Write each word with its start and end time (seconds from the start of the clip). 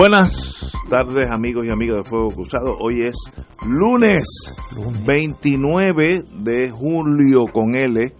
Buenas 0.00 0.76
tardes 0.90 1.30
amigos 1.30 1.64
y 1.66 1.70
amigas 1.70 1.96
de 1.96 2.04
Fuego 2.04 2.28
Cruzado. 2.28 2.74
Hoy 2.78 3.04
es 3.06 3.16
lunes 3.66 4.24
29 5.06 6.20
de 6.44 6.68
julio 6.70 7.46
con 7.50 7.74
L. 7.74 8.12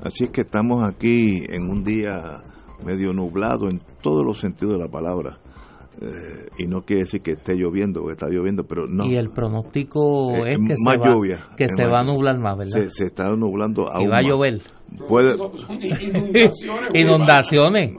Así 0.00 0.24
es 0.24 0.30
que 0.30 0.42
estamos 0.42 0.84
aquí 0.84 1.42
en 1.48 1.68
un 1.68 1.82
día 1.82 2.40
medio 2.84 3.12
nublado 3.12 3.68
en 3.68 3.80
todos 4.00 4.24
los 4.24 4.38
sentidos 4.38 4.74
de 4.74 4.84
la 4.84 4.88
palabra. 4.88 5.38
Eh, 6.00 6.46
y 6.58 6.66
no 6.68 6.82
quiere 6.82 7.02
decir 7.02 7.20
que 7.20 7.32
esté 7.32 7.54
lloviendo, 7.56 8.00
porque 8.02 8.12
está 8.12 8.28
lloviendo, 8.28 8.62
pero 8.62 8.86
no. 8.86 9.04
Y 9.06 9.16
el 9.16 9.30
pronóstico 9.30 10.30
Eh, 10.46 10.52
es 10.52 10.58
que 10.58 10.74
más 10.84 10.94
se, 10.94 10.96
va, 10.98 11.06
lluvia, 11.14 11.48
que 11.56 11.64
es 11.64 11.72
se 11.74 11.84
va 11.84 12.00
a 12.00 12.04
nublar 12.04 12.38
más, 12.38 12.56
¿verdad? 12.58 12.72
Se, 12.84 12.90
se 12.90 13.04
está 13.06 13.28
nublando 13.30 13.86
y 13.86 13.88
aún 13.92 14.10
va 14.12 14.18
a 14.18 14.22
llover. 14.22 14.60
Puede- 15.08 15.34
Inundaciones. 15.34 16.90
Inundaciones. 16.94 17.90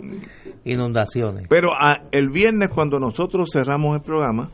Pero 1.49 1.69
ah, 1.73 2.03
el 2.11 2.29
viernes 2.29 2.69
cuando 2.73 2.99
nosotros 2.99 3.49
cerramos 3.53 3.95
el 3.95 4.01
programa, 4.01 4.51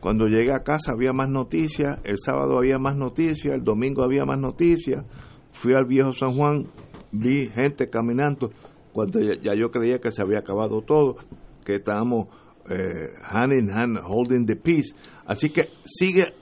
cuando 0.00 0.26
llegué 0.26 0.52
a 0.52 0.64
casa 0.64 0.92
había 0.92 1.12
más 1.12 1.28
noticias, 1.28 2.00
el 2.04 2.16
sábado 2.18 2.58
había 2.58 2.78
más 2.78 2.96
noticias, 2.96 3.54
el 3.54 3.62
domingo 3.62 4.02
había 4.02 4.24
más 4.24 4.38
noticias, 4.38 5.04
fui 5.52 5.74
al 5.74 5.86
viejo 5.86 6.12
San 6.12 6.32
Juan, 6.32 6.66
vi 7.12 7.48
gente 7.48 7.88
caminando, 7.88 8.50
cuando 8.92 9.20
ya, 9.20 9.34
ya 9.40 9.54
yo 9.54 9.70
creía 9.70 10.00
que 10.00 10.10
se 10.10 10.22
había 10.22 10.40
acabado 10.40 10.82
todo, 10.82 11.16
que 11.64 11.76
estábamos 11.76 12.28
eh, 12.68 13.10
hand 13.22 13.52
in 13.52 13.70
hand 13.70 13.98
holding 14.02 14.46
the 14.46 14.56
peace. 14.56 14.94
Así 15.26 15.50
que 15.50 15.68
sigue, 15.84 16.34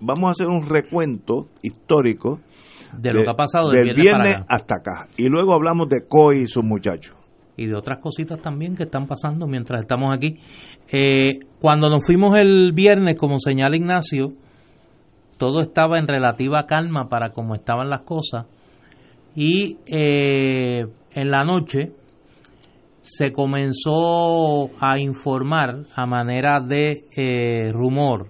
vamos 0.00 0.28
a 0.28 0.30
hacer 0.32 0.46
un 0.48 0.66
recuento 0.66 1.48
histórico 1.62 2.40
De 2.96 3.12
lo 3.12 3.22
que 3.22 3.30
ha 3.30 3.34
pasado 3.34 3.70
del 3.70 3.86
del 3.86 3.96
viernes 3.96 4.12
para 4.12 4.24
viernes 4.24 4.44
acá. 4.44 4.54
hasta 4.54 4.74
acá. 4.76 5.08
Y 5.16 5.28
luego 5.28 5.54
hablamos 5.54 5.88
de 5.88 6.06
Coy 6.08 6.42
y 6.42 6.48
sus 6.48 6.64
muchachos. 6.64 7.16
Y 7.56 7.66
de 7.66 7.74
otras 7.74 8.00
cositas 8.00 8.40
también 8.40 8.76
que 8.76 8.84
están 8.84 9.06
pasando 9.06 9.46
mientras 9.46 9.80
estamos 9.80 10.14
aquí. 10.14 10.38
Eh, 10.90 11.40
cuando 11.60 11.88
nos 11.88 12.04
fuimos 12.04 12.36
el 12.38 12.72
viernes, 12.72 13.16
como 13.16 13.38
señala 13.38 13.76
Ignacio, 13.76 14.32
todo 15.38 15.60
estaba 15.60 15.98
en 15.98 16.06
relativa 16.06 16.66
calma 16.66 17.08
para 17.08 17.30
cómo 17.30 17.54
estaban 17.54 17.88
las 17.88 18.02
cosas. 18.02 18.46
Y 19.34 19.78
eh, 19.86 20.86
en 21.14 21.30
la 21.30 21.44
noche 21.44 21.92
se 23.00 23.32
comenzó 23.32 24.70
a 24.80 24.98
informar 24.98 25.82
a 25.94 26.06
manera 26.06 26.60
de 26.60 27.04
eh, 27.16 27.70
rumor 27.72 28.26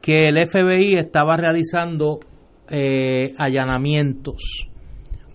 que 0.00 0.28
el 0.28 0.46
FBI 0.46 0.98
estaba 0.98 1.36
realizando 1.36 2.20
allanamientos 3.38 4.68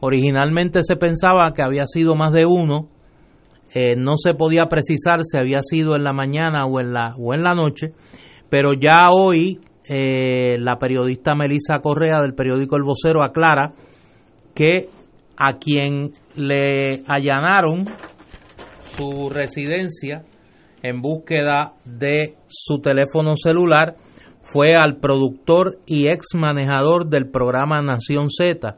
Originalmente 0.02 0.83
se 0.83 0.95
pensaba 0.95 1.53
que 1.53 1.61
había 1.61 1.85
sido 1.85 2.16
más 2.16 2.33
de 2.33 2.45
uno, 2.45 2.89
eh, 3.73 3.95
no 3.95 4.17
se 4.17 4.33
podía 4.33 4.66
precisar 4.66 5.21
si 5.23 5.38
había 5.38 5.61
sido 5.61 5.95
en 5.95 6.03
la 6.03 6.12
mañana 6.12 6.66
o 6.66 6.79
en 6.81 6.91
la, 6.91 7.16
o 7.17 7.34
en 7.34 7.44
la 7.44 7.53
noche, 7.53 7.94
pero 8.50 8.73
ya 8.73 9.11
hoy 9.11 9.59
eh, 9.88 10.57
la 10.59 10.78
periodista 10.78 11.35
Melissa 11.35 11.79
Correa 11.79 12.19
del 12.19 12.34
periódico 12.34 12.75
El 12.75 12.84
Vocero 12.84 13.23
aclara 13.23 13.73
que 14.53 14.90
a 15.38 15.57
quien 15.57 16.11
le 16.35 17.03
allanaron 17.07 17.85
su 18.81 19.29
residencia 19.29 20.23
en 20.84 21.01
búsqueda 21.01 21.73
de 21.85 22.35
su 22.47 22.79
teléfono 22.79 23.35
celular 23.35 23.95
fue 24.41 24.75
al 24.75 24.97
productor 24.97 25.78
y 25.85 26.09
ex 26.09 26.35
manejador 26.35 27.07
del 27.07 27.29
programa 27.29 27.81
Nación 27.81 28.29
Z, 28.29 28.78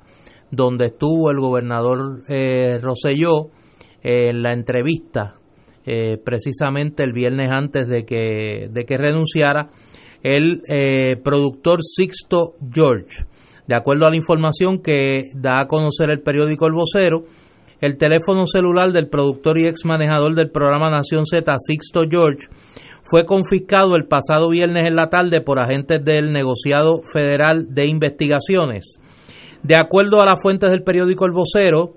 donde 0.56 0.86
estuvo 0.86 1.32
el 1.32 1.40
gobernador 1.40 2.24
eh, 2.28 2.80
Rosselló 2.80 3.50
eh, 4.04 4.30
en 4.30 4.44
la 4.44 4.54
entrevista 4.54 5.36
eh, 5.86 6.18
precisamente 6.24 7.04
el 7.04 7.12
viernes 7.12 7.50
antes 7.52 7.88
de 7.88 8.06
que, 8.06 8.70
de 8.72 8.86
que 8.86 8.98
renunciara 8.98 9.70
el 10.22 10.62
eh, 10.70 11.18
productor 11.24 11.80
Sixto 11.82 12.54
George. 12.72 13.26
De 13.68 13.76
acuerdo 13.76 14.06
a 14.06 14.10
la 14.10 14.16
información 14.16 14.82
que 14.82 15.24
da 15.36 15.62
a 15.62 15.68
conocer 15.68 16.10
el 16.10 16.22
periódico 16.22 16.68
El 16.68 16.74
Vocero, 16.74 17.24
el 17.82 17.98
teléfono 17.98 18.46
celular 18.46 18.92
del 18.92 19.10
productor 19.10 19.58
y 19.58 19.68
ex 19.68 19.84
manejador 19.86 20.36
del 20.36 20.52
programa 20.52 20.90
Nación 20.90 21.26
Z, 21.26 21.54
Sixto 21.58 22.04
George, 22.10 22.48
fue 23.04 23.26
confiscado 23.26 23.96
el 23.98 24.06
pasado 24.06 24.50
viernes 24.50 24.86
en 24.86 24.96
la 24.96 25.10
tarde 25.10 25.42
por 25.42 25.60
agentes 25.60 26.04
del 26.06 26.32
negociado 26.32 27.02
federal 27.12 27.74
de 27.74 27.88
investigaciones. 27.88 29.00
De 29.64 29.78
acuerdo 29.78 30.22
a 30.22 30.26
las 30.26 30.42
fuentes 30.42 30.70
del 30.70 30.84
periódico 30.84 31.26
El 31.26 31.32
Vocero, 31.32 31.94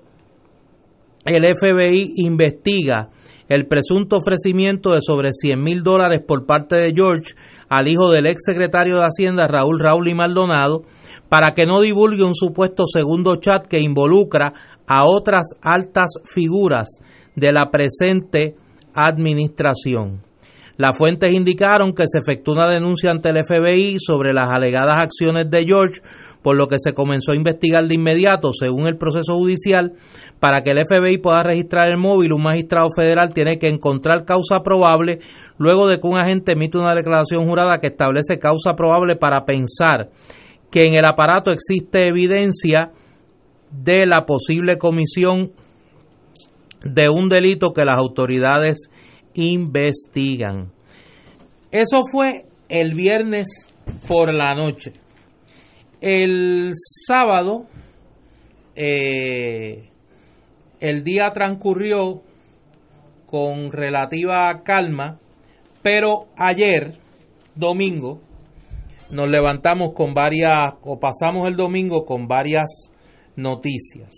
el 1.25 1.43
FBI 1.43 2.13
investiga 2.15 3.09
el 3.49 3.67
presunto 3.67 4.17
ofrecimiento 4.17 4.91
de 4.91 5.01
sobre 5.01 5.33
100 5.33 5.61
mil 5.61 5.83
dólares 5.83 6.21
por 6.25 6.45
parte 6.45 6.77
de 6.77 6.93
George 6.95 7.33
al 7.67 7.89
hijo 7.89 8.09
del 8.09 8.25
ex 8.25 8.43
secretario 8.45 8.97
de 8.97 9.05
Hacienda 9.05 9.47
Raúl 9.49 9.79
Raúl 9.79 10.07
y 10.07 10.15
Maldonado 10.15 10.83
para 11.27 11.51
que 11.51 11.65
no 11.65 11.81
divulgue 11.81 12.23
un 12.23 12.35
supuesto 12.35 12.85
segundo 12.85 13.35
chat 13.35 13.67
que 13.67 13.81
involucra 13.81 14.53
a 14.87 15.05
otras 15.05 15.47
altas 15.61 16.13
figuras 16.23 17.01
de 17.35 17.51
la 17.51 17.69
presente 17.69 18.55
administración. 18.93 20.21
Las 20.77 20.95
fuentes 20.95 21.33
indicaron 21.33 21.93
que 21.93 22.03
se 22.05 22.19
efectuó 22.19 22.53
una 22.53 22.69
denuncia 22.69 23.09
ante 23.09 23.29
el 23.29 23.43
FBI 23.43 23.97
sobre 23.99 24.31
las 24.31 24.49
alegadas 24.49 24.99
acciones 24.99 25.49
de 25.49 25.65
George, 25.65 26.01
por 26.41 26.55
lo 26.55 26.67
que 26.67 26.77
se 26.79 26.93
comenzó 26.93 27.31
a 27.31 27.35
investigar 27.35 27.85
de 27.87 27.95
inmediato, 27.95 28.51
según 28.53 28.87
el 28.87 28.97
proceso 28.97 29.35
judicial, 29.35 29.93
para 30.39 30.61
que 30.61 30.71
el 30.71 30.85
FBI 30.85 31.17
pueda 31.17 31.43
registrar 31.43 31.89
el 31.89 31.97
móvil. 31.97 32.33
Un 32.33 32.43
magistrado 32.43 32.87
federal 32.95 33.33
tiene 33.33 33.57
que 33.57 33.67
encontrar 33.67 34.25
causa 34.25 34.61
probable 34.63 35.19
luego 35.57 35.87
de 35.87 35.99
que 35.99 36.07
un 36.07 36.17
agente 36.17 36.53
emite 36.53 36.77
una 36.77 36.95
declaración 36.95 37.45
jurada 37.45 37.79
que 37.79 37.87
establece 37.87 38.37
causa 38.39 38.75
probable 38.75 39.15
para 39.15 39.45
pensar 39.45 40.09
que 40.71 40.87
en 40.87 40.95
el 40.95 41.05
aparato 41.05 41.51
existe 41.51 42.07
evidencia 42.07 42.91
de 43.71 44.05
la 44.05 44.25
posible 44.25 44.77
comisión 44.77 45.51
de 46.83 47.09
un 47.09 47.29
delito 47.29 47.71
que 47.73 47.85
las 47.85 47.97
autoridades 47.97 48.89
investigan. 49.33 50.71
Eso 51.71 52.01
fue 52.11 52.45
el 52.69 52.93
viernes 52.93 53.71
por 54.07 54.33
la 54.33 54.55
noche. 54.55 54.93
El 56.01 56.73
sábado, 57.07 57.65
eh, 58.75 59.89
el 60.79 61.03
día 61.03 61.31
transcurrió 61.33 62.21
con 63.25 63.71
relativa 63.71 64.61
calma, 64.63 65.19
pero 65.81 66.27
ayer, 66.37 66.91
domingo, 67.55 68.21
nos 69.09 69.27
levantamos 69.27 69.93
con 69.95 70.13
varias, 70.13 70.75
o 70.83 70.99
pasamos 70.99 71.47
el 71.47 71.55
domingo 71.55 72.05
con 72.05 72.27
varias 72.27 72.91
noticias. 73.35 74.13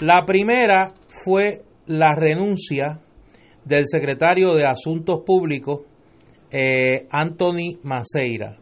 La 0.00 0.24
primera 0.24 0.94
fue 1.08 1.62
la 1.86 2.14
renuncia 2.14 3.00
del 3.64 3.86
secretario 3.86 4.54
de 4.54 4.64
Asuntos 4.64 5.22
Públicos, 5.26 5.80
eh, 6.50 7.06
Anthony 7.10 7.80
Maceira. 7.82 8.56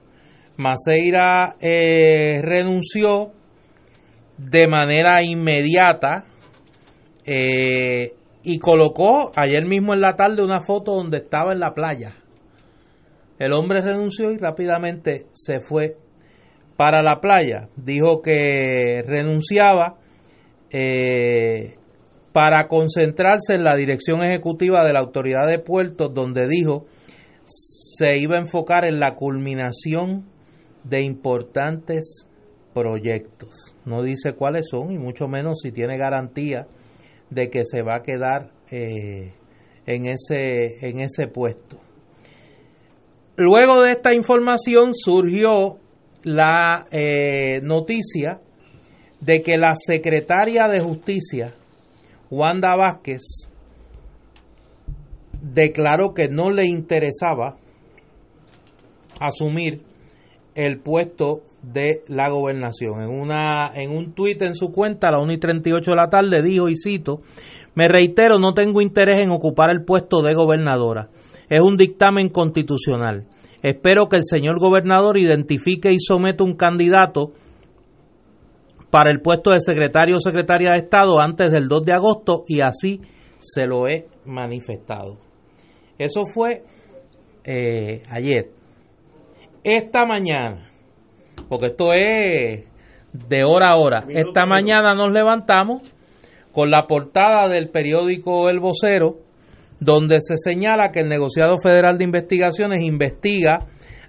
Maceira 0.56 1.56
eh, 1.61 2.41
renunció 2.43 3.33
de 4.39 4.67
manera 4.69 5.23
inmediata 5.25 6.25
eh, 7.25 8.12
y 8.43 8.59
colocó 8.59 9.33
ayer 9.35 9.65
mismo 9.65 9.95
en 9.95 10.01
la 10.01 10.15
tarde 10.17 10.45
una 10.45 10.61
foto 10.61 10.95
donde 10.95 11.19
estaba 11.19 11.53
en 11.53 11.61
la 11.61 11.75
playa. 11.75 12.15
El 13.39 13.53
hombre 13.53 13.81
renunció 13.81 14.31
y 14.31 14.39
rápidamente 14.39 15.27
se 15.33 15.61
fue 15.61 15.97
para 16.77 17.03
la 17.03 17.21
playa. 17.21 17.69
Dijo 17.77 18.23
que 18.23 19.03
renunciaba 19.05 19.97
eh, 20.71 21.77
para 22.33 22.69
concentrarse 22.69 23.55
en 23.55 23.65
la 23.65 23.75
dirección 23.77 24.23
ejecutiva 24.23 24.85
de 24.85 24.93
la 24.93 25.01
Autoridad 25.01 25.47
de 25.49 25.59
Puertos, 25.59 26.12
donde 26.15 26.47
dijo 26.49 26.87
se 27.97 28.19
iba 28.19 28.37
a 28.37 28.41
enfocar 28.41 28.85
en 28.85 28.99
la 28.99 29.15
culminación 29.15 30.25
de 30.85 31.03
importantes 31.03 32.27
proyectos. 32.73 33.75
No 33.85 34.03
dice 34.03 34.35
cuáles 34.35 34.69
son 34.71 34.93
y 34.93 34.99
mucho 34.99 35.29
menos 35.29 35.59
si 35.63 35.73
tiene 35.73 35.97
garantía 35.97 36.67
de 37.31 37.51
que 37.51 37.65
se 37.65 37.83
va 37.83 37.97
a 37.97 38.03
quedar 38.03 38.51
eh, 38.71 39.33
en, 39.87 40.07
ese, 40.07 40.87
en 40.87 41.01
ese 41.01 41.27
puesto. 41.27 41.79
Luego 43.37 43.83
de 43.83 43.93
esta 43.93 44.15
información 44.15 44.93
surgió 44.95 45.79
la 46.23 46.87
eh, 46.91 47.61
noticia 47.63 48.41
de 49.21 49.43
que 49.43 49.57
la 49.57 49.75
secretaria 49.75 50.69
de 50.69 50.81
Justicia, 50.81 51.55
Wanda 52.31 52.77
Vázquez, 52.77 53.23
declaró 55.41 56.15
que 56.15 56.29
no 56.29 56.51
le 56.51 56.69
interesaba 56.69 57.57
asumir 59.21 59.83
el 60.55 60.79
puesto 60.81 61.41
de 61.62 62.03
la 62.09 62.29
gobernación. 62.29 63.03
En, 63.03 63.11
una, 63.11 63.73
en 63.75 63.91
un 63.91 64.12
tuit 64.12 64.41
en 64.43 64.55
su 64.55 64.71
cuenta 64.71 65.09
a 65.09 65.12
las 65.12 65.23
1 65.23 65.33
y 65.33 65.39
38 65.39 65.91
de 65.91 65.97
la 65.97 66.09
tarde 66.09 66.43
dijo, 66.43 66.69
y 66.69 66.77
cito, 66.77 67.21
me 67.75 67.89
reitero, 67.89 68.39
no 68.39 68.55
tengo 68.55 68.81
interés 68.81 69.19
en 69.19 69.31
ocupar 69.31 69.71
el 69.71 69.85
puesto 69.85 70.23
de 70.23 70.35
gobernadora. 70.35 71.09
Es 71.49 71.61
un 71.61 71.77
dictamen 71.77 72.29
constitucional. 72.29 73.27
Espero 73.62 74.09
que 74.09 74.17
el 74.17 74.25
señor 74.25 74.61
gobernador 74.61 75.17
identifique 75.19 75.93
y 75.93 75.99
someta 75.99 76.45
un 76.45 76.55
candidato 76.55 77.33
para 78.91 79.11
el 79.11 79.21
puesto 79.21 79.51
de 79.51 79.61
secretario 79.61 80.17
o 80.17 80.21
secretaria 80.21 80.73
de 80.73 80.79
Estado 80.79 81.21
antes 81.21 81.51
del 81.51 81.67
2 81.67 81.83
de 81.83 81.93
agosto 81.93 82.45
y 82.47 82.61
así 82.61 83.01
se 83.39 83.67
lo 83.67 83.89
he 83.89 84.06
manifestado. 84.25 85.19
Eso 85.99 86.25
fue 86.33 86.62
eh, 87.45 88.03
ayer. 88.09 88.51
Esta 89.65 90.05
mañana, 90.05 90.59
porque 91.49 91.69
esto 91.69 91.95
es 91.95 92.65
de 93.15 93.45
hora 93.45 93.71
a 93.71 93.77
hora, 93.77 94.05
esta 94.11 94.45
mañana 94.45 94.95
nos 94.95 95.11
levantamos 95.11 95.91
con 96.53 96.71
la 96.71 96.87
portada 96.87 97.49
del 97.49 97.71
periódico 97.71 98.51
El 98.51 98.61
Vocero, 98.61 99.21
donde 99.81 100.17
se 100.21 100.37
señala 100.37 100.91
que 100.93 101.01
el 101.01 101.09
negociado 101.09 101.57
federal 101.57 101.97
de 101.97 102.05
investigaciones 102.05 102.83
investiga 102.83 103.61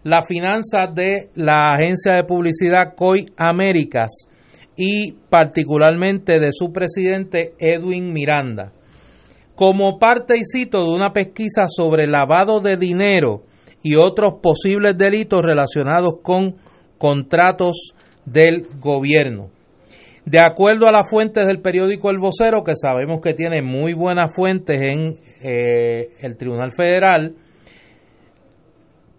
las 0.03 0.27
finanzas 0.27 0.93
de 0.93 1.29
la 1.35 1.71
agencia 1.71 2.11
de 2.17 2.25
publicidad 2.25 2.93
COI 2.93 3.27
Américas 3.37 4.27
y 4.75 5.13
particularmente 5.29 6.37
de 6.41 6.49
su 6.51 6.73
presidente 6.73 7.53
Edwin 7.59 8.11
Miranda. 8.11 8.73
Como 9.55 9.99
parte, 9.99 10.37
y 10.37 10.43
cito, 10.43 10.83
de 10.83 10.91
una 10.91 11.13
pesquisa 11.13 11.67
sobre 11.69 12.07
lavado 12.07 12.59
de 12.59 12.75
dinero 12.75 13.43
y 13.85 13.93
otros 13.97 14.39
posibles 14.41 14.97
delitos 14.97 15.43
relacionados 15.43 16.15
con 16.23 16.55
contratos 16.97 17.93
del 18.25 18.65
gobierno. 18.79 19.51
De 20.25 20.39
acuerdo 20.39 20.87
a 20.87 20.91
las 20.91 21.07
fuentes 21.07 21.45
del 21.45 21.61
periódico 21.61 22.09
El 22.09 22.17
Vocero, 22.17 22.63
que 22.63 22.73
sabemos 22.75 23.19
que 23.21 23.35
tiene 23.35 23.61
muy 23.61 23.93
buenas 23.93 24.35
fuentes 24.35 24.81
en 24.81 25.19
eh, 25.39 26.15
el 26.19 26.35
Tribunal 26.35 26.71
Federal, 26.71 27.35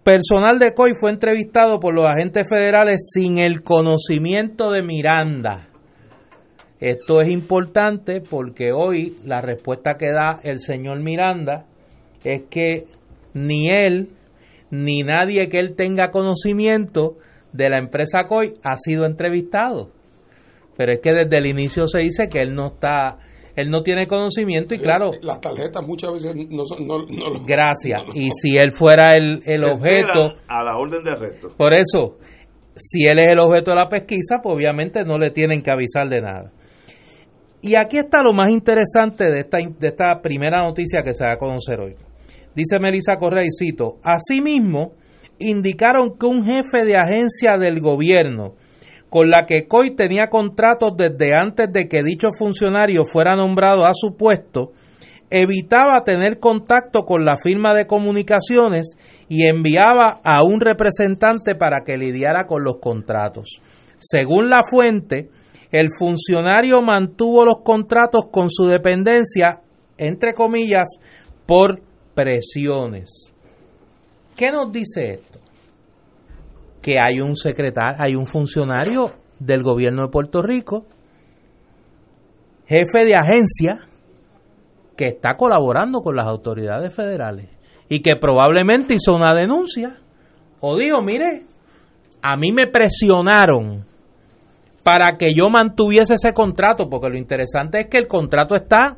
personal 0.03 0.59
de 0.59 0.73
COI 0.73 0.95
fue 0.99 1.11
entrevistado 1.11 1.79
por 1.79 1.95
los 1.95 2.05
agentes 2.05 2.45
federales 2.49 3.09
sin 3.13 3.37
el 3.37 3.61
conocimiento 3.61 4.69
de 4.69 4.83
Miranda. 4.83 5.69
Esto 6.81 7.21
es 7.21 7.29
importante 7.29 8.19
porque 8.19 8.73
hoy 8.73 9.15
la 9.23 9.39
respuesta 9.39 9.95
que 9.97 10.11
da 10.11 10.41
el 10.43 10.59
señor 10.59 10.99
Miranda 10.99 11.67
es 12.25 12.41
que 12.49 12.87
ni 13.33 13.69
él 13.69 14.09
ni 14.69 15.01
nadie 15.03 15.49
que 15.49 15.59
él 15.59 15.75
tenga 15.75 16.11
conocimiento 16.11 17.17
de 17.53 17.69
la 17.69 17.79
empresa 17.79 18.25
COI 18.27 18.55
ha 18.63 18.77
sido 18.77 19.05
entrevistado. 19.05 19.91
Pero 20.75 20.91
es 20.91 20.99
que 20.99 21.11
desde 21.11 21.37
el 21.37 21.47
inicio 21.47 21.87
se 21.87 21.99
dice 21.99 22.27
que 22.29 22.39
él 22.39 22.53
no 22.53 22.67
está 22.67 23.17
él 23.55 23.71
no 23.71 23.81
tiene 23.81 24.05
conocimiento 24.05 24.75
y 24.75 24.77
claro 24.77 25.09
las 25.19 25.41
tarjetas 25.41 25.83
muchas 25.83 26.13
veces 26.13 26.35
no 26.35 26.63
son 26.63 26.85
no, 26.85 26.99
gracias. 27.43 28.03
y 28.13 28.29
si 28.29 28.55
él 28.55 28.71
fuera 28.71 29.07
el, 29.15 29.41
el 29.47 29.65
objeto 29.65 30.37
a 30.47 30.63
la 30.63 30.77
orden 30.77 31.03
de 31.03 31.09
arresto. 31.09 31.49
Por 31.57 31.73
eso 31.73 32.19
si 32.75 33.05
él 33.05 33.17
es 33.17 33.31
el 33.31 33.39
objeto 33.39 33.71
de 33.71 33.77
la 33.77 33.89
pesquisa 33.89 34.41
pues 34.43 34.55
obviamente 34.55 35.03
no 35.03 35.17
le 35.17 35.31
tienen 35.31 35.63
que 35.63 35.71
avisar 35.71 36.07
de 36.07 36.21
nada. 36.21 36.51
Y 37.59 37.73
aquí 37.73 37.97
está 37.97 38.21
lo 38.21 38.31
más 38.33 38.51
interesante 38.51 39.23
de 39.23 39.39
esta, 39.39 39.57
de 39.57 39.87
esta 39.87 40.21
primera 40.21 40.61
noticia 40.61 41.01
que 41.01 41.15
se 41.15 41.25
va 41.25 41.33
a 41.33 41.37
conocer 41.37 41.79
hoy 41.79 41.95
dice 42.57 42.79
Melissa 42.79 43.17
Correa 43.17 43.45
y 43.45 43.51
cito 43.51 43.99
asimismo 44.03 44.93
indicaron 45.39 46.17
que 46.17 46.25
un 46.25 46.43
jefe 46.43 46.83
de 46.83 46.97
agencia 46.97 47.57
del 47.57 47.79
gobierno 47.79 48.55
con 49.09 49.29
la 49.29 49.45
que 49.45 49.67
COI 49.67 49.95
tenía 49.95 50.27
contratos 50.27 50.97
desde 50.97 51.33
antes 51.33 51.71
de 51.71 51.87
que 51.87 52.03
dicho 52.03 52.29
funcionario 52.37 53.05
fuera 53.05 53.35
nombrado 53.35 53.85
a 53.85 53.91
su 53.93 54.17
puesto, 54.17 54.73
evitaba 55.29 56.03
tener 56.03 56.39
contacto 56.39 57.03
con 57.05 57.23
la 57.23 57.37
firma 57.41 57.73
de 57.73 57.87
comunicaciones 57.87 58.97
y 59.29 59.47
enviaba 59.47 60.19
a 60.23 60.43
un 60.43 60.59
representante 60.59 61.55
para 61.55 61.83
que 61.85 61.97
lidiara 61.97 62.47
con 62.47 62.63
los 62.63 62.79
contratos. 62.81 63.61
Según 63.97 64.49
la 64.49 64.61
fuente, 64.69 65.29
el 65.71 65.87
funcionario 65.97 66.81
mantuvo 66.81 67.45
los 67.45 67.61
contratos 67.63 68.25
con 68.31 68.49
su 68.49 68.65
dependencia, 68.65 69.61
entre 69.97 70.33
comillas, 70.33 70.87
por 71.45 71.81
presiones. 72.17 73.31
¿Qué 74.35 74.51
nos 74.51 74.71
dice 74.71 75.13
esto? 75.13 75.37
que 76.87 76.95
hay 77.01 77.19
un 77.19 77.35
secretario, 77.35 77.97
hay 77.99 78.15
un 78.15 78.25
funcionario 78.25 79.11
del 79.39 79.61
gobierno 79.61 80.03
de 80.03 80.07
Puerto 80.07 80.41
Rico, 80.41 80.85
jefe 82.65 83.03
de 83.03 83.13
agencia, 83.13 83.89
que 84.95 85.07
está 85.07 85.35
colaborando 85.35 85.99
con 85.99 86.15
las 86.15 86.27
autoridades 86.27 86.95
federales 86.95 87.49
y 87.89 88.01
que 88.01 88.15
probablemente 88.15 88.93
hizo 88.93 89.13
una 89.13 89.35
denuncia 89.35 89.97
o 90.61 90.77
dijo, 90.77 91.01
mire, 91.01 91.43
a 92.21 92.37
mí 92.37 92.53
me 92.53 92.67
presionaron 92.67 93.85
para 94.81 95.17
que 95.17 95.33
yo 95.35 95.49
mantuviese 95.49 96.13
ese 96.13 96.31
contrato, 96.31 96.87
porque 96.89 97.09
lo 97.09 97.17
interesante 97.17 97.81
es 97.81 97.87
que 97.87 97.97
el 97.97 98.07
contrato 98.07 98.55
está 98.55 98.95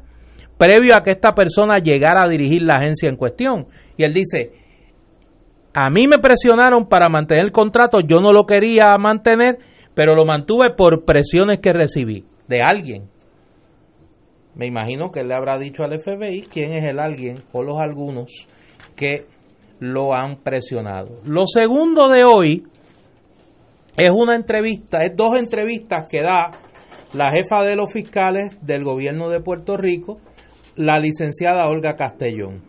previo 0.60 0.94
a 0.96 1.02
que 1.02 1.12
esta 1.12 1.32
persona 1.32 1.78
llegara 1.78 2.24
a 2.24 2.30
dirigir 2.30 2.62
la 2.62 2.76
agencia 2.76 3.10
en 3.10 3.16
cuestión. 3.16 3.68
Y 3.98 4.04
él 4.04 4.14
dice, 4.14 4.52
a 5.74 5.90
mí 5.90 6.06
me 6.06 6.20
presionaron 6.20 6.88
para 6.88 7.10
mantener 7.10 7.46
el 7.46 7.52
contrato, 7.52 8.02
yo 8.02 8.20
no 8.20 8.34
lo 8.34 8.44
quería 8.44 8.90
mantener, 9.00 9.58
pero 9.96 10.16
lo 10.16 10.26
mantuve 10.26 10.72
por 10.76 11.06
presiones 11.06 11.60
que 11.60 11.74
recibí 11.74 12.26
de 12.48 12.62
alguien. 12.62 13.10
Me 14.56 14.68
imagino 14.68 15.12
que 15.12 15.24
le 15.24 15.34
habrá 15.34 15.58
dicho 15.58 15.84
al 15.84 15.98
FBI 15.98 16.48
quién 16.52 16.74
es 16.74 16.84
el 16.84 17.00
alguien 17.00 17.44
o 17.54 17.64
los 17.64 17.80
algunos 17.80 18.48
que 18.98 19.26
lo 19.80 20.14
han 20.14 20.44
presionado. 20.44 21.22
Lo 21.24 21.46
segundo 21.46 22.10
de 22.10 22.26
hoy 22.26 22.64
es 23.96 24.12
una 24.12 24.36
entrevista, 24.36 25.04
es 25.04 25.16
dos 25.16 25.38
entrevistas 25.38 26.08
que 26.10 26.22
da 26.22 26.52
la 27.14 27.32
jefa 27.32 27.64
de 27.64 27.76
los 27.76 27.92
fiscales 27.92 28.58
del 28.62 28.84
gobierno 28.84 29.30
de 29.30 29.40
Puerto 29.40 29.78
Rico, 29.78 30.20
la 30.80 30.98
licenciada 30.98 31.68
Olga 31.68 31.98
Castellón 31.98 32.62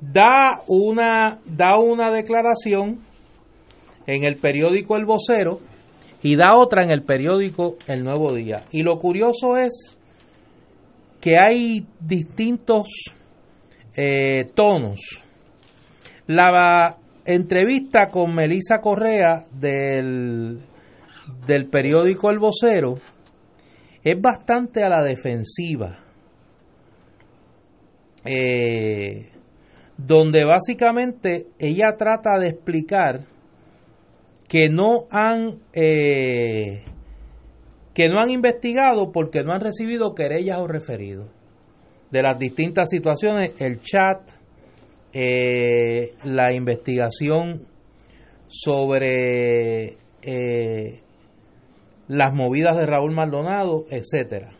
da 0.00 0.62
una, 0.66 1.40
da 1.46 1.78
una 1.78 2.10
declaración 2.10 2.98
en 4.08 4.24
el 4.24 4.36
periódico 4.38 4.96
El 4.96 5.04
Vocero 5.04 5.60
y 6.20 6.34
da 6.34 6.56
otra 6.56 6.82
en 6.82 6.90
el 6.90 7.04
periódico 7.04 7.76
El 7.86 8.02
Nuevo 8.02 8.34
Día. 8.34 8.64
Y 8.72 8.82
lo 8.82 8.98
curioso 8.98 9.56
es 9.56 9.96
que 11.20 11.38
hay 11.38 11.86
distintos 12.00 12.88
eh, 13.94 14.46
tonos. 14.52 15.22
La 16.26 16.98
entrevista 17.24 18.08
con 18.10 18.34
Melisa 18.34 18.80
Correa 18.80 19.46
del, 19.52 20.58
del 21.46 21.66
periódico 21.68 22.30
El 22.30 22.40
Vocero 22.40 22.98
es 24.02 24.20
bastante 24.20 24.82
a 24.82 24.88
la 24.88 25.04
defensiva. 25.04 26.03
Eh, 28.24 29.28
donde 29.98 30.44
básicamente 30.44 31.46
ella 31.58 31.94
trata 31.98 32.38
de 32.38 32.48
explicar 32.48 33.26
que 34.48 34.68
no 34.70 35.06
han 35.10 35.60
eh, 35.74 36.82
que 37.92 38.08
no 38.08 38.18
han 38.18 38.30
investigado 38.30 39.12
porque 39.12 39.44
no 39.44 39.52
han 39.52 39.60
recibido 39.60 40.14
querellas 40.14 40.58
o 40.58 40.66
referidos 40.66 41.28
de 42.10 42.22
las 42.22 42.38
distintas 42.38 42.88
situaciones, 42.90 43.52
el 43.60 43.80
chat, 43.82 44.20
eh, 45.12 46.14
la 46.24 46.52
investigación 46.52 47.66
sobre 48.48 49.98
las 52.08 52.32
movidas 52.32 52.76
de 52.76 52.86
Raúl 52.86 53.12
Maldonado, 53.12 53.84
etcétera. 53.90 54.52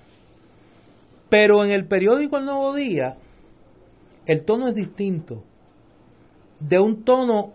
Pero 1.31 1.65
en 1.65 1.73
el 1.73 1.87
periódico 1.87 2.37
El 2.37 2.45
Nuevo 2.45 2.75
Día 2.75 3.17
el 4.27 4.45
tono 4.45 4.69
es 4.69 4.75
distinto. 4.75 5.43
De 6.61 6.79
un 6.79 7.05
tono 7.05 7.53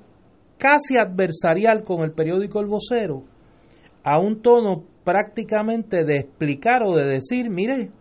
casi 0.58 0.98
adversarial 0.98 1.84
con 1.84 2.04
el 2.04 2.12
periódico 2.12 2.60
El 2.60 2.68
Vocero 2.68 3.24
a 4.04 4.20
un 4.20 4.42
tono 4.42 4.84
prácticamente 5.04 6.04
de 6.04 6.18
explicar 6.18 6.84
o 6.84 6.96
de 6.96 7.06
decir, 7.06 7.50
mire, 7.50 7.92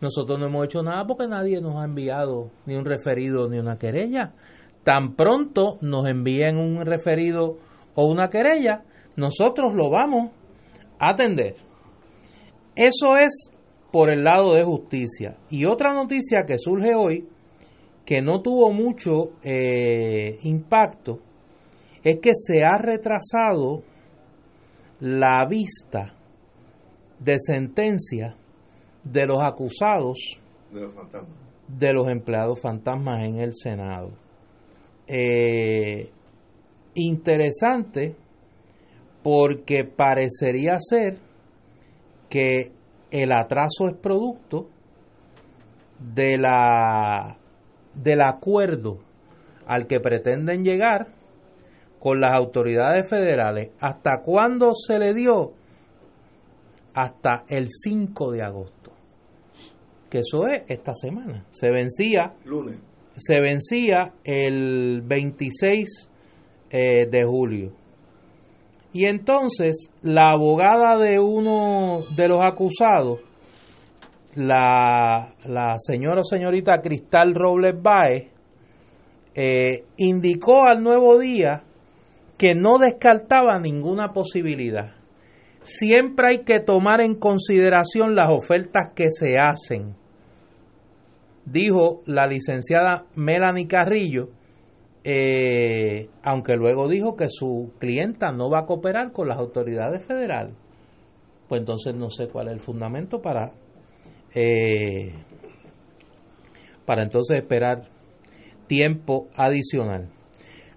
nosotros 0.00 0.38
no 0.38 0.46
hemos 0.46 0.64
hecho 0.64 0.82
nada 0.82 1.04
porque 1.06 1.26
nadie 1.28 1.60
nos 1.60 1.76
ha 1.76 1.84
enviado 1.84 2.50
ni 2.66 2.76
un 2.76 2.84
referido 2.84 3.48
ni 3.48 3.58
una 3.58 3.78
querella. 3.78 4.32
Tan 4.84 5.14
pronto 5.14 5.78
nos 5.80 6.08
envíen 6.08 6.56
un 6.56 6.84
referido 6.84 7.58
o 7.94 8.06
una 8.06 8.28
querella, 8.28 8.84
nosotros 9.16 9.72
lo 9.74 9.90
vamos 9.90 10.30
a 10.98 11.10
atender. 11.10 11.56
Eso 12.76 13.16
es 13.16 13.50
por 13.90 14.10
el 14.10 14.22
lado 14.22 14.54
de 14.54 14.62
justicia. 14.62 15.36
Y 15.50 15.64
otra 15.64 15.92
noticia 15.92 16.44
que 16.46 16.58
surge 16.58 16.94
hoy, 16.94 17.26
que 18.08 18.22
no 18.22 18.40
tuvo 18.40 18.72
mucho 18.72 19.32
eh, 19.42 20.38
impacto, 20.44 21.18
es 22.02 22.16
que 22.20 22.30
se 22.34 22.64
ha 22.64 22.78
retrasado 22.78 23.82
la 25.00 25.44
vista 25.46 26.14
de 27.18 27.36
sentencia 27.38 28.34
de 29.04 29.26
los 29.26 29.40
acusados 29.40 30.40
de 31.68 31.92
los, 31.92 32.08
empleados 32.08 32.58
fantasmas 32.58 33.24
en 33.24 33.40
el 33.40 33.52
Senado. 33.52 34.12
Eh, 35.06 36.10
interesante 36.94 38.16
porque 39.22 39.84
parecería 39.84 40.78
ser 40.80 41.18
que 42.30 42.72
el 43.10 43.32
atraso 43.32 43.86
es 43.86 43.98
producto 44.00 44.66
de 45.98 46.38
la 46.38 47.37
del 48.02 48.22
acuerdo 48.22 48.98
al 49.66 49.86
que 49.86 50.00
pretenden 50.00 50.64
llegar 50.64 51.08
con 51.98 52.20
las 52.20 52.34
autoridades 52.34 53.08
federales. 53.08 53.70
¿Hasta 53.80 54.22
cuándo 54.22 54.72
se 54.74 54.98
le 54.98 55.14
dio? 55.14 55.52
Hasta 56.94 57.44
el 57.48 57.68
5 57.70 58.32
de 58.32 58.42
agosto. 58.42 58.92
Que 60.08 60.20
eso 60.20 60.46
es 60.46 60.62
esta 60.68 60.94
semana. 60.94 61.44
Se 61.50 61.70
vencía. 61.70 62.34
Lunes. 62.44 62.78
Se 63.14 63.40
vencía 63.40 64.14
el 64.24 65.02
26 65.04 66.08
eh, 66.70 67.06
de 67.06 67.24
julio. 67.24 67.72
Y 68.92 69.04
entonces 69.04 69.90
la 70.02 70.30
abogada 70.30 70.96
de 70.98 71.18
uno 71.20 72.04
de 72.16 72.28
los 72.28 72.44
acusados, 72.44 73.20
la, 74.38 75.34
la 75.46 75.76
señora 75.78 76.20
o 76.20 76.24
señorita 76.24 76.80
Cristal 76.80 77.34
Robles 77.34 77.74
Baez, 77.82 78.28
eh, 79.34 79.84
indicó 79.96 80.64
al 80.64 80.82
nuevo 80.82 81.18
día 81.18 81.64
que 82.36 82.54
no 82.54 82.78
descartaba 82.78 83.58
ninguna 83.58 84.12
posibilidad. 84.12 84.94
Siempre 85.62 86.28
hay 86.28 86.38
que 86.44 86.60
tomar 86.60 87.00
en 87.00 87.16
consideración 87.16 88.14
las 88.14 88.30
ofertas 88.30 88.92
que 88.94 89.10
se 89.10 89.38
hacen, 89.38 89.96
dijo 91.44 92.02
la 92.06 92.28
licenciada 92.28 93.06
Melanie 93.16 93.66
Carrillo, 93.66 94.28
eh, 95.02 96.10
aunque 96.22 96.54
luego 96.54 96.86
dijo 96.86 97.16
que 97.16 97.28
su 97.28 97.72
clienta 97.78 98.30
no 98.30 98.50
va 98.50 98.60
a 98.60 98.66
cooperar 98.66 99.10
con 99.10 99.26
las 99.26 99.38
autoridades 99.38 100.04
federales. 100.06 100.54
Pues 101.48 101.60
entonces 101.60 101.94
no 101.94 102.08
sé 102.08 102.28
cuál 102.28 102.48
es 102.48 102.54
el 102.54 102.60
fundamento 102.60 103.20
para, 103.20 103.52
eh, 104.34 105.12
para 106.84 107.02
entonces 107.02 107.38
esperar 107.38 107.82
tiempo 108.66 109.28
adicional. 109.36 110.08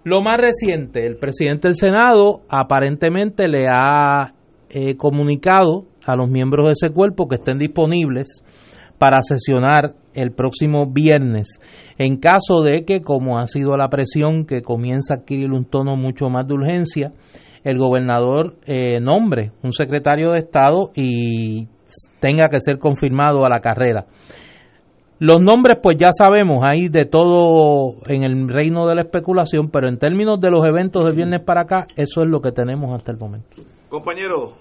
Lo 0.04 0.20
más 0.20 0.34
reciente, 0.38 1.06
el 1.06 1.16
presidente 1.16 1.68
del 1.68 1.76
Senado 1.76 2.42
aparentemente 2.48 3.46
le 3.46 3.66
ha 3.70 4.34
eh, 4.68 4.96
comunicado 4.96 5.84
a 6.04 6.16
los 6.16 6.28
miembros 6.28 6.66
de 6.66 6.72
ese 6.72 6.92
cuerpo 6.92 7.28
que 7.28 7.36
estén 7.36 7.58
disponibles 7.58 8.42
para 8.98 9.20
sesionar 9.22 9.94
el 10.14 10.32
próximo 10.32 10.86
viernes. 10.86 11.60
En 11.98 12.16
caso 12.16 12.62
de 12.64 12.84
que, 12.84 13.00
como 13.00 13.38
ha 13.38 13.46
sido 13.46 13.76
la 13.76 13.88
presión 13.88 14.44
que 14.44 14.62
comienza 14.62 15.14
a 15.14 15.16
adquirir 15.18 15.50
un 15.50 15.64
tono 15.64 15.96
mucho 15.96 16.28
más 16.28 16.46
de 16.46 16.54
urgencia, 16.54 17.12
el 17.64 17.78
gobernador 17.78 18.56
eh, 18.66 19.00
nombre 19.00 19.52
un 19.62 19.72
secretario 19.72 20.32
de 20.32 20.38
Estado 20.38 20.90
y 20.94 21.68
tenga 22.20 22.48
que 22.48 22.60
ser 22.60 22.78
confirmado 22.78 23.44
a 23.44 23.48
la 23.48 23.60
carrera. 23.60 24.06
Los 25.18 25.40
nombres, 25.40 25.78
pues 25.80 25.96
ya 25.98 26.08
sabemos, 26.12 26.64
hay 26.64 26.88
de 26.88 27.04
todo 27.04 27.94
en 28.06 28.24
el 28.24 28.48
reino 28.48 28.88
de 28.88 28.96
la 28.96 29.02
especulación, 29.02 29.70
pero 29.70 29.88
en 29.88 29.98
términos 29.98 30.40
de 30.40 30.50
los 30.50 30.66
eventos 30.66 31.06
de 31.06 31.12
viernes 31.12 31.42
para 31.44 31.60
acá, 31.60 31.86
eso 31.94 32.22
es 32.22 32.28
lo 32.28 32.40
que 32.40 32.50
tenemos 32.50 32.92
hasta 32.92 33.12
el 33.12 33.18
momento. 33.18 33.62
Compañero, 33.88 34.54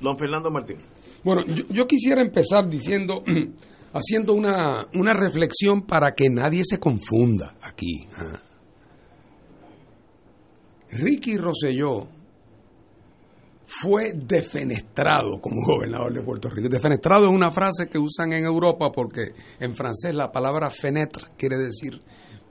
don 0.00 0.16
Fernando 0.16 0.52
Martín. 0.52 0.76
Bueno, 1.24 1.42
yo, 1.46 1.86
quisiera 1.86 2.22
empezar 2.22 2.68
diciendo, 2.68 3.24
haciendo 3.92 4.34
una, 4.34 4.86
una, 4.94 5.14
reflexión 5.14 5.82
para 5.82 6.12
que 6.12 6.28
nadie 6.30 6.62
se 6.64 6.78
confunda 6.78 7.56
aquí. 7.60 8.06
¿ah? 8.16 8.40
Ricky 10.90 11.38
Rosselló 11.38 12.06
fue 13.66 14.12
defenestrado 14.14 15.40
como 15.40 15.64
gobernador 15.64 16.12
de 16.12 16.22
Puerto 16.22 16.48
Rico. 16.48 16.68
Defenestrado 16.68 17.24
es 17.24 17.30
una 17.30 17.50
frase 17.50 17.86
que 17.90 17.98
usan 17.98 18.32
en 18.32 18.44
Europa 18.44 18.90
porque 18.92 19.32
en 19.58 19.74
francés 19.74 20.14
la 20.14 20.30
palabra 20.30 20.70
fenetre 20.70 21.28
quiere 21.36 21.56
decir 21.56 22.00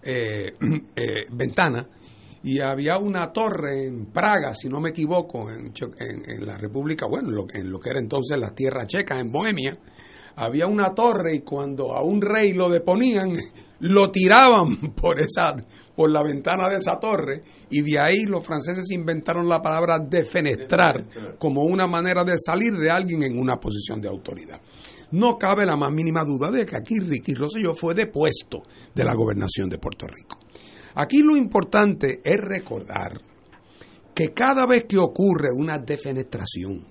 eh, 0.03 0.53
eh, 0.95 1.25
ventana. 1.31 1.87
Y 2.45 2.59
había 2.59 2.97
una 2.97 3.31
torre 3.31 3.85
en 3.85 4.07
Praga, 4.07 4.53
si 4.53 4.67
no 4.67 4.81
me 4.81 4.89
equivoco, 4.89 5.49
en, 5.49 5.71
en, 5.97 6.45
la 6.45 6.57
República, 6.57 7.05
bueno, 7.07 7.29
en 7.53 7.71
lo, 7.71 7.79
que 7.79 7.89
era 7.89 8.01
entonces 8.01 8.37
la 8.37 8.53
tierra 8.53 8.85
checa, 8.85 9.17
en 9.17 9.31
Bohemia, 9.31 9.77
había 10.35 10.67
una 10.67 10.93
torre 10.93 11.35
y 11.35 11.41
cuando 11.41 11.93
a 11.93 12.03
un 12.03 12.21
rey 12.21 12.53
lo 12.53 12.69
deponían, 12.69 13.33
lo 13.79 14.11
tiraban 14.11 14.77
por 14.95 15.19
esa 15.19 15.55
por 15.95 16.09
la 16.09 16.23
ventana 16.23 16.67
de 16.69 16.77
esa 16.77 16.97
torre 16.99 17.43
y 17.69 17.81
de 17.81 17.99
ahí 17.99 18.23
los 18.25 18.43
franceses 18.43 18.89
inventaron 18.91 19.47
la 19.47 19.61
palabra 19.61 19.99
defenestrar 19.99 21.03
como 21.37 21.61
una 21.61 21.85
manera 21.85 22.23
de 22.23 22.33
salir 22.37 22.73
de 22.73 22.89
alguien 22.89 23.21
en 23.21 23.37
una 23.37 23.57
posición 23.57 24.01
de 24.01 24.09
autoridad. 24.09 24.59
No 25.11 25.37
cabe 25.37 25.67
la 25.67 25.77
más 25.77 25.91
mínima 25.91 26.23
duda 26.23 26.49
de 26.49 26.65
que 26.65 26.75
aquí 26.75 26.97
Ricky 26.97 27.35
Rosselló 27.35 27.75
fue 27.75 27.93
depuesto 27.93 28.63
de 28.95 29.03
la 29.03 29.13
gobernación 29.13 29.69
de 29.69 29.77
Puerto 29.77 30.07
Rico. 30.07 30.39
Aquí 30.95 31.21
lo 31.21 31.37
importante 31.37 32.21
es 32.23 32.37
recordar 32.37 33.19
que 34.15 34.33
cada 34.33 34.65
vez 34.65 34.85
que 34.85 34.97
ocurre 34.97 35.49
una 35.55 35.77
defenestración 35.77 36.87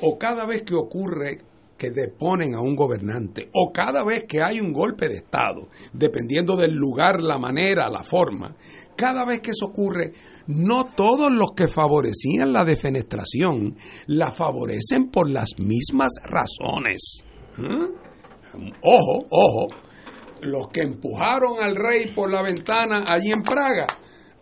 o 0.00 0.18
cada 0.18 0.46
vez 0.46 0.62
que 0.62 0.74
ocurre 0.74 1.40
que 1.76 1.90
deponen 1.90 2.54
a 2.54 2.60
un 2.60 2.74
gobernante 2.74 3.50
o 3.52 3.72
cada 3.72 4.04
vez 4.04 4.24
que 4.24 4.42
hay 4.42 4.60
un 4.60 4.72
golpe 4.72 5.08
de 5.08 5.16
Estado, 5.16 5.68
dependiendo 5.92 6.56
del 6.56 6.74
lugar, 6.74 7.20
la 7.20 7.38
manera, 7.38 7.88
la 7.88 8.02
forma, 8.02 8.56
cada 8.96 9.24
vez 9.24 9.40
que 9.40 9.50
eso 9.50 9.66
ocurre, 9.66 10.12
no 10.46 10.86
todos 10.86 11.30
los 11.30 11.52
que 11.52 11.68
favorecían 11.68 12.52
la 12.52 12.64
defenestración 12.64 13.76
la 14.06 14.32
favorecen 14.32 15.10
por 15.10 15.28
las 15.28 15.50
mismas 15.58 16.12
razones. 16.24 17.24
¿Mm? 17.58 18.06
Ojo, 18.82 19.26
ojo, 19.30 19.66
los 20.40 20.68
que 20.68 20.82
empujaron 20.82 21.62
al 21.62 21.76
rey 21.76 22.06
por 22.14 22.30
la 22.30 22.42
ventana 22.42 23.04
allí 23.06 23.30
en 23.30 23.42
Praga, 23.42 23.86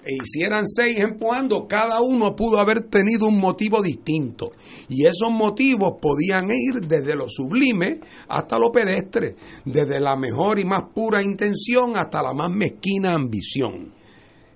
e 0.04 0.14
hicieran 0.22 0.66
seis 0.66 0.98
empujando, 0.98 1.66
cada 1.66 2.00
uno 2.00 2.36
pudo 2.36 2.58
haber 2.58 2.88
tenido 2.88 3.26
un 3.26 3.38
motivo 3.38 3.82
distinto. 3.82 4.52
Y 4.88 5.06
esos 5.06 5.30
motivos 5.30 5.94
podían 6.00 6.50
ir 6.50 6.80
desde 6.86 7.14
lo 7.14 7.28
sublime 7.28 8.00
hasta 8.28 8.58
lo 8.58 8.70
pedestre, 8.70 9.34
desde 9.64 10.00
la 10.00 10.16
mejor 10.16 10.58
y 10.58 10.64
más 10.64 10.84
pura 10.94 11.22
intención 11.22 11.96
hasta 11.96 12.22
la 12.22 12.34
más 12.34 12.50
mezquina 12.50 13.14
ambición. 13.14 13.92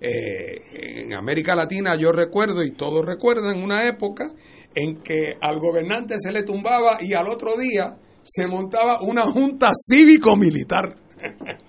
Eh, 0.01 1.03
en 1.03 1.15
América 1.15 1.55
Latina 1.57 1.97
yo 1.99 2.13
recuerdo, 2.13 2.63
y 2.63 2.73
todos 2.73 3.05
recuerdan, 3.05 3.63
una 3.63 3.89
época 3.89 4.27
en 4.75 5.03
que 5.03 5.35
al 5.41 5.59
gobernante 5.59 6.17
se 6.19 6.31
le 6.31 6.45
tumbaba 6.45 6.99
y 7.01 7.15
al 7.15 7.27
otro 7.27 7.57
día 7.57 7.97
se 8.23 8.47
montaba 8.47 9.01
una 9.03 9.23
junta 9.23 9.71
cívico-militar. 9.73 10.95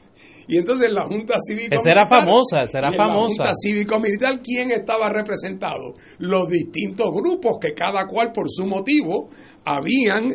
Y 0.50 0.58
entonces 0.58 0.90
la 0.92 1.06
Junta 1.06 1.36
Cívico 1.40 1.76
Esa 1.76 1.92
era 1.92 2.08
famosa, 2.08 2.62
esa 2.62 2.80
era 2.80 2.92
famosa. 2.92 3.44
La 3.44 3.50
Junta 3.50 3.52
Cívico 3.54 4.00
Militar, 4.00 4.42
¿quién 4.44 4.72
estaba 4.72 5.08
representado? 5.08 5.94
Los 6.18 6.50
distintos 6.50 7.06
grupos 7.14 7.58
que 7.62 7.76
cada 7.76 8.08
cual 8.08 8.32
por 8.34 8.50
su 8.50 8.66
motivo 8.66 9.30
habían 9.64 10.30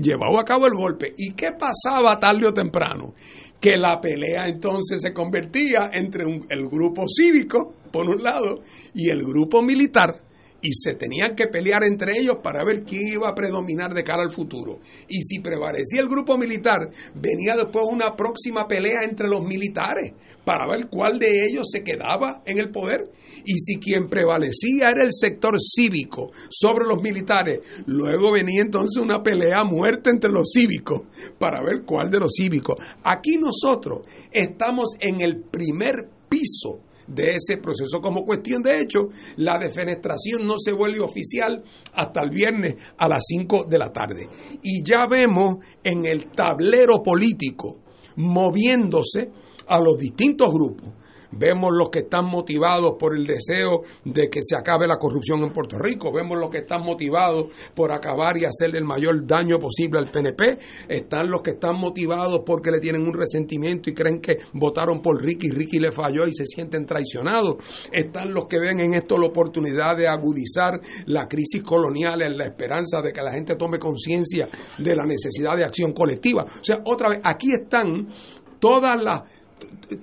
llevado 0.00 0.38
a 0.38 0.44
cabo 0.46 0.66
el 0.66 0.72
golpe. 0.72 1.12
¿Y 1.18 1.34
qué 1.34 1.50
pasaba 1.52 2.18
tarde 2.18 2.46
o 2.46 2.54
temprano? 2.54 3.12
Que 3.60 3.76
la 3.76 4.00
pelea 4.00 4.48
entonces 4.48 5.02
se 5.02 5.12
convertía 5.12 5.90
entre 5.92 6.24
el 6.48 6.66
grupo 6.66 7.04
cívico, 7.06 7.74
por 7.92 8.08
un 8.08 8.22
lado, 8.22 8.62
y 8.94 9.10
el 9.10 9.22
grupo 9.22 9.62
militar, 9.62 10.22
y 10.60 10.72
se 10.72 10.94
tenían 10.94 11.36
que 11.36 11.46
pelear 11.46 11.84
entre 11.84 12.18
ellos 12.18 12.38
para 12.42 12.64
ver 12.64 12.82
quién 12.82 13.06
iba 13.06 13.28
a 13.28 13.34
predominar 13.34 13.94
de 13.94 14.02
cara 14.02 14.22
al 14.22 14.32
futuro. 14.32 14.80
Y 15.08 15.22
si 15.22 15.38
prevalecía 15.40 16.00
el 16.00 16.08
grupo 16.08 16.36
militar, 16.36 16.90
venía 17.14 17.54
después 17.54 17.86
una 17.88 18.16
próxima 18.16 18.66
pelea 18.66 19.04
entre 19.04 19.28
los 19.28 19.42
militares 19.42 20.12
para 20.44 20.66
ver 20.66 20.88
cuál 20.88 21.18
de 21.18 21.44
ellos 21.44 21.68
se 21.70 21.84
quedaba 21.84 22.42
en 22.44 22.58
el 22.58 22.70
poder. 22.70 23.10
Y 23.44 23.58
si 23.58 23.78
quien 23.78 24.08
prevalecía 24.08 24.88
era 24.90 25.04
el 25.04 25.12
sector 25.12 25.56
cívico 25.60 26.30
sobre 26.48 26.86
los 26.86 27.00
militares, 27.02 27.60
luego 27.86 28.32
venía 28.32 28.62
entonces 28.62 29.00
una 29.02 29.22
pelea 29.22 29.60
a 29.60 29.64
muerte 29.64 30.10
entre 30.10 30.30
los 30.30 30.50
cívicos 30.52 31.02
para 31.38 31.62
ver 31.62 31.82
cuál 31.84 32.10
de 32.10 32.20
los 32.20 32.32
cívicos. 32.36 32.76
Aquí 33.04 33.36
nosotros 33.36 34.06
estamos 34.32 34.96
en 34.98 35.20
el 35.20 35.40
primer 35.42 36.08
piso 36.28 36.80
de 37.08 37.30
ese 37.34 37.60
proceso. 37.60 38.00
Como 38.00 38.24
cuestión 38.24 38.62
de 38.62 38.80
hecho, 38.80 39.08
la 39.36 39.58
defenestración 39.58 40.46
no 40.46 40.54
se 40.58 40.72
vuelve 40.72 41.00
oficial 41.00 41.62
hasta 41.94 42.22
el 42.22 42.30
viernes 42.30 42.76
a 42.96 43.08
las 43.08 43.24
5 43.26 43.64
de 43.64 43.78
la 43.78 43.92
tarde. 43.92 44.28
Y 44.62 44.82
ya 44.84 45.06
vemos 45.06 45.56
en 45.82 46.06
el 46.06 46.30
tablero 46.30 47.02
político 47.02 47.80
moviéndose 48.16 49.30
a 49.66 49.80
los 49.80 49.98
distintos 49.98 50.52
grupos 50.52 50.88
vemos 51.32 51.70
los 51.72 51.90
que 51.90 52.00
están 52.00 52.26
motivados 52.26 52.94
por 52.98 53.16
el 53.16 53.26
deseo 53.26 53.82
de 54.04 54.28
que 54.28 54.40
se 54.42 54.56
acabe 54.56 54.86
la 54.86 54.98
corrupción 54.98 55.42
en 55.42 55.52
Puerto 55.52 55.78
Rico, 55.78 56.12
vemos 56.12 56.38
los 56.38 56.50
que 56.50 56.58
están 56.58 56.82
motivados 56.82 57.46
por 57.74 57.92
acabar 57.92 58.36
y 58.36 58.44
hacer 58.44 58.74
el 58.76 58.84
mayor 58.84 59.26
daño 59.26 59.58
posible 59.58 59.98
al 59.98 60.10
PNP, 60.10 60.58
están 60.88 61.30
los 61.30 61.42
que 61.42 61.50
están 61.50 61.76
motivados 61.76 62.42
porque 62.44 62.70
le 62.70 62.80
tienen 62.80 63.06
un 63.06 63.14
resentimiento 63.14 63.90
y 63.90 63.94
creen 63.94 64.20
que 64.20 64.36
votaron 64.52 65.00
por 65.00 65.22
Ricky, 65.22 65.50
Ricky 65.50 65.78
le 65.78 65.92
falló 65.92 66.26
y 66.26 66.34
se 66.34 66.46
sienten 66.46 66.86
traicionados, 66.86 67.56
están 67.92 68.32
los 68.32 68.46
que 68.46 68.58
ven 68.58 68.80
en 68.80 68.94
esto 68.94 69.18
la 69.18 69.26
oportunidad 69.26 69.96
de 69.96 70.08
agudizar 70.08 70.80
la 71.06 71.26
crisis 71.28 71.62
colonial 71.62 72.22
en 72.22 72.36
la 72.36 72.44
esperanza 72.44 73.00
de 73.02 73.12
que 73.12 73.22
la 73.22 73.32
gente 73.32 73.56
tome 73.56 73.78
conciencia 73.78 74.48
de 74.78 74.96
la 74.96 75.04
necesidad 75.04 75.56
de 75.56 75.64
acción 75.64 75.92
colectiva. 75.92 76.44
O 76.44 76.64
sea, 76.64 76.78
otra 76.84 77.10
vez, 77.10 77.20
aquí 77.24 77.52
están 77.52 78.08
todas 78.58 79.00
las 79.02 79.22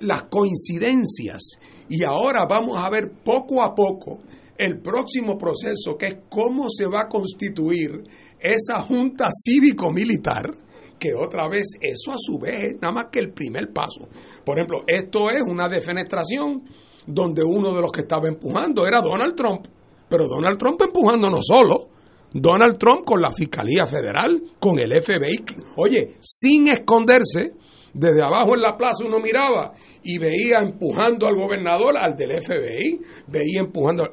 las 0.00 0.24
coincidencias 0.24 1.42
y 1.88 2.04
ahora 2.04 2.46
vamos 2.48 2.78
a 2.78 2.90
ver 2.90 3.10
poco 3.24 3.62
a 3.62 3.74
poco 3.74 4.18
el 4.58 4.80
próximo 4.80 5.36
proceso, 5.36 5.96
que 5.98 6.06
es 6.06 6.16
cómo 6.28 6.68
se 6.70 6.86
va 6.86 7.02
a 7.02 7.08
constituir 7.08 8.02
esa 8.40 8.80
junta 8.80 9.28
cívico-militar, 9.30 10.50
que 10.98 11.14
otra 11.14 11.48
vez 11.48 11.72
eso 11.80 12.12
a 12.12 12.16
su 12.18 12.38
vez 12.38 12.64
es 12.64 12.80
nada 12.80 12.94
más 12.94 13.06
que 13.12 13.18
el 13.18 13.32
primer 13.32 13.72
paso. 13.72 14.08
Por 14.44 14.58
ejemplo, 14.58 14.82
esto 14.86 15.30
es 15.30 15.42
una 15.42 15.68
defenestración 15.68 16.62
donde 17.06 17.42
uno 17.44 17.74
de 17.74 17.82
los 17.82 17.92
que 17.92 18.00
estaba 18.00 18.28
empujando 18.28 18.86
era 18.86 19.00
Donald 19.00 19.34
Trump, 19.34 19.66
pero 20.08 20.26
Donald 20.26 20.58
Trump 20.58 20.80
empujando 20.82 21.28
no 21.28 21.40
solo, 21.42 21.90
Donald 22.32 22.78
Trump 22.78 23.04
con 23.04 23.20
la 23.20 23.32
Fiscalía 23.32 23.86
Federal, 23.86 24.42
con 24.58 24.78
el 24.78 24.90
FBI, 25.00 25.44
oye, 25.76 26.16
sin 26.20 26.68
esconderse, 26.68 27.52
desde 27.98 28.22
abajo 28.22 28.54
en 28.54 28.60
la 28.60 28.76
plaza 28.76 29.04
uno 29.06 29.20
miraba 29.20 29.72
y 30.02 30.18
veía 30.18 30.58
empujando 30.58 31.26
al 31.26 31.34
gobernador, 31.34 31.96
al 31.96 32.14
del 32.14 32.42
FBI, 32.42 33.00
veía 33.26 33.60
empujando 33.60 34.04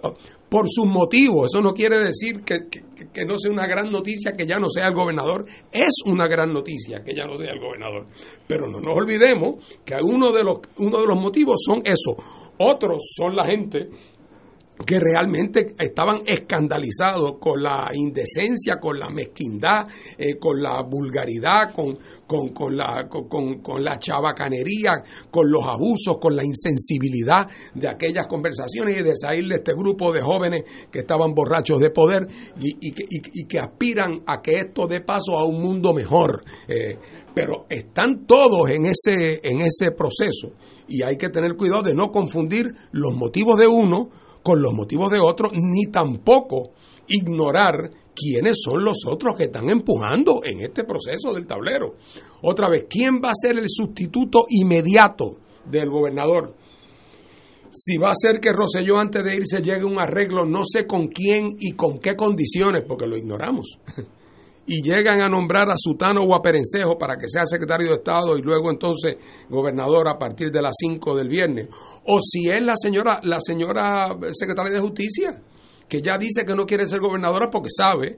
por 0.50 0.70
sus 0.70 0.86
motivos. 0.86 1.52
Eso 1.52 1.62
no 1.62 1.74
quiere 1.74 1.98
decir 1.98 2.44
que, 2.46 2.70
que, 2.70 3.26
no 3.26 3.38
sea 3.38 3.52
una 3.52 3.68
gran 3.68 3.92
noticia 3.92 4.32
que 4.32 4.46
ya 4.46 4.58
no 4.58 4.70
sea 4.70 4.88
el 4.88 4.94
gobernador. 4.94 5.46
Es 5.72 5.92
una 6.06 6.28
gran 6.28 6.54
noticia 6.54 7.04
que 7.04 7.14
ya 7.14 7.26
no 7.26 7.36
sea 7.36 7.52
el 7.52 7.60
gobernador. 7.60 8.08
Pero 8.48 8.70
no 8.70 8.80
nos 8.80 8.96
olvidemos 8.96 9.56
que 9.84 9.96
uno 10.02 10.32
de 10.32 10.44
los, 10.44 10.60
uno 10.78 11.02
de 11.02 11.08
los 11.08 11.20
motivos 11.20 11.60
son 11.66 11.82
eso. 11.84 12.16
Otros 12.60 13.02
son 13.18 13.36
la 13.36 13.46
gente 13.46 13.90
que 14.86 15.00
realmente 15.00 15.76
estaban 15.78 16.22
escandalizados 16.26 17.38
con 17.40 17.62
la 17.62 17.90
indecencia, 17.94 18.76
con 18.80 19.00
la 19.00 19.10
mezquindad, 19.10 19.88
eh, 20.18 20.38
con 20.38 20.62
la 20.62 20.82
vulgaridad, 20.84 21.74
con, 21.74 21.98
con, 22.54 22.76
la, 22.76 23.08
con, 23.08 23.62
con, 23.62 23.84
la 23.84 23.98
chabacanería, 23.98 25.04
con 25.30 25.52
los 25.52 25.66
abusos, 25.66 26.18
con 26.20 26.36
la 26.36 26.44
insensibilidad 26.44 27.48
de 27.74 27.88
aquellas 27.88 28.28
conversaciones 28.28 28.98
y 29.00 29.04
de 29.04 29.16
salir 29.16 29.48
de 29.48 29.56
este 29.56 29.74
grupo 29.74 30.12
de 30.12 30.22
jóvenes 30.22 30.64
que 30.92 31.00
estaban 31.00 31.34
borrachos 31.34 31.80
de 31.80 31.90
poder 31.90 32.28
y, 32.60 32.92
que, 32.92 33.04
y, 33.10 33.46
que, 33.46 33.60
aspiran 33.60 34.22
a 34.26 34.42
que 34.42 34.52
esto 34.52 34.88
dé 34.88 35.02
paso 35.02 35.38
a 35.38 35.46
un 35.46 35.62
mundo 35.62 35.94
mejor. 35.94 36.44
Eh, 36.68 36.98
pero 37.34 37.66
están 37.70 38.26
todos 38.26 38.70
en 38.70 38.86
ese, 38.86 39.40
en 39.44 39.62
ese 39.62 39.92
proceso 39.92 40.54
y 40.88 41.04
hay 41.04 41.18
que 41.18 41.30
tener 41.30 41.56
cuidado 41.56 41.84
de 41.84 41.94
no 41.94 42.12
confundir 42.12 42.66
los 42.92 43.16
motivos 43.16 43.60
de 43.60 43.68
uno 43.68 44.10
con 44.44 44.62
los 44.62 44.74
motivos 44.74 45.10
de 45.10 45.20
otros, 45.20 45.54
ni 45.54 45.86
tampoco 45.86 46.72
ignorar 47.08 47.90
quiénes 48.14 48.58
son 48.64 48.84
los 48.84 49.06
otros 49.08 49.36
que 49.36 49.46
están 49.46 49.70
empujando 49.70 50.42
en 50.44 50.60
este 50.62 50.84
proceso 50.84 51.34
del 51.34 51.48
tablero. 51.48 51.96
Otra 52.42 52.70
vez, 52.70 52.86
¿quién 52.90 53.22
va 53.24 53.30
a 53.30 53.36
ser 53.36 53.58
el 53.58 53.68
sustituto 53.68 54.46
inmediato 54.50 55.38
del 55.66 55.90
gobernador? 55.90 56.56
Si 57.72 57.98
va 57.98 58.12
a 58.12 58.16
ser 58.16 58.40
que 58.40 58.52
Roselló 58.52 59.00
antes 59.00 59.24
de 59.24 59.36
irse 59.36 59.62
llegue 59.62 59.82
a 59.82 59.88
un 59.88 60.00
arreglo, 60.00 60.46
no 60.46 60.62
sé 60.64 60.86
con 60.86 61.08
quién 61.08 61.56
y 61.60 61.72
con 61.72 62.00
qué 62.00 62.16
condiciones, 62.16 62.84
porque 62.88 63.08
lo 63.08 63.18
ignoramos. 63.18 63.80
Y 64.66 64.82
llegan 64.82 65.22
a 65.22 65.30
nombrar 65.30 65.70
a 65.70 65.76
Sutano 65.78 66.24
o 66.24 66.36
a 66.36 66.42
Perencejo 66.42 66.98
para 66.98 67.18
que 67.18 67.28
sea 67.28 67.46
secretario 67.46 67.90
de 67.90 67.96
Estado 67.96 68.38
y 68.38 68.42
luego 68.42 68.72
entonces 68.72 69.18
gobernador 69.50 70.08
a 70.10 70.18
partir 70.18 70.52
de 70.52 70.62
las 70.62 70.74
5 70.78 71.16
del 71.16 71.28
viernes. 71.28 71.68
O 72.06 72.20
si 72.22 72.50
es 72.50 72.62
la 72.64 72.76
señora, 72.76 73.20
la 73.24 73.40
señora 73.42 74.16
secretaria 74.32 74.74
de 74.74 74.80
Justicia, 74.80 75.42
que 75.88 76.02
ya 76.02 76.18
dice 76.18 76.46
que 76.46 76.56
no 76.56 76.66
quiere 76.66 76.86
ser 76.86 77.00
gobernadora 77.00 77.50
porque 77.52 77.70
sabe 77.70 78.18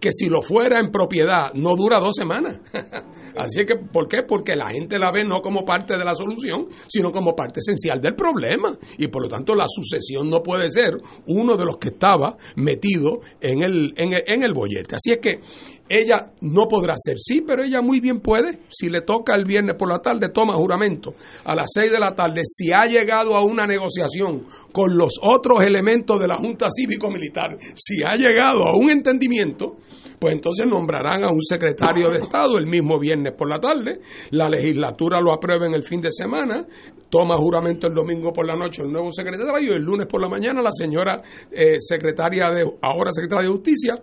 que 0.00 0.10
si 0.12 0.28
lo 0.28 0.42
fuera 0.42 0.78
en 0.78 0.90
propiedad 0.90 1.52
no 1.54 1.74
dura 1.76 1.98
dos 1.98 2.14
semanas. 2.14 2.60
Así 3.36 3.64
que, 3.66 3.76
¿por 3.76 4.08
qué? 4.08 4.22
Porque 4.26 4.56
la 4.56 4.70
gente 4.70 4.98
la 4.98 5.12
ve 5.12 5.22
no 5.24 5.40
como 5.42 5.64
parte 5.64 5.96
de 5.96 6.04
la 6.04 6.14
solución, 6.14 6.68
sino 6.88 7.12
como 7.12 7.34
parte 7.34 7.60
esencial 7.60 8.00
del 8.00 8.14
problema. 8.14 8.76
Y 8.98 9.08
por 9.08 9.22
lo 9.22 9.28
tanto 9.28 9.54
la 9.54 9.66
sucesión 9.68 10.30
no 10.30 10.42
puede 10.42 10.70
ser 10.70 10.94
uno 11.26 11.56
de 11.56 11.64
los 11.64 11.76
que 11.76 11.88
estaba 11.88 12.36
metido 12.56 13.20
en 13.40 13.62
el, 13.62 13.92
en 13.96 14.14
el, 14.14 14.22
en 14.26 14.42
el 14.42 14.54
bollete. 14.54 14.96
Así 14.96 15.12
es 15.12 15.18
que 15.18 15.40
ella 15.88 16.32
no 16.40 16.66
podrá 16.66 16.94
ser, 16.96 17.16
sí, 17.18 17.42
pero 17.46 17.62
ella 17.62 17.80
muy 17.80 18.00
bien 18.00 18.20
puede. 18.20 18.60
Si 18.68 18.88
le 18.88 19.02
toca 19.02 19.34
el 19.34 19.44
viernes 19.44 19.76
por 19.76 19.88
la 19.88 20.00
tarde, 20.00 20.30
toma 20.32 20.54
juramento. 20.54 21.14
A 21.44 21.54
las 21.54 21.66
seis 21.72 21.90
de 21.90 22.00
la 22.00 22.14
tarde, 22.14 22.42
si 22.44 22.72
ha 22.72 22.86
llegado 22.86 23.36
a 23.36 23.44
una 23.44 23.66
negociación 23.66 24.46
con 24.72 24.96
los 24.96 25.14
otros 25.22 25.64
elementos 25.64 26.18
de 26.18 26.26
la 26.26 26.36
Junta 26.36 26.68
Cívico-Militar, 26.70 27.56
si 27.74 28.02
ha 28.02 28.16
llegado 28.16 28.66
a 28.66 28.76
un 28.76 28.90
entendimiento, 28.90 29.76
pues 30.18 30.34
entonces 30.34 30.66
nombrarán 30.66 31.24
a 31.24 31.30
un 31.30 31.42
secretario 31.42 32.08
de 32.10 32.18
Estado 32.18 32.56
el 32.58 32.66
mismo 32.66 32.98
viernes 32.98 33.34
por 33.36 33.48
la 33.48 33.60
tarde, 33.60 34.00
la 34.30 34.48
legislatura 34.48 35.20
lo 35.20 35.32
aprueba 35.32 35.66
en 35.66 35.74
el 35.74 35.84
fin 35.84 36.00
de 36.00 36.10
semana, 36.10 36.66
toma 37.10 37.36
juramento 37.36 37.86
el 37.86 37.94
domingo 37.94 38.32
por 38.32 38.46
la 38.46 38.56
noche 38.56 38.82
el 38.82 38.90
nuevo 38.90 39.12
secretario. 39.12 39.72
Y 39.72 39.76
el 39.76 39.82
lunes 39.82 40.06
por 40.06 40.20
la 40.20 40.28
mañana 40.28 40.62
la 40.62 40.72
señora 40.72 41.22
eh, 41.50 41.76
secretaria 41.78 42.48
de, 42.50 42.62
ahora 42.82 43.12
secretaria 43.12 43.48
de 43.48 43.54
Justicia, 43.54 43.94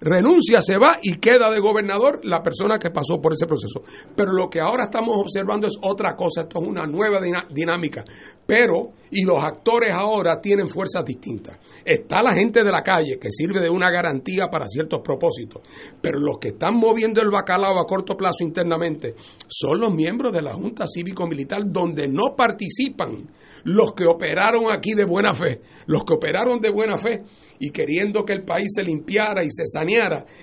renuncia, 0.00 0.60
se 0.60 0.76
va 0.76 0.98
y 1.02 1.14
queda 1.16 1.50
de 1.50 1.60
gobernador 1.60 2.20
la 2.24 2.42
persona 2.42 2.78
que 2.78 2.90
pasó 2.90 3.20
por 3.20 3.32
ese 3.32 3.46
proceso. 3.46 3.82
Pero 4.14 4.32
lo 4.32 4.48
que 4.48 4.60
ahora 4.60 4.84
estamos 4.84 5.16
observando 5.18 5.66
es 5.66 5.76
otra 5.82 6.14
cosa, 6.14 6.42
esto 6.42 6.60
es 6.60 6.68
una 6.68 6.86
nueva 6.86 7.20
dinámica. 7.50 8.04
Pero, 8.46 8.90
y 9.10 9.24
los 9.24 9.42
actores 9.42 9.92
ahora 9.92 10.40
tienen 10.40 10.68
fuerzas 10.68 11.04
distintas. 11.04 11.58
Está 11.84 12.22
la 12.22 12.34
gente 12.34 12.62
de 12.62 12.70
la 12.70 12.82
calle 12.82 13.18
que 13.18 13.30
sirve 13.30 13.60
de 13.60 13.70
una 13.70 13.90
garantía 13.90 14.48
para 14.48 14.68
ciertos 14.68 15.00
propósitos, 15.00 15.62
pero 16.00 16.18
los 16.18 16.38
que 16.38 16.48
están 16.48 16.76
moviendo 16.76 17.22
el 17.22 17.30
bacalao 17.30 17.80
a 17.80 17.86
corto 17.86 18.16
plazo 18.16 18.42
internamente 18.42 19.14
son 19.48 19.80
los 19.80 19.92
miembros 19.92 20.32
de 20.32 20.42
la 20.42 20.54
Junta 20.54 20.86
Cívico-Militar 20.86 21.62
donde 21.66 22.06
no 22.08 22.34
participan 22.36 23.28
los 23.64 23.94
que 23.94 24.06
operaron 24.06 24.72
aquí 24.72 24.94
de 24.94 25.04
buena 25.04 25.32
fe, 25.32 25.60
los 25.86 26.04
que 26.04 26.14
operaron 26.14 26.60
de 26.60 26.70
buena 26.70 26.96
fe 26.96 27.22
y 27.58 27.70
queriendo 27.70 28.24
que 28.24 28.32
el 28.32 28.44
país 28.44 28.72
se 28.74 28.84
limpiara 28.84 29.42
y 29.42 29.50
se 29.50 29.66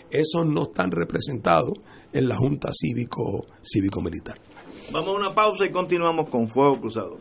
esos 0.10 0.46
no 0.46 0.64
están 0.64 0.92
representados 0.92 1.74
en 2.12 2.28
la 2.28 2.38
Junta 2.38 2.72
Cívico, 2.74 3.46
Cívico 3.62 4.02
Militar. 4.02 4.40
Vamos 4.92 5.10
a 5.10 5.12
una 5.12 5.34
pausa 5.34 5.66
y 5.66 5.72
continuamos 5.72 6.30
con 6.30 6.50
Fuego 6.50 6.80
Cruzado. 6.80 7.18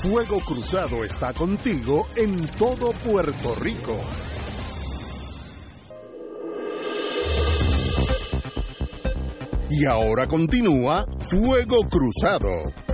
Fuego 0.00 0.38
Cruzado 0.38 1.04
está 1.04 1.32
contigo 1.32 2.06
en 2.14 2.46
todo 2.58 2.92
Puerto 3.04 3.54
Rico. 3.56 3.96
Y 9.70 9.84
ahora 9.86 10.26
continúa 10.26 11.04
Fuego 11.28 11.78
Cruzado. 11.90 12.87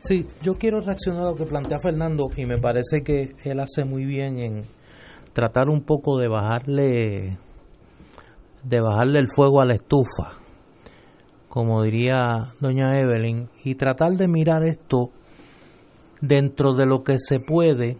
Sí, 0.00 0.26
yo 0.42 0.54
quiero 0.54 0.80
reaccionar 0.80 1.22
a 1.22 1.30
lo 1.30 1.34
que 1.34 1.46
plantea 1.46 1.78
Fernando 1.80 2.28
y 2.36 2.44
me 2.46 2.58
parece 2.58 3.02
que 3.02 3.34
él 3.44 3.60
hace 3.60 3.84
muy 3.84 4.04
bien 4.04 4.38
en 4.38 4.64
tratar 5.32 5.68
un 5.68 5.82
poco 5.82 6.18
de 6.18 6.28
bajarle 6.28 7.38
de 8.62 8.80
bajarle 8.80 9.18
el 9.18 9.28
fuego 9.28 9.60
a 9.60 9.66
la 9.66 9.74
estufa 9.74 10.44
como 11.54 11.84
diría 11.84 12.52
doña 12.60 12.98
Evelyn, 12.98 13.48
y 13.62 13.76
tratar 13.76 14.14
de 14.14 14.26
mirar 14.26 14.64
esto 14.64 15.10
dentro 16.20 16.74
de 16.74 16.84
lo 16.84 17.04
que 17.04 17.20
se 17.20 17.38
puede 17.38 17.96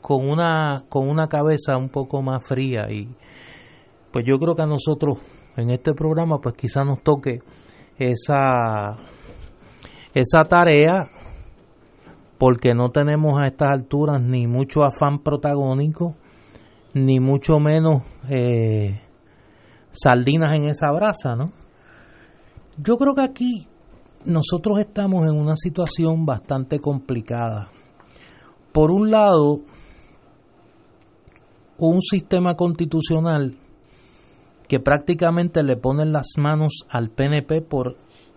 con 0.00 0.30
una 0.30 0.84
con 0.88 1.08
una 1.08 1.26
cabeza 1.26 1.76
un 1.76 1.88
poco 1.88 2.22
más 2.22 2.46
fría. 2.46 2.88
Y 2.92 3.08
pues 4.12 4.24
yo 4.24 4.38
creo 4.38 4.54
que 4.54 4.62
a 4.62 4.66
nosotros 4.66 5.18
en 5.56 5.70
este 5.70 5.92
programa 5.92 6.38
pues 6.40 6.54
quizá 6.54 6.84
nos 6.84 7.02
toque 7.02 7.40
esa 8.00 8.96
esa 10.14 10.44
tarea 10.48 11.08
porque 12.38 12.74
no 12.74 12.90
tenemos 12.90 13.38
a 13.38 13.46
estas 13.46 13.70
alturas 13.70 14.20
ni 14.20 14.46
mucho 14.46 14.82
afán 14.82 15.18
protagónico 15.22 16.16
ni 16.94 17.20
mucho 17.20 17.60
menos 17.60 18.02
eh, 18.28 19.00
sardinas 19.92 20.56
en 20.56 20.70
esa 20.70 20.90
brasa, 20.90 21.36
¿no? 21.36 21.50
Yo 22.78 22.96
creo 22.96 23.14
que 23.14 23.22
aquí 23.22 23.68
nosotros 24.24 24.78
estamos 24.80 25.22
en 25.24 25.38
una 25.38 25.54
situación 25.56 26.24
bastante 26.24 26.78
complicada. 26.80 27.68
Por 28.72 28.90
un 28.90 29.10
lado, 29.10 29.60
un 31.78 32.00
sistema 32.00 32.54
constitucional 32.54 33.56
que 34.70 34.78
prácticamente 34.78 35.64
le 35.64 35.76
pone 35.76 36.06
las 36.06 36.28
manos 36.38 36.86
al 36.90 37.10
PNP 37.10 37.60
por 37.60 37.96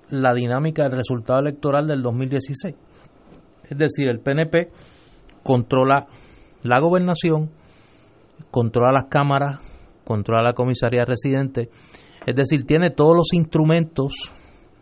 la 0.09 0.33
dinámica 0.33 0.81
del 0.81 0.93
resultado 0.93 1.39
electoral 1.41 1.85
del 1.85 2.01
2016. 2.01 2.75
Es 3.69 3.77
decir, 3.77 4.09
el 4.09 4.19
PNP 4.19 4.71
controla 5.43 6.07
la 6.63 6.79
gobernación, 6.79 7.51
controla 8.49 8.91
las 8.91 9.09
cámaras, 9.11 9.59
controla 10.05 10.41
la 10.41 10.53
comisaría 10.53 11.05
residente, 11.05 11.69
es 12.25 12.35
decir, 12.35 12.65
tiene 12.65 12.89
todos 12.89 13.15
los 13.15 13.31
instrumentos 13.33 14.33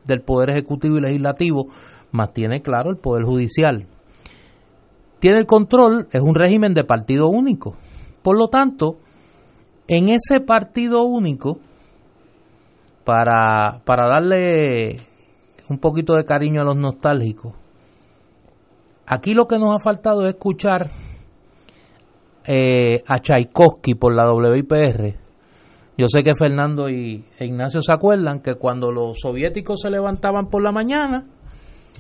del 0.06 0.22
Poder 0.22 0.52
Ejecutivo 0.52 1.00
y 1.00 1.02
Legislativo, 1.02 1.68
más 2.12 2.32
tiene 2.32 2.62
claro 2.62 2.92
el 2.92 2.98
Poder 2.98 3.26
Judicial. 3.26 3.88
Tiene 5.20 5.40
el 5.40 5.48
control, 5.48 6.08
es 6.14 6.22
un 6.22 6.34
régimen 6.34 6.74
de 6.74 6.86
partido 6.86 7.28
único. 7.28 7.76
Por 8.24 8.38
lo 8.38 8.48
tanto, 8.48 9.00
en 9.94 10.08
ese 10.10 10.40
partido 10.40 11.04
único, 11.04 11.60
para, 13.04 13.82
para 13.84 14.08
darle 14.08 15.02
un 15.68 15.80
poquito 15.80 16.16
de 16.16 16.24
cariño 16.24 16.62
a 16.62 16.64
los 16.64 16.78
nostálgicos, 16.78 17.54
aquí 19.06 19.34
lo 19.34 19.48
que 19.48 19.60
nos 19.60 19.74
ha 19.76 19.84
faltado 19.84 20.22
es 20.22 20.36
escuchar 20.36 20.90
eh, 22.48 23.04
a 23.06 23.20
Tchaikovsky 23.20 23.96
por 23.96 24.16
la 24.16 24.32
WIPR. 24.32 25.14
Yo 25.98 26.08
sé 26.08 26.24
que 26.24 26.36
Fernando 26.40 26.88
y 26.88 27.26
e 27.38 27.46
Ignacio 27.46 27.82
se 27.82 27.92
acuerdan 27.92 28.40
que 28.40 28.56
cuando 28.56 28.94
los 28.94 29.20
soviéticos 29.20 29.82
se 29.82 29.90
levantaban 29.90 30.48
por 30.48 30.64
la 30.64 30.72
mañana 30.72 31.28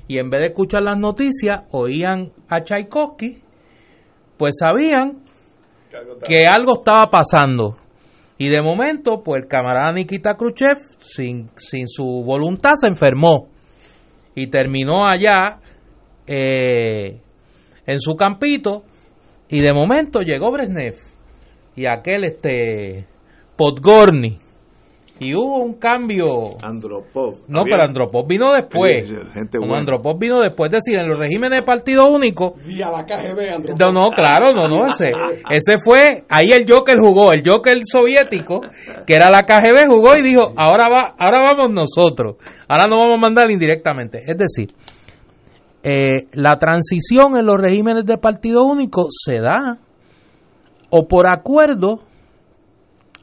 y 0.07 0.17
en 0.17 0.29
vez 0.29 0.39
de 0.39 0.47
escuchar 0.47 0.83
las 0.83 0.97
noticias 0.97 1.63
oían 1.71 2.31
a 2.47 2.61
Tchaikovsky, 2.61 3.41
pues 4.37 4.55
sabían 4.57 5.23
que 6.23 6.47
algo 6.47 6.75
estaba 6.79 7.09
pasando. 7.09 7.80
Y 8.43 8.49
de 8.49 8.59
momento, 8.59 9.21
pues 9.21 9.43
el 9.43 9.47
camarada 9.47 9.93
Nikita 9.93 10.35
Khrushchev, 10.35 10.77
sin, 10.97 11.51
sin 11.57 11.87
su 11.87 12.23
voluntad, 12.25 12.71
se 12.73 12.87
enfermó. 12.87 13.49
Y 14.33 14.47
terminó 14.47 15.05
allá 15.05 15.59
eh, 16.25 17.21
en 17.85 17.99
su 17.99 18.15
campito 18.15 18.81
y 19.47 19.59
de 19.59 19.73
momento 19.73 20.21
llegó 20.21 20.51
Brezhnev 20.51 20.95
y 21.75 21.85
aquel 21.85 22.23
este 22.23 23.05
Podgorny. 23.55 24.39
Y 25.23 25.35
hubo 25.35 25.59
un 25.59 25.75
cambio. 25.75 26.57
Andropov. 26.63 27.41
No, 27.47 27.63
pero 27.63 27.83
Andropov 27.83 28.27
vino 28.27 28.53
después. 28.53 29.13
Andropov 29.35 30.17
vino 30.17 30.41
después. 30.41 30.73
Es 30.73 30.79
decir, 30.83 30.99
en 30.99 31.07
los 31.07 31.19
regímenes 31.19 31.59
de 31.59 31.63
partido 31.63 32.09
único. 32.09 32.55
Vía 32.65 32.89
la 32.89 33.05
KGB, 33.05 33.53
Andropov. 33.53 33.79
No, 33.79 33.91
no, 33.91 34.09
claro, 34.09 34.51
no, 34.51 34.67
no. 34.67 34.87
Ese, 34.87 35.11
ese 35.51 35.77
fue. 35.77 36.23
Ahí 36.27 36.51
el 36.51 36.65
Joker 36.67 36.95
jugó. 36.97 37.33
El 37.33 37.43
Joker 37.45 37.77
soviético, 37.83 38.61
que 39.05 39.13
era 39.13 39.29
la 39.29 39.43
KGB, 39.43 39.85
jugó 39.87 40.15
y 40.15 40.23
dijo: 40.23 40.53
Ahora, 40.57 40.89
va, 40.89 41.13
ahora 41.19 41.53
vamos 41.53 41.69
nosotros. 41.69 42.37
Ahora 42.67 42.85
no 42.89 42.97
vamos 42.97 43.17
a 43.17 43.21
mandar 43.21 43.51
indirectamente. 43.51 44.23
Es 44.25 44.37
decir, 44.39 44.69
eh, 45.83 46.29
la 46.33 46.57
transición 46.57 47.37
en 47.37 47.45
los 47.45 47.61
regímenes 47.61 48.07
de 48.07 48.17
partido 48.17 48.63
único 48.63 49.05
se 49.11 49.39
da 49.39 49.77
o 50.89 51.07
por 51.07 51.27
acuerdo 51.27 51.99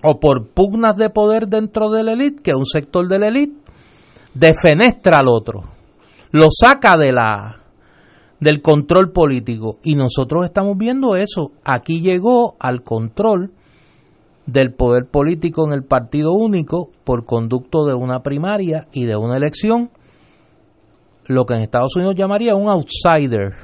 o 0.02 0.20
por 0.20 0.48
pugnas 0.48 0.96
de 0.96 1.10
poder 1.10 1.48
dentro 1.48 1.90
de 1.90 2.04
la 2.04 2.12
élite, 2.12 2.42
que 2.42 2.54
un 2.54 2.66
sector 2.66 3.08
de 3.08 3.18
la 3.18 3.28
élite 3.28 3.56
defenestra 4.34 5.18
al 5.18 5.28
otro, 5.28 5.64
lo 6.30 6.46
saca 6.50 6.96
de 6.96 7.12
la 7.12 7.56
del 8.40 8.62
control 8.62 9.10
político 9.10 9.78
y 9.82 9.96
nosotros 9.96 10.44
estamos 10.44 10.76
viendo 10.76 11.16
eso. 11.16 11.52
Aquí 11.64 12.00
llegó 12.00 12.54
al 12.60 12.82
control 12.82 13.50
del 14.46 14.72
poder 14.72 15.06
político 15.10 15.66
en 15.66 15.72
el 15.72 15.82
partido 15.82 16.32
único 16.32 16.90
por 17.04 17.24
conducto 17.24 17.84
de 17.84 17.94
una 17.94 18.20
primaria 18.20 18.86
y 18.92 19.06
de 19.06 19.16
una 19.16 19.36
elección 19.36 19.90
lo 21.26 21.44
que 21.44 21.54
en 21.54 21.60
Estados 21.60 21.94
Unidos 21.96 22.14
llamaría 22.16 22.54
un 22.54 22.70
outsider, 22.70 23.54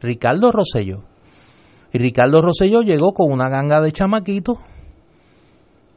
Ricardo 0.00 0.50
Rosselló. 0.50 1.04
Y 1.92 1.98
Ricardo 1.98 2.40
Rosselló 2.40 2.80
llegó 2.80 3.12
con 3.12 3.30
una 3.30 3.48
ganga 3.48 3.80
de 3.80 3.92
chamaquitos 3.92 4.58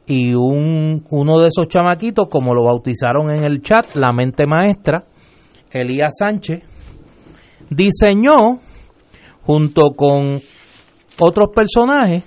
y 0.06 0.34
un, 0.34 1.04
uno 1.10 1.40
de 1.40 1.48
esos 1.48 1.68
chamaquitos, 1.68 2.28
como 2.28 2.54
lo 2.54 2.64
bautizaron 2.64 3.30
en 3.30 3.44
el 3.44 3.60
chat, 3.60 3.94
la 3.94 4.12
mente 4.12 4.46
maestra, 4.46 5.04
Elías 5.70 6.14
Sánchez, 6.18 6.62
diseñó, 7.68 8.60
junto 9.42 9.90
con 9.96 10.40
otros 11.18 11.48
personajes, 11.54 12.22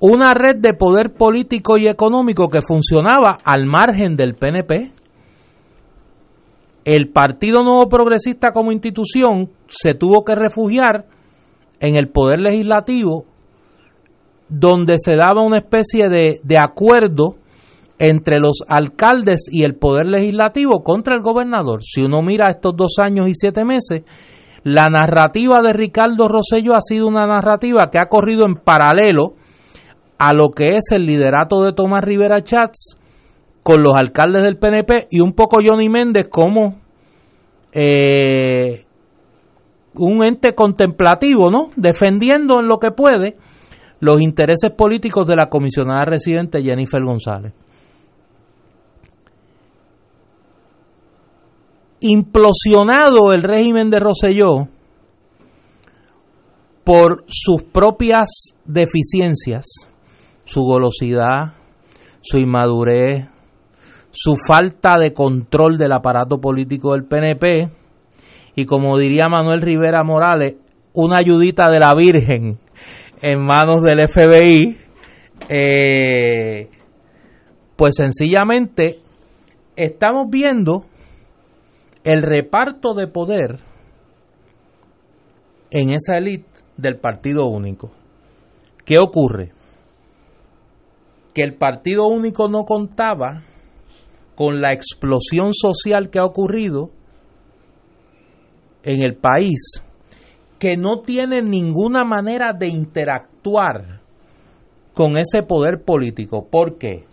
una 0.00 0.32
red 0.34 0.56
de 0.56 0.74
poder 0.74 1.14
político 1.14 1.76
y 1.76 1.88
económico 1.88 2.48
que 2.48 2.62
funcionaba 2.62 3.38
al 3.44 3.66
margen 3.66 4.16
del 4.16 4.36
PNP, 4.36 4.92
el 6.84 7.10
Partido 7.10 7.62
Nuevo 7.64 7.88
Progresista 7.88 8.52
como 8.52 8.72
institución 8.72 9.50
se 9.66 9.94
tuvo 9.94 10.24
que 10.24 10.34
refugiar 10.34 11.06
en 11.80 11.96
el 11.96 12.08
poder 12.08 12.38
legislativo, 12.38 13.26
donde 14.48 14.94
se 14.98 15.16
daba 15.16 15.42
una 15.42 15.58
especie 15.58 16.08
de, 16.08 16.40
de 16.42 16.58
acuerdo 16.58 17.36
entre 17.98 18.38
los 18.38 18.62
alcaldes 18.68 19.48
y 19.50 19.64
el 19.64 19.74
poder 19.74 20.06
legislativo 20.06 20.82
contra 20.82 21.14
el 21.14 21.22
gobernador. 21.22 21.82
Si 21.82 22.02
uno 22.02 22.22
mira 22.22 22.50
estos 22.50 22.76
dos 22.76 22.96
años 22.98 23.28
y 23.28 23.34
siete 23.34 23.64
meses, 23.64 24.04
la 24.62 24.86
narrativa 24.86 25.62
de 25.62 25.72
Ricardo 25.72 26.28
Rosello 26.28 26.74
ha 26.74 26.80
sido 26.80 27.08
una 27.08 27.26
narrativa 27.26 27.90
que 27.90 27.98
ha 27.98 28.06
corrido 28.06 28.44
en 28.46 28.56
paralelo 28.56 29.34
a 30.18 30.32
lo 30.32 30.50
que 30.50 30.76
es 30.76 30.90
el 30.92 31.06
liderato 31.06 31.62
de 31.62 31.72
Tomás 31.72 32.04
Rivera 32.04 32.42
Chats 32.42 32.98
con 33.62 33.82
los 33.82 33.94
alcaldes 33.96 34.42
del 34.42 34.58
PNP 34.58 35.08
y 35.10 35.20
un 35.20 35.32
poco 35.32 35.58
Johnny 35.64 35.88
Méndez 35.88 36.28
como 36.28 36.80
eh, 37.72 38.84
un 39.94 40.24
ente 40.24 40.54
contemplativo, 40.54 41.50
¿no? 41.50 41.68
Defendiendo 41.76 42.60
en 42.60 42.66
lo 42.66 42.78
que 42.78 42.90
puede 42.90 43.36
los 44.00 44.20
intereses 44.20 44.70
políticos 44.76 45.26
de 45.26 45.36
la 45.36 45.48
comisionada 45.48 46.04
residente 46.04 46.62
Jennifer 46.62 47.02
González. 47.02 47.52
Implosionado 52.00 53.32
el 53.32 53.42
régimen 53.42 53.90
de 53.90 53.98
Roselló 53.98 54.68
por 56.84 57.24
sus 57.26 57.64
propias 57.64 58.54
deficiencias, 58.64 59.66
su 60.44 60.62
golosidad, 60.62 61.54
su 62.20 62.38
inmadurez, 62.38 63.28
su 64.10 64.36
falta 64.36 64.96
de 64.98 65.12
control 65.12 65.76
del 65.76 65.92
aparato 65.92 66.40
político 66.40 66.92
del 66.92 67.04
PNP 67.04 67.68
y 68.54 68.64
como 68.64 68.96
diría 68.96 69.28
Manuel 69.28 69.60
Rivera 69.60 70.02
Morales, 70.02 70.56
una 70.94 71.18
ayudita 71.18 71.70
de 71.70 71.78
la 71.78 71.94
Virgen 71.94 72.58
en 73.20 73.44
manos 73.44 73.82
del 73.82 74.08
FBI, 74.08 74.76
eh, 75.48 76.70
pues 77.76 77.94
sencillamente 77.96 78.98
estamos 79.76 80.26
viendo 80.30 80.84
el 82.04 82.22
reparto 82.22 82.94
de 82.94 83.06
poder 83.06 83.60
en 85.70 85.90
esa 85.90 86.16
élite 86.16 86.48
del 86.76 86.98
partido 86.98 87.46
único. 87.46 87.90
¿Qué 88.84 88.96
ocurre? 88.98 89.52
Que 91.34 91.42
el 91.42 91.54
partido 91.54 92.06
único 92.06 92.48
no 92.48 92.64
contaba 92.64 93.42
con 94.34 94.60
la 94.60 94.72
explosión 94.72 95.52
social 95.52 96.10
que 96.10 96.18
ha 96.18 96.24
ocurrido 96.24 96.90
en 98.82 99.02
el 99.02 99.16
país, 99.16 99.82
que 100.58 100.76
no 100.76 101.02
tiene 101.02 101.42
ninguna 101.42 102.04
manera 102.04 102.52
de 102.52 102.68
interactuar 102.68 104.00
con 104.94 105.16
ese 105.16 105.42
poder 105.42 105.84
político. 105.84 106.48
¿Por 106.50 106.78
qué? 106.78 107.04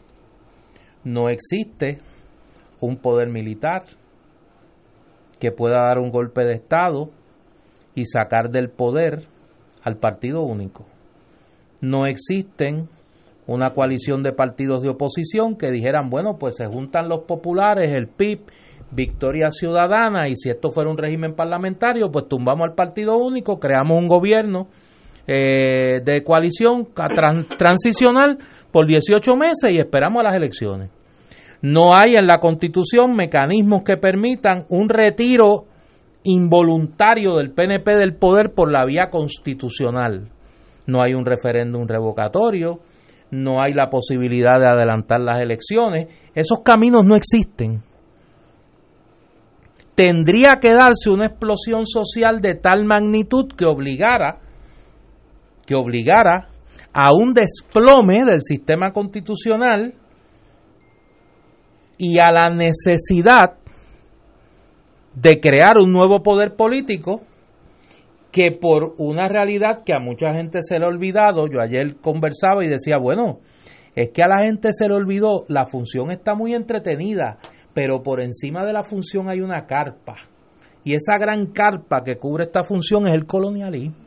No 1.03 1.29
existe 1.29 1.99
un 2.79 2.97
poder 2.97 3.29
militar 3.29 3.83
que 5.39 5.51
pueda 5.51 5.83
dar 5.83 5.99
un 5.99 6.09
golpe 6.09 6.43
de 6.43 6.53
Estado 6.53 7.09
y 7.93 8.05
sacar 8.05 8.49
del 8.49 8.69
poder 8.69 9.27
al 9.83 9.97
partido 9.97 10.41
único. 10.41 10.85
No 11.81 12.07
existen 12.07 12.89
una 13.47 13.73
coalición 13.73 14.23
de 14.23 14.33
partidos 14.33 14.81
de 14.81 14.89
oposición 14.89 15.55
que 15.55 15.69
dijeran, 15.69 16.09
bueno, 16.09 16.37
pues 16.39 16.55
se 16.55 16.65
juntan 16.65 17.09
los 17.09 17.25
populares, 17.25 17.91
el 17.91 18.07
PIB, 18.07 18.39
Victoria 18.95 19.51
Ciudadana, 19.51 20.27
y 20.29 20.35
si 20.35 20.49
esto 20.49 20.69
fuera 20.71 20.89
un 20.89 20.97
régimen 20.97 21.35
parlamentario, 21.35 22.09
pues 22.11 22.27
tumbamos 22.27 22.69
al 22.69 22.75
partido 22.75 23.17
único, 23.17 23.59
creamos 23.59 23.97
un 23.97 24.07
gobierno 24.07 24.67
eh, 25.27 26.01
de 26.03 26.23
coalición 26.23 26.87
transicional 27.57 28.37
por 28.71 28.87
18 28.87 29.35
meses 29.35 29.71
y 29.71 29.79
esperamos 29.79 30.21
a 30.21 30.23
las 30.23 30.35
elecciones. 30.35 30.89
No 31.61 31.95
hay 31.95 32.15
en 32.15 32.27
la 32.27 32.39
Constitución 32.39 33.13
mecanismos 33.13 33.83
que 33.83 33.97
permitan 33.97 34.65
un 34.69 34.87
retiro 34.87 35.65
involuntario 36.23 37.37
del 37.37 37.51
PNP 37.51 37.95
del 37.95 38.15
poder 38.15 38.53
por 38.55 38.71
la 38.71 38.85
vía 38.85 39.09
constitucional. 39.09 40.29
No 40.87 41.01
hay 41.01 41.13
un 41.13 41.25
referéndum 41.25 41.87
revocatorio, 41.87 42.79
no 43.31 43.61
hay 43.61 43.73
la 43.73 43.89
posibilidad 43.89 44.59
de 44.59 44.67
adelantar 44.67 45.21
las 45.21 45.39
elecciones. 45.39 46.07
Esos 46.35 46.59
caminos 46.63 47.05
no 47.05 47.15
existen. 47.15 47.81
Tendría 49.95 50.55
que 50.61 50.73
darse 50.73 51.09
una 51.09 51.27
explosión 51.27 51.85
social 51.85 52.41
de 52.41 52.55
tal 52.55 52.85
magnitud 52.85 53.47
que 53.57 53.65
obligara 53.65 54.41
que 55.65 55.75
obligara 55.75 56.49
a 56.93 57.13
un 57.13 57.33
desplome 57.33 58.23
del 58.23 58.41
sistema 58.41 58.91
constitucional 58.91 59.95
y 61.97 62.19
a 62.19 62.31
la 62.31 62.49
necesidad 62.49 63.57
de 65.15 65.39
crear 65.39 65.77
un 65.77 65.91
nuevo 65.91 66.21
poder 66.21 66.55
político 66.55 67.21
que 68.31 68.51
por 68.51 68.95
una 68.97 69.27
realidad 69.27 69.83
que 69.85 69.93
a 69.93 69.99
mucha 69.99 70.33
gente 70.33 70.59
se 70.61 70.77
le 70.77 70.85
ha 70.85 70.89
olvidado, 70.89 71.47
yo 71.47 71.61
ayer 71.61 71.95
conversaba 72.01 72.65
y 72.65 72.67
decía, 72.67 72.97
bueno, 72.97 73.39
es 73.95 74.09
que 74.09 74.23
a 74.23 74.27
la 74.27 74.39
gente 74.39 74.73
se 74.73 74.89
le 74.89 74.93
olvidó, 74.93 75.45
la 75.47 75.67
función 75.67 76.11
está 76.11 76.35
muy 76.35 76.53
entretenida, 76.53 77.37
pero 77.75 78.01
por 78.01 78.21
encima 78.21 78.65
de 78.65 78.71
la 78.71 78.83
función 78.83 79.29
hay 79.29 79.41
una 79.41 79.67
carpa. 79.67 80.15
Y 80.85 80.93
esa 80.93 81.17
gran 81.19 81.47
carpa 81.47 82.03
que 82.03 82.15
cubre 82.15 82.45
esta 82.45 82.63
función 82.63 83.05
es 83.05 83.13
el 83.13 83.25
colonialismo. 83.25 83.97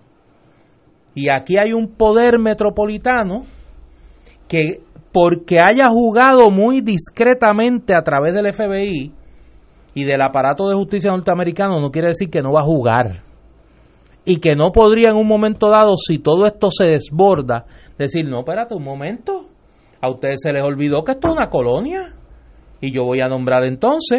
Y 1.14 1.26
aquí 1.30 1.56
hay 1.60 1.74
un 1.74 1.94
poder 1.94 2.38
metropolitano 2.38 3.42
que 4.48 4.80
porque 5.12 5.60
haya 5.60 5.88
jugado 5.88 6.50
muy 6.50 6.80
discretamente 6.80 7.94
a 7.94 8.02
través 8.02 8.32
del 8.32 8.52
FBI 8.52 9.12
y 9.92 10.04
del 10.04 10.22
aparato 10.22 10.68
de 10.68 10.74
justicia 10.74 11.10
norteamericano 11.10 11.78
no 11.80 11.90
quiere 11.90 12.08
decir 12.08 12.30
que 12.30 12.40
no 12.40 12.52
va 12.52 12.60
a 12.60 12.64
jugar. 12.64 13.24
Y 14.24 14.38
que 14.38 14.54
no 14.54 14.72
podría 14.72 15.10
en 15.10 15.16
un 15.16 15.26
momento 15.26 15.68
dado, 15.68 15.94
si 15.96 16.18
todo 16.18 16.46
esto 16.46 16.70
se 16.70 16.84
desborda, 16.84 17.66
decir, 17.98 18.26
no, 18.26 18.38
espérate 18.38 18.74
un 18.74 18.84
momento, 18.84 19.46
a 20.00 20.10
ustedes 20.10 20.40
se 20.42 20.52
les 20.52 20.64
olvidó 20.64 21.02
que 21.02 21.12
esto 21.12 21.28
es 21.28 21.34
una 21.34 21.50
colonia. 21.50 22.14
Y 22.80 22.92
yo 22.92 23.04
voy 23.04 23.20
a 23.20 23.28
nombrar 23.28 23.64
entonces 23.64 24.18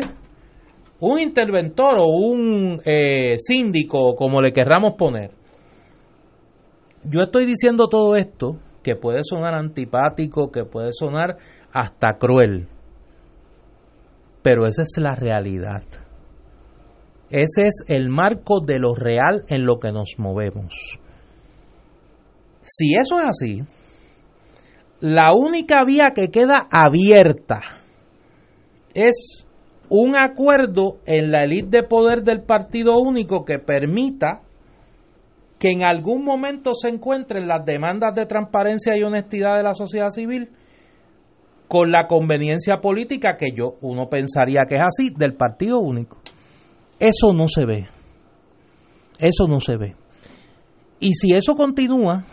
un 1.00 1.20
interventor 1.20 1.98
o 1.98 2.06
un 2.06 2.82
eh, 2.84 3.36
síndico, 3.38 4.16
como 4.16 4.42
le 4.42 4.52
querramos 4.52 4.96
poner. 4.98 5.32
Yo 7.04 7.22
estoy 7.22 7.46
diciendo 7.46 7.88
todo 7.88 8.16
esto 8.16 8.58
que 8.84 8.96
puede 8.96 9.24
sonar 9.24 9.56
antipático, 9.56 10.52
que 10.52 10.66
puede 10.66 10.92
sonar 10.92 11.38
hasta 11.72 12.18
cruel. 12.18 12.68
Pero 14.42 14.66
esa 14.66 14.82
es 14.82 14.98
la 14.98 15.16
realidad. 15.16 15.84
Ese 17.30 17.68
es 17.68 17.84
el 17.88 18.10
marco 18.10 18.60
de 18.60 18.80
lo 18.80 18.96
real 18.96 19.46
en 19.48 19.66
lo 19.66 19.80
que 19.80 19.92
nos 19.92 20.16
movemos. 20.18 21.00
Si 22.62 22.96
eso 22.96 23.20
es 23.20 23.26
así, 23.30 23.62
la 25.00 25.34
única 25.34 25.86
vía 25.86 26.12
que 26.14 26.30
queda 26.30 26.68
abierta 26.72 27.62
es 29.08 29.46
un 29.90 30.16
acuerdo 30.16 31.00
en 31.06 31.32
la 31.32 31.44
élite 31.44 31.78
de 31.82 31.84
poder 31.84 32.24
del 32.24 32.44
partido 32.44 32.98
único 33.00 33.44
que 33.44 33.60
permita 33.60 34.42
que 35.58 35.72
en 35.72 35.84
algún 35.84 36.24
momento 36.24 36.74
se 36.74 36.90
encuentren 36.90 37.48
las 37.48 37.66
demandas 37.66 38.16
de 38.16 38.26
transparencia 38.26 38.98
y 38.98 39.04
honestidad 39.04 39.58
de 39.58 39.64
la 39.64 39.76
sociedad 39.76 40.10
civil 40.10 40.50
con 41.68 41.92
la 41.92 42.08
conveniencia 42.08 42.78
política 42.78 43.36
que 43.38 43.52
yo 43.56 43.76
uno 43.82 44.10
pensaría 44.10 44.62
que 44.68 44.76
es 44.76 44.82
así 44.82 45.10
del 45.16 45.36
partido 45.36 45.80
único. 45.80 46.18
Eso 47.00 47.34
no 47.34 47.48
se 47.48 47.66
ve. 47.66 47.88
Eso 49.20 49.48
no 49.48 49.60
se 49.60 49.78
ve. 49.78 49.96
Y 51.00 51.14
si 51.14 51.34
eso 51.34 51.56
continúa 51.56 52.26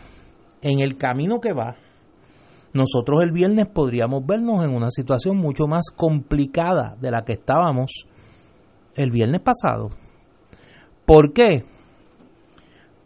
en 0.62 0.80
el 0.80 0.96
camino 0.96 1.40
que 1.40 1.52
va, 1.52 1.76
nosotros 2.76 3.22
el 3.22 3.32
viernes 3.32 3.66
podríamos 3.66 4.24
vernos 4.26 4.64
en 4.64 4.74
una 4.74 4.90
situación 4.90 5.36
mucho 5.36 5.66
más 5.66 5.86
complicada 5.94 6.96
de 7.00 7.10
la 7.10 7.24
que 7.24 7.32
estábamos 7.32 8.06
el 8.94 9.10
viernes 9.10 9.40
pasado. 9.42 9.90
¿Por 11.04 11.32
qué? 11.32 11.64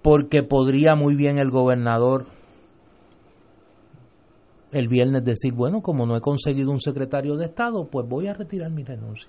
porque 0.02 0.42
podría 0.42 0.94
muy 0.94 1.14
bien 1.14 1.38
el 1.38 1.50
gobernador 1.50 2.26
el 4.72 4.86
viernes 4.86 5.24
decir, 5.24 5.52
bueno, 5.52 5.82
como 5.82 6.06
no 6.06 6.16
he 6.16 6.20
conseguido 6.20 6.70
un 6.70 6.80
secretario 6.80 7.36
de 7.36 7.46
Estado, 7.46 7.88
pues 7.90 8.08
voy 8.08 8.28
a 8.28 8.34
retirar 8.34 8.70
mi 8.70 8.84
renuncia. 8.84 9.28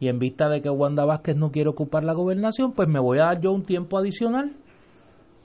Y 0.00 0.08
en 0.08 0.18
vista 0.18 0.48
de 0.48 0.60
que 0.60 0.68
Wanda 0.68 1.04
Vázquez 1.04 1.36
no 1.36 1.52
quiere 1.52 1.70
ocupar 1.70 2.02
la 2.02 2.14
gobernación, 2.14 2.72
pues 2.72 2.88
me 2.88 2.98
voy 2.98 3.18
a 3.18 3.26
dar 3.26 3.40
yo 3.40 3.52
un 3.52 3.64
tiempo 3.64 3.96
adicional 3.96 4.56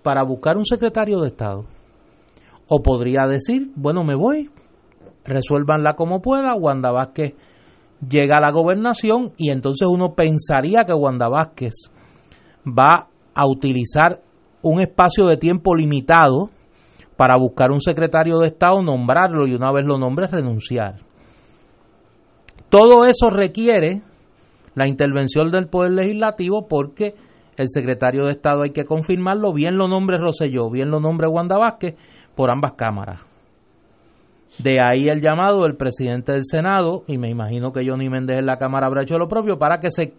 para 0.02 0.24
buscar 0.24 0.58
un 0.58 0.66
secretario 0.66 1.20
de 1.20 1.28
Estado. 1.28 1.66
O 2.68 2.82
podría 2.82 3.24
decir, 3.28 3.72
bueno, 3.76 4.04
me 4.04 4.16
voy, 4.16 4.50
resuélvanla 5.26 5.96
como 5.96 6.22
pueda, 6.22 6.56
Wanda 6.56 6.92
Vázquez 6.92 7.36
llega 8.08 8.38
a 8.38 8.42
la 8.42 8.52
gobernación 8.52 9.34
y 9.38 9.52
entonces 9.52 9.88
uno 9.90 10.14
pensaría 10.16 10.86
que 10.86 10.94
Wanda 10.94 11.28
Vázquez 11.28 11.74
va 12.66 13.08
a 13.34 13.48
utilizar 13.48 14.22
un 14.62 14.82
espacio 14.82 15.26
de 15.26 15.38
tiempo 15.38 15.76
limitado 15.76 16.50
para 17.18 17.38
buscar 17.38 17.72
un 17.72 17.82
secretario 17.82 18.40
de 18.40 18.48
Estado, 18.48 18.82
nombrarlo 18.82 19.48
y 19.48 19.54
una 19.54 19.72
vez 19.72 19.86
lo 19.86 19.98
nombre 19.98 20.28
renunciar. 20.28 21.02
Todo 22.70 23.06
eso 23.06 23.30
requiere 23.30 24.02
la 24.76 24.88
intervención 24.88 25.52
del 25.52 25.68
Poder 25.68 25.92
Legislativo 25.92 26.68
porque 26.68 27.16
el 27.58 27.68
secretario 27.70 28.26
de 28.26 28.32
Estado 28.32 28.64
hay 28.64 28.72
que 28.72 28.86
confirmarlo, 28.86 29.54
bien 29.54 29.78
lo 29.78 29.88
nombre 29.88 30.18
Roselló, 30.18 30.70
bien 30.70 30.90
lo 30.90 31.00
nombre 31.00 31.28
Wanda 31.28 31.58
Vázquez, 31.58 31.96
por 32.36 32.52
ambas 32.52 32.74
cámaras. 32.74 33.22
De 34.58 34.80
ahí 34.84 35.08
el 35.08 35.22
llamado 35.22 35.64
del 35.64 35.78
presidente 35.78 36.34
del 36.34 36.44
Senado, 36.44 37.04
y 37.08 37.18
me 37.18 37.30
imagino 37.30 37.72
que 37.72 37.88
Johnny 37.88 38.10
Méndez 38.10 38.40
en 38.40 38.46
la 38.46 38.58
Cámara 38.58 38.88
habrá 38.88 39.04
hecho 39.04 39.18
lo 39.18 39.28
propio, 39.28 39.58
para 39.58 39.80
que 39.80 39.90
se 39.92 40.14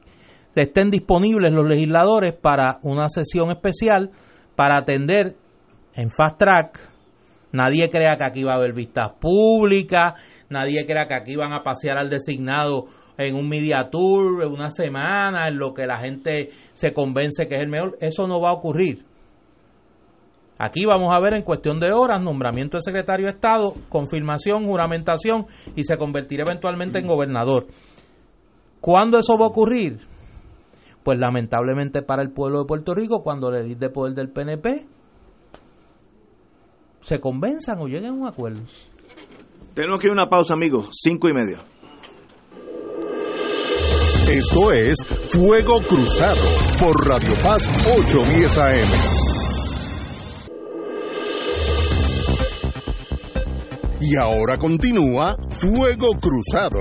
estén 0.55 0.91
disponibles 0.91 1.53
los 1.53 1.67
legisladores 1.67 2.35
para 2.35 2.79
una 2.83 3.09
sesión 3.09 3.51
especial 3.51 4.11
para 4.57 4.79
atender 4.79 5.35
en 5.95 6.11
fast 6.11 6.39
track. 6.39 6.79
Nadie 7.53 7.91
crea 7.91 8.17
que 8.17 8.25
aquí 8.25 8.43
va 8.43 8.53
a 8.53 8.57
haber 8.57 8.73
vistas 8.73 9.13
públicas, 9.21 10.15
nadie 10.49 10.87
crea 10.87 11.07
que 11.07 11.15
aquí 11.15 11.37
van 11.37 11.53
a 11.53 11.63
pasear 11.63 11.99
al 11.99 12.09
designado 12.09 12.87
en 13.19 13.35
un 13.35 13.49
media 13.49 13.89
tour, 13.91 14.43
en 14.43 14.51
una 14.51 14.71
semana, 14.71 15.49
en 15.49 15.59
lo 15.59 15.75
que 15.75 15.87
la 15.87 15.99
gente 15.99 16.51
se 16.73 16.93
convence 16.93 17.47
que 17.47 17.57
es 17.57 17.61
el 17.61 17.69
mejor. 17.69 17.97
Eso 18.01 18.27
no 18.27 18.41
va 18.41 18.51
a 18.51 18.55
ocurrir. 18.55 19.05
Aquí 20.59 20.85
vamos 20.85 21.13
a 21.15 21.21
ver 21.21 21.35
en 21.35 21.43
cuestión 21.43 21.81
de 21.81 21.93
horas 21.93 22.23
nombramiento 22.23 22.77
de 22.77 22.83
secretario 22.83 23.27
de 23.27 23.33
Estado, 23.33 23.75
confirmación, 23.89 24.67
juramentación 24.67 25.47
y 25.75 25.85
se 25.85 25.97
convertirá 25.97 26.45
eventualmente 26.45 26.99
en 26.99 27.07
gobernador. 27.07 27.67
¿Cuándo 28.81 29.19
eso 29.19 29.37
va 29.39 29.47
a 29.47 29.49
ocurrir? 29.49 30.13
pues 31.03 31.19
lamentablemente 31.19 32.03
para 32.03 32.23
el 32.23 32.31
pueblo 32.31 32.61
de 32.61 32.67
Puerto 32.67 32.95
Rico, 32.95 33.23
cuando 33.23 33.51
le 33.51 33.63
di 33.65 33.75
de 33.75 33.91
poder 33.91 34.15
del 34.15 34.31
PNP, 34.31 34.87
se 37.01 37.21
convenzan 37.21 37.79
o 37.81 37.87
lleguen 37.87 38.11
a 38.11 38.13
un 38.13 38.27
acuerdo. 38.29 38.61
Tenemos 39.75 40.01
que 40.01 40.07
ir 40.07 40.11
a 40.11 40.15
una 40.15 40.29
pausa, 40.29 40.55
amigos, 40.55 40.91
cinco 40.93 41.29
y 41.29 41.33
media. 41.33 41.65
Esto 44.31 44.73
es 44.73 45.05
Fuego 45.31 45.81
Cruzado 45.81 46.41
por 46.79 47.07
Radio 47.07 47.35
Paz 47.43 47.69
810 47.87 48.59
AM. 48.59 49.22
Y 54.05 54.17
ahora 54.17 54.59
continúa 54.59 55.37
Fuego 55.61 56.09
Cruzado. 56.21 56.81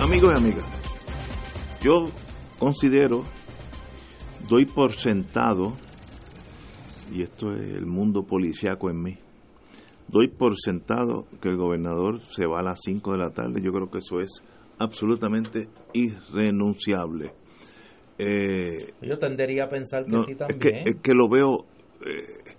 Amigos 0.00 0.32
y 0.32 0.36
amigas, 0.38 0.64
yo 1.82 2.08
considero 2.58 3.22
doy 4.48 4.64
por 4.64 4.94
sentado, 4.94 5.74
y 7.12 7.22
esto 7.22 7.52
es 7.52 7.60
el 7.60 7.86
mundo 7.86 8.24
policiaco 8.24 8.90
en 8.90 9.02
mí, 9.02 9.18
doy 10.08 10.28
por 10.28 10.56
sentado 10.58 11.26
que 11.40 11.48
el 11.48 11.56
gobernador 11.56 12.20
se 12.34 12.46
va 12.46 12.60
a 12.60 12.62
las 12.62 12.80
5 12.82 13.12
de 13.12 13.18
la 13.18 13.30
tarde. 13.30 13.60
Yo 13.60 13.72
creo 13.72 13.90
que 13.90 13.98
eso 13.98 14.20
es 14.20 14.42
absolutamente 14.78 15.68
irrenunciable. 15.92 17.32
Eh, 18.18 18.94
yo 19.00 19.18
tendería 19.18 19.64
a 19.64 19.68
pensar 19.68 20.04
que 20.04 20.18
sí 20.26 20.34
también. 20.34 20.82
Es 20.86 20.96
que, 21.02 21.14
lo 21.14 21.28
veo. 21.28 21.66
Eh, 22.04 22.54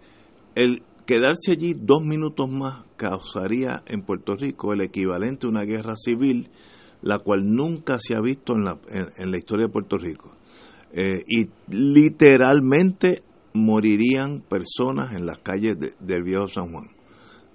el 0.56 0.84
quedarse 1.06 1.52
allí 1.52 1.73
dos 1.73 2.04
minutos 2.04 2.49
más 2.49 2.86
causaría 2.95 3.84
en 3.88 4.04
Puerto 4.04 4.36
Rico 4.36 4.73
el 4.73 4.82
equivalente 4.82 5.47
a 5.47 5.49
una 5.49 5.63
guerra 5.63 5.95
civil, 5.95 6.49
la 7.02 7.19
cual 7.19 7.49
nunca 7.49 7.97
se 7.99 8.15
ha 8.15 8.21
visto 8.21 8.54
en 8.54 8.63
la, 8.63 8.80
en, 8.89 9.32
la 9.32 9.38
historia 9.38 9.65
de 9.65 9.71
Puerto 9.71 9.97
Rico. 9.97 10.32
Eh, 10.91 11.23
y 11.28 11.49
literalmente 11.67 13.23
morirían 13.54 14.41
personas 14.41 15.13
en 15.13 15.25
las 15.25 15.39
calles 15.39 15.78
del 15.99 16.23
viejo 16.23 16.47
San 16.47 16.71
Juan. 16.71 16.89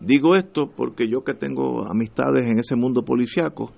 Digo 0.00 0.34
esto 0.34 0.70
porque 0.76 1.08
yo 1.08 1.22
que 1.24 1.34
tengo 1.34 1.86
amistades 1.88 2.46
en 2.46 2.58
ese 2.58 2.76
mundo 2.76 3.04
policiaco, 3.04 3.72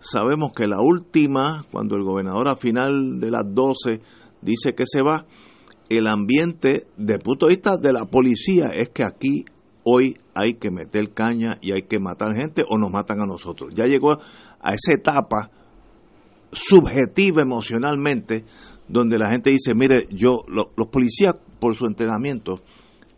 sabemos 0.00 0.52
que 0.54 0.66
la 0.66 0.78
última, 0.80 1.64
cuando 1.70 1.96
el 1.96 2.04
gobernador 2.04 2.48
a 2.48 2.56
final 2.56 3.18
de 3.18 3.30
las 3.30 3.44
12 3.46 4.00
dice 4.42 4.74
que 4.74 4.84
se 4.86 5.02
va, 5.02 5.26
el 5.88 6.06
ambiente, 6.06 6.86
de 6.96 7.18
punto 7.18 7.46
de 7.46 7.54
vista 7.54 7.76
de 7.76 7.92
la 7.92 8.06
policía, 8.06 8.68
es 8.68 8.90
que 8.90 9.04
aquí 9.04 9.44
hoy 9.84 10.16
hay 10.34 10.54
que 10.54 10.70
meter 10.70 11.12
caña 11.12 11.58
y 11.60 11.72
hay 11.72 11.82
que 11.82 11.98
matar 11.98 12.36
gente 12.36 12.62
o 12.68 12.78
nos 12.78 12.90
matan 12.90 13.20
a 13.20 13.26
nosotros. 13.26 13.72
Ya 13.74 13.86
llegó 13.86 14.12
a 14.12 14.74
esa 14.74 14.92
etapa 14.92 15.50
subjetiva 16.52 17.42
emocionalmente 17.42 18.44
donde 18.90 19.18
la 19.18 19.30
gente 19.30 19.50
dice, 19.50 19.74
mire, 19.74 20.08
yo, 20.10 20.44
los 20.48 20.88
policías 20.88 21.34
por 21.58 21.74
su 21.76 21.86
entrenamiento 21.86 22.60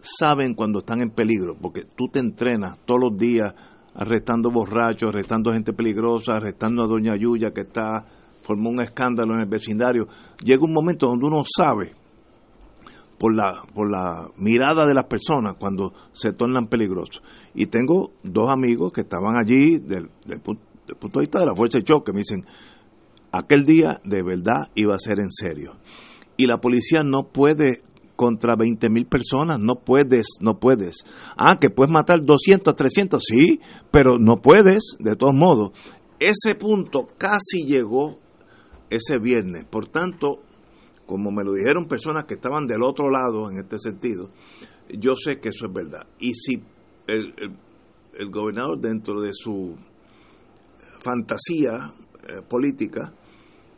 saben 0.00 0.54
cuando 0.54 0.80
están 0.80 1.00
en 1.00 1.10
peligro, 1.10 1.56
porque 1.60 1.84
tú 1.96 2.08
te 2.08 2.18
entrenas 2.18 2.78
todos 2.84 3.00
los 3.00 3.16
días 3.16 3.54
arrestando 3.94 4.50
borrachos, 4.50 5.08
arrestando 5.08 5.52
gente 5.52 5.72
peligrosa, 5.72 6.36
arrestando 6.36 6.82
a 6.82 6.86
Doña 6.86 7.16
Yuya 7.16 7.52
que 7.52 7.62
está 7.62 8.04
formó 8.42 8.70
un 8.70 8.80
escándalo 8.80 9.34
en 9.34 9.40
el 9.40 9.48
vecindario. 9.48 10.08
Llega 10.44 10.64
un 10.64 10.72
momento 10.72 11.06
donde 11.06 11.26
uno 11.26 11.44
sabe 11.44 11.92
por 13.18 13.34
la 13.34 13.62
por 13.72 13.88
la 13.88 14.28
mirada 14.36 14.84
de 14.84 14.94
las 14.94 15.04
personas 15.04 15.54
cuando 15.58 15.92
se 16.12 16.32
tornan 16.32 16.66
peligrosos. 16.66 17.22
Y 17.54 17.66
tengo 17.66 18.12
dos 18.22 18.50
amigos 18.50 18.92
que 18.92 19.02
estaban 19.02 19.36
allí 19.36 19.78
del, 19.78 20.10
del, 20.26 20.40
punto, 20.40 20.62
de 20.86 21.20
vista 21.20 21.38
de 21.38 21.46
la 21.46 21.54
fuerza 21.54 21.78
de 21.78 21.84
choque, 21.84 22.12
me 22.12 22.18
dicen, 22.18 22.44
aquel 23.32 23.64
día 23.64 24.00
de 24.04 24.22
verdad 24.22 24.70
iba 24.74 24.94
a 24.94 24.98
ser 24.98 25.18
en 25.18 25.30
serio. 25.30 25.78
Y 26.36 26.46
la 26.46 26.58
policía 26.58 27.02
no 27.02 27.28
puede 27.32 27.82
contra 28.16 28.54
20 28.56 28.88
mil 28.90 29.06
personas, 29.06 29.58
no 29.58 29.76
puedes, 29.84 30.26
no 30.40 30.58
puedes. 30.58 31.04
Ah, 31.36 31.56
que 31.60 31.70
puedes 31.70 31.92
matar 31.92 32.22
200, 32.22 32.74
300, 32.76 33.22
sí, 33.22 33.60
pero 33.90 34.18
no 34.18 34.40
puedes, 34.40 34.96
de 34.98 35.16
todos 35.16 35.34
modos. 35.34 35.72
Ese 36.20 36.54
punto 36.54 37.08
casi 37.18 37.64
llegó 37.66 38.18
ese 38.90 39.18
viernes, 39.18 39.64
por 39.64 39.88
tanto, 39.88 40.42
como 41.06 41.30
me 41.32 41.42
lo 41.42 41.54
dijeron 41.54 41.86
personas 41.86 42.26
que 42.26 42.34
estaban 42.34 42.66
del 42.66 42.82
otro 42.82 43.10
lado 43.10 43.50
en 43.50 43.58
este 43.58 43.78
sentido, 43.78 44.30
yo 44.88 45.14
sé 45.14 45.40
que 45.40 45.48
eso 45.48 45.66
es 45.66 45.72
verdad. 45.72 46.06
Y 46.20 46.32
si 46.34 46.62
el, 47.06 47.34
el, 48.14 48.30
gobernador 48.30 48.78
dentro 48.78 49.20
de 49.20 49.30
su 49.32 49.74
fantasía 51.00 51.92
eh, 52.28 52.42
política 52.48 53.12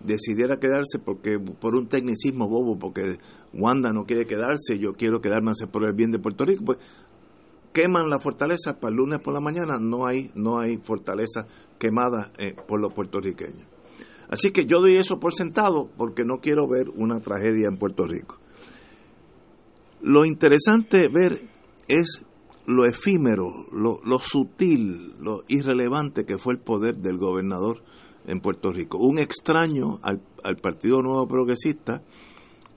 decidiera 0.04 0.58
quedarse 0.58 0.98
porque 1.04 1.38
por 1.38 1.74
un 1.74 1.88
tecnicismo 1.88 2.48
bobo, 2.48 2.78
porque 2.78 3.18
Wanda 3.52 3.92
no 3.92 4.04
quiere 4.04 4.26
quedarse, 4.26 4.78
yo 4.78 4.92
quiero 4.92 5.20
quedarme 5.20 5.52
por 5.70 5.84
el 5.84 5.94
bien 5.94 6.10
de 6.10 6.18
Puerto 6.18 6.44
Rico, 6.44 6.64
pues 6.64 6.78
queman 7.72 8.08
la 8.08 8.18
fortaleza 8.18 8.78
para 8.78 8.90
el 8.90 8.96
lunes 8.96 9.20
por 9.20 9.34
la 9.34 9.40
mañana, 9.40 9.78
no 9.80 10.06
hay, 10.06 10.30
no 10.34 10.58
hay 10.58 10.76
fortaleza 10.78 11.46
quemada 11.78 12.32
eh, 12.38 12.54
por 12.68 12.80
los 12.80 12.92
puertorriqueños. 12.94 13.66
Así 14.28 14.52
que 14.52 14.64
yo 14.64 14.80
doy 14.80 14.96
eso 14.96 15.18
por 15.18 15.34
sentado 15.34 15.90
porque 15.96 16.24
no 16.24 16.38
quiero 16.38 16.68
ver 16.68 16.88
una 16.88 17.20
tragedia 17.20 17.68
en 17.68 17.76
Puerto 17.76 18.06
Rico. 18.06 18.38
Lo 20.00 20.24
interesante 20.24 21.08
ver 21.08 21.48
es 21.88 22.22
lo 22.66 22.86
efímero, 22.86 23.66
lo, 23.72 24.00
lo 24.04 24.18
sutil, 24.18 25.14
lo 25.18 25.42
irrelevante 25.48 26.24
que 26.24 26.38
fue 26.38 26.54
el 26.54 26.60
poder 26.60 26.96
del 26.96 27.18
gobernador 27.18 27.82
en 28.26 28.40
Puerto 28.40 28.70
Rico. 28.70 28.98
Un 28.98 29.18
extraño 29.18 29.98
al, 30.02 30.20
al 30.42 30.56
Partido 30.56 31.00
Nuevo 31.02 31.26
Progresista, 31.26 32.02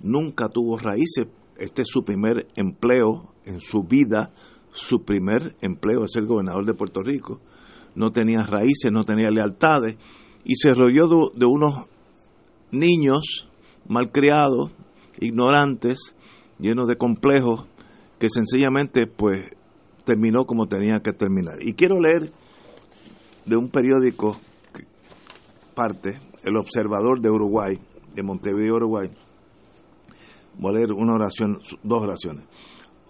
nunca 0.02 0.50
tuvo 0.50 0.78
raíces. 0.78 1.28
Este 1.58 1.82
es 1.82 1.88
su 1.90 2.04
primer 2.04 2.48
empleo 2.56 3.34
en 3.46 3.62
su 3.62 3.84
vida, 3.84 4.32
su 4.72 5.04
primer 5.04 5.56
empleo 5.62 6.06
es 6.06 6.12
ser 6.12 6.26
gobernador 6.26 6.66
de 6.66 6.74
Puerto 6.74 7.02
Rico. 7.02 7.40
No 7.96 8.12
tenía 8.12 8.44
raíces, 8.44 8.92
no 8.92 9.04
tenía 9.04 9.30
lealtades 9.32 9.98
y 10.44 10.56
se 10.56 10.72
rodeó 10.72 11.32
de, 11.36 11.46
unos 11.46 11.88
niños 12.72 13.50
malcriados, 13.88 14.72
ignorantes, 15.20 16.16
llenos 16.60 16.88
de 16.88 16.96
complejos, 16.96 17.66
que 18.20 18.30
sencillamente 18.30 19.08
pues 19.08 19.50
terminó 20.06 20.46
como 20.46 20.68
tenía 20.68 21.00
que 21.00 21.12
terminar. 21.12 21.58
Y 21.62 21.74
quiero 21.74 22.00
leer 22.00 22.32
de 23.46 23.58
un 23.58 23.70
periódico 23.70 24.40
parte, 25.78 26.20
El 26.44 26.58
Observador 26.58 27.22
de 27.22 27.30
Uruguay, 27.30 27.80
de 28.16 28.24
Montevideo, 28.24 28.78
Uruguay, 28.78 29.12
Voy 30.60 30.72
a 30.72 30.78
leer 30.80 30.92
una 30.92 31.14
oración, 31.14 31.60
dos 31.84 32.02
oraciones. 32.02 32.46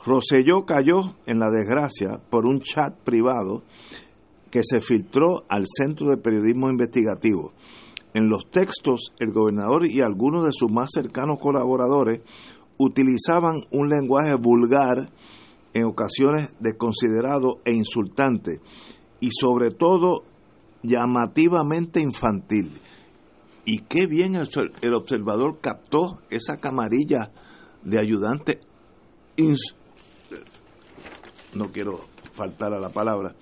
Roselló 0.05 0.65
cayó 0.65 1.15
en 1.25 1.39
la 1.39 1.49
desgracia 1.49 2.19
por 2.29 2.45
un 2.45 2.59
chat 2.59 2.93
privado 3.05 3.63
que 4.51 4.63
se 4.63 4.81
filtró 4.81 5.45
al 5.47 5.63
Centro 5.65 6.09
de 6.09 6.17
Periodismo 6.17 6.69
Investigativo. 6.69 7.53
En 8.13 8.27
los 8.27 8.49
textos, 8.49 9.13
el 9.19 9.31
gobernador 9.31 9.87
y 9.87 10.01
algunos 10.01 10.45
de 10.45 10.51
sus 10.51 10.69
más 10.69 10.89
cercanos 10.93 11.39
colaboradores 11.39 12.19
utilizaban 12.77 13.61
un 13.71 13.87
lenguaje 13.87 14.35
vulgar, 14.35 15.09
en 15.73 15.85
ocasiones 15.85 16.49
desconsiderado 16.59 17.59
e 17.63 17.73
insultante, 17.73 18.59
y 19.21 19.29
sobre 19.31 19.71
todo 19.71 20.23
llamativamente 20.87 21.99
infantil. 21.99 22.79
Y 23.65 23.79
qué 23.79 24.07
bien 24.07 24.35
el, 24.35 24.93
observador 24.93 25.59
captó 25.59 26.19
esa 26.29 26.57
camarilla 26.57 27.31
de 27.83 27.99
ayudante, 27.99 28.61
no 31.53 31.71
quiero 31.71 32.05
faltar 32.31 32.73
a 32.73 32.79
la 32.79 32.89
palabra, 32.89 33.35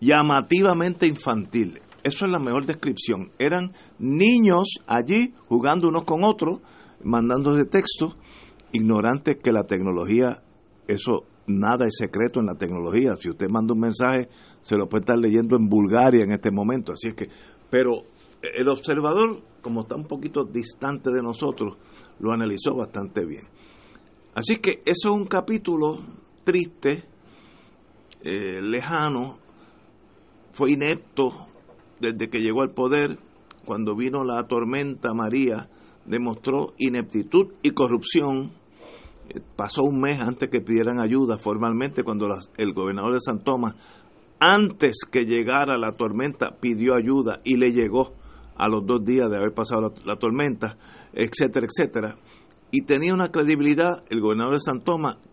llamativamente 0.00 1.06
infantil. 1.06 1.80
Eso 2.02 2.24
es 2.24 2.30
la 2.30 2.38
mejor 2.38 2.66
descripción. 2.66 3.30
Eran 3.38 3.72
niños 3.98 4.68
allí 4.86 5.34
jugando 5.46 5.88
unos 5.88 6.04
con 6.04 6.24
otros, 6.24 6.60
mandándose 7.02 7.66
textos, 7.66 8.16
ignorantes 8.72 9.36
que 9.42 9.52
la 9.52 9.64
tecnología, 9.64 10.42
eso 10.88 11.24
nada 11.46 11.86
es 11.86 11.96
secreto 11.98 12.40
en 12.40 12.46
la 12.46 12.54
tecnología. 12.54 13.16
Si 13.20 13.28
usted 13.28 13.48
manda 13.50 13.74
un 13.74 13.80
mensaje, 13.80 14.28
se 14.64 14.76
lo 14.76 14.88
puede 14.88 15.02
estar 15.02 15.18
leyendo 15.18 15.56
en 15.56 15.68
Bulgaria 15.68 16.24
en 16.24 16.32
este 16.32 16.50
momento. 16.50 16.94
Así 16.94 17.08
es 17.08 17.14
que, 17.14 17.28
pero 17.68 18.04
el 18.40 18.66
observador, 18.68 19.42
como 19.60 19.82
está 19.82 19.94
un 19.94 20.06
poquito 20.06 20.44
distante 20.44 21.10
de 21.10 21.22
nosotros, 21.22 21.76
lo 22.18 22.32
analizó 22.32 22.74
bastante 22.74 23.26
bien. 23.26 23.46
Así 24.34 24.56
que 24.56 24.82
eso 24.86 25.08
es 25.08 25.14
un 25.14 25.26
capítulo 25.26 25.98
triste, 26.44 27.04
eh, 28.22 28.62
lejano, 28.62 29.36
fue 30.52 30.72
inepto 30.72 31.46
desde 32.00 32.30
que 32.30 32.40
llegó 32.40 32.62
al 32.62 32.72
poder, 32.72 33.18
cuando 33.66 33.94
vino 33.94 34.24
la 34.24 34.42
tormenta 34.46 35.12
María, 35.12 35.68
demostró 36.06 36.72
ineptitud 36.78 37.52
y 37.62 37.72
corrupción. 37.72 38.52
Eh, 39.28 39.40
pasó 39.56 39.82
un 39.82 40.00
mes 40.00 40.20
antes 40.20 40.48
que 40.50 40.62
pidieran 40.62 41.02
ayuda 41.02 41.38
formalmente, 41.38 42.02
cuando 42.02 42.28
el 42.56 42.72
gobernador 42.72 43.12
de 43.12 43.20
San 43.20 43.44
Tomás, 43.44 43.74
antes 44.40 44.98
que 45.10 45.24
llegara 45.24 45.78
la 45.78 45.92
tormenta, 45.92 46.56
pidió 46.60 46.94
ayuda 46.94 47.40
y 47.44 47.56
le 47.56 47.72
llegó 47.72 48.14
a 48.56 48.68
los 48.68 48.86
dos 48.86 49.04
días 49.04 49.30
de 49.30 49.36
haber 49.36 49.52
pasado 49.52 49.94
la, 50.04 50.16
tormenta, 50.16 50.76
etcétera, 51.12 51.66
etcétera. 51.66 52.16
Y 52.70 52.82
tenía 52.82 53.14
una 53.14 53.30
credibilidad 53.30 54.04
el 54.10 54.20
gobernador 54.20 54.54
de 54.54 54.60
San 54.60 54.82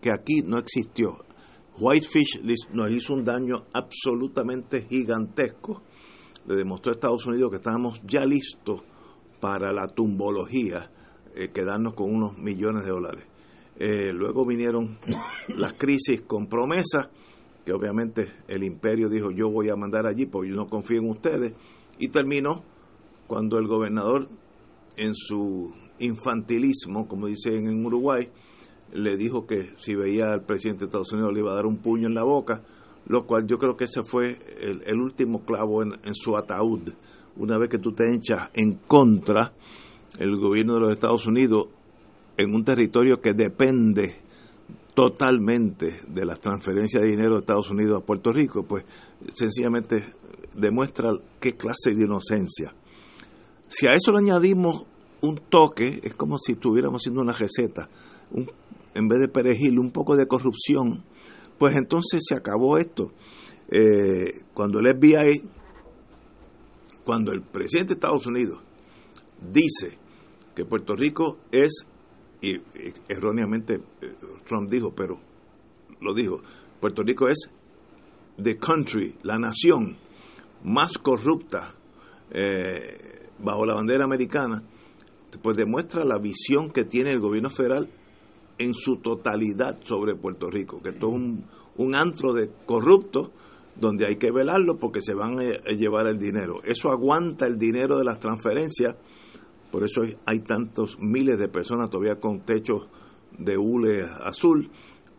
que 0.00 0.12
aquí 0.12 0.42
no 0.44 0.58
existió. 0.58 1.18
Whitefish 1.78 2.42
nos 2.72 2.90
hizo 2.90 3.14
un 3.14 3.24
daño 3.24 3.64
absolutamente 3.72 4.82
gigantesco. 4.82 5.82
Le 6.46 6.56
demostró 6.56 6.92
a 6.92 6.94
Estados 6.94 7.26
Unidos 7.26 7.50
que 7.50 7.56
estábamos 7.56 8.00
ya 8.04 8.24
listos 8.24 8.82
para 9.40 9.72
la 9.72 9.88
tumbología, 9.88 10.90
eh, 11.34 11.50
quedarnos 11.52 11.94
con 11.94 12.14
unos 12.14 12.38
millones 12.38 12.84
de 12.84 12.90
dólares. 12.90 13.24
Eh, 13.76 14.12
luego 14.12 14.46
vinieron 14.46 14.98
las 15.56 15.72
crisis 15.72 16.20
con 16.22 16.46
promesas, 16.46 17.08
que 17.64 17.72
obviamente 17.72 18.28
el 18.48 18.64
imperio 18.64 19.08
dijo 19.08 19.30
yo 19.30 19.50
voy 19.50 19.68
a 19.70 19.76
mandar 19.76 20.06
allí 20.06 20.26
porque 20.26 20.50
yo 20.50 20.56
no 20.56 20.66
confío 20.66 20.98
en 20.98 21.10
ustedes, 21.10 21.52
y 21.98 22.08
terminó 22.08 22.64
cuando 23.26 23.58
el 23.58 23.66
gobernador, 23.66 24.28
en 24.96 25.14
su 25.14 25.72
infantilismo, 25.98 27.08
como 27.08 27.26
dicen 27.26 27.66
en 27.66 27.84
Uruguay, 27.84 28.28
le 28.92 29.16
dijo 29.16 29.46
que 29.46 29.70
si 29.76 29.94
veía 29.94 30.32
al 30.32 30.44
presidente 30.44 30.80
de 30.80 30.86
Estados 30.86 31.12
Unidos 31.12 31.32
le 31.32 31.40
iba 31.40 31.52
a 31.52 31.54
dar 31.54 31.66
un 31.66 31.78
puño 31.78 32.08
en 32.08 32.14
la 32.14 32.24
boca, 32.24 32.62
lo 33.06 33.26
cual 33.26 33.46
yo 33.46 33.58
creo 33.58 33.76
que 33.76 33.84
ese 33.84 34.02
fue 34.02 34.38
el, 34.60 35.00
último 35.00 35.44
clavo 35.44 35.82
en, 35.82 36.14
su 36.14 36.36
ataúd. 36.36 36.90
Una 37.36 37.58
vez 37.58 37.70
que 37.70 37.78
tú 37.78 37.92
te 37.92 38.04
echas 38.14 38.50
en 38.52 38.74
contra 38.86 39.52
el 40.18 40.36
gobierno 40.36 40.74
de 40.74 40.80
los 40.80 40.92
Estados 40.92 41.26
Unidos 41.26 41.68
en 42.36 42.54
un 42.54 42.64
territorio 42.64 43.20
que 43.20 43.32
depende 43.32 44.21
totalmente 44.94 46.00
de 46.06 46.24
las 46.24 46.40
transferencias 46.40 47.02
de 47.02 47.08
dinero 47.08 47.34
de 47.34 47.40
Estados 47.40 47.70
Unidos 47.70 48.02
a 48.02 48.04
Puerto 48.04 48.30
Rico, 48.30 48.64
pues 48.64 48.84
sencillamente 49.34 50.14
demuestra 50.54 51.10
qué 51.40 51.52
clase 51.52 51.94
de 51.94 52.04
inocencia. 52.04 52.74
Si 53.68 53.86
a 53.86 53.94
eso 53.94 54.12
le 54.12 54.18
añadimos 54.18 54.84
un 55.22 55.36
toque, 55.48 56.00
es 56.02 56.14
como 56.14 56.36
si 56.38 56.52
estuviéramos 56.52 57.00
haciendo 57.00 57.22
una 57.22 57.32
receta, 57.32 57.88
un, 58.32 58.46
en 58.94 59.08
vez 59.08 59.20
de 59.20 59.28
perejil, 59.28 59.78
un 59.78 59.90
poco 59.90 60.16
de 60.16 60.26
corrupción, 60.26 61.04
pues 61.58 61.76
entonces 61.76 62.22
se 62.26 62.34
acabó 62.34 62.76
esto. 62.76 63.12
Eh, 63.70 64.42
cuando 64.52 64.80
el 64.80 64.94
FBI, 64.94 65.48
cuando 67.04 67.32
el 67.32 67.42
presidente 67.42 67.94
de 67.94 67.98
Estados 67.98 68.26
Unidos 68.26 68.60
dice 69.52 69.96
que 70.54 70.64
Puerto 70.64 70.94
Rico 70.94 71.38
es, 71.50 71.86
y, 72.42 72.60
erróneamente 73.08 73.80
eh, 74.00 74.14
Trump 74.44 74.70
dijo, 74.70 74.92
pero 74.94 75.18
lo 76.00 76.14
dijo, 76.14 76.40
Puerto 76.80 77.02
Rico 77.02 77.28
es 77.28 77.50
the 78.42 78.58
country, 78.58 79.14
la 79.22 79.38
nación 79.38 79.96
más 80.64 80.98
corrupta 80.98 81.74
eh, 82.30 83.28
bajo 83.38 83.66
la 83.66 83.74
bandera 83.74 84.04
americana, 84.04 84.62
pues 85.42 85.56
demuestra 85.56 86.04
la 86.04 86.18
visión 86.18 86.70
que 86.70 86.84
tiene 86.84 87.10
el 87.10 87.20
gobierno 87.20 87.50
federal 87.50 87.88
en 88.58 88.74
su 88.74 88.96
totalidad 88.98 89.80
sobre 89.82 90.14
Puerto 90.14 90.50
Rico, 90.50 90.80
que 90.82 90.90
esto 90.90 91.08
es 91.08 91.14
un, 91.14 91.44
un 91.76 91.96
antro 91.96 92.32
de 92.32 92.50
corruptos 92.66 93.30
donde 93.76 94.06
hay 94.06 94.16
que 94.16 94.30
velarlo 94.30 94.76
porque 94.78 95.00
se 95.00 95.14
van 95.14 95.38
a 95.38 95.72
llevar 95.72 96.06
el 96.06 96.18
dinero. 96.18 96.60
Eso 96.64 96.90
aguanta 96.90 97.46
el 97.46 97.58
dinero 97.58 97.98
de 97.98 98.04
las 98.04 98.20
transferencias, 98.20 98.96
por 99.70 99.84
eso 99.84 100.02
hay, 100.26 100.40
tantos 100.40 100.98
miles 101.00 101.38
de 101.38 101.48
personas 101.48 101.88
todavía 101.88 102.16
con 102.16 102.40
techos 102.40 102.88
de 103.38 103.56
hule 103.56 104.02
azul, 104.02 104.70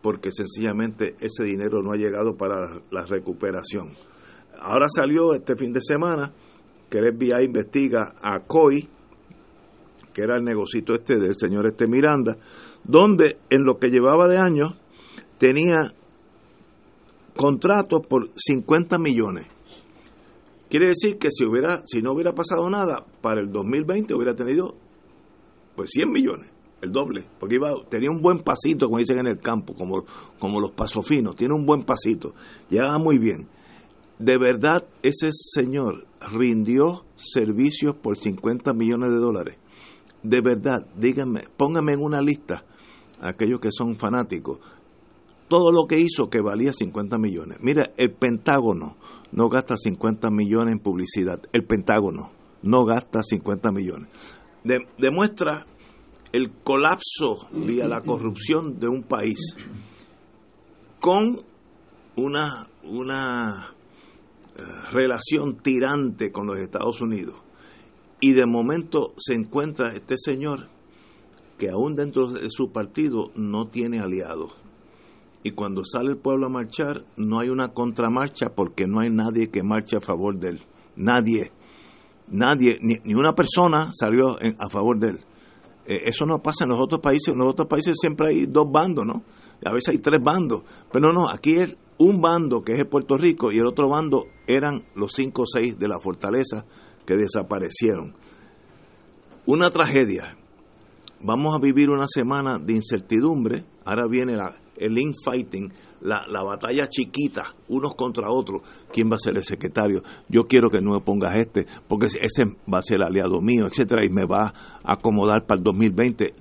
porque 0.01 0.31
sencillamente 0.31 1.15
ese 1.19 1.43
dinero 1.43 1.81
no 1.81 1.93
ha 1.93 1.97
llegado 1.97 2.35
para 2.35 2.81
la 2.91 3.05
recuperación. 3.05 3.93
Ahora 4.59 4.87
salió 4.93 5.33
este 5.33 5.55
fin 5.55 5.73
de 5.73 5.81
semana 5.81 6.31
que 6.89 6.99
el 6.99 7.15
FBI 7.15 7.45
investiga 7.45 8.15
a 8.21 8.41
COI, 8.41 8.87
que 10.13 10.21
era 10.21 10.37
el 10.37 10.43
negocito 10.43 10.93
este 10.93 11.17
del 11.17 11.35
señor 11.35 11.65
este 11.67 11.87
Miranda, 11.87 12.37
donde 12.83 13.39
en 13.49 13.63
lo 13.63 13.77
que 13.79 13.89
llevaba 13.89 14.27
de 14.27 14.37
años 14.37 14.75
tenía 15.37 15.91
contratos 17.35 18.05
por 18.07 18.29
50 18.35 18.97
millones. 18.99 19.47
Quiere 20.69 20.87
decir 20.87 21.17
que 21.17 21.29
si 21.31 21.45
hubiera 21.45 21.83
si 21.85 22.01
no 22.01 22.13
hubiera 22.13 22.33
pasado 22.33 22.69
nada, 22.69 23.05
para 23.21 23.41
el 23.41 23.51
2020 23.51 24.13
hubiera 24.13 24.35
tenido 24.35 24.75
pues 25.75 25.89
100 25.91 26.11
millones, 26.11 26.51
el 26.83 26.91
doble, 26.91 27.25
porque 27.39 27.55
iba 27.55 27.71
tenía 27.89 28.11
un 28.11 28.21
buen 28.21 28.39
pasito, 28.39 28.87
como 28.87 28.99
dicen 28.99 29.19
en 29.19 29.27
el 29.27 29.39
campo, 29.39 29.73
como 29.73 30.03
como 30.39 30.59
los 30.59 30.71
pasofinos, 30.71 31.35
tiene 31.35 31.53
un 31.53 31.65
buen 31.65 31.83
pasito. 31.83 32.33
Llegaba 32.69 32.97
muy 32.97 33.17
bien. 33.17 33.47
De 34.19 34.37
verdad 34.37 34.85
ese 35.01 35.29
señor 35.31 36.05
rindió 36.31 37.05
servicios 37.15 37.95
por 37.95 38.17
50 38.17 38.73
millones 38.73 39.09
de 39.09 39.17
dólares. 39.17 39.57
De 40.21 40.41
verdad, 40.41 40.85
díganme, 40.97 41.41
pónganme 41.57 41.93
en 41.93 42.01
una 42.01 42.21
lista 42.21 42.63
aquellos 43.21 43.59
que 43.59 43.69
son 43.71 43.95
fanáticos 43.95 44.59
todo 45.53 45.71
lo 45.71 45.85
que 45.85 45.99
hizo 45.99 46.31
que 46.31 46.41
valía 46.41 46.73
50 46.73 47.19
millones. 47.19 47.59
Mira, 47.61 47.91
el 47.97 48.11
Pentágono 48.11 48.95
no 49.31 49.49
gasta 49.49 49.77
50 49.77 50.31
millones 50.31 50.73
en 50.73 50.79
publicidad. 50.79 51.41
El 51.51 51.65
Pentágono 51.65 52.31
no 52.63 52.85
gasta 52.85 53.21
50 53.21 53.71
millones. 53.71 54.09
demuestra 54.97 55.67
el 56.33 56.51
colapso 56.63 57.47
vía 57.53 57.87
la 57.87 58.01
corrupción 58.01 58.79
de 58.79 58.89
un 58.89 59.03
país 59.03 59.39
con 60.99 61.37
una, 62.17 62.67
una 62.83 63.73
eh, 64.57 64.61
relación 64.91 65.57
tirante 65.59 66.31
con 66.31 66.47
los 66.47 66.57
Estados 66.57 66.99
Unidos. 66.99 67.35
Y 68.19 68.33
de 68.33 68.45
momento 68.45 69.13
se 69.17 69.33
encuentra 69.33 69.93
este 69.93 70.17
señor 70.17 70.67
que 71.57 71.69
aún 71.69 71.95
dentro 71.95 72.27
de 72.27 72.49
su 72.49 72.73
partido 72.73 73.31
no 73.35 73.67
tiene 73.67 74.01
aliados 74.01 74.53
y 75.43 75.51
cuando 75.51 75.83
sale 75.83 76.11
el 76.11 76.17
pueblo 76.17 76.47
a 76.47 76.49
marchar 76.49 77.03
no 77.17 77.39
hay 77.39 77.49
una 77.49 77.69
contramarcha 77.69 78.55
porque 78.55 78.87
no 78.87 79.01
hay 79.01 79.09
nadie 79.09 79.49
que 79.49 79.61
marche 79.61 79.97
a 79.97 80.01
favor 80.01 80.37
de 80.39 80.49
él. 80.49 80.61
Nadie. 80.95 81.51
Nadie, 82.31 82.79
ni, 82.81 83.13
una 83.13 83.33
persona 83.33 83.91
salió 83.93 84.37
a 84.57 84.69
favor 84.69 84.97
de 84.97 85.09
él. 85.09 85.19
Eh, 85.85 86.03
eso 86.05 86.25
no 86.25 86.41
pasa 86.41 86.63
en 86.63 86.69
los 86.69 86.79
otros 86.79 87.01
países. 87.01 87.29
En 87.29 87.39
los 87.39 87.51
otros 87.51 87.67
países 87.67 87.95
siempre 87.99 88.29
hay 88.29 88.45
dos 88.45 88.71
bandos, 88.71 89.05
¿no? 89.05 89.23
A 89.65 89.73
veces 89.73 89.89
hay 89.89 89.97
tres 89.99 90.21
bandos. 90.21 90.63
Pero 90.91 91.07
no, 91.07 91.21
no, 91.21 91.29
aquí 91.29 91.55
es 91.55 91.75
un 91.97 92.21
bando 92.21 92.61
que 92.61 92.73
es 92.73 92.85
Puerto 92.89 93.17
Rico 93.17 93.51
y 93.51 93.57
el 93.57 93.65
otro 93.65 93.89
bando 93.89 94.25
eran 94.47 94.83
los 94.95 95.13
cinco 95.13 95.43
o 95.43 95.45
seis 95.45 95.77
de 95.77 95.87
la 95.87 95.99
fortaleza 95.99 96.65
que 97.05 97.15
desaparecieron. 97.15 98.15
Una 99.45 99.71
tragedia. 99.71 100.37
Vamos 101.21 101.55
a 101.55 101.59
vivir 101.59 101.89
una 101.89 102.07
semana 102.07 102.59
de 102.59 102.73
incertidumbre. 102.73 103.65
Ahora 103.85 104.07
viene 104.09 104.37
el 104.77 104.97
infighting, 104.97 105.71
la, 106.03 106.25
la 106.27 106.43
batalla 106.43 106.87
chiquita, 106.87 107.55
unos 107.69 107.95
contra 107.95 108.29
otros, 108.29 108.61
quién 108.91 109.09
va 109.09 109.15
a 109.15 109.19
ser 109.19 109.37
el 109.37 109.43
secretario, 109.43 110.03
yo 110.27 110.43
quiero 110.43 110.69
que 110.69 110.81
no 110.81 110.91
me 110.91 110.99
pongas 110.99 111.35
este, 111.37 111.65
porque 111.87 112.07
ese 112.07 112.45
va 112.71 112.79
a 112.79 112.83
ser 112.83 112.97
el 112.97 113.03
aliado 113.03 113.41
mío, 113.41 113.67
etcétera, 113.67 114.05
y 114.05 114.09
me 114.09 114.25
va 114.25 114.53
a 114.83 114.93
acomodar 114.93 115.45
para 115.45 115.59
el 115.59 115.63
2020. 115.63 116.33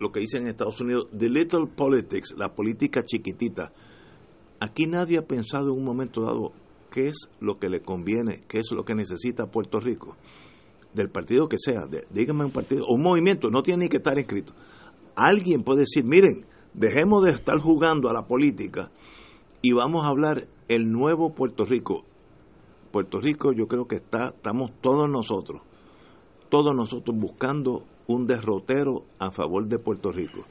Lo 0.00 0.10
que 0.10 0.20
dicen 0.20 0.42
en 0.42 0.48
Estados 0.48 0.80
Unidos, 0.80 1.06
the 1.16 1.28
little 1.28 1.66
politics, 1.66 2.34
la 2.36 2.48
política 2.48 3.02
chiquitita. 3.04 3.70
Aquí 4.58 4.86
nadie 4.86 5.18
ha 5.18 5.22
pensado 5.22 5.72
en 5.72 5.78
un 5.78 5.84
momento 5.84 6.22
dado 6.22 6.52
qué 6.90 7.08
es 7.08 7.28
lo 7.40 7.58
que 7.58 7.68
le 7.68 7.82
conviene, 7.82 8.42
qué 8.48 8.58
es 8.58 8.72
lo 8.72 8.84
que 8.84 8.94
necesita 8.94 9.46
Puerto 9.46 9.80
Rico, 9.80 10.16
del 10.94 11.10
partido 11.10 11.48
que 11.48 11.56
sea, 11.58 11.82
díganme 12.10 12.46
un 12.46 12.50
partido, 12.50 12.86
o 12.86 12.94
un 12.94 13.02
movimiento, 13.02 13.50
no 13.50 13.62
tiene 13.62 13.84
ni 13.84 13.88
que 13.90 13.98
estar 13.98 14.18
inscrito. 14.18 14.54
Alguien 15.14 15.62
puede 15.62 15.80
decir, 15.80 16.04
miren, 16.04 16.46
Dejemos 16.74 17.24
de 17.24 17.30
estar 17.32 17.58
jugando 17.58 18.08
a 18.08 18.12
la 18.12 18.26
política 18.26 18.90
y 19.62 19.72
vamos 19.72 20.04
a 20.04 20.08
hablar 20.08 20.46
el 20.68 20.90
nuevo 20.90 21.34
Puerto 21.34 21.64
Rico. 21.64 22.04
Puerto 22.92 23.18
Rico 23.20 23.52
yo 23.52 23.66
creo 23.66 23.86
que 23.86 23.96
está, 23.96 24.28
estamos 24.28 24.70
todos 24.80 25.08
nosotros, 25.08 25.62
todos 26.48 26.74
nosotros 26.74 27.16
buscando 27.16 27.84
un 28.06 28.26
derrotero 28.26 29.04
a 29.18 29.30
favor 29.30 29.66
de 29.66 29.78
Puerto 29.78 30.10
Rico. 30.10 30.44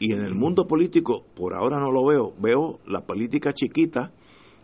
Y 0.00 0.12
en 0.12 0.20
el 0.20 0.34
mundo 0.34 0.66
político, 0.66 1.24
por 1.34 1.54
ahora 1.54 1.78
no 1.80 1.90
lo 1.90 2.04
veo, 2.06 2.32
veo 2.38 2.78
la 2.86 3.00
política 3.00 3.52
chiquita, 3.52 4.12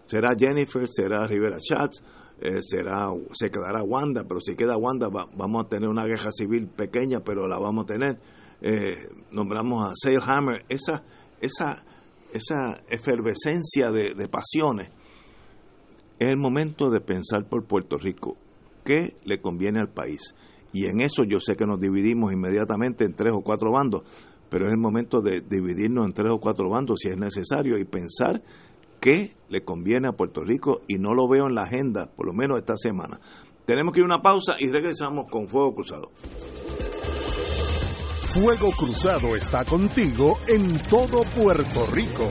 será 0.06 0.34
Jennifer, 0.38 0.86
será 0.88 1.26
Rivera 1.26 1.58
Schatz, 1.58 2.02
eh, 2.40 2.60
será, 2.60 3.08
se 3.32 3.50
quedará 3.50 3.82
Wanda, 3.82 4.24
pero 4.24 4.40
si 4.40 4.54
queda 4.54 4.76
Wanda 4.76 5.08
vamos 5.08 5.64
a 5.64 5.68
tener 5.68 5.88
una 5.88 6.04
guerra 6.04 6.30
civil 6.30 6.68
pequeña, 6.68 7.20
pero 7.20 7.48
la 7.48 7.58
vamos 7.58 7.84
a 7.84 7.86
tener 7.86 8.18
eh, 8.66 9.10
nombramos 9.30 9.92
a 9.92 10.10
Hammer, 10.26 10.64
esa, 10.70 11.02
esa, 11.38 11.84
esa 12.32 12.80
efervescencia 12.88 13.90
de, 13.90 14.14
de 14.14 14.26
pasiones, 14.26 14.88
es 16.18 16.28
el 16.30 16.38
momento 16.38 16.88
de 16.88 17.02
pensar 17.02 17.46
por 17.46 17.66
Puerto 17.66 17.98
Rico, 17.98 18.38
qué 18.82 19.16
le 19.24 19.42
conviene 19.42 19.80
al 19.80 19.90
país. 19.90 20.34
Y 20.72 20.86
en 20.86 21.02
eso 21.02 21.24
yo 21.24 21.40
sé 21.40 21.56
que 21.56 21.66
nos 21.66 21.78
dividimos 21.78 22.32
inmediatamente 22.32 23.04
en 23.04 23.12
tres 23.12 23.34
o 23.34 23.42
cuatro 23.42 23.70
bandos, 23.70 24.02
pero 24.48 24.66
es 24.66 24.72
el 24.72 24.80
momento 24.80 25.20
de 25.20 25.42
dividirnos 25.42 26.06
en 26.06 26.14
tres 26.14 26.30
o 26.30 26.40
cuatro 26.40 26.70
bandos 26.70 27.00
si 27.00 27.10
es 27.10 27.18
necesario 27.18 27.76
y 27.76 27.84
pensar 27.84 28.40
qué 28.98 29.34
le 29.50 29.62
conviene 29.62 30.08
a 30.08 30.12
Puerto 30.12 30.42
Rico 30.42 30.80
y 30.88 30.94
no 30.94 31.12
lo 31.12 31.28
veo 31.28 31.46
en 31.46 31.54
la 31.54 31.64
agenda, 31.64 32.06
por 32.06 32.24
lo 32.24 32.32
menos 32.32 32.58
esta 32.60 32.78
semana. 32.78 33.20
Tenemos 33.66 33.92
que 33.92 34.00
ir 34.00 34.04
a 34.04 34.06
una 34.06 34.22
pausa 34.22 34.56
y 34.58 34.70
regresamos 34.70 35.26
con 35.30 35.48
Fuego 35.48 35.74
Cruzado. 35.74 36.10
Fuego 38.34 38.72
Cruzado 38.72 39.36
está 39.36 39.64
contigo 39.64 40.40
en 40.48 40.76
todo 40.90 41.22
Puerto 41.22 41.86
Rico. 41.92 42.28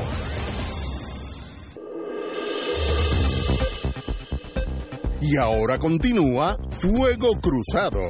Y 5.21 5.37
ahora 5.37 5.79
continúa 5.79 6.57
Fuego 6.71 7.39
Cruzado. 7.41 8.01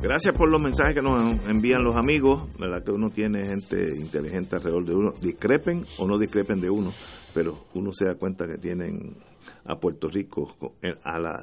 Gracias 0.00 0.36
por 0.38 0.48
los 0.50 0.62
mensajes 0.62 0.94
que 0.94 1.02
nos 1.02 1.44
envían 1.46 1.82
los 1.82 1.96
amigos, 1.96 2.48
¿verdad? 2.58 2.84
Que 2.84 2.92
uno 2.92 3.10
tiene 3.10 3.44
gente 3.44 3.96
inteligente 3.96 4.54
alrededor 4.54 4.84
de 4.84 4.94
uno, 4.94 5.12
discrepen 5.20 5.84
o 5.98 6.06
no 6.06 6.16
discrepen 6.16 6.60
de 6.60 6.70
uno, 6.70 6.92
pero 7.34 7.66
uno 7.74 7.92
se 7.92 8.06
da 8.06 8.14
cuenta 8.14 8.46
que 8.46 8.58
tienen 8.58 9.16
a 9.64 9.78
Puerto 9.78 10.08
Rico 10.08 10.56
eh, 10.82 10.94
a 11.04 11.18
la, 11.18 11.42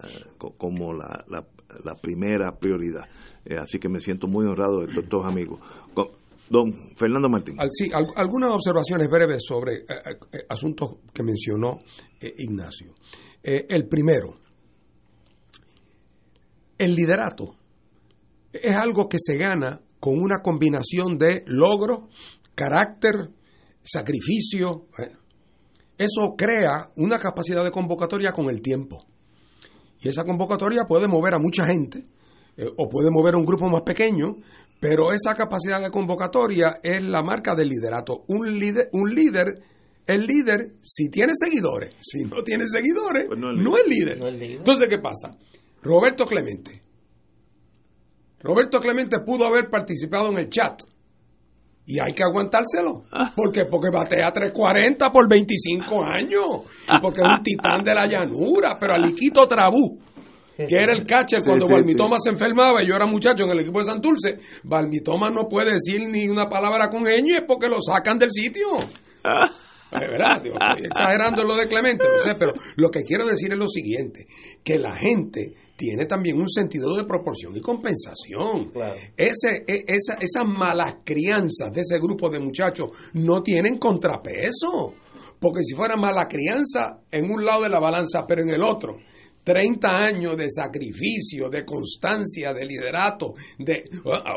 como 0.58 0.94
la, 0.94 1.26
la, 1.28 1.96
primera 1.96 2.58
prioridad. 2.58 3.06
Eh, 3.46 3.58
así 3.58 3.80
que 3.80 3.90
me 3.90 4.00
siento 4.00 4.28
muy 4.28 4.46
honrado 4.46 4.86
de 4.86 5.00
estos 5.00 5.26
amigos. 5.26 5.60
Don 6.50 6.74
Fernando 6.96 7.28
Martín. 7.28 7.58
Sí, 7.72 7.90
algunas 7.94 8.52
observaciones 8.52 9.10
breves 9.10 9.44
sobre 9.46 9.80
eh, 9.80 10.46
asuntos 10.48 10.98
que 11.14 11.24
mencionó 11.24 11.80
Ignacio. 12.22 12.94
el 13.44 13.88
primero, 13.88 14.36
el 16.78 16.96
liderato 16.96 17.56
es 18.54 18.76
algo 18.76 19.10
que 19.10 19.18
se 19.20 19.36
gana 19.36 19.82
con 20.00 20.20
una 20.20 20.42
combinación 20.42 21.18
de 21.18 21.44
logro, 21.48 22.08
carácter, 22.56 23.30
sacrificio. 23.84 24.86
Eso 25.98 26.36
crea 26.38 26.92
una 26.96 27.18
capacidad 27.18 27.64
de 27.64 27.72
convocatoria 27.72 28.32
con 28.32 28.50
el 28.50 28.62
tiempo. 28.62 29.00
Y 30.00 30.10
esa 30.10 30.24
convocatoria 30.24 30.84
puede 30.88 31.08
mover 31.08 31.34
a 31.34 31.40
mucha 31.40 31.66
gente 31.66 32.04
eh, 32.56 32.68
o 32.78 32.88
puede 32.88 33.10
mover 33.10 33.36
a 33.36 33.38
un 33.38 33.46
grupo 33.46 33.70
más 33.70 33.82
pequeño, 33.82 34.36
pero 34.80 35.12
esa 35.12 35.34
capacidad 35.34 35.82
de 35.82 35.90
convocatoria 35.90 36.80
es 36.84 37.04
la 37.04 37.24
marca 37.24 37.56
del 37.56 37.70
liderato. 37.70 38.24
Un 38.28 38.60
líder, 38.60 38.90
un 38.94 39.14
líder 39.14 39.56
el 40.08 40.26
líder, 40.26 40.76
si 40.82 41.10
tiene 41.10 41.34
seguidores, 41.36 41.94
si 42.00 42.24
no 42.24 42.42
tiene 42.42 42.66
seguidores, 42.68 43.26
pues 43.28 43.40
no, 43.40 43.78
es 43.78 43.88
líder. 43.88 44.18
Entonces, 44.22 44.88
¿qué 44.90 45.00
pasa? 45.00 45.38
Roberto 45.84 46.26
Clemente, 46.26 46.82
Roberto 48.40 48.80
Clemente 48.80 49.20
pudo 49.20 49.46
haber 49.46 49.70
participado 49.70 50.32
en 50.32 50.38
el 50.38 50.50
chat. 50.50 50.82
Y 51.90 52.02
hay 52.02 52.12
que 52.12 52.22
aguantárselo. 52.22 53.06
Ah. 53.14 53.32
¿Por 53.34 53.50
qué? 53.50 53.64
Porque 53.64 53.90
batea 53.90 54.30
340 54.34 55.10
por 55.10 55.30
25 55.30 56.04
años. 56.04 56.46
Y 56.86 57.00
porque 57.00 57.22
es 57.22 57.28
un 57.28 57.42
titán 57.42 57.82
de 57.82 57.96
la 57.96 58.06
llanura. 58.06 58.78
Pero 58.78 58.96
Aliquito 58.96 59.48
Trabú, 59.48 59.98
que 60.58 60.76
era 60.76 60.92
el 60.92 61.06
catcher 61.06 61.42
cuando 61.46 61.66
Balmitoma 61.66 62.18
se 62.20 62.32
enfermaba 62.32 62.84
y 62.84 62.88
yo 62.88 62.96
era 62.98 63.06
muchacho 63.06 63.46
en 63.46 63.52
el 63.52 63.62
equipo 63.62 63.80
de 63.80 63.86
Santurce, 63.86 64.36
Balmitoma 64.64 65.30
no 65.30 65.48
puede 65.48 65.76
decir 65.76 66.10
ni 66.10 66.28
una 66.28 66.50
palabra 66.50 66.90
con 66.90 67.08
es 67.08 67.42
porque 67.48 67.70
lo 67.70 67.82
sacan 67.82 68.20
del 68.20 68.32
sitio. 68.32 68.68
Ah. 69.24 69.50
Es 69.90 70.02
verdad, 70.02 70.46
estoy 70.46 70.86
exagerando 70.86 71.46
lo 71.46 71.56
de 71.56 71.70
Clemente, 71.70 72.04
no 72.06 72.22
sé, 72.22 72.36
pero 72.38 72.52
lo 72.76 72.90
que 72.90 73.04
quiero 73.04 73.26
decir 73.26 73.54
es 73.54 73.58
lo 73.58 73.70
siguiente, 73.70 74.28
que 74.62 74.78
la 74.78 74.98
gente 74.98 75.54
tiene 75.78 76.08
también 76.08 76.42
un 76.42 76.50
sentido 76.50 76.94
de 76.96 77.06
proporción 77.06 77.56
y 77.56 77.62
compensación. 77.62 78.72
Ese, 79.16 79.64
e, 79.68 79.86
esa, 79.88 80.16
esas 80.16 80.46
malas 80.46 80.98
crianzas 81.06 81.72
de 81.72 81.82
ese 81.82 82.00
grupo 82.00 82.30
de 82.30 82.40
muchachos 82.40 82.90
no 83.14 83.44
tienen 83.44 83.78
contrapeso, 83.78 84.96
porque 85.40 85.64
si 85.64 85.76
fuera 85.76 85.96
mala 85.96 86.28
crianza 86.28 87.00
en 87.12 87.30
un 87.30 87.46
lado 87.46 87.62
de 87.62 87.70
la 87.70 87.80
balanza, 87.80 88.26
pero 88.28 88.42
en 88.42 88.50
el 88.50 88.64
otro, 88.64 88.98
30 89.48 89.88
años 89.88 90.36
de 90.36 90.50
sacrificio, 90.50 91.50
de 91.50 91.64
constancia, 91.64 92.52
de 92.52 92.66
liderato, 92.66 93.34
de, 93.58 93.90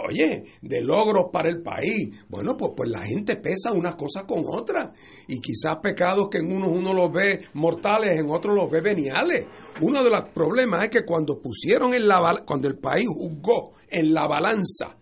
oye, 0.08 0.44
de 0.62 0.82
logros 0.82 1.30
para 1.32 1.50
el 1.50 1.61
país. 1.62 2.24
Bueno, 2.28 2.56
pues, 2.56 2.74
pues 2.76 2.88
la 2.88 3.04
gente 3.04 3.34
pesa 3.34 3.72
unas 3.72 3.96
cosas 3.96 4.22
con 4.22 4.44
otras. 4.46 4.90
Y 5.26 5.40
quizás 5.40 5.78
pecados 5.82 6.28
que 6.30 6.38
en 6.38 6.52
unos 6.52 6.68
uno 6.68 6.94
los 6.94 7.11
ve 7.11 7.40
mortales, 7.54 8.20
en 8.20 8.30
otros 8.30 8.54
los 8.54 8.70
ve 8.70 8.82
veniales. 8.82 9.46
Uno 9.80 10.04
de 10.04 10.11
los 10.11 10.28
problemas 10.28 10.84
es 10.84 10.90
que 10.90 11.04
cuando 11.04 11.40
pusieron 11.40 11.92
en 11.92 12.06
la 12.06 12.44
cuando 12.46 12.68
el 12.68 12.78
país 12.78 13.08
juzgó 13.08 13.72
en 13.88 14.14
la 14.14 14.28
balanza 14.28 14.96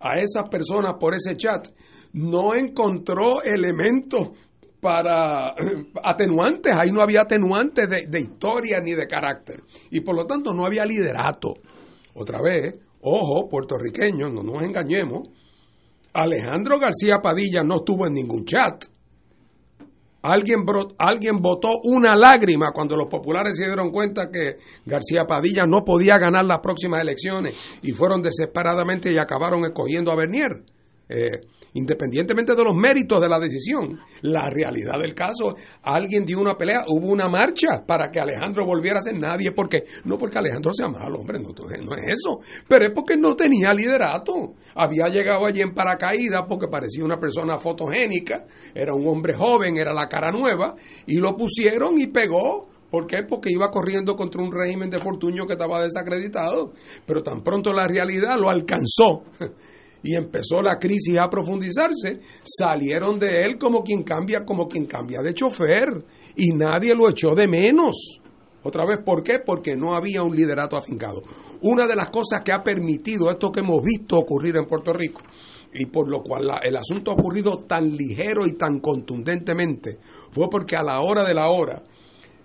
a 0.00 0.18
esas 0.18 0.50
personas 0.50 0.96
por 1.00 1.14
ese 1.14 1.34
chat, 1.34 1.66
no 2.12 2.54
encontró 2.54 3.42
elementos 3.42 4.32
para 4.86 5.52
atenuantes, 6.04 6.72
ahí 6.72 6.92
no 6.92 7.02
había 7.02 7.22
atenuantes 7.22 7.88
de, 8.08 8.20
historia 8.20 8.78
ni 8.78 8.92
de 8.92 9.08
carácter. 9.08 9.64
Y 9.90 10.00
por 10.02 10.14
lo 10.14 10.26
tanto 10.26 10.54
no 10.54 10.64
había 10.64 10.86
liderato. 10.86 11.54
Otra 12.14 12.40
vez, 12.40 12.78
ojo, 13.00 13.48
puertorriqueños, 13.48 14.32
no 14.32 14.44
nos 14.44 14.62
engañemos, 14.62 15.28
Alejandro 16.12 16.78
García 16.78 17.18
Padilla 17.20 17.64
no 17.64 17.78
estuvo 17.78 18.06
en 18.06 18.12
ningún 18.12 18.44
chat. 18.44 18.84
Alguien, 20.22 20.64
alguien 20.98 21.40
votó 21.40 21.80
una 21.82 22.14
lágrima 22.14 22.70
cuando 22.72 22.96
los 22.96 23.08
populares 23.08 23.56
se 23.56 23.66
dieron 23.66 23.90
cuenta 23.90 24.30
que 24.30 24.58
García 24.84 25.24
Padilla 25.24 25.66
no 25.66 25.84
podía 25.84 26.16
ganar 26.18 26.44
las 26.44 26.60
próximas 26.60 27.00
elecciones 27.00 27.56
y 27.82 27.90
fueron 27.90 28.22
desesperadamente 28.22 29.12
y 29.12 29.18
acabaron 29.18 29.64
escogiendo 29.64 30.12
a 30.12 30.16
Bernier. 30.16 30.62
Eh, 31.08 31.40
independientemente 31.76 32.54
de 32.54 32.64
los 32.64 32.74
méritos 32.74 33.20
de 33.20 33.28
la 33.28 33.38
decisión, 33.38 34.00
la 34.22 34.48
realidad 34.48 34.98
del 34.98 35.14
caso, 35.14 35.56
alguien 35.82 36.24
dio 36.24 36.40
una 36.40 36.56
pelea, 36.56 36.84
hubo 36.88 37.08
una 37.08 37.28
marcha 37.28 37.84
para 37.86 38.10
que 38.10 38.18
Alejandro 38.18 38.64
volviera 38.64 39.00
a 39.00 39.02
ser 39.02 39.18
nadie, 39.18 39.52
porque 39.52 39.84
no 40.04 40.16
porque 40.16 40.38
Alejandro 40.38 40.72
sea 40.72 40.88
malo, 40.88 41.18
hombre, 41.18 41.38
no, 41.38 41.50
no 41.50 41.94
es 41.94 42.18
eso, 42.18 42.40
pero 42.66 42.86
es 42.86 42.92
porque 42.94 43.16
no 43.16 43.36
tenía 43.36 43.74
liderato. 43.74 44.54
Había 44.74 45.08
llegado 45.08 45.44
allí 45.44 45.60
en 45.60 45.74
paracaídas 45.74 46.42
porque 46.48 46.66
parecía 46.68 47.04
una 47.04 47.18
persona 47.18 47.58
fotogénica, 47.58 48.46
era 48.74 48.94
un 48.94 49.06
hombre 49.06 49.34
joven, 49.34 49.76
era 49.76 49.92
la 49.92 50.08
cara 50.08 50.32
nueva, 50.32 50.74
y 51.06 51.18
lo 51.18 51.36
pusieron 51.36 51.98
y 51.98 52.06
pegó. 52.06 52.68
¿Por 52.90 53.06
qué? 53.06 53.24
Porque 53.28 53.50
iba 53.50 53.68
corriendo 53.68 54.14
contra 54.14 54.40
un 54.40 54.52
régimen 54.52 54.88
de 54.88 55.00
Fortuño 55.00 55.44
que 55.44 55.54
estaba 55.54 55.82
desacreditado. 55.82 56.72
Pero 57.04 57.22
tan 57.22 57.42
pronto 57.42 57.72
la 57.72 57.86
realidad 57.86 58.38
lo 58.38 58.48
alcanzó 58.48 59.24
y 60.06 60.14
empezó 60.14 60.62
la 60.62 60.78
crisis 60.78 61.18
a 61.18 61.28
profundizarse, 61.28 62.20
salieron 62.44 63.18
de 63.18 63.44
él 63.44 63.58
como 63.58 63.82
quien 63.82 64.04
cambia, 64.04 64.44
como 64.44 64.68
quien 64.68 64.86
cambia 64.86 65.20
de 65.20 65.34
chofer 65.34 65.88
y 66.36 66.52
nadie 66.52 66.94
lo 66.94 67.08
echó 67.08 67.34
de 67.34 67.48
menos. 67.48 68.20
Otra 68.62 68.86
vez, 68.86 68.98
¿por 69.04 69.24
qué? 69.24 69.40
Porque 69.44 69.74
no 69.76 69.94
había 69.94 70.22
un 70.22 70.34
liderato 70.34 70.76
afincado. 70.76 71.22
Una 71.62 71.86
de 71.86 71.96
las 71.96 72.10
cosas 72.10 72.42
que 72.42 72.52
ha 72.52 72.62
permitido 72.62 73.30
esto 73.30 73.50
que 73.50 73.60
hemos 73.60 73.82
visto 73.82 74.16
ocurrir 74.16 74.56
en 74.56 74.66
Puerto 74.66 74.92
Rico 74.92 75.22
y 75.74 75.86
por 75.86 76.08
lo 76.08 76.22
cual 76.22 76.48
el 76.62 76.76
asunto 76.76 77.10
ha 77.10 77.14
ocurrido 77.14 77.58
tan 77.66 77.96
ligero 77.96 78.46
y 78.46 78.52
tan 78.52 78.78
contundentemente 78.78 79.98
fue 80.30 80.48
porque 80.48 80.76
a 80.76 80.82
la 80.82 81.00
hora 81.00 81.26
de 81.26 81.34
la 81.34 81.50
hora 81.50 81.82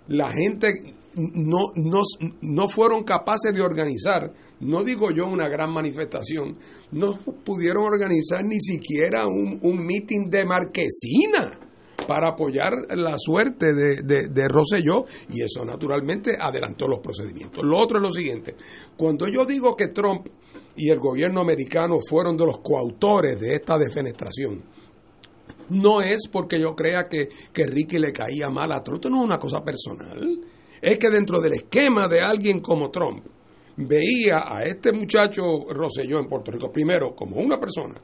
la 0.08 0.32
gente 0.32 0.94
no, 1.14 1.70
no, 1.76 2.00
no 2.40 2.68
fueron 2.68 3.04
capaces 3.04 3.54
de 3.54 3.62
organizar, 3.62 4.32
no 4.62 4.82
digo 4.82 5.10
yo 5.10 5.26
una 5.26 5.48
gran 5.48 5.72
manifestación, 5.72 6.56
no 6.92 7.12
pudieron 7.44 7.84
organizar 7.84 8.44
ni 8.44 8.60
siquiera 8.60 9.26
un, 9.26 9.58
un 9.62 9.84
meeting 9.84 10.30
de 10.30 10.44
marquesina 10.44 11.58
para 12.06 12.30
apoyar 12.30 12.72
la 12.96 13.14
suerte 13.16 13.74
de, 13.74 14.02
de, 14.02 14.28
de 14.28 14.48
Rosselló 14.48 15.04
y 15.30 15.42
eso 15.42 15.64
naturalmente 15.64 16.36
adelantó 16.38 16.88
los 16.88 16.98
procedimientos. 16.98 17.62
Lo 17.64 17.78
otro 17.78 17.98
es 17.98 18.02
lo 18.02 18.10
siguiente, 18.10 18.56
cuando 18.96 19.28
yo 19.28 19.44
digo 19.44 19.76
que 19.76 19.88
Trump 19.88 20.26
y 20.74 20.90
el 20.90 20.98
gobierno 20.98 21.40
americano 21.40 21.98
fueron 22.08 22.36
de 22.36 22.46
los 22.46 22.58
coautores 22.58 23.38
de 23.38 23.54
esta 23.54 23.78
defenestración, 23.78 24.62
no 25.68 26.00
es 26.00 26.28
porque 26.30 26.60
yo 26.60 26.74
crea 26.74 27.08
que, 27.08 27.28
que 27.52 27.66
Ricky 27.66 27.98
le 27.98 28.12
caía 28.12 28.50
mal 28.50 28.72
a 28.72 28.80
Trump, 28.80 28.96
esto 28.96 29.10
no 29.10 29.20
es 29.20 29.24
una 29.24 29.38
cosa 29.38 29.62
personal 29.62 30.40
es 30.82 30.98
que 30.98 31.08
dentro 31.08 31.40
del 31.40 31.52
esquema 31.54 32.08
de 32.08 32.20
alguien 32.20 32.60
como 32.60 32.90
Trump, 32.90 33.24
veía 33.86 34.44
a 34.46 34.64
este 34.64 34.92
muchacho 34.92 35.42
Roselló 35.68 36.18
en 36.18 36.26
Puerto 36.26 36.50
Rico, 36.50 36.70
primero 36.70 37.14
como 37.14 37.36
una 37.36 37.58
persona 37.58 38.00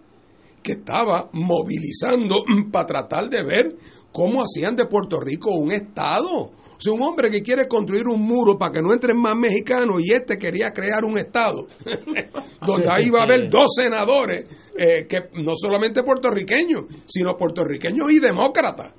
que 0.62 0.72
estaba 0.72 1.28
movilizando 1.32 2.44
para 2.72 2.86
tratar 2.86 3.28
de 3.28 3.42
ver 3.42 3.76
cómo 4.12 4.42
hacían 4.42 4.76
de 4.76 4.86
Puerto 4.86 5.20
Rico 5.20 5.50
un 5.56 5.72
Estado. 5.72 6.50
O 6.50 6.80
sea, 6.80 6.92
un 6.92 7.02
hombre 7.02 7.30
que 7.30 7.42
quiere 7.42 7.66
construir 7.66 8.06
un 8.06 8.20
muro 8.20 8.56
para 8.56 8.72
que 8.72 8.80
no 8.80 8.92
entren 8.92 9.20
más 9.20 9.34
mexicanos 9.36 10.00
y 10.04 10.12
este 10.12 10.36
quería 10.36 10.70
crear 10.70 11.04
un 11.04 11.18
Estado, 11.18 11.66
donde 12.66 12.88
ahí 12.90 13.10
va 13.10 13.22
a 13.22 13.24
haber 13.24 13.50
dos 13.50 13.74
senadores, 13.74 14.44
eh, 14.76 15.06
que 15.08 15.30
no 15.42 15.52
solamente 15.56 16.02
puertorriqueños, 16.04 16.84
sino 17.04 17.36
puertorriqueños 17.36 18.10
y 18.12 18.20
demócratas. 18.20 18.92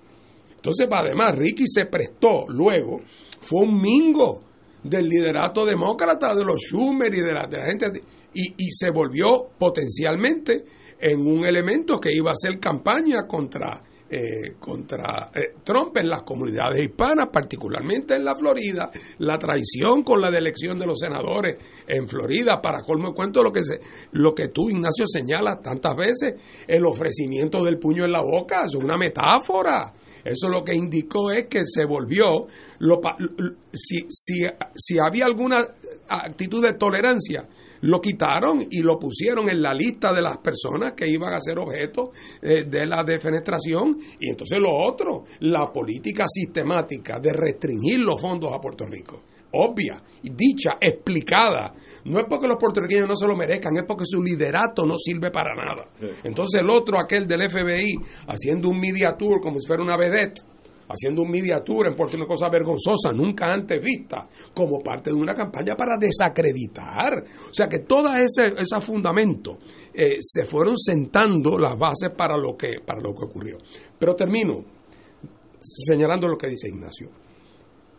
Entonces, 0.55 0.87
además, 0.91 1.37
Ricky 1.37 1.63
se 1.67 1.85
prestó 1.85 2.45
luego 2.49 2.99
fue 3.41 3.61
un 3.61 3.81
mingo 3.81 4.43
del 4.83 5.07
liderato 5.07 5.65
demócrata, 5.65 6.33
de 6.33 6.43
los 6.43 6.61
Schumer 6.61 7.13
y 7.13 7.21
de 7.21 7.33
la, 7.33 7.47
gente, 7.49 8.01
y, 8.33 8.53
y, 8.57 8.71
se 8.71 8.91
volvió 8.91 9.49
potencialmente 9.57 10.63
en 10.99 11.19
un 11.25 11.45
elemento 11.45 11.99
que 11.99 12.13
iba 12.13 12.31
a 12.31 12.33
hacer 12.33 12.59
campaña 12.59 13.25
contra, 13.27 13.81
eh, 14.09 14.55
contra 14.59 15.29
eh, 15.33 15.55
Trump 15.63 15.95
en 15.97 16.09
las 16.09 16.23
comunidades 16.23 16.83
hispanas, 16.83 17.29
particularmente 17.31 18.15
en 18.15 18.25
la 18.25 18.35
Florida, 18.35 18.89
la 19.19 19.37
traición 19.37 20.03
con 20.03 20.19
la 20.19 20.29
elección 20.29 20.79
de 20.79 20.85
los 20.85 20.99
senadores 20.99 21.57
en 21.87 22.07
Florida, 22.07 22.59
para 22.61 22.81
colmo 22.81 23.09
de 23.09 23.13
cuento 23.13 23.43
lo 23.43 23.51
que, 23.51 23.63
se, 23.63 23.79
lo 24.13 24.33
que 24.33 24.49
tú, 24.49 24.69
Ignacio, 24.69 25.05
señalas 25.07 25.61
tantas 25.61 25.95
veces, 25.95 26.35
el 26.67 26.85
ofrecimiento 26.85 27.63
del 27.63 27.77
puño 27.77 28.03
en 28.03 28.11
la 28.11 28.21
boca, 28.21 28.65
es 28.65 28.75
una 28.75 28.97
metáfora. 28.97 29.93
Eso 30.29 30.47
lo 30.47 30.63
que 30.63 30.75
indicó 30.75 31.31
es 31.31 31.47
que 31.47 31.63
se 31.65 31.85
volvió, 31.85 32.47
si, 33.71 34.05
si, 34.09 34.45
si 34.75 34.99
había 34.99 35.25
alguna 35.25 35.65
actitud 36.07 36.63
de 36.63 36.73
tolerancia, 36.73 37.47
lo 37.81 38.01
quitaron 38.01 38.65
y 38.69 38.81
lo 38.81 38.99
pusieron 38.99 39.49
en 39.49 39.61
la 39.61 39.73
lista 39.73 40.13
de 40.13 40.21
las 40.21 40.37
personas 40.39 40.93
que 40.93 41.09
iban 41.09 41.33
a 41.33 41.39
ser 41.39 41.59
objeto 41.59 42.11
eh, 42.41 42.65
de 42.65 42.85
la 42.85 43.03
defenestración. 43.03 43.97
Y 44.19 44.29
entonces 44.29 44.59
lo 44.59 44.73
otro, 44.73 45.23
la 45.41 45.71
política 45.71 46.25
sistemática 46.27 47.19
de 47.19 47.31
restringir 47.31 47.99
los 47.99 48.19
fondos 48.19 48.53
a 48.53 48.59
Puerto 48.59 48.85
Rico. 48.85 49.21
Obvia, 49.51 50.01
dicha, 50.23 50.71
explicada. 50.79 51.73
No 52.05 52.19
es 52.19 52.25
porque 52.29 52.47
los 52.47 52.57
puertorriqueños 52.57 53.07
no 53.07 53.15
se 53.15 53.27
lo 53.27 53.35
merezcan, 53.35 53.75
es 53.77 53.83
porque 53.83 54.05
su 54.05 54.21
liderato 54.21 54.85
no 54.85 54.95
sirve 54.97 55.31
para 55.31 55.53
nada. 55.55 55.83
Entonces 56.23 56.61
el 56.61 56.69
otro, 56.69 56.99
aquel 56.99 57.27
del 57.27 57.49
FBI, 57.49 57.95
haciendo 58.27 58.69
un 58.69 58.79
media 58.79 59.15
tour 59.17 59.41
como 59.41 59.59
si 59.59 59.67
fuera 59.67 59.83
una 59.83 59.97
vedette, 59.97 60.41
haciendo 60.89 61.21
un 61.21 61.29
media 61.29 61.61
tour 61.61 61.87
en 61.87 61.95
Puerto 61.95 62.17
una 62.17 62.25
cosa 62.25 62.49
vergonzosa, 62.49 63.11
nunca 63.13 63.47
antes 63.47 63.79
vista, 63.81 64.27
como 64.53 64.79
parte 64.79 65.11
de 65.11 65.15
una 65.15 65.33
campaña 65.33 65.75
para 65.75 65.97
desacreditar. 65.97 67.23
O 67.49 67.53
sea 67.53 67.67
que 67.67 67.79
todo 67.79 68.15
ese, 68.15 68.53
ese 68.57 68.81
fundamento 68.81 69.59
eh, 69.93 70.17
se 70.19 70.45
fueron 70.45 70.77
sentando 70.77 71.57
las 71.57 71.77
bases 71.77 72.11
para 72.17 72.37
lo, 72.37 72.55
que, 72.57 72.79
para 72.85 72.99
lo 72.99 73.13
que 73.13 73.25
ocurrió. 73.25 73.57
Pero 73.97 74.15
termino 74.15 74.63
señalando 75.59 76.27
lo 76.27 76.37
que 76.37 76.47
dice 76.47 76.69
Ignacio. 76.69 77.09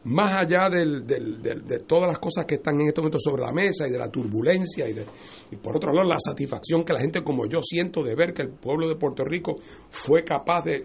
Más 0.05 0.40
allá 0.40 0.70
de 0.70 1.78
todas 1.86 2.09
las 2.09 2.18
cosas 2.18 2.46
que 2.46 2.55
están 2.55 2.80
en 2.80 2.88
este 2.88 3.03
momento 3.03 3.18
sobre 3.18 3.42
la 3.42 3.53
mesa 3.53 3.86
y 3.86 3.90
de 3.90 3.98
la 3.98 4.09
turbulencia 4.09 4.88
y, 4.88 4.94
de, 4.94 5.05
y 5.51 5.57
por 5.57 5.76
otro 5.76 5.92
lado 5.92 6.09
la 6.09 6.18
satisfacción 6.18 6.84
que 6.84 6.94
la 6.94 7.01
gente 7.01 7.22
como 7.22 7.46
yo 7.46 7.61
siento 7.62 8.03
de 8.03 8.14
ver 8.14 8.32
que 8.32 8.42
el 8.42 8.48
pueblo 8.48 8.88
de 8.88 8.96
Puerto 8.96 9.24
Rico 9.24 9.57
fue 9.90 10.24
capaz 10.24 10.64
de, 10.64 10.82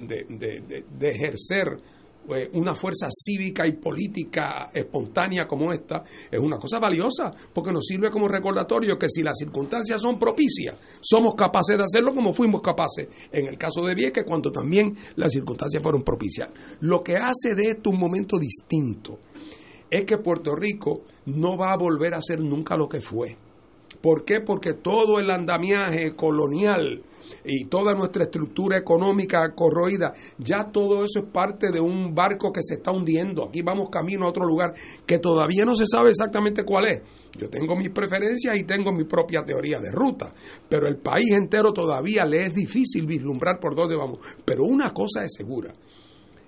ejercer 0.99 1.77
una 2.53 2.73
fuerza 2.73 3.07
cívica 3.11 3.67
y 3.67 3.73
política 3.73 4.71
espontánea 4.73 5.45
como 5.45 5.71
esta 5.71 6.03
es 6.31 6.39
una 6.39 6.57
cosa 6.57 6.79
valiosa 6.79 7.31
porque 7.53 7.71
nos 7.71 7.85
sirve 7.85 8.09
como 8.09 8.27
recordatorio 8.27 8.97
que 8.97 9.09
si 9.09 9.21
las 9.21 9.37
circunstancias 9.37 10.01
son 10.01 10.17
propicias, 10.17 10.75
somos 11.01 11.35
capaces 11.35 11.77
de 11.77 11.83
hacerlo 11.83 12.13
como 12.13 12.33
fuimos 12.33 12.61
capaces 12.61 13.07
en 13.31 13.47
el 13.47 13.57
caso 13.57 13.83
de 13.83 13.95
Vieques 13.95 14.23
cuando 14.23 14.51
también 14.51 14.95
las 15.15 15.31
circunstancias 15.31 15.81
fueron 15.81 16.03
propicias. 16.03 16.49
Lo 16.81 17.03
que 17.03 17.15
hace 17.15 17.55
de 17.55 17.71
esto 17.71 17.89
un 17.89 17.99
momento 17.99 18.37
distinto 18.37 19.19
es 19.89 20.05
que 20.05 20.17
Puerto 20.17 20.55
Rico 20.55 21.03
no 21.27 21.57
va 21.57 21.71
a 21.71 21.77
volver 21.77 22.13
a 22.15 22.21
ser 22.21 22.39
nunca 22.39 22.75
lo 22.75 22.89
que 22.89 23.01
fue. 23.01 23.37
¿Por 24.01 24.25
qué? 24.25 24.41
Porque 24.41 24.73
todo 24.73 25.19
el 25.19 25.29
andamiaje 25.31 26.15
colonial 26.15 27.03
y 27.43 27.65
toda 27.65 27.93
nuestra 27.93 28.23
estructura 28.23 28.77
económica 28.77 29.53
corroída, 29.55 30.13
ya 30.37 30.69
todo 30.71 31.03
eso 31.03 31.19
es 31.19 31.25
parte 31.31 31.71
de 31.71 31.79
un 31.79 32.13
barco 32.13 32.51
que 32.51 32.61
se 32.63 32.75
está 32.75 32.91
hundiendo. 32.91 33.45
Aquí 33.45 33.61
vamos 33.61 33.89
camino 33.89 34.25
a 34.25 34.29
otro 34.29 34.45
lugar 34.45 34.73
que 35.05 35.19
todavía 35.19 35.65
no 35.65 35.75
se 35.75 35.85
sabe 35.87 36.09
exactamente 36.09 36.63
cuál 36.63 36.85
es. 36.85 37.01
Yo 37.37 37.49
tengo 37.49 37.75
mis 37.75 37.89
preferencias 37.89 38.57
y 38.57 38.63
tengo 38.63 38.91
mi 38.91 39.03
propia 39.03 39.43
teoría 39.45 39.79
de 39.79 39.91
ruta, 39.91 40.33
pero 40.69 40.87
el 40.87 40.97
país 40.97 41.31
entero 41.31 41.73
todavía 41.73 42.25
le 42.25 42.43
es 42.43 42.53
difícil 42.53 43.05
vislumbrar 43.05 43.59
por 43.59 43.75
dónde 43.75 43.95
vamos. 43.95 44.19
Pero 44.45 44.63
una 44.63 44.91
cosa 44.91 45.23
es 45.23 45.33
segura, 45.35 45.73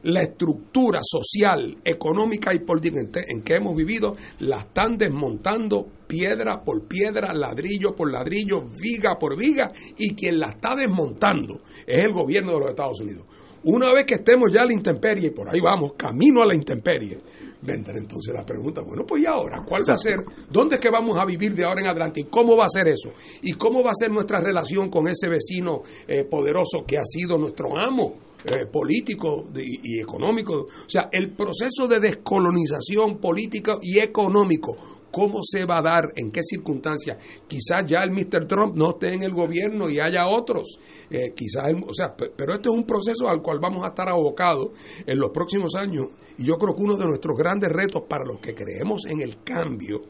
la 0.04 0.22
estructura 0.22 1.00
social, 1.02 1.78
económica 1.84 2.54
y 2.54 2.60
política 2.60 3.02
en 3.28 3.42
que 3.42 3.56
hemos 3.56 3.76
vivido 3.76 4.16
la 4.40 4.60
están 4.60 4.98
desmontando 4.98 5.86
piedra 6.08 6.64
por 6.64 6.88
piedra, 6.88 7.34
ladrillo 7.34 7.96
por 7.96 8.12
ladrillo, 8.12 8.64
viga 8.82 9.18
por 9.20 9.38
viga, 9.38 9.72
y 9.98 10.16
quien 10.16 10.40
la 10.40 10.50
está 10.50 10.76
desmontando 10.76 11.62
es 11.86 12.06
el 12.06 12.14
gobierno 12.14 12.54
de 12.54 12.60
los 12.60 12.70
Estados 12.70 13.02
Unidos. 13.02 13.26
Una 13.64 13.92
vez 13.92 14.06
que 14.06 14.16
estemos 14.16 14.50
ya 14.54 14.62
a 14.62 14.66
la 14.66 14.74
intemperie, 14.74 15.28
y 15.28 15.32
por 15.32 15.50
ahí 15.50 15.60
vamos, 15.60 15.94
camino 15.98 16.42
a 16.42 16.46
la 16.46 16.56
intemperie, 16.56 17.18
vendrá 17.62 17.98
entonces 17.98 18.34
la 18.34 18.46
pregunta, 18.46 18.82
bueno, 18.82 19.04
pues 19.06 19.24
¿y 19.24 19.26
ahora? 19.26 19.64
¿Cuál 19.68 19.82
va 19.90 19.96
a 19.96 19.98
ser? 19.98 20.20
¿Dónde 20.50 20.76
es 20.76 20.82
que 20.82 20.90
vamos 20.90 21.18
a 21.20 21.26
vivir 21.26 21.54
de 21.54 21.66
ahora 21.66 21.82
en 21.82 21.88
adelante? 21.88 22.22
¿Y 22.22 22.26
cómo 22.26 22.56
va 22.56 22.66
a 22.66 22.70
ser 22.70 22.88
eso? 22.88 23.12
¿Y 23.42 23.54
cómo 23.54 23.84
va 23.84 23.92
a 23.92 23.96
ser 23.96 24.12
nuestra 24.12 24.40
relación 24.40 24.90
con 24.90 25.08
ese 25.08 25.28
vecino 25.28 25.82
eh, 26.08 26.24
poderoso 26.24 26.86
que 26.88 26.98
ha 26.98 27.04
sido 27.04 27.38
nuestro 27.38 27.78
amo? 27.78 28.27
Eh, 28.48 28.66
político 28.66 29.48
y, 29.56 30.00
económico. 30.00 30.54
O 30.54 30.90
sea, 30.90 31.10
el 31.12 31.32
proceso 31.32 31.86
de 31.88 32.00
descolonización 32.00 33.18
político 33.18 33.80
y 33.82 34.00
económico, 34.00 34.78
¿cómo 35.12 35.40
se 35.44 35.66
va 35.66 35.80
a 35.80 35.82
dar? 35.82 36.14
¿En 36.16 36.32
qué 36.32 36.42
circunstancias? 36.44 37.18
Quizás 37.46 37.86
ya 37.86 38.00
el 38.00 38.12
Mr. 38.12 38.48
Trump 38.48 38.76
no 38.76 38.92
esté 38.92 39.14
en 39.14 39.24
el 39.24 39.34
gobierno 39.34 39.90
y 39.90 40.00
haya 40.00 40.28
otros. 40.28 40.80
Eh, 41.10 41.34
quizás, 41.36 41.72
o 41.86 41.94
sea, 41.94 42.16
pero 42.16 42.54
este 42.54 42.70
es 42.70 42.76
un 42.76 42.86
proceso 42.86 43.28
al 43.28 43.42
cual 43.42 43.60
vamos 43.60 43.84
a 43.84 43.90
estar 43.90 44.08
abocados 44.08 44.72
en 45.06 45.20
los 45.20 45.32
próximos 45.32 45.76
años. 45.76 46.08
Y 46.38 46.46
yo 46.46 46.56
creo 46.56 46.74
que 46.74 46.84
uno 46.84 46.96
de 46.96 47.06
nuestros 47.06 47.38
grandes 47.38 47.70
retos 47.70 48.04
para 48.08 48.24
los 48.24 48.40
que 48.40 48.56
creemos 48.56 49.06
en 49.08 49.20
el 49.22 49.44
cambio 49.44 50.04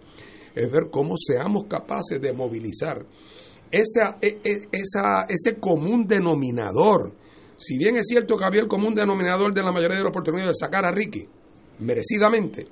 es 0.53 0.71
ver 0.71 0.89
cómo 0.91 1.15
seamos 1.17 1.65
capaces 1.65 2.21
de 2.21 2.33
movilizar 2.33 3.03
esa, 3.71 4.17
e, 4.21 4.39
e, 4.43 4.67
esa, 4.71 5.25
ese 5.27 5.59
común 5.59 6.05
denominador 6.07 7.13
si 7.57 7.77
bien 7.77 7.97
es 7.97 8.05
cierto 8.07 8.37
que 8.37 8.45
había 8.45 8.61
el 8.61 8.67
común 8.67 8.93
denominador 8.93 9.53
de 9.53 9.63
la 9.63 9.71
mayoría 9.71 9.97
de 9.97 10.03
los 10.03 10.13
puertorriqueños 10.13 10.55
de 10.55 10.65
sacar 10.65 10.85
a 10.85 10.91
Ricky, 10.91 11.27
merecidamente, 11.79 12.67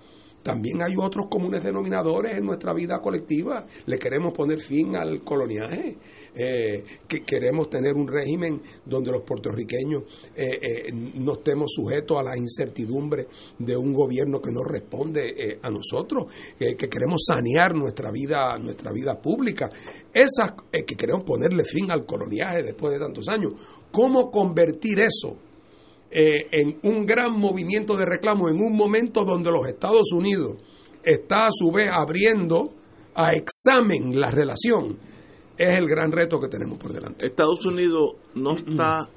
también 0.45 0.79
hay 0.83 0.93
otros 0.95 1.25
comunes 1.27 1.63
denominadores 1.63 2.37
en 2.37 2.45
nuestra 2.45 2.71
vida 2.71 2.99
colectiva. 3.01 3.65
Le 3.87 3.97
queremos 3.97 4.31
poner 4.31 4.59
fin 4.59 4.95
al 4.95 5.23
coloniaje, 5.23 5.97
eh, 6.35 6.83
que 7.07 7.23
queremos 7.23 7.67
tener 7.67 7.95
un 7.95 8.07
régimen 8.07 8.61
donde 8.85 9.11
los 9.11 9.23
puertorriqueños 9.23 10.03
eh, 10.35 10.59
eh, 10.61 10.91
no 11.15 11.33
estemos 11.33 11.71
sujetos 11.73 12.19
a 12.19 12.21
la 12.21 12.37
incertidumbre 12.37 13.25
de 13.57 13.75
un 13.75 13.91
gobierno 13.91 14.39
que 14.39 14.51
no 14.51 14.61
responde 14.63 15.57
a 15.63 15.69
nosotros, 15.71 16.31
que 16.59 16.75
queremos 16.75 17.23
sanear 17.27 17.73
nuestra 17.73 18.11
vida, 18.11 18.55
nuestra 18.59 18.91
vida 18.91 19.19
pública, 19.19 19.71
esas 20.13 20.51
que 20.71 20.95
queremos 20.95 21.23
ponerle 21.23 21.63
fin 21.63 21.89
al 21.89 22.05
coloniaje 22.05 22.61
después 22.61 22.93
de 22.93 22.99
tantos 22.99 23.27
años. 23.29 23.53
¿Cómo 23.95 24.29
convertir 24.29 24.99
eso 24.99 25.37
eh, 26.11 26.49
en 26.51 26.79
un 26.83 27.05
gran 27.05 27.39
movimiento 27.39 27.95
de 27.95 28.03
reclamo 28.03 28.49
en 28.49 28.57
un 28.57 28.75
momento 28.75 29.23
donde 29.23 29.49
los 29.49 29.65
Estados 29.69 30.11
Unidos 30.11 30.57
está 31.01 31.47
a 31.47 31.49
su 31.53 31.71
vez 31.71 31.89
abriendo 31.97 32.73
a 33.13 33.31
examen 33.31 34.19
la 34.19 34.31
relación? 34.31 34.97
Es 35.57 35.77
el 35.77 35.87
gran 35.87 36.11
reto 36.11 36.41
que 36.41 36.49
tenemos 36.49 36.77
por 36.77 36.91
delante. 36.91 37.25
Estados 37.25 37.65
Unidos 37.65 38.17
no 38.33 38.57
está 38.57 39.09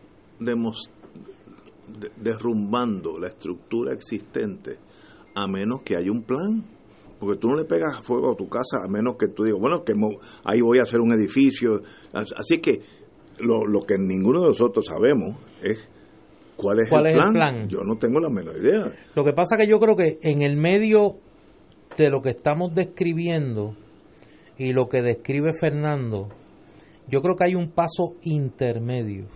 derrumbando 2.17 3.19
la 3.19 3.27
estructura 3.27 3.93
existente 3.93 4.79
a 5.35 5.49
menos 5.49 5.81
que 5.85 5.97
haya 5.97 6.13
un 6.13 6.23
plan. 6.23 6.65
Porque 7.19 7.41
tú 7.41 7.49
no 7.49 7.57
le 7.57 7.65
pegas 7.65 8.01
fuego 8.03 8.31
a 8.31 8.37
tu 8.37 8.49
casa 8.49 8.79
a 8.81 8.89
menos 8.89 9.17
que 9.19 9.27
tú 9.27 9.43
digas, 9.43 9.59
bueno, 9.61 9.83
que 9.83 9.93
ahí 10.45 10.61
voy 10.61 10.79
a 10.79 10.83
hacer 10.83 11.01
un 11.01 11.13
edificio. 11.13 11.83
Así 12.13 12.61
que 12.61 12.81
lo, 13.41 13.67
lo 13.67 13.81
que 13.81 13.97
ninguno 13.99 14.41
de 14.41 14.49
nosotros 14.49 14.87
sabemos 14.87 15.37
es 15.63 15.89
cuál 16.57 16.81
es, 16.81 16.93
el, 16.93 17.33
plan? 17.33 17.69
Yo 17.69 17.83
no 17.85 17.97
tengo 17.97 18.21
la 18.21 18.29
menor 18.29 18.57
idea. 18.59 18.93
Lo 19.15 19.25
que 19.25 19.33
pasa 19.33 19.57
que 19.57 19.69
yo 19.69 19.79
creo 19.79 19.97
que 19.97 20.19
en 20.23 20.43
el 20.43 20.57
medio 20.57 21.17
de 21.97 22.11
lo 22.11 22.21
que 22.21 22.31
estamos 22.31 22.75
describiendo 22.75 23.75
y 24.57 24.73
lo 24.73 24.89
que 24.89 25.03
describe 25.03 25.53
Fernando, 25.59 26.29
yo 27.09 27.23
creo 27.23 27.37
que 27.37 27.45
hay 27.45 27.55
un 27.55 27.71
paso 27.71 28.17
intermedio 28.23 29.27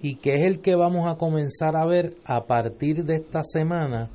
y 0.00 0.16
que 0.16 0.36
es 0.36 0.42
el 0.42 0.60
que 0.60 0.74
vamos 0.74 1.08
a 1.08 1.16
comenzar 1.16 1.76
a 1.76 1.86
ver 1.86 2.16
a 2.24 2.46
partir 2.46 3.04
de 3.04 3.16
esta 3.16 3.42
semana 3.42 4.10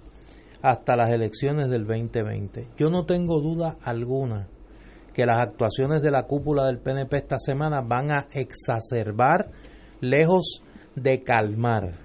hasta 0.62 0.96
las 0.96 1.12
elecciones 1.12 1.70
del 1.70 1.86
2020. 1.86 2.68
Yo 2.78 2.90
no 2.90 3.06
tengo 3.06 3.42
duda 3.42 3.78
alguna 3.84 4.48
que 5.14 5.26
las 5.26 5.40
actuaciones 5.40 6.02
de 6.02 6.12
la 6.12 6.24
cúpula 6.24 6.66
del 6.66 6.80
PNP 6.80 7.18
esta 7.18 7.38
semana 7.40 7.82
van 7.82 8.12
a 8.12 8.28
exacerbar, 8.32 9.52
lejos 10.02 10.64
de 10.96 11.24
calmar 11.24 12.04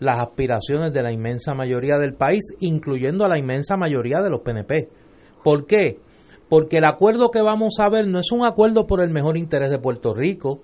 las 0.00 0.18
aspiraciones 0.18 0.92
de 0.92 1.02
la 1.02 1.12
inmensa 1.12 1.54
mayoría 1.54 1.96
del 1.96 2.14
país, 2.14 2.40
incluyendo 2.60 3.24
a 3.24 3.28
la 3.28 3.38
inmensa 3.38 3.76
mayoría 3.76 4.20
de 4.20 4.30
los 4.30 4.40
PNP. 4.40 4.88
¿Por 5.44 5.66
qué? 5.66 5.98
Porque 6.48 6.78
el 6.78 6.84
acuerdo 6.84 7.30
que 7.30 7.42
vamos 7.42 7.74
a 7.78 7.88
ver 7.88 8.08
no 8.08 8.18
es 8.18 8.32
un 8.32 8.44
acuerdo 8.44 8.86
por 8.86 9.02
el 9.02 9.10
mejor 9.10 9.36
interés 9.36 9.70
de 9.70 9.78
Puerto 9.78 10.14
Rico. 10.14 10.62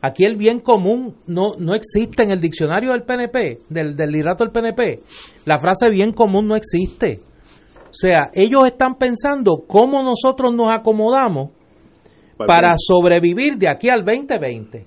Aquí 0.00 0.24
el 0.24 0.36
bien 0.36 0.60
común 0.60 1.16
no, 1.26 1.54
no 1.58 1.74
existe 1.74 2.22
en 2.22 2.30
el 2.30 2.40
diccionario 2.40 2.92
del 2.92 3.02
PNP, 3.02 3.60
del, 3.68 3.96
del 3.96 4.10
liderato 4.10 4.44
del 4.44 4.52
PNP. 4.52 5.00
La 5.44 5.58
frase 5.58 5.90
bien 5.90 6.12
común 6.12 6.46
no 6.46 6.54
existe. 6.54 7.20
O 7.96 7.98
sea, 7.98 8.30
ellos 8.34 8.66
están 8.66 8.96
pensando 8.96 9.64
cómo 9.66 10.02
nosotros 10.02 10.54
nos 10.54 10.66
acomodamos 10.70 11.48
para 12.36 12.74
sobrevivir 12.76 13.56
de 13.56 13.70
aquí 13.70 13.88
al 13.88 14.04
2020, 14.04 14.86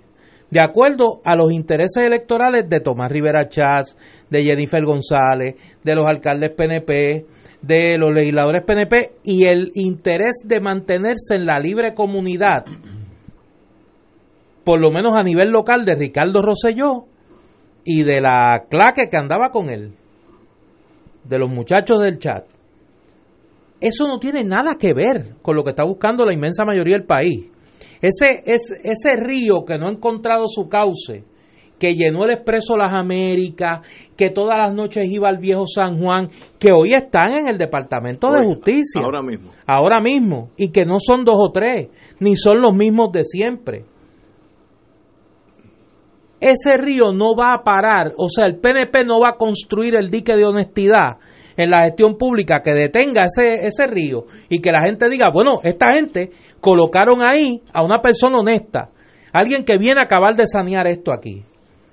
de 0.52 0.60
acuerdo 0.60 1.20
a 1.26 1.36
los 1.36 1.52
intereses 1.52 2.06
electorales 2.06 2.70
de 2.70 2.82
Tomás 2.82 3.12
Rivera 3.12 3.50
Chávez, 3.50 3.98
de 4.30 4.44
Jennifer 4.44 4.86
González, 4.86 5.56
de 5.84 5.96
los 5.96 6.08
alcaldes 6.08 6.52
PNP, 6.52 7.26
de 7.64 7.98
los 7.98 8.12
legisladores 8.12 8.64
PNP 8.64 9.14
y 9.24 9.48
el 9.48 9.72
interés 9.74 10.44
de 10.46 10.60
mantenerse 10.60 11.34
en 11.34 11.48
la 11.48 11.60
libre 11.60 11.96
comunidad, 11.96 12.64
por 14.64 14.80
lo 14.80 14.92
menos 14.92 15.18
a 15.18 15.24
nivel 15.24 15.50
local, 15.50 15.84
de 15.84 15.96
Ricardo 15.96 16.44
Rosselló 16.44 17.06
y 17.84 18.04
de 18.04 18.22
la 18.22 18.66
claque 18.70 19.08
que 19.10 19.18
andaba 19.18 19.50
con 19.50 19.72
él, 19.72 19.96
de 21.24 21.40
los 21.40 21.50
muchachos 21.50 22.04
del 22.04 22.20
chat. 22.20 22.59
Eso 23.82 24.08
no 24.08 24.20
tiene 24.20 24.44
nada 24.44 24.76
que 24.80 24.94
ver 24.94 25.36
con 25.42 25.56
lo 25.56 25.64
que 25.64 25.72
está 25.72 25.84
buscando 25.84 26.26
la 26.26 26.34
inmensa 26.34 26.66
mayoría 26.66 26.98
del 26.98 27.06
país. 27.06 27.50
Ese, 28.02 28.44
ese, 28.46 28.76
ese 28.84 29.16
río 29.18 29.66
que 29.66 29.78
no 29.78 29.88
ha 29.88 29.92
encontrado 29.92 30.46
su 30.48 30.70
cauce, 30.70 31.24
que 31.78 31.96
llenó 31.96 32.26
el 32.26 32.32
Expreso 32.32 32.78
Las 32.78 32.94
Américas, 32.94 33.80
que 34.16 34.30
todas 34.30 34.58
las 34.58 34.74
noches 34.74 35.10
iba 35.10 35.30
al 35.30 35.38
viejo 35.38 35.66
San 35.66 35.98
Juan, 35.98 36.30
que 36.60 36.72
hoy 36.72 36.94
están 36.94 37.34
en 37.34 37.48
el 37.48 37.58
Departamento 37.58 38.30
de 38.32 38.46
Justicia. 38.46 39.02
Ahora 39.02 39.22
mismo. 39.22 39.52
Ahora 39.66 40.02
mismo. 40.02 40.50
Y 40.58 40.72
que 40.72 40.86
no 40.86 40.98
son 41.00 41.24
dos 41.24 41.38
o 41.40 41.52
tres, 41.52 41.90
ni 42.20 42.36
son 42.36 42.60
los 42.62 42.74
mismos 42.74 43.12
de 43.12 43.24
siempre. 43.24 43.86
Ese 46.42 46.78
río 46.78 47.12
no 47.14 47.36
va 47.36 47.54
a 47.54 47.64
parar, 47.64 48.14
o 48.18 48.30
sea, 48.30 48.46
el 48.46 48.60
PNP 48.60 49.04
no 49.04 49.20
va 49.20 49.32
a 49.32 49.38
construir 49.38 49.96
el 49.96 50.10
dique 50.10 50.36
de 50.38 50.46
honestidad 50.46 51.18
en 51.60 51.70
la 51.72 51.84
gestión 51.84 52.18
pública 52.18 52.62
que 52.64 52.74
detenga 52.74 53.26
ese, 53.26 53.68
ese 53.68 53.86
río 53.86 54.26
y 54.48 54.62
que 54.62 54.72
la 54.72 54.82
gente 54.82 55.10
diga, 55.10 55.30
bueno, 55.30 55.60
esta 55.62 55.92
gente 55.92 56.32
colocaron 56.62 57.22
ahí 57.22 57.62
a 57.74 57.84
una 57.84 58.00
persona 58.00 58.38
honesta, 58.38 58.92
alguien 59.34 59.66
que 59.66 59.78
viene 59.78 60.00
a 60.00 60.06
acabar 60.06 60.38
de 60.38 60.48
sanear 60.48 60.88
esto 60.88 61.12
aquí. 61.12 61.44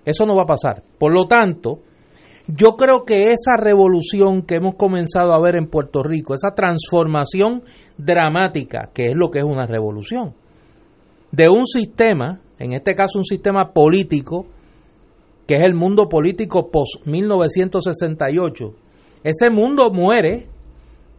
Eso 0.04 0.24
no 0.24 0.36
va 0.36 0.44
a 0.44 0.46
pasar. 0.46 0.84
Por 0.98 1.12
lo 1.12 1.26
tanto, 1.26 1.80
yo 2.46 2.76
creo 2.76 3.04
que 3.04 3.32
esa 3.32 3.56
revolución 3.58 4.42
que 4.42 4.54
hemos 4.54 4.76
comenzado 4.76 5.34
a 5.34 5.42
ver 5.42 5.56
en 5.56 5.66
Puerto 5.66 6.04
Rico, 6.04 6.32
esa 6.32 6.54
transformación 6.54 7.64
dramática, 7.98 8.90
que 8.94 9.06
es 9.06 9.16
lo 9.16 9.32
que 9.32 9.40
es 9.40 9.44
una 9.44 9.66
revolución, 9.66 10.34
de 11.32 11.48
un 11.48 11.66
sistema, 11.66 12.38
en 12.60 12.72
este 12.72 12.94
caso 12.94 13.18
un 13.18 13.24
sistema 13.24 13.72
político, 13.72 14.46
que 15.48 15.56
es 15.56 15.62
el 15.62 15.74
mundo 15.74 16.08
político 16.08 16.70
post-1968, 16.70 18.85
ese 19.28 19.50
mundo 19.50 19.90
muere, 19.90 20.46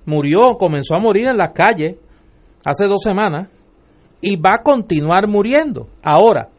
murió, 0.05 0.55
comenzó 0.57 0.95
a 0.95 0.99
morir 0.99 1.27
en 1.27 1.37
las 1.37 1.49
calles 1.53 1.97
hace 2.63 2.85
dos 2.87 3.01
semanas 3.03 3.49
y 4.21 4.35
va 4.35 4.55
a 4.59 4.63
continuar 4.63 5.27
muriendo. 5.27 5.87
Ahora, 6.03 6.49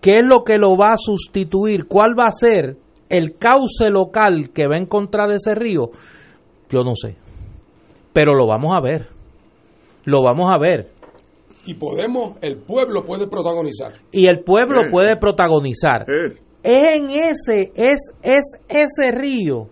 ¿qué 0.00 0.16
es 0.18 0.22
lo 0.24 0.42
que 0.44 0.58
lo 0.58 0.76
va 0.76 0.92
a 0.92 0.96
sustituir? 0.96 1.86
¿Cuál 1.86 2.18
va 2.18 2.26
a 2.26 2.32
ser 2.32 2.76
el 3.08 3.36
cauce 3.38 3.90
local 3.90 4.50
que 4.52 4.66
va 4.66 4.76
a 4.76 4.80
encontrar 4.80 5.30
ese 5.32 5.54
río? 5.54 5.90
Yo 6.70 6.82
no 6.82 6.94
sé, 6.94 7.16
pero 8.12 8.34
lo 8.34 8.46
vamos 8.46 8.74
a 8.76 8.80
ver. 8.80 9.08
Lo 10.04 10.22
vamos 10.22 10.52
a 10.52 10.58
ver. 10.58 10.90
Y 11.66 11.74
podemos, 11.74 12.36
el 12.42 12.58
pueblo 12.58 13.04
puede 13.04 13.26
protagonizar. 13.26 13.92
Y 14.12 14.26
el 14.26 14.40
pueblo 14.40 14.82
Eh. 14.82 14.90
puede 14.90 15.16
protagonizar. 15.16 16.02
Eh, 16.10 16.36
Es 16.62 16.94
en 16.96 17.10
ese, 17.10 17.72
es, 17.74 18.00
es 18.22 18.42
ese 18.68 19.10
río. 19.12 19.68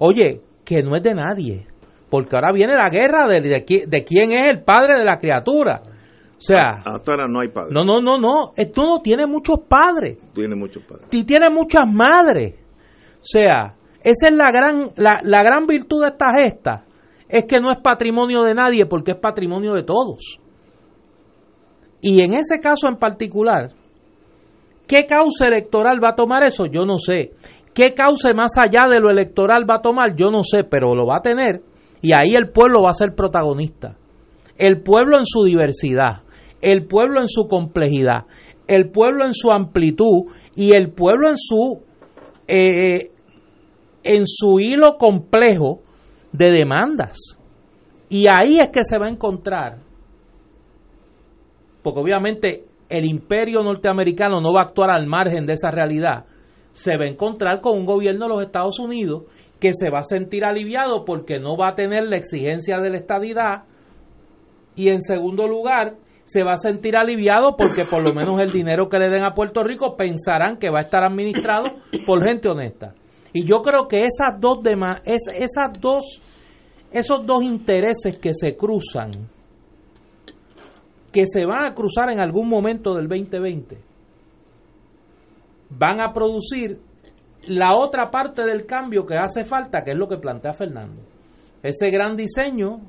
Oye, 0.00 0.40
que 0.64 0.82
no 0.82 0.96
es 0.96 1.02
de 1.02 1.14
nadie. 1.14 1.66
Porque 2.10 2.34
ahora 2.34 2.50
viene 2.52 2.74
la 2.74 2.88
guerra 2.88 3.28
de, 3.28 3.40
de, 3.40 3.64
qui- 3.64 3.86
de 3.86 4.02
quién 4.04 4.32
es 4.32 4.50
el 4.50 4.64
padre 4.64 4.98
de 4.98 5.04
la 5.04 5.18
criatura. 5.18 5.80
O 5.84 6.40
sea, 6.40 6.82
hasta 6.84 7.12
ahora 7.12 7.28
no 7.28 7.40
hay 7.40 7.48
padre. 7.48 7.72
no, 7.72 7.84
no, 7.84 8.00
no, 8.00 8.18
no. 8.18 8.52
Esto 8.56 8.82
no 8.82 9.00
tiene 9.00 9.26
muchos 9.26 9.60
padres. 9.68 10.18
Tiene 10.34 10.56
muchos 10.56 10.82
padres. 10.82 11.06
Y 11.12 11.22
tiene 11.24 11.50
muchas 11.50 11.82
madres. 11.86 12.54
O 13.16 13.22
sea, 13.24 13.76
esa 14.02 14.28
es 14.28 14.34
la 14.34 14.50
gran, 14.50 14.90
la, 14.96 15.20
la 15.22 15.42
gran 15.44 15.66
virtud 15.66 16.02
de 16.02 16.08
esta 16.08 16.26
gesta. 16.36 16.84
Es 17.28 17.44
que 17.44 17.60
no 17.60 17.70
es 17.70 17.78
patrimonio 17.80 18.42
de 18.42 18.54
nadie 18.54 18.86
porque 18.86 19.12
es 19.12 19.18
patrimonio 19.18 19.74
de 19.74 19.84
todos. 19.84 20.40
Y 22.00 22.22
en 22.22 22.34
ese 22.34 22.58
caso 22.60 22.88
en 22.88 22.96
particular, 22.96 23.70
¿qué 24.88 25.06
causa 25.06 25.46
electoral 25.46 26.02
va 26.02 26.10
a 26.10 26.14
tomar 26.16 26.42
eso? 26.44 26.66
Yo 26.66 26.84
no 26.86 26.98
sé. 26.98 27.32
¿Qué 27.74 27.94
causa 27.94 28.32
más 28.34 28.52
allá 28.58 28.88
de 28.88 29.00
lo 29.00 29.10
electoral 29.10 29.68
va 29.68 29.76
a 29.76 29.82
tomar? 29.82 30.16
Yo 30.16 30.30
no 30.30 30.42
sé, 30.42 30.64
pero 30.64 30.94
lo 30.94 31.06
va 31.06 31.18
a 31.18 31.22
tener. 31.22 31.62
Y 32.02 32.10
ahí 32.14 32.34
el 32.34 32.50
pueblo 32.50 32.82
va 32.82 32.90
a 32.90 32.94
ser 32.94 33.14
protagonista. 33.14 33.96
El 34.56 34.82
pueblo 34.82 35.18
en 35.18 35.24
su 35.24 35.44
diversidad, 35.44 36.22
el 36.60 36.86
pueblo 36.86 37.20
en 37.20 37.28
su 37.28 37.46
complejidad, 37.46 38.26
el 38.66 38.90
pueblo 38.90 39.24
en 39.24 39.34
su 39.34 39.50
amplitud 39.50 40.32
y 40.54 40.76
el 40.76 40.92
pueblo 40.92 41.28
en 41.28 41.36
su 41.36 41.82
eh, 42.46 43.10
en 44.02 44.26
su 44.26 44.60
hilo 44.60 44.96
complejo 44.98 45.80
de 46.32 46.50
demandas. 46.50 47.38
Y 48.08 48.26
ahí 48.28 48.58
es 48.58 48.68
que 48.72 48.84
se 48.84 48.98
va 48.98 49.06
a 49.06 49.10
encontrar, 49.10 49.78
porque 51.82 52.00
obviamente 52.00 52.64
el 52.88 53.04
imperio 53.04 53.62
norteamericano 53.62 54.40
no 54.40 54.52
va 54.52 54.62
a 54.62 54.66
actuar 54.66 54.90
al 54.90 55.06
margen 55.06 55.46
de 55.46 55.52
esa 55.52 55.70
realidad, 55.70 56.24
se 56.72 56.96
va 56.96 57.04
a 57.04 57.08
encontrar 57.08 57.60
con 57.60 57.78
un 57.78 57.86
gobierno 57.86 58.26
de 58.26 58.34
los 58.34 58.42
Estados 58.42 58.78
Unidos 58.78 59.24
que 59.58 59.72
se 59.74 59.90
va 59.90 60.00
a 60.00 60.04
sentir 60.04 60.44
aliviado 60.44 61.04
porque 61.04 61.38
no 61.38 61.56
va 61.56 61.68
a 61.68 61.74
tener 61.74 62.04
la 62.04 62.16
exigencia 62.16 62.78
de 62.78 62.90
la 62.90 62.96
estadidad 62.96 63.64
y 64.74 64.88
en 64.88 65.02
segundo 65.02 65.46
lugar 65.46 65.96
se 66.24 66.44
va 66.44 66.52
a 66.52 66.56
sentir 66.56 66.96
aliviado 66.96 67.56
porque 67.56 67.84
por 67.84 68.02
lo 68.02 68.14
menos 68.14 68.40
el 68.40 68.52
dinero 68.52 68.88
que 68.88 68.98
le 68.98 69.10
den 69.10 69.24
a 69.24 69.34
Puerto 69.34 69.64
Rico 69.64 69.96
pensarán 69.96 70.58
que 70.58 70.70
va 70.70 70.78
a 70.78 70.82
estar 70.82 71.02
administrado 71.02 71.66
por 72.06 72.24
gente 72.24 72.48
honesta. 72.48 72.94
Y 73.32 73.44
yo 73.44 73.62
creo 73.62 73.86
que 73.88 73.98
esas 73.98 74.40
dos 74.40 74.62
demás, 74.62 75.02
es, 75.04 75.22
esas 75.34 75.80
dos, 75.80 76.22
esos 76.92 77.26
dos 77.26 77.42
intereses 77.42 78.18
que 78.18 78.32
se 78.32 78.56
cruzan, 78.56 79.10
que 81.12 81.24
se 81.26 81.44
van 81.44 81.64
a 81.64 81.74
cruzar 81.74 82.10
en 82.10 82.20
algún 82.20 82.48
momento 82.48 82.94
del 82.94 83.08
2020, 83.08 83.89
van 85.70 86.00
a 86.00 86.12
producir 86.12 86.78
la 87.46 87.74
otra 87.74 88.10
parte 88.10 88.42
del 88.42 88.66
cambio 88.66 89.06
que 89.06 89.16
hace 89.16 89.44
falta, 89.44 89.82
que 89.82 89.92
es 89.92 89.96
lo 89.96 90.08
que 90.08 90.18
plantea 90.18 90.52
Fernando. 90.52 91.02
Ese 91.62 91.90
gran 91.90 92.16
diseño 92.16 92.80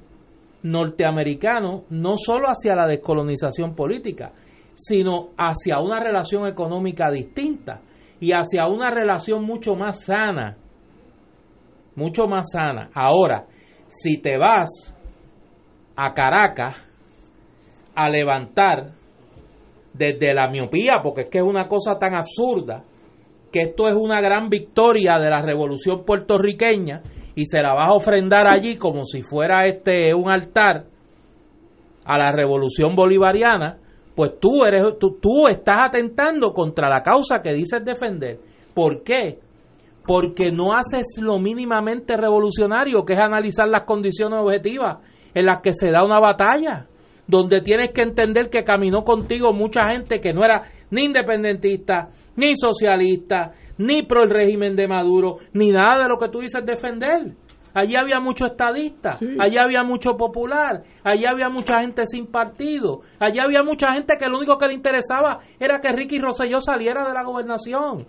norteamericano, 0.63 1.85
no 1.89 2.15
solo 2.17 2.47
hacia 2.47 2.75
la 2.75 2.87
descolonización 2.87 3.75
política, 3.75 4.31
sino 4.73 5.29
hacia 5.37 5.79
una 5.79 5.99
relación 5.99 6.47
económica 6.47 7.09
distinta 7.09 7.81
y 8.19 8.31
hacia 8.31 8.67
una 8.67 8.91
relación 8.91 9.43
mucho 9.43 9.75
más 9.75 10.05
sana, 10.05 10.57
mucho 11.95 12.27
más 12.27 12.51
sana. 12.51 12.89
Ahora, 12.93 13.45
si 13.87 14.21
te 14.21 14.37
vas 14.37 14.95
a 15.95 16.13
Caracas 16.13 16.77
a 17.95 18.09
levantar 18.09 18.93
desde 19.93 20.33
la 20.33 20.47
miopía, 20.49 21.01
porque 21.03 21.21
es 21.21 21.27
que 21.29 21.39
es 21.39 21.43
una 21.43 21.67
cosa 21.67 21.97
tan 21.99 22.15
absurda, 22.15 22.83
que 23.51 23.61
esto 23.61 23.87
es 23.87 23.95
una 23.95 24.21
gran 24.21 24.49
victoria 24.49 25.19
de 25.19 25.29
la 25.29 25.41
revolución 25.41 26.03
puertorriqueña 26.05 27.01
y 27.35 27.45
se 27.45 27.61
la 27.61 27.73
vas 27.73 27.89
a 27.89 27.93
ofrendar 27.93 28.47
allí 28.47 28.77
como 28.77 29.03
si 29.05 29.21
fuera 29.21 29.65
este 29.65 30.13
un 30.13 30.29
altar 30.29 30.85
a 32.05 32.17
la 32.17 32.31
revolución 32.31 32.95
bolivariana, 32.95 33.77
pues 34.15 34.39
tú 34.39 34.63
eres 34.65 34.97
tú, 34.99 35.17
tú 35.21 35.47
estás 35.47 35.79
atentando 35.87 36.53
contra 36.53 36.89
la 36.89 37.01
causa 37.01 37.41
que 37.43 37.53
dices 37.53 37.83
defender. 37.83 38.39
¿Por 38.73 39.03
qué? 39.03 39.39
Porque 40.05 40.51
no 40.51 40.73
haces 40.73 41.19
lo 41.21 41.37
mínimamente 41.37 42.17
revolucionario, 42.17 43.05
que 43.05 43.13
es 43.13 43.19
analizar 43.19 43.67
las 43.67 43.83
condiciones 43.83 44.39
objetivas 44.39 44.97
en 45.33 45.45
las 45.45 45.61
que 45.61 45.73
se 45.73 45.91
da 45.91 46.03
una 46.03 46.19
batalla, 46.19 46.87
donde 47.31 47.61
tienes 47.61 47.91
que 47.93 48.01
entender 48.01 48.49
que 48.49 48.65
caminó 48.65 49.03
contigo 49.03 49.53
mucha 49.53 49.89
gente 49.89 50.19
que 50.19 50.33
no 50.33 50.43
era 50.43 50.63
ni 50.89 51.05
independentista, 51.05 52.09
ni 52.35 52.57
socialista, 52.57 53.53
ni 53.77 54.03
pro 54.03 54.23
el 54.23 54.29
régimen 54.29 54.75
de 54.75 54.85
Maduro, 54.85 55.37
ni 55.53 55.71
nada 55.71 56.03
de 56.03 56.09
lo 56.09 56.19
que 56.19 56.27
tú 56.27 56.39
dices 56.41 56.65
defender. 56.65 57.31
Allí 57.73 57.95
había 57.95 58.19
mucho 58.19 58.47
estadista, 58.47 59.17
allí 59.39 59.57
había 59.57 59.81
mucho 59.81 60.17
popular, 60.17 60.83
allí 61.05 61.23
había 61.25 61.47
mucha 61.47 61.79
gente 61.79 62.05
sin 62.05 62.27
partido, 62.27 62.99
allí 63.17 63.39
había 63.39 63.63
mucha 63.63 63.93
gente 63.93 64.17
que 64.19 64.25
lo 64.25 64.37
único 64.37 64.57
que 64.57 64.67
le 64.67 64.73
interesaba 64.73 65.39
era 65.57 65.79
que 65.79 65.89
Ricky 65.89 66.19
Rosselló 66.19 66.59
saliera 66.59 67.07
de 67.07 67.13
la 67.13 67.23
gobernación. 67.23 68.05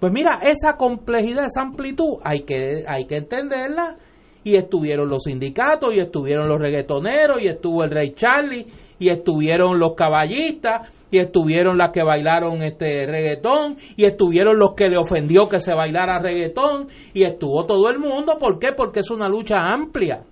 Pues 0.00 0.12
mira, 0.12 0.40
esa 0.42 0.76
complejidad, 0.76 1.44
esa 1.44 1.62
amplitud, 1.62 2.18
hay 2.24 2.40
que, 2.40 2.82
hay 2.84 3.06
que 3.06 3.18
entenderla. 3.18 3.96
Y 4.44 4.56
estuvieron 4.56 5.08
los 5.08 5.24
sindicatos, 5.24 5.94
y 5.94 6.00
estuvieron 6.00 6.48
los 6.48 6.58
reggaetoneros, 6.58 7.40
y 7.42 7.48
estuvo 7.48 7.84
el 7.84 7.90
Rey 7.90 8.12
Charlie, 8.14 8.66
y 8.98 9.10
estuvieron 9.10 9.78
los 9.78 9.94
caballistas, 9.94 10.92
y 11.10 11.18
estuvieron 11.18 11.78
las 11.78 11.90
que 11.92 12.02
bailaron 12.02 12.62
este 12.62 13.06
reggaetón, 13.06 13.76
y 13.96 14.06
estuvieron 14.06 14.58
los 14.58 14.74
que 14.74 14.88
le 14.88 14.96
ofendió 14.96 15.48
que 15.48 15.58
se 15.58 15.74
bailara 15.74 16.20
reggaetón, 16.20 16.88
y 17.12 17.24
estuvo 17.24 17.66
todo 17.66 17.88
el 17.90 17.98
mundo. 17.98 18.38
¿Por 18.38 18.58
qué? 18.58 18.68
Porque 18.76 19.00
es 19.00 19.10
una 19.10 19.28
lucha 19.28 19.56
amplia. 19.58 20.22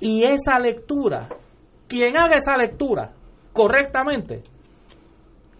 Y 0.00 0.24
esa 0.24 0.58
lectura, 0.58 1.28
quien 1.86 2.16
haga 2.16 2.36
esa 2.36 2.56
lectura 2.56 3.12
correctamente, 3.52 4.42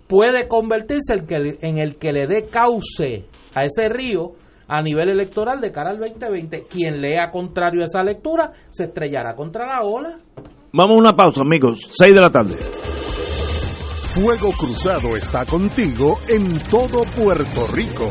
puede 0.09 0.49
convertirse 0.49 1.15
en, 1.15 1.59
en 1.61 1.79
el 1.79 1.97
que 1.97 2.13
le 2.13 2.27
dé 2.27 2.47
cauce 2.47 3.27
a 3.55 3.65
ese 3.65 3.89
río 3.89 4.33
a 4.71 4.81
nivel 4.83 5.09
electoral 5.09 5.61
de 5.61 5.73
cara 5.73 5.91
al 5.91 5.99
2020. 5.99 6.67
Quien 6.71 7.01
lea 7.01 7.29
contrario 7.31 7.83
a 7.83 7.87
esa 7.87 8.05
lectura 8.05 8.53
se 8.69 8.85
estrellará 8.85 9.35
contra 9.35 9.67
la 9.67 9.83
ola. 9.83 10.19
Vamos 10.73 10.97
a 10.97 11.01
una 11.01 11.17
pausa, 11.17 11.41
amigos. 11.41 11.91
6 11.91 12.15
de 12.15 12.21
la 12.21 12.31
tarde. 12.31 12.55
Fuego 14.15 14.51
Cruzado 14.53 15.17
está 15.17 15.45
contigo 15.45 16.21
en 16.29 16.59
todo 16.71 17.03
Puerto 17.21 17.67
Rico. 17.75 18.07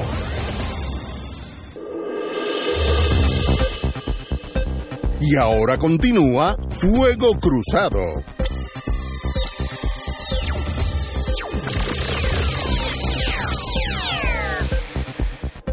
Y 5.21 5.35
ahora 5.37 5.77
continúa 5.77 6.57
Fuego 6.69 7.31
Cruzado. 7.39 7.99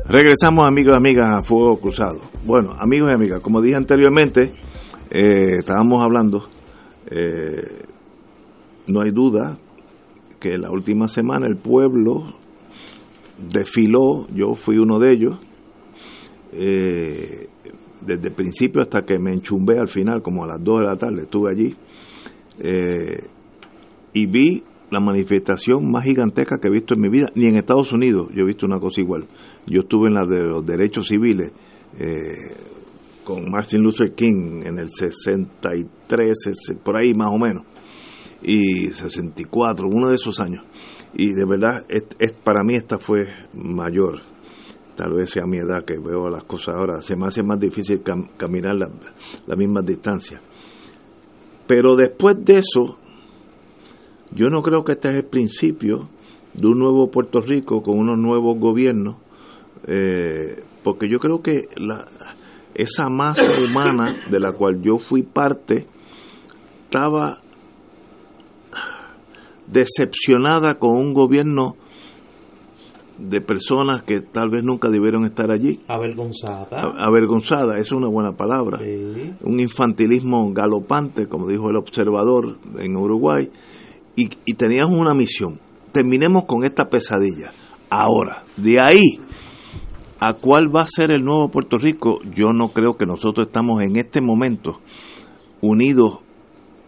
Regresamos 0.08 0.68
amigos 0.68 0.94
y 0.94 1.00
amigas 1.00 1.28
a 1.30 1.42
Fuego 1.42 1.80
Cruzado. 1.80 2.20
Bueno, 2.44 2.76
amigos 2.78 3.10
y 3.10 3.14
amigas, 3.14 3.40
como 3.40 3.60
dije 3.60 3.74
anteriormente, 3.74 4.52
eh, 5.10 5.56
estábamos 5.58 6.00
hablando, 6.00 6.44
eh, 7.10 7.82
no 8.88 9.00
hay 9.02 9.10
duda 9.10 9.58
que 10.38 10.56
la 10.58 10.70
última 10.70 11.08
semana 11.08 11.48
el 11.48 11.56
pueblo 11.56 12.34
desfiló, 13.52 14.28
yo 14.32 14.54
fui 14.54 14.78
uno 14.78 15.00
de 15.00 15.12
ellos, 15.12 15.40
eh, 16.52 17.48
desde 18.00 18.28
el 18.28 18.34
principio 18.34 18.82
hasta 18.82 19.00
que 19.02 19.18
me 19.18 19.32
enchumbé 19.32 19.80
al 19.80 19.88
final, 19.88 20.22
como 20.22 20.44
a 20.44 20.46
las 20.46 20.62
2 20.62 20.80
de 20.82 20.86
la 20.86 20.96
tarde, 20.96 21.22
estuve 21.22 21.50
allí, 21.50 21.76
y 24.12 24.26
vi 24.26 24.62
la 24.96 25.00
manifestación 25.00 25.90
más 25.90 26.04
gigantesca 26.04 26.56
que 26.58 26.68
he 26.68 26.70
visto 26.70 26.94
en 26.94 27.02
mi 27.02 27.10
vida, 27.10 27.30
ni 27.34 27.46
en 27.46 27.56
Estados 27.56 27.92
Unidos 27.92 28.28
yo 28.32 28.44
he 28.44 28.46
visto 28.46 28.64
una 28.64 28.80
cosa 28.80 29.02
igual. 29.02 29.26
Yo 29.66 29.80
estuve 29.80 30.08
en 30.08 30.14
la 30.14 30.26
de 30.26 30.40
los 30.40 30.64
derechos 30.64 31.08
civiles 31.08 31.52
eh, 31.98 32.32
con 33.22 33.50
Martin 33.50 33.82
Luther 33.82 34.14
King 34.14 34.62
en 34.64 34.78
el 34.78 34.88
63, 34.88 36.78
por 36.82 36.96
ahí 36.96 37.12
más 37.12 37.28
o 37.30 37.36
menos, 37.36 37.64
y 38.40 38.90
64, 38.90 39.86
uno 39.86 40.08
de 40.08 40.14
esos 40.14 40.40
años. 40.40 40.64
Y 41.12 41.34
de 41.34 41.44
verdad, 41.44 41.84
es, 41.88 42.04
para 42.42 42.64
mí 42.64 42.76
esta 42.76 42.98
fue 42.98 43.26
mayor. 43.52 44.20
Tal 44.96 45.12
vez 45.12 45.28
sea 45.28 45.44
mi 45.44 45.58
edad 45.58 45.84
que 45.84 45.98
veo 45.98 46.30
las 46.30 46.44
cosas 46.44 46.74
ahora. 46.74 47.02
Se 47.02 47.16
me 47.16 47.26
hace 47.26 47.42
más 47.42 47.60
difícil 47.60 48.00
caminar 48.38 48.76
la, 48.76 48.88
la 49.46 49.56
misma 49.56 49.82
distancia. 49.82 50.40
Pero 51.66 51.96
después 51.96 52.36
de 52.42 52.60
eso, 52.60 52.98
yo 54.32 54.48
no 54.50 54.62
creo 54.62 54.84
que 54.84 54.92
este 54.92 55.08
es 55.10 55.14
el 55.16 55.26
principio 55.26 56.08
de 56.54 56.66
un 56.66 56.78
nuevo 56.78 57.10
Puerto 57.10 57.40
Rico 57.40 57.82
con 57.82 57.98
unos 57.98 58.18
nuevos 58.18 58.58
gobiernos, 58.58 59.16
eh, 59.86 60.62
porque 60.82 61.08
yo 61.10 61.18
creo 61.18 61.42
que 61.42 61.64
la, 61.76 62.06
esa 62.74 63.08
masa 63.08 63.44
humana 63.64 64.14
de 64.30 64.40
la 64.40 64.52
cual 64.52 64.80
yo 64.82 64.98
fui 64.98 65.22
parte 65.22 65.86
estaba 66.84 67.40
decepcionada 69.66 70.78
con 70.78 70.90
un 70.96 71.12
gobierno 71.12 71.76
de 73.18 73.40
personas 73.40 74.02
que 74.02 74.20
tal 74.20 74.50
vez 74.50 74.62
nunca 74.62 74.90
debieron 74.90 75.24
estar 75.24 75.50
allí. 75.50 75.80
Avergonzada. 75.88 76.92
Avergonzada, 76.98 77.78
es 77.78 77.90
una 77.92 78.08
buena 78.08 78.32
palabra. 78.32 78.78
Un 79.42 79.60
infantilismo 79.60 80.52
galopante, 80.52 81.26
como 81.26 81.48
dijo 81.48 81.70
el 81.70 81.76
observador 81.76 82.58
en 82.78 82.96
Uruguay, 82.96 83.50
y, 84.16 84.28
y 84.44 84.54
teníamos 84.54 84.98
una 84.98 85.14
misión. 85.14 85.60
Terminemos 85.92 86.44
con 86.44 86.64
esta 86.64 86.88
pesadilla. 86.88 87.52
Ahora, 87.88 88.44
de 88.56 88.80
ahí 88.80 89.20
a 90.18 90.32
cuál 90.34 90.74
va 90.74 90.82
a 90.82 90.86
ser 90.86 91.12
el 91.12 91.24
nuevo 91.24 91.50
Puerto 91.50 91.78
Rico, 91.78 92.18
yo 92.34 92.52
no 92.52 92.68
creo 92.68 92.96
que 92.96 93.06
nosotros 93.06 93.46
estamos 93.46 93.80
en 93.82 93.96
este 93.96 94.20
momento 94.20 94.80
unidos 95.60 96.18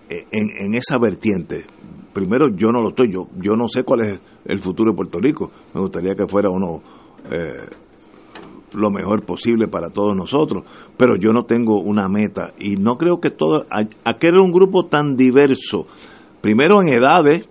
en, 0.09 0.51
en 0.59 0.75
esa 0.75 0.99
vertiente. 0.99 1.67
Primero, 2.13 2.49
yo 2.49 2.69
no 2.69 2.83
lo 2.83 2.91
estoy, 2.91 3.13
yo, 3.13 3.29
yo 3.37 3.55
no 3.55 3.69
sé 3.69 3.85
cuál 3.85 4.01
es 4.01 4.21
el 4.47 4.61
futuro 4.61 4.91
de 4.91 4.97
Puerto 4.97 5.21
Rico. 5.21 5.51
Me 5.75 5.81
gustaría 5.81 6.15
que 6.15 6.27
fuera 6.27 6.51
uno 6.51 6.83
eh, 7.31 7.69
lo 8.73 8.91
mejor 8.91 9.25
posible 9.25 9.69
para 9.69 9.91
todos 9.91 10.17
nosotros, 10.17 10.65
pero 10.97 11.17
yo 11.17 11.33
no 11.33 11.45
tengo 11.45 11.81
una 11.81 12.09
meta 12.09 12.53
y 12.59 12.77
no 12.77 12.97
creo 12.97 13.21
que 13.21 13.31
todo, 13.31 13.67
aquel 14.05 14.35
era 14.35 14.43
un 14.43 14.53
grupo 14.53 14.87
tan 14.87 15.17
diverso, 15.17 15.87
primero 16.41 16.81
en 16.83 16.89
edades, 16.89 17.49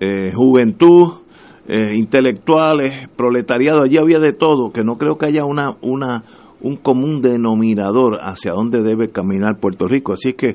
eh, 0.00 0.32
juventud, 0.34 1.22
eh, 1.68 1.94
intelectuales, 1.94 3.08
proletariado, 3.16 3.82
allí 3.82 3.96
había 3.96 4.18
de 4.18 4.32
todo, 4.32 4.72
que 4.72 4.82
no 4.82 4.96
creo 4.96 5.18
que 5.18 5.26
haya 5.26 5.44
una, 5.44 5.76
una, 5.82 6.24
un 6.60 6.76
común 6.76 7.20
denominador 7.22 8.18
hacia 8.20 8.52
dónde 8.52 8.82
debe 8.82 9.08
caminar 9.08 9.60
Puerto 9.60 9.86
Rico. 9.86 10.12
Así 10.12 10.32
que 10.32 10.54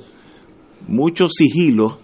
mucho 0.88 1.28
sigilo 1.30 2.00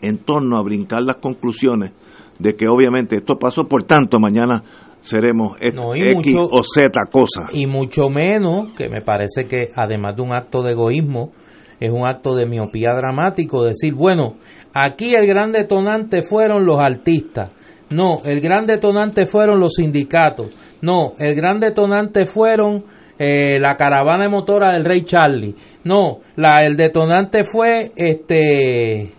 en 0.00 0.18
torno 0.18 0.58
a 0.58 0.62
brincar 0.62 1.02
las 1.02 1.16
conclusiones 1.16 1.92
de 2.38 2.54
que 2.54 2.66
obviamente 2.68 3.16
esto 3.16 3.34
pasó, 3.38 3.64
por 3.64 3.84
tanto 3.84 4.18
mañana 4.18 4.62
seremos 5.00 5.56
X 5.60 6.36
o 6.38 6.62
Z 6.62 6.90
cosas. 7.10 7.46
Y 7.52 7.66
mucho 7.66 8.08
menos, 8.08 8.72
que 8.76 8.88
me 8.88 9.00
parece 9.00 9.46
que 9.48 9.70
además 9.74 10.16
de 10.16 10.22
un 10.22 10.36
acto 10.36 10.62
de 10.62 10.72
egoísmo, 10.72 11.32
es 11.80 11.90
un 11.90 12.08
acto 12.08 12.34
de 12.34 12.46
miopía 12.46 12.92
dramático, 12.92 13.64
decir, 13.64 13.94
bueno, 13.94 14.36
aquí 14.74 15.14
el 15.14 15.26
gran 15.26 15.52
detonante 15.52 16.22
fueron 16.22 16.64
los 16.64 16.80
artistas, 16.80 17.54
no, 17.90 18.22
el 18.24 18.40
gran 18.40 18.66
detonante 18.66 19.26
fueron 19.26 19.60
los 19.60 19.74
sindicatos, 19.74 20.54
no, 20.82 21.12
el 21.18 21.34
gran 21.34 21.60
detonante 21.60 22.26
fueron 22.26 22.84
eh, 23.18 23.58
la 23.60 23.76
caravana 23.76 24.24
de 24.24 24.28
motora 24.28 24.72
del 24.72 24.84
Rey 24.84 25.02
Charlie, 25.02 25.54
no, 25.84 26.20
la, 26.36 26.58
el 26.64 26.76
detonante 26.76 27.44
fue 27.44 27.92
este 27.96 29.12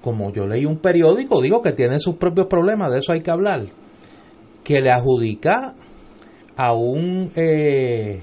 como 0.00 0.32
yo 0.32 0.46
leí 0.46 0.66
un 0.66 0.78
periódico, 0.78 1.40
digo 1.40 1.62
que 1.62 1.72
tiene 1.72 1.98
sus 1.98 2.16
propios 2.16 2.48
problemas, 2.48 2.92
de 2.92 2.98
eso 2.98 3.12
hay 3.12 3.22
que 3.22 3.30
hablar, 3.30 3.62
que 4.64 4.80
le 4.80 4.90
adjudica 4.90 5.74
a 6.56 6.72
un 6.74 7.32
eh, 7.36 8.20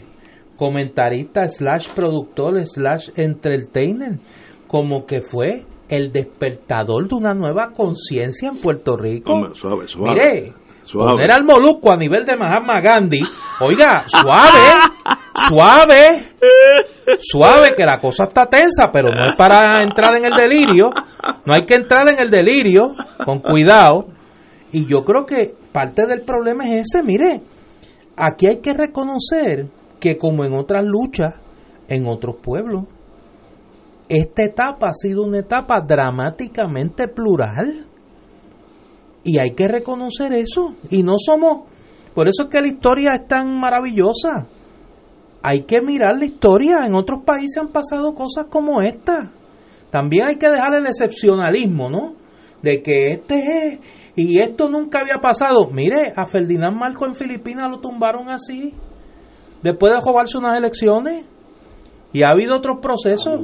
comentarista 0.60 1.48
slash 1.48 1.88
productor 1.96 2.60
slash 2.68 3.12
entertainer 3.16 4.20
como 4.68 5.06
que 5.06 5.22
fue 5.22 5.64
el 5.88 6.12
despertador 6.12 7.08
de 7.08 7.16
una 7.16 7.34
nueva 7.34 7.72
conciencia 7.72 8.50
en 8.50 8.58
Puerto 8.58 8.98
Rico. 8.98 9.56
suave, 9.56 9.88
suave. 9.88 10.14
Mire, 10.14 10.54
poner 10.92 11.32
al 11.32 11.46
molusco 11.46 11.92
a 11.92 11.96
nivel 11.96 12.26
de 12.26 12.36
Mahatma 12.36 12.82
Gandhi, 12.82 13.22
oiga, 13.62 14.04
suave, 14.06 14.60
suave, 15.48 16.34
suave, 17.20 17.74
que 17.76 17.86
la 17.86 17.98
cosa 17.98 18.26
está 18.26 18.46
tensa, 18.46 18.90
pero 18.92 19.10
no 19.12 19.32
es 19.32 19.36
para 19.38 19.82
entrar 19.82 20.14
en 20.16 20.26
el 20.26 20.34
delirio, 20.34 20.90
no 21.46 21.54
hay 21.56 21.66
que 21.66 21.76
entrar 21.76 22.08
en 22.10 22.20
el 22.20 22.30
delirio, 22.30 22.92
con 23.26 23.40
cuidado. 23.40 24.08
Y 24.72 24.86
yo 24.86 25.04
creo 25.04 25.26
que 25.26 25.56
parte 25.72 26.06
del 26.06 26.22
problema 26.22 26.66
es 26.66 26.88
ese, 26.94 27.02
mire, 27.02 27.42
aquí 28.18 28.46
hay 28.46 28.58
que 28.58 28.74
reconocer 28.74 29.79
que 30.00 30.18
como 30.18 30.46
en 30.46 30.54
otras 30.54 30.84
luchas, 30.84 31.36
en 31.88 32.08
otros 32.08 32.38
pueblos, 32.42 32.86
esta 34.10 34.44
etapa 34.44 34.88
ha 34.90 34.94
sido 34.94 35.24
una 35.24 35.40
etapa 35.40 35.82
dramáticamente 35.82 37.08
plural. 37.08 37.86
Y 39.24 39.38
hay 39.38 39.52
que 39.52 39.68
reconocer 39.68 40.34
eso. 40.34 40.76
Y 40.90 41.04
no 41.04 41.14
somos... 41.18 41.68
Por 42.16 42.28
eso 42.28 42.44
es 42.44 42.50
que 42.50 42.62
la 42.62 42.68
historia 42.68 43.14
es 43.14 43.28
tan 43.28 43.60
maravillosa. 43.60 44.48
Hay 45.44 45.62
que 45.62 45.82
mirar 45.82 46.18
la 46.18 46.26
historia. 46.26 46.78
En 46.86 46.96
otros 46.96 47.24
países 47.24 47.62
han 47.62 47.72
pasado 47.72 48.16
cosas 48.16 48.48
como 48.50 48.82
esta. 48.82 49.32
También 49.92 50.28
hay 50.28 50.36
que 50.38 50.50
dejar 50.50 50.74
el 50.74 50.88
excepcionalismo, 50.88 51.90
¿no? 51.90 52.16
De 52.64 52.82
que 52.82 53.12
este 53.12 53.36
es... 53.38 53.80
Y 54.16 54.42
esto 54.42 54.70
nunca 54.70 55.02
había 55.02 55.18
pasado. 55.22 55.70
Mire, 55.72 56.14
a 56.16 56.26
Ferdinand 56.26 56.76
Marco 56.76 57.06
en 57.06 57.16
Filipinas 57.16 57.70
lo 57.70 57.80
tumbaron 57.80 58.30
así. 58.30 58.74
Después 59.62 59.94
de 59.94 60.00
robarse 60.04 60.38
unas 60.38 60.58
elecciones. 60.58 61.26
Y 62.12 62.24
ha 62.24 62.30
habido 62.30 62.58
otros 62.58 62.78
procesos. 62.82 63.42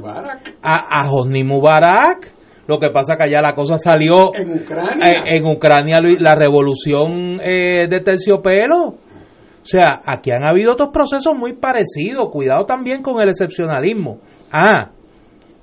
A, 0.62 1.00
a 1.00 1.10
Hosni 1.10 1.44
Mubarak. 1.44 2.34
Lo 2.66 2.78
que 2.78 2.90
pasa 2.90 3.16
que 3.16 3.24
allá 3.24 3.40
la 3.40 3.54
cosa 3.54 3.78
salió 3.78 4.34
en 4.34 4.60
Ucrania. 4.60 5.12
Eh, 5.12 5.36
en 5.36 5.46
Ucrania 5.46 6.00
la 6.00 6.34
revolución 6.34 7.40
eh, 7.40 7.86
de 7.88 8.00
terciopelo. 8.00 8.86
O 8.86 9.68
sea, 9.68 10.00
aquí 10.04 10.32
han 10.32 10.44
habido 10.44 10.72
otros 10.72 10.90
procesos 10.92 11.32
muy 11.36 11.52
parecidos. 11.54 12.28
Cuidado 12.30 12.66
también 12.66 13.02
con 13.02 13.20
el 13.20 13.28
excepcionalismo. 13.28 14.18
Ah, 14.50 14.90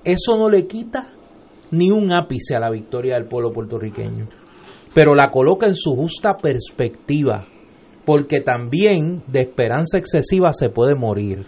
eso 0.03 0.37
no 0.37 0.49
le 0.49 0.65
quita 0.65 1.09
ni 1.71 1.91
un 1.91 2.11
ápice 2.11 2.55
a 2.55 2.59
la 2.59 2.69
victoria 2.69 3.15
del 3.15 3.27
pueblo 3.27 3.51
puertorriqueño. 3.51 4.27
Pero 4.93 5.15
la 5.15 5.29
coloca 5.29 5.65
en 5.65 5.75
su 5.75 5.95
justa 5.95 6.35
perspectiva. 6.35 7.47
Porque 8.05 8.41
también 8.41 9.23
de 9.27 9.41
esperanza 9.41 9.97
excesiva 9.97 10.51
se 10.53 10.69
puede 10.69 10.95
morir. 10.95 11.47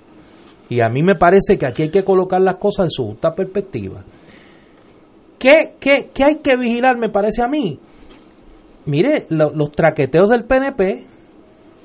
Y 0.70 0.82
a 0.82 0.89
mí 0.89 1.03
me 1.03 1.16
parece 1.16 1.58
que 1.58 1.66
aquí 1.66 1.84
hay 1.84 1.89
que 1.89 2.03
colocar 2.03 2.41
las 2.41 2.56
cosas 2.56 2.86
en 2.86 2.89
su 2.91 3.06
justa 3.06 3.36
perspectiva. 3.36 4.03
¿Qué, 5.38 5.76
qué, 5.80 6.10
qué 6.14 6.24
hay 6.24 6.36
que 6.38 6.56
vigilar, 6.56 6.97
me 6.97 7.10
parece 7.10 7.41
a 7.45 7.49
mí? 7.49 7.80
Mire, 8.86 9.26
los 9.30 9.72
traqueteos 9.72 10.30
del 10.30 10.45
PNP 10.45 11.06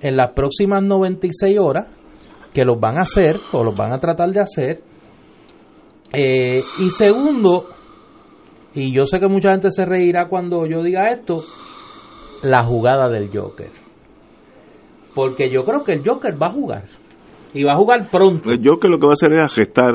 en 0.03 0.17
las 0.17 0.33
próximas 0.33 0.83
96 0.83 1.59
horas, 1.59 1.87
que 2.53 2.65
los 2.65 2.79
van 2.81 2.99
a 2.99 3.03
hacer 3.03 3.37
o 3.53 3.63
los 3.63 3.77
van 3.77 3.93
a 3.93 3.99
tratar 3.99 4.31
de 4.31 4.41
hacer. 4.41 4.83
Eh, 6.13 6.63
y 6.79 6.91
segundo, 6.91 7.67
y 8.75 8.93
yo 8.93 9.07
sé 9.07 9.21
que 9.21 9.29
mucha 9.29 9.53
gente 9.53 9.71
se 9.71 9.85
reirá 9.85 10.29
cuando 10.29 10.67
yo 10.67 10.83
diga 10.83 11.11
esto, 11.11 11.43
la 12.43 12.65
jugada 12.65 13.09
del 13.09 13.31
Joker. 13.33 13.80
Porque 15.15 15.51
yo 15.51 15.65
creo 15.65 15.83
que 15.85 15.93
el 15.93 16.03
Joker 16.07 16.41
va 16.41 16.47
a 16.49 16.53
jugar 16.53 16.85
Y 17.53 17.65
va 17.65 17.73
a 17.73 17.77
jugar 17.77 18.09
pronto. 18.11 18.51
Yo 18.61 18.79
que 18.79 18.89
lo 18.89 18.99
que 18.99 19.07
va 19.07 19.13
a 19.13 19.15
hacer 19.15 19.33
es 19.33 19.55
gestar 19.55 19.95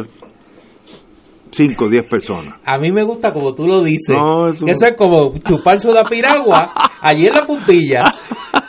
5 1.52 1.86
o 1.86 1.90
10 1.90 2.08
personas. 2.10 2.56
A 2.66 2.78
mí 2.78 2.92
me 2.92 3.04
gusta 3.04 3.32
como 3.32 3.54
tú 3.56 3.66
lo 3.66 3.82
dices. 3.82 4.16
No, 4.16 4.50
eso- 4.50 4.66
Eso 4.68 4.86
es 4.88 4.94
como 4.94 5.34
chuparse 5.40 5.90
una 5.90 6.04
piragua 6.04 6.74
allí 7.02 7.28
en 7.28 7.34
la 7.34 7.46
puntilla. 7.46 8.04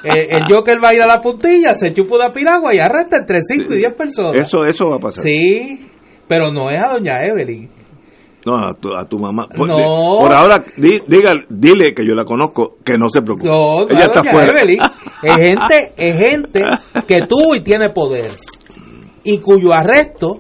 Eh, 0.05 0.29
el 0.31 0.43
Joker 0.49 0.77
va 0.83 0.91
a 0.91 0.95
ir 0.95 1.03
a 1.03 1.07
la 1.07 1.21
puntilla, 1.21 1.75
se 1.75 1.93
chupa 1.93 2.15
una 2.17 2.31
piragua 2.33 2.73
y 2.73 2.79
arresta 2.79 3.17
entre 3.19 3.41
5 3.43 3.75
y 3.75 3.79
10 3.79 3.95
personas. 3.95 4.37
Eso, 4.39 4.59
eso 4.65 4.85
va 4.89 4.97
a 4.97 5.01
pasar. 5.01 5.25
Sí, 5.25 5.85
pero 6.29 6.53
no 6.53 6.71
es 6.71 6.79
a 6.81 6.93
doña 6.93 7.19
Evelyn. 7.23 7.69
No, 8.47 8.55
a 8.69 8.75
tu, 8.75 8.95
a 8.95 9.05
tu 9.09 9.19
mamá. 9.19 9.47
Por, 9.55 9.67
No. 9.69 10.19
por 10.21 10.33
ahora, 10.33 10.65
di- 10.77 11.01
diga, 11.07 11.33
dile 11.51 11.93
que 11.93 12.07
yo 12.07 12.15
la 12.15 12.25
conozco, 12.25 12.77
que 12.85 12.95
no 12.97 13.09
se 13.09 13.21
preocupe. 13.21 13.49
No, 13.49 13.83
Ella 13.83 14.01
es 14.01 14.07
está 14.07 14.23
fuera. 14.23 14.55
Es 15.23 15.37
gente, 15.37 15.93
es 15.97 16.17
gente 16.17 16.61
que 17.09 17.27
tuvo 17.27 17.57
y 17.57 17.63
tiene 17.65 17.91
poder. 17.91 18.31
Y 19.25 19.39
cuyo 19.41 19.73
arresto 19.73 20.37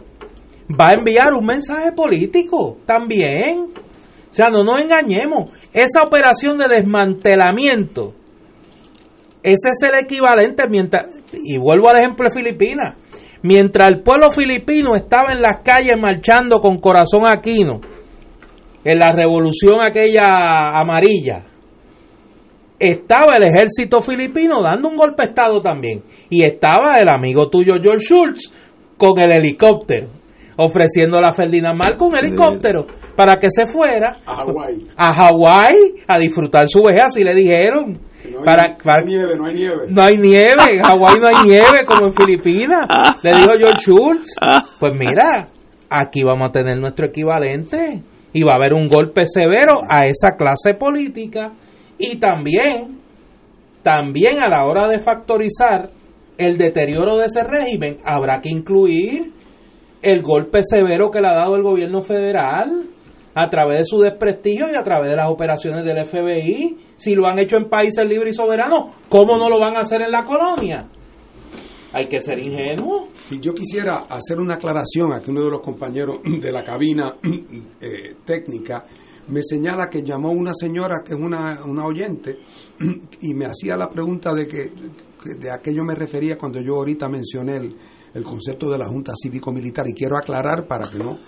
va 0.71 0.91
a 0.91 0.93
enviar 0.93 1.33
un 1.37 1.45
mensaje 1.47 1.91
político 1.93 2.77
también. 2.87 3.71
O 4.31 4.35
sea, 4.37 4.51
no 4.51 4.63
nos 4.63 4.81
engañemos. 4.81 5.51
Esa 5.73 6.03
operación 6.07 6.59
de 6.59 6.69
desmantelamiento, 6.69 8.13
ese 9.43 9.71
es 9.71 9.83
el 9.83 9.95
equivalente 10.05 10.65
mientras, 10.69 11.07
y 11.33 11.59
vuelvo 11.59 11.89
al 11.89 11.97
ejemplo 11.97 12.27
de 12.29 12.35
Filipinas, 12.35 13.01
mientras 13.43 13.89
el 13.89 14.03
pueblo 14.03 14.31
filipino 14.31 14.95
estaba 14.97 15.33
en 15.33 15.41
las 15.43 15.63
calles 15.65 15.97
marchando 16.01 16.59
con 16.61 16.79
corazón 16.79 17.27
aquino, 17.27 17.81
en 18.93 18.99
la 18.99 19.13
revolución 19.13 19.81
aquella 19.81 20.79
amarilla, 20.79 21.45
estaba 22.79 23.37
el 23.37 23.43
ejército 23.45 24.01
filipino 24.03 24.63
dando 24.63 24.89
un 24.89 24.97
golpe 24.97 25.23
de 25.25 25.29
estado 25.31 25.61
también. 25.61 26.03
Y 26.29 26.45
estaba 26.45 26.99
el 27.01 27.09
amigo 27.11 27.49
tuyo 27.49 27.75
George 27.83 28.05
Schultz 28.05 28.51
con 28.97 29.19
el 29.19 29.33
helicóptero, 29.33 30.09
ofreciéndole 30.57 31.27
a 31.27 31.33
Ferdinand 31.33 31.79
Marcos 31.79 32.09
un 32.09 32.17
helicóptero 32.17 32.87
para 33.17 33.37
que 33.37 33.49
se 33.51 33.67
fuera 33.67 34.13
A 34.27 34.37
Hawái. 34.37 34.87
a 34.97 35.13
Hawái 35.15 35.77
a 36.07 36.19
disfrutar 36.19 36.69
su 36.69 36.83
vejez, 36.83 37.03
así 37.07 37.25
le 37.25 37.35
dijeron. 37.35 37.99
No 38.31 38.39
hay, 38.41 38.45
para, 38.45 38.69
no 38.69 38.77
para- 38.83 38.99
hay 39.01 39.07
nieve, 39.07 39.37
no 39.37 39.47
hay 39.47 39.55
nieve. 39.55 39.77
no 39.89 40.03
hay 40.03 40.17
nieve, 40.19 40.63
en 40.75 40.83
Hawái 40.83 41.21
no 41.21 41.27
hay 41.29 41.47
nieve 41.47 41.85
como 41.87 42.07
en 42.07 42.13
Filipinas. 42.13 42.83
Le 43.23 43.31
dijo 43.33 43.51
George 43.59 43.79
Schultz. 43.79 44.35
Pues 44.81 44.93
mira, 44.99 45.49
aquí 45.89 46.23
vamos 46.25 46.49
a 46.49 46.53
tener 46.53 46.79
nuestro 46.79 47.07
equivalente 47.07 48.03
y 48.37 48.43
va 48.43 48.53
a 48.53 48.57
haber 48.57 48.75
un 48.75 48.87
golpe 48.87 49.25
severo 49.27 49.81
a 49.89 50.05
esa 50.05 50.37
clase 50.37 50.75
política 50.79 51.55
y 51.97 52.19
también, 52.19 53.01
también 53.83 54.45
a 54.45 54.49
la 54.51 54.67
hora 54.67 54.87
de 54.87 55.01
factorizar 55.01 55.89
el 56.37 56.59
deterioro 56.59 57.17
de 57.17 57.25
ese 57.25 57.43
régimen, 57.43 57.97
habrá 58.05 58.43
que 58.43 58.51
incluir 58.51 59.33
el 60.03 60.21
golpe 60.21 60.61
severo 60.65 61.11
que 61.11 61.23
le 61.23 61.29
ha 61.29 61.35
dado 61.35 61.57
el 61.57 61.63
gobierno 61.63 62.03
federal 62.03 62.91
a 63.35 63.49
través 63.49 63.79
de 63.79 63.85
su 63.87 64.01
desprestigio 64.01 64.67
y 64.71 64.77
a 64.77 64.83
través 64.83 65.09
de 65.09 65.17
las 65.17 65.31
operaciones 65.31 65.83
del 65.87 66.07
FBI. 66.07 66.77
Si 66.97 67.15
lo 67.15 67.27
han 67.27 67.39
hecho 67.39 67.57
en 67.57 67.71
países 67.71 68.05
libres 68.05 68.35
y 68.35 68.37
soberanos, 68.37 68.97
¿cómo 69.09 69.39
no 69.39 69.49
lo 69.49 69.59
van 69.59 69.77
a 69.77 69.81
hacer 69.81 70.03
en 70.03 70.11
la 70.11 70.25
colonia? 70.25 70.89
Hay 71.97 72.09
que 72.09 72.21
ser 72.21 72.39
ingenuo. 72.39 73.09
Si 73.27 73.41
yo 73.41 73.55
quisiera 73.55 74.05
hacer 74.11 74.39
una 74.39 74.57
aclaración, 74.57 75.15
aquí 75.15 75.31
uno 75.31 75.45
de 75.45 75.51
los 75.51 75.63
compañeros 75.63 76.19
de 76.43 76.53
la 76.53 76.63
cabina 76.63 77.17
eh, 77.81 78.17
técnica 78.23 78.85
me 79.29 79.41
señala 79.43 79.89
que 79.89 80.03
llamó 80.03 80.31
una 80.31 80.53
señora 80.53 81.03
que 81.03 81.15
es 81.15 81.19
una, 81.19 81.65
una 81.65 81.87
oyente 81.87 82.37
y 83.23 83.33
me 83.33 83.47
hacía 83.47 83.79
la 83.79 83.89
pregunta 83.89 84.35
de 84.35 84.47
que 84.47 84.71
de 85.39 85.51
a 85.51 85.59
qué 85.63 85.75
yo 85.75 85.85
me 85.85 85.95
refería 85.95 86.37
cuando 86.37 86.61
yo 86.61 86.75
ahorita 86.75 87.09
mencioné 87.09 87.57
el, 87.57 87.77
el 88.13 88.23
concepto 88.23 88.71
de 88.71 88.77
la 88.77 88.89
Junta 88.89 89.13
Cívico-Militar 89.15 89.87
y 89.89 89.95
quiero 89.95 90.19
aclarar 90.19 90.67
para 90.69 90.91
que 90.91 90.99
no, 90.99 91.19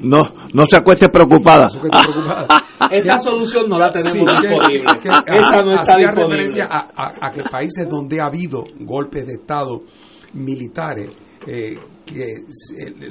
No, 0.00 0.18
no 0.52 0.64
se 0.66 0.76
acueste 0.76 1.08
preocupada. 1.08 1.68
que 1.68 1.76
estoy 1.86 1.90
preocupada. 2.12 2.46
Esa 2.90 3.18
solución 3.20 3.68
no 3.68 3.78
la 3.78 3.90
tenemos 3.92 4.12
Sí, 4.14 4.18
que- 4.42 4.48
disponible. 4.48 4.84
que- 5.00 5.08
Esa 5.08 5.62
no 5.62 5.70
está 5.70 5.92
hacía 5.92 6.06
disponible. 6.08 6.36
referencia 6.36 6.64
a, 6.70 6.78
a- 6.96 7.12
a 7.20 7.32
que 7.32 7.42
países 7.50 7.88
donde 7.88 8.20
ha 8.20 8.26
habido 8.26 8.64
golpes 8.80 9.24
de 9.26 9.34
Estado 9.34 9.82
militares, 10.34 11.10
eh, 11.46 11.74
que 12.12 12.44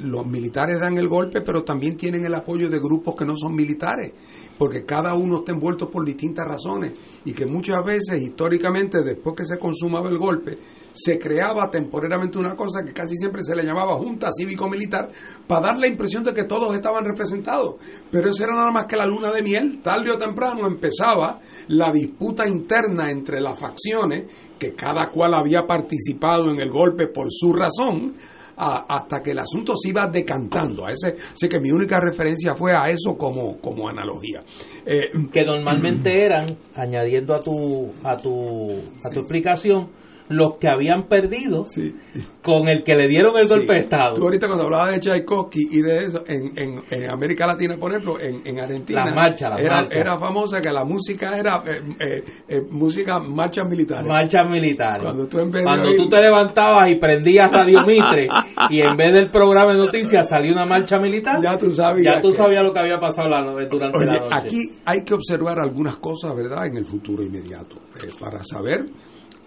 los 0.02 0.26
militares 0.26 0.78
dan 0.80 0.96
el 0.98 1.08
golpe, 1.08 1.40
pero 1.40 1.62
también 1.62 1.96
tienen 1.96 2.24
el 2.24 2.34
apoyo 2.34 2.68
de 2.68 2.78
grupos 2.78 3.14
que 3.16 3.24
no 3.24 3.36
son 3.36 3.54
militares, 3.54 4.12
porque 4.58 4.84
cada 4.84 5.14
uno 5.14 5.38
está 5.38 5.52
envuelto 5.52 5.90
por 5.90 6.04
distintas 6.04 6.46
razones 6.46 6.92
y 7.24 7.32
que 7.32 7.46
muchas 7.46 7.84
veces, 7.84 8.22
históricamente, 8.22 9.02
después 9.02 9.34
que 9.36 9.44
se 9.44 9.58
consumaba 9.58 10.08
el 10.08 10.18
golpe, 10.18 10.58
se 10.92 11.18
creaba 11.18 11.70
temporariamente 11.70 12.38
una 12.38 12.54
cosa 12.54 12.82
que 12.84 12.92
casi 12.92 13.16
siempre 13.16 13.42
se 13.42 13.54
le 13.54 13.64
llamaba 13.64 13.96
Junta 13.96 14.28
Cívico-Militar 14.30 15.10
para 15.46 15.68
dar 15.68 15.78
la 15.78 15.86
impresión 15.86 16.22
de 16.22 16.34
que 16.34 16.44
todos 16.44 16.74
estaban 16.74 17.04
representados. 17.04 17.76
Pero 18.10 18.30
eso 18.30 18.44
era 18.44 18.54
nada 18.54 18.70
más 18.70 18.86
que 18.86 18.96
la 18.96 19.06
luna 19.06 19.30
de 19.30 19.42
miel. 19.42 19.80
Tarde 19.82 20.10
o 20.10 20.18
temprano 20.18 20.66
empezaba 20.66 21.40
la 21.68 21.90
disputa 21.90 22.46
interna 22.46 23.10
entre 23.10 23.40
las 23.40 23.58
facciones, 23.58 24.30
que 24.58 24.74
cada 24.74 25.10
cual 25.10 25.34
había 25.34 25.66
participado 25.66 26.50
en 26.50 26.60
el 26.60 26.70
golpe 26.70 27.08
por 27.08 27.26
su 27.30 27.52
razón, 27.52 28.14
a- 28.62 28.86
hasta 28.88 29.22
que 29.22 29.32
el 29.32 29.38
asunto 29.40 29.74
se 29.76 29.88
iba 29.90 30.06
decantando. 30.06 30.86
A 30.86 30.92
ese, 30.92 31.16
así 31.32 31.48
que 31.48 31.58
mi 31.60 31.70
única 31.70 31.98
referencia 32.00 32.54
fue 32.54 32.72
a 32.74 32.88
eso 32.88 33.16
como, 33.18 33.58
como 33.58 33.88
analogía. 33.88 34.40
Eh, 34.86 35.10
que 35.32 35.44
normalmente 35.44 36.24
eran, 36.24 36.46
añadiendo 36.74 37.34
a 37.34 37.40
tu, 37.40 37.90
a 38.04 38.16
tu, 38.16 38.70
a 38.72 39.10
tu 39.12 39.20
explicación, 39.20 39.88
los 40.32 40.56
que 40.58 40.68
habían 40.68 41.08
perdido 41.08 41.64
sí. 41.66 41.94
con 42.42 42.68
el 42.68 42.82
que 42.84 42.94
le 42.94 43.08
dieron 43.08 43.36
el 43.36 43.46
golpe 43.48 43.74
de 43.74 43.80
Estado. 43.80 44.14
Tú 44.14 44.22
ahorita 44.24 44.46
cuando 44.46 44.64
hablabas 44.64 44.90
de 44.92 44.98
Tchaikovsky 45.00 45.60
y 45.70 45.80
de 45.82 45.98
eso, 45.98 46.24
en, 46.26 46.52
en, 46.56 46.82
en 46.90 47.10
América 47.10 47.46
Latina, 47.46 47.76
por 47.78 47.92
ejemplo, 47.92 48.20
en, 48.20 48.46
en 48.46 48.60
Argentina, 48.60 49.04
Las 49.06 49.14
marchas, 49.14 49.50
las 49.50 49.60
era, 49.60 49.74
marchas. 49.76 49.96
era 49.96 50.18
famosa 50.18 50.60
que 50.60 50.70
la 50.72 50.84
música 50.84 51.36
era 51.38 51.62
eh, 51.66 51.80
eh, 52.00 52.24
eh, 52.48 52.60
música 52.70 53.18
marchas 53.20 53.68
militares. 53.68 54.06
Marchas 54.08 54.48
militares. 54.50 55.02
Cuando 55.02 55.26
tú 55.28 55.38
en 55.38 55.50
vez 55.50 55.62
de 55.62 55.64
Cuando 55.64 55.94
tú 55.96 56.08
te 56.08 56.20
levantabas 56.20 56.90
y 56.90 56.96
prendías 56.96 57.50
Radio 57.52 57.78
Mitre 57.86 58.28
y 58.70 58.80
en 58.80 58.96
vez 58.96 59.12
del 59.12 59.30
programa 59.30 59.72
de 59.72 59.78
noticias 59.78 60.28
salía 60.28 60.52
una 60.52 60.66
marcha 60.66 60.98
militar, 60.98 61.38
ya 61.42 61.56
tú 61.58 61.70
sabías. 61.70 62.14
ya 62.16 62.20
tú 62.20 62.30
que- 62.30 62.36
sabías 62.36 62.62
lo 62.64 62.72
que 62.72 62.78
había 62.80 62.98
pasado 62.98 63.28
la 63.28 63.42
durante 63.42 63.76
Oye, 63.96 64.06
la 64.06 64.12
noche. 64.20 64.28
aquí 64.34 64.58
hay 64.84 65.04
que 65.04 65.14
observar 65.14 65.58
algunas 65.60 65.96
cosas, 65.96 66.34
¿verdad?, 66.34 66.66
en 66.66 66.76
el 66.76 66.84
futuro 66.84 67.22
inmediato, 67.22 67.76
para 68.20 68.42
saber 68.42 68.84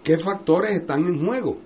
qué 0.06 0.18
factores 0.18 0.76
están 0.76 1.04
en 1.04 1.26
juego. 1.26 1.58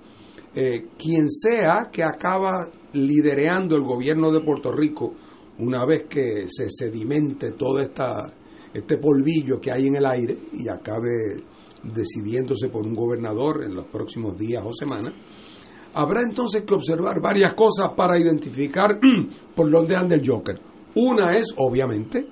Eh, 0.55 0.87
quien 0.97 1.29
sea 1.29 1.91
que 1.93 2.03
acaba 2.03 2.67
lidereando 2.95 3.77
el 3.77 3.83
gobierno 3.83 4.33
de 4.33 4.41
Puerto 4.41 4.73
Rico, 4.73 5.13
una 5.59 5.85
vez 5.85 6.05
que 6.09 6.47
se 6.49 6.71
sedimente 6.71 7.53
todo 7.53 7.81
esta, 7.81 8.33
este 8.73 8.97
polvillo 8.97 9.61
que 9.61 9.71
hay 9.71 9.89
en 9.89 9.97
el 9.97 10.07
aire 10.07 10.39
y 10.55 10.71
acabe 10.71 11.11
decidiéndose 11.83 12.71
por 12.71 12.87
un 12.87 12.95
gobernador 12.95 13.63
en 13.63 13.75
los 13.75 13.87
próximos 13.89 14.39
días 14.39 14.65
o 14.65 14.73
semanas, 14.73 15.13
habrá 15.93 16.23
entonces 16.23 16.63
que 16.63 16.75
observar 16.75 17.21
varias 17.21 17.53
cosas 17.53 17.91
para 17.95 18.19
identificar 18.19 18.99
por 19.55 19.71
dónde 19.71 19.97
anda 19.97 20.17
el 20.17 20.27
Joker. 20.27 20.59
Una 20.95 21.37
es, 21.37 21.53
obviamente, 21.59 22.27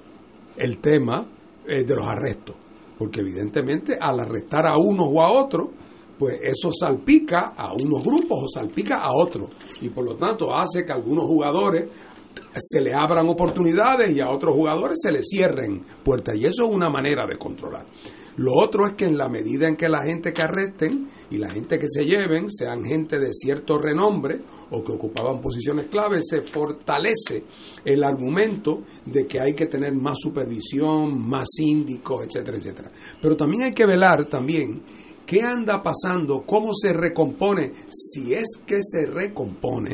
el 0.57 0.79
tema 0.79 1.29
eh, 1.67 1.85
de 1.85 1.95
los 1.95 2.07
arrestos, 2.07 2.57
porque 2.97 3.21
evidentemente 3.21 3.99
al 4.01 4.21
arrestar 4.21 4.67
a 4.67 4.79
unos 4.79 5.07
o 5.11 5.23
a 5.23 5.31
otros, 5.31 5.69
pues 6.19 6.39
eso 6.43 6.71
salpica 6.73 7.53
a 7.57 7.73
unos 7.73 8.03
grupos 8.03 8.39
o 8.45 8.49
salpica 8.49 8.97
a 8.97 9.13
otros, 9.13 9.51
y 9.81 9.89
por 9.89 10.05
lo 10.05 10.17
tanto 10.17 10.55
hace 10.55 10.85
que 10.85 10.93
algunos 10.93 11.25
jugadores 11.25 11.91
se 12.57 12.81
le 12.81 12.95
abran 12.95 13.29
oportunidades 13.29 14.15
y 14.17 14.21
a 14.21 14.31
otros 14.31 14.55
jugadores 14.55 14.99
se 15.01 15.13
les 15.13 15.27
cierren 15.29 15.85
puertas, 16.03 16.37
y 16.37 16.47
eso 16.47 16.69
es 16.69 16.75
una 16.75 16.89
manera 16.89 17.27
de 17.27 17.39
controlar. 17.39 17.87
Lo 18.39 18.55
otro 18.55 18.87
es 18.87 18.95
que 18.95 19.05
en 19.05 19.19
la 19.19 19.29
medida 19.29 19.67
en 19.67 19.75
que 19.75 19.89
la 19.89 20.05
gente 20.05 20.33
que 20.33 20.43
arresten 20.43 21.09
y 21.29 21.39
la 21.39 21.51
gente 21.51 21.77
que 21.77 21.89
se 21.89 22.05
lleven 22.05 22.49
sean 22.49 22.85
gente 22.85 23.19
de 23.19 23.33
cierto 23.33 23.79
renombre 23.79 24.41
o 24.71 24.85
que 24.85 24.93
ocupaban 24.93 25.41
posiciones 25.41 25.87
claves, 25.87 26.29
se 26.29 26.43
fortalece 26.43 27.43
el 27.85 28.05
argumento 28.05 28.83
de 29.05 29.27
que 29.27 29.41
hay 29.41 29.55
que 29.55 29.67
tener 29.67 29.93
más 29.93 30.19
supervisión, 30.21 31.19
más 31.29 31.49
síndicos, 31.51 32.27
etcétera, 32.29 32.59
etcétera. 32.59 32.93
Pero 33.21 33.37
también 33.37 33.65
hay 33.65 33.73
que 33.73 33.87
velar 33.87 34.27
también 34.27 34.83
qué 35.29 35.43
anda 35.43 35.83
pasando, 35.83 36.43
cómo 36.47 36.73
se 36.73 36.95
recompone, 36.95 37.73
si 37.91 38.33
es 38.33 38.47
que 38.67 38.81
se 38.83 39.05
recompone 39.07 39.91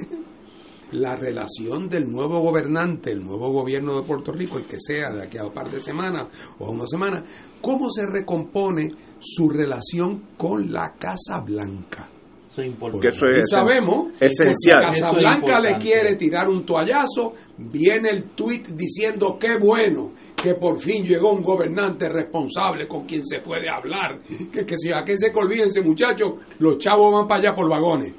la 0.93 1.16
relación 1.16 1.89
del 1.89 2.09
nuevo 2.09 2.39
gobernante, 2.39 3.11
el 3.11 3.24
nuevo 3.24 3.51
gobierno 3.51 3.97
de 3.97 4.07
Puerto 4.07 4.30
Rico, 4.30 4.59
el 4.59 4.66
que 4.66 4.78
sea 4.78 5.11
de 5.11 5.24
aquí 5.24 5.37
a 5.37 5.47
un 5.47 5.53
par 5.53 5.72
de 5.72 5.80
semanas 5.80 6.28
o 6.61 6.70
una 6.70 6.87
semana, 6.87 7.24
cómo 7.61 7.91
se 7.91 8.07
recompone 8.07 8.95
su 9.18 9.51
relación 9.51 10.22
con 10.39 10.72
la 10.72 10.95
Casa 10.95 11.41
Blanca. 11.41 12.14
Eso 12.55 12.62
es 12.62 12.68
importante. 12.68 13.09
Y 13.09 13.38
es 13.40 13.50
sabemos 13.50 14.22
esencial. 14.22 14.84
que 14.84 14.96
Eso 14.96 15.07
Casa 15.07 15.11
es 15.11 15.18
Blanca 15.18 15.61
le 15.61 15.76
quiere 15.76 16.14
tirar 16.14 16.48
un 16.48 16.64
toallazo, 16.64 17.32
viene 17.59 18.11
el 18.11 18.30
tuit 18.30 18.68
diciendo 18.68 19.36
qué 19.40 19.57
bueno 19.59 20.12
que 20.40 20.55
por 20.55 20.78
fin 20.78 21.05
llegó 21.05 21.32
un 21.32 21.42
gobernante 21.42 22.09
responsable 22.09 22.86
con 22.86 23.07
quien 23.07 23.24
se 23.24 23.40
puede 23.40 23.68
hablar, 23.68 24.20
que, 24.52 24.64
que 24.64 24.76
si 24.76 24.92
aquí 24.92 25.16
se 25.16 25.32
que 25.32 25.38
olvídense 25.38 25.82
muchachos, 25.82 26.34
los 26.61 26.78
chavos 26.78 27.12
van 27.12 27.26
para 27.26 27.40
allá 27.40 27.55
por 27.55 27.68
vagones. 27.68 28.14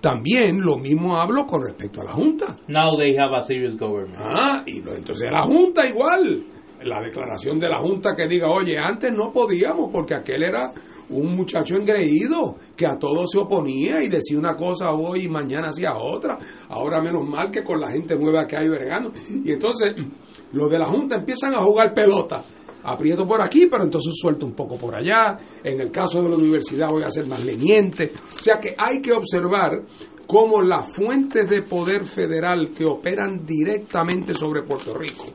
También 0.00 0.60
lo 0.60 0.76
mismo 0.76 1.16
hablo 1.16 1.44
con 1.44 1.62
respecto 1.62 2.02
a 2.02 2.04
la 2.04 2.12
Junta. 2.12 2.54
Now 2.68 2.96
they 2.96 3.16
have 3.16 3.34
a 3.34 3.42
serious 3.42 3.76
government. 3.76 4.16
Ah, 4.18 4.62
y 4.66 4.78
entonces 4.78 5.28
la 5.30 5.42
Junta 5.42 5.86
igual. 5.88 6.44
La 6.84 7.00
declaración 7.00 7.60
de 7.60 7.68
la 7.68 7.78
Junta 7.78 8.14
que 8.16 8.26
diga, 8.26 8.48
oye, 8.50 8.76
antes 8.76 9.12
no 9.12 9.32
podíamos 9.32 9.90
porque 9.92 10.14
aquel 10.14 10.42
era 10.42 10.72
un 11.12 11.34
muchacho 11.36 11.76
engreído 11.76 12.56
que 12.76 12.86
a 12.86 12.98
todo 12.98 13.26
se 13.26 13.38
oponía 13.38 14.02
y 14.02 14.08
decía 14.08 14.38
una 14.38 14.56
cosa 14.56 14.92
hoy 14.92 15.24
y 15.24 15.28
mañana 15.28 15.68
hacía 15.68 15.94
otra. 15.96 16.38
Ahora 16.68 17.00
menos 17.02 17.28
mal 17.28 17.50
que 17.50 17.62
con 17.62 17.80
la 17.80 17.90
gente 17.90 18.16
nueva 18.16 18.46
que 18.46 18.56
hay 18.56 18.68
vergano. 18.68 19.12
Y 19.44 19.52
entonces 19.52 19.94
los 20.52 20.70
de 20.70 20.78
la 20.78 20.86
Junta 20.86 21.16
empiezan 21.16 21.54
a 21.54 21.62
jugar 21.62 21.92
pelota. 21.94 22.42
Aprieto 22.84 23.24
por 23.26 23.40
aquí, 23.40 23.68
pero 23.70 23.84
entonces 23.84 24.12
suelto 24.16 24.44
un 24.44 24.54
poco 24.54 24.76
por 24.76 24.94
allá. 24.94 25.38
En 25.62 25.80
el 25.80 25.92
caso 25.92 26.20
de 26.20 26.28
la 26.28 26.36
universidad 26.36 26.90
voy 26.90 27.04
a 27.04 27.10
ser 27.10 27.26
más 27.26 27.44
leniente. 27.44 28.10
O 28.36 28.42
sea 28.42 28.58
que 28.60 28.74
hay 28.76 29.00
que 29.00 29.12
observar 29.12 29.82
cómo 30.26 30.62
las 30.62 30.94
fuentes 30.96 31.48
de 31.48 31.62
poder 31.62 32.06
federal 32.06 32.70
que 32.74 32.84
operan 32.84 33.44
directamente 33.44 34.34
sobre 34.34 34.62
Puerto 34.62 34.94
Rico, 34.94 35.26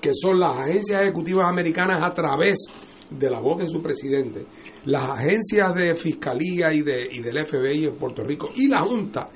que 0.00 0.10
son 0.12 0.40
las 0.40 0.56
agencias 0.56 1.02
ejecutivas 1.02 1.46
americanas 1.48 2.02
a 2.02 2.12
través 2.12 2.66
de 3.10 3.30
la 3.30 3.40
voz 3.40 3.58
de 3.58 3.68
su 3.68 3.80
presidente, 3.80 4.44
las 4.86 5.10
agencias 5.10 5.74
de 5.74 5.94
fiscalía 5.94 6.72
y, 6.72 6.82
de, 6.82 7.08
y 7.10 7.20
del 7.20 7.44
FBI 7.44 7.86
en 7.86 7.96
Puerto 7.96 8.22
Rico 8.22 8.50
y 8.54 8.68
la 8.68 8.82
Junta, 8.82 9.28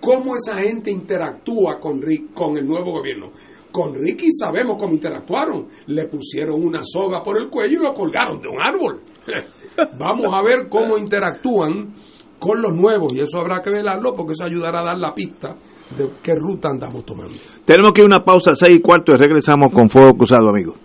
cómo 0.00 0.34
esa 0.36 0.56
gente 0.58 0.90
interactúa 0.90 1.78
con, 1.80 2.00
con 2.32 2.56
el 2.56 2.66
nuevo 2.66 2.92
gobierno. 2.92 3.32
Con 3.70 3.92
Ricky 3.92 4.30
sabemos 4.30 4.76
cómo 4.78 4.94
interactuaron. 4.94 5.66
Le 5.86 6.06
pusieron 6.06 6.64
una 6.64 6.80
soga 6.82 7.22
por 7.22 7.40
el 7.40 7.48
cuello 7.48 7.80
y 7.80 7.82
lo 7.82 7.92
colgaron 7.92 8.40
de 8.40 8.48
un 8.48 8.62
árbol. 8.62 9.00
Vamos 9.98 10.32
a 10.32 10.42
ver 10.42 10.68
cómo 10.68 10.96
interactúan 10.96 11.92
con 12.38 12.62
los 12.62 12.72
nuevos 12.72 13.12
y 13.14 13.20
eso 13.20 13.40
habrá 13.40 13.62
que 13.62 13.70
velarlo 13.70 14.14
porque 14.14 14.34
eso 14.34 14.44
ayudará 14.44 14.80
a 14.80 14.84
dar 14.84 14.98
la 14.98 15.12
pista 15.12 15.56
de 15.96 16.08
qué 16.22 16.34
ruta 16.36 16.68
andamos 16.68 17.04
tomando. 17.04 17.34
Tenemos 17.64 17.92
que 17.92 18.02
ir 18.02 18.04
a 18.04 18.06
una 18.06 18.24
pausa, 18.24 18.54
seis 18.54 18.76
y 18.76 18.80
cuarto, 18.80 19.12
y 19.12 19.16
regresamos 19.16 19.72
con 19.72 19.88
Fuego 19.88 20.12
Cruzado, 20.14 20.50
amigos. 20.50 20.76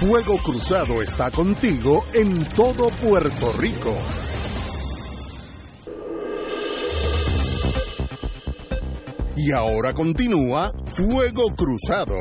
Fuego 0.00 0.38
Cruzado 0.38 1.02
está 1.02 1.30
contigo 1.30 2.06
en 2.14 2.42
todo 2.56 2.88
Puerto 2.88 3.52
Rico. 3.60 3.94
Y 9.36 9.52
ahora 9.52 9.92
continúa 9.92 10.72
Fuego 10.86 11.54
Cruzado. 11.54 12.16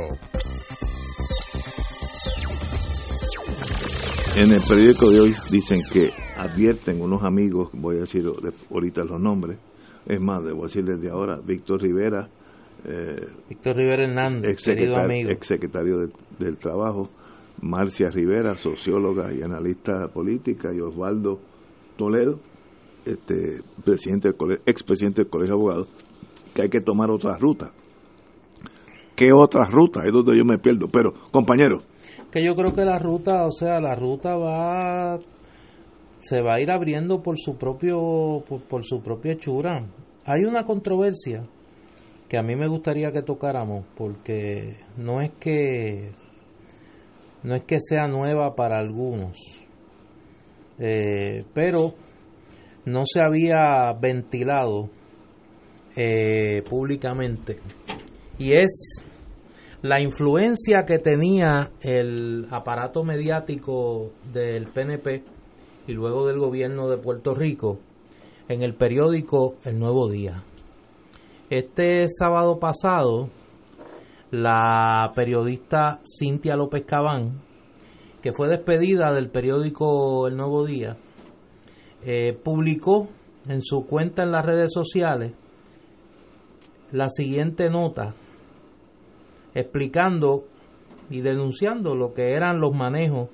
En 4.35 4.51
el 4.51 4.61
periódico 4.67 5.09
de 5.09 5.21
hoy 5.21 5.35
dicen 5.49 5.79
que 5.89 6.09
advierten 6.37 7.01
unos 7.01 7.23
amigos, 7.23 7.69
voy 7.71 7.95
a 7.95 8.01
decir 8.01 8.25
ahorita 8.69 9.05
los 9.05 9.21
nombres, 9.21 9.57
es 10.05 10.19
más, 10.19 10.43
debo 10.43 10.63
decir 10.63 10.83
desde 10.83 11.09
ahora, 11.09 11.37
Víctor 11.37 11.81
Rivera, 11.81 12.27
eh, 12.85 13.25
Víctor 13.47 13.77
Rivera 13.77 14.03
Hernández, 14.03 14.51
ex 14.51 14.63
querido 14.63 14.97
amigo. 14.97 15.29
Ex 15.29 15.47
secretario 15.47 16.09
del 16.37 16.57
Trabajo, 16.57 17.09
Marcia 17.61 18.09
Rivera, 18.09 18.55
socióloga 18.55 19.33
y 19.33 19.41
analista 19.41 20.07
política, 20.07 20.73
y 20.73 20.79
Osvaldo 20.79 21.39
Toledo, 21.97 22.39
este 23.05 23.61
presidente 23.83 24.29
del 24.29 24.61
expresidente 24.65 25.23
del 25.23 25.31
Colegio 25.31 25.55
de 25.55 25.61
Abogados, 25.61 25.87
que 26.53 26.63
hay 26.63 26.69
que 26.69 26.81
tomar 26.81 27.09
otra 27.11 27.37
ruta. 27.37 27.71
¿Qué 29.15 29.33
otra 29.33 29.65
ruta? 29.69 30.05
Es 30.05 30.13
donde 30.13 30.37
yo 30.37 30.45
me 30.45 30.57
pierdo. 30.59 30.87
Pero, 30.87 31.13
compañero. 31.31 31.81
Que 32.31 32.45
yo 32.45 32.55
creo 32.55 32.73
que 32.73 32.85
la 32.85 32.99
ruta, 32.99 33.45
o 33.45 33.51
sea, 33.51 33.81
la 33.81 33.95
ruta 33.95 34.37
va 34.37 35.19
se 36.19 36.41
va 36.41 36.55
a 36.55 36.61
ir 36.61 36.69
abriendo 36.69 37.21
por 37.21 37.35
su 37.37 37.57
propio 37.57 38.43
por, 38.69 38.85
su 38.85 39.01
propia 39.01 39.33
hechura. 39.33 39.85
Hay 40.25 40.43
una 40.43 40.63
controversia 40.63 41.47
que 42.27 42.37
a 42.37 42.43
mí 42.43 42.55
me 42.55 42.67
gustaría 42.67 43.11
que 43.11 43.23
tocáramos 43.23 43.85
porque 43.95 44.77
no 44.97 45.21
es 45.21 45.31
que 45.39 46.11
no 47.43 47.55
es 47.55 47.63
que 47.63 47.79
sea 47.79 48.07
nueva 48.07 48.55
para 48.55 48.79
algunos, 48.79 49.37
eh, 50.77 51.45
pero 51.53 51.93
no 52.85 53.03
se 53.05 53.21
había 53.21 53.93
ventilado 53.93 54.89
eh, 55.95 56.63
públicamente 56.69 57.59
y 58.37 58.53
es 58.53 59.05
la 59.81 60.01
influencia 60.01 60.85
que 60.85 60.99
tenía 60.99 61.71
el 61.81 62.47
aparato 62.51 63.03
mediático 63.03 64.11
del 64.31 64.67
PNP 64.67 65.23
y 65.87 65.93
luego 65.93 66.27
del 66.27 66.39
gobierno 66.39 66.89
de 66.89 66.97
Puerto 66.97 67.33
Rico 67.33 67.79
en 68.47 68.61
el 68.63 68.75
periódico 68.75 69.55
El 69.63 69.79
Nuevo 69.79 70.09
Día. 70.09 70.43
Este 71.49 72.07
sábado 72.09 72.59
pasado, 72.59 73.29
la 74.31 75.11
periodista 75.15 75.99
Cintia 76.03 76.55
López 76.55 76.85
Cabán, 76.85 77.41
que 78.21 78.33
fue 78.33 78.47
despedida 78.47 79.13
del 79.13 79.29
periódico 79.29 80.27
El 80.27 80.37
Nuevo 80.37 80.65
Día, 80.65 80.97
eh, 82.05 82.37
publicó 82.43 83.09
en 83.47 83.61
su 83.61 83.85
cuenta 83.85 84.23
en 84.23 84.31
las 84.31 84.45
redes 84.45 84.71
sociales 84.71 85.33
la 86.91 87.09
siguiente 87.09 87.69
nota 87.69 88.15
explicando 89.53 90.45
y 91.09 91.21
denunciando 91.21 91.95
lo 91.95 92.13
que 92.13 92.31
eran 92.31 92.59
los 92.59 92.73
manejos 92.73 93.29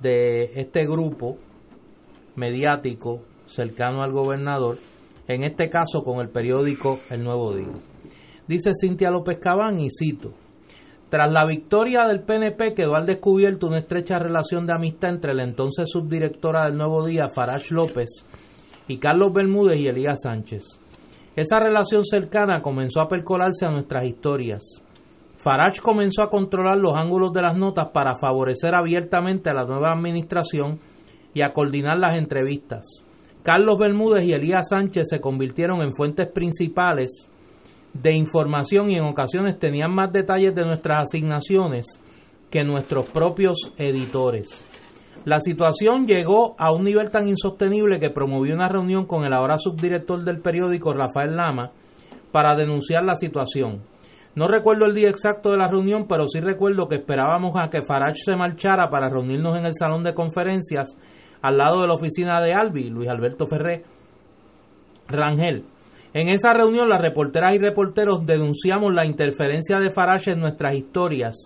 de 0.00 0.44
este 0.60 0.84
grupo 0.86 1.36
mediático 2.36 3.22
cercano 3.46 4.02
al 4.02 4.12
gobernador, 4.12 4.78
en 5.28 5.44
este 5.44 5.68
caso 5.70 6.02
con 6.02 6.20
el 6.20 6.28
periódico 6.28 7.00
El 7.10 7.24
Nuevo 7.24 7.54
Día. 7.54 7.68
Dice 8.48 8.72
Cintia 8.80 9.10
López 9.10 9.38
Cabán, 9.40 9.80
y 9.80 9.88
cito, 9.90 10.32
tras 11.08 11.32
la 11.32 11.46
victoria 11.46 12.06
del 12.06 12.22
PNP 12.22 12.74
quedó 12.74 12.94
al 12.94 13.06
descubierto 13.06 13.68
una 13.68 13.78
estrecha 13.78 14.18
relación 14.18 14.66
de 14.66 14.72
amistad 14.72 15.10
entre 15.10 15.34
la 15.34 15.44
entonces 15.44 15.88
subdirectora 15.88 16.66
del 16.66 16.76
Nuevo 16.76 17.04
Día, 17.04 17.28
Farage 17.32 17.74
López, 17.74 18.08
y 18.88 18.98
Carlos 18.98 19.32
Bermúdez 19.32 19.78
y 19.78 19.88
Elías 19.88 20.20
Sánchez. 20.22 20.80
Esa 21.36 21.58
relación 21.58 22.02
cercana 22.04 22.62
comenzó 22.62 23.00
a 23.00 23.08
percolarse 23.08 23.66
a 23.66 23.70
nuestras 23.70 24.04
historias. 24.04 24.62
Farage 25.36 25.80
comenzó 25.80 26.22
a 26.22 26.30
controlar 26.30 26.78
los 26.78 26.96
ángulos 26.96 27.32
de 27.32 27.42
las 27.42 27.56
notas 27.56 27.88
para 27.92 28.16
favorecer 28.16 28.74
abiertamente 28.74 29.50
a 29.50 29.54
la 29.54 29.64
nueva 29.64 29.92
administración 29.92 30.80
y 31.34 31.42
a 31.42 31.52
coordinar 31.52 31.98
las 31.98 32.18
entrevistas. 32.18 32.84
Carlos 33.42 33.78
Bermúdez 33.78 34.24
y 34.24 34.32
Elías 34.32 34.68
Sánchez 34.70 35.08
se 35.08 35.20
convirtieron 35.20 35.82
en 35.82 35.92
fuentes 35.92 36.26
principales 36.32 37.30
de 38.02 38.12
información 38.12 38.90
y 38.90 38.96
en 38.96 39.04
ocasiones 39.04 39.58
tenían 39.58 39.94
más 39.94 40.12
detalles 40.12 40.54
de 40.54 40.64
nuestras 40.64 41.04
asignaciones 41.04 41.86
que 42.50 42.64
nuestros 42.64 43.08
propios 43.10 43.72
editores. 43.76 44.64
La 45.24 45.40
situación 45.40 46.06
llegó 46.06 46.54
a 46.58 46.72
un 46.72 46.84
nivel 46.84 47.10
tan 47.10 47.26
insostenible 47.26 47.98
que 47.98 48.10
promovió 48.10 48.54
una 48.54 48.68
reunión 48.68 49.06
con 49.06 49.24
el 49.24 49.32
ahora 49.32 49.58
subdirector 49.58 50.24
del 50.24 50.40
periódico 50.40 50.92
Rafael 50.92 51.36
Lama 51.36 51.72
para 52.30 52.54
denunciar 52.54 53.02
la 53.02 53.16
situación. 53.16 53.82
No 54.36 54.46
recuerdo 54.48 54.84
el 54.84 54.94
día 54.94 55.08
exacto 55.08 55.50
de 55.50 55.56
la 55.56 55.68
reunión, 55.68 56.06
pero 56.06 56.26
sí 56.26 56.40
recuerdo 56.40 56.88
que 56.88 56.96
esperábamos 56.96 57.56
a 57.56 57.70
que 57.70 57.82
Farage 57.82 58.22
se 58.24 58.36
marchara 58.36 58.90
para 58.90 59.08
reunirnos 59.08 59.56
en 59.56 59.64
el 59.64 59.74
salón 59.74 60.04
de 60.04 60.14
conferencias 60.14 60.96
al 61.42 61.56
lado 61.56 61.80
de 61.80 61.88
la 61.88 61.94
oficina 61.94 62.40
de 62.40 62.52
Albi, 62.52 62.90
Luis 62.90 63.08
Alberto 63.08 63.46
Ferré 63.46 63.84
Rangel. 65.08 65.64
En 66.18 66.30
esa 66.30 66.54
reunión, 66.54 66.88
las 66.88 67.02
reporteras 67.02 67.54
y 67.54 67.58
reporteros 67.58 68.24
denunciamos 68.24 68.90
la 68.94 69.04
interferencia 69.04 69.78
de 69.78 69.90
Farage 69.90 70.30
en 70.30 70.40
nuestras 70.40 70.74
historias 70.74 71.36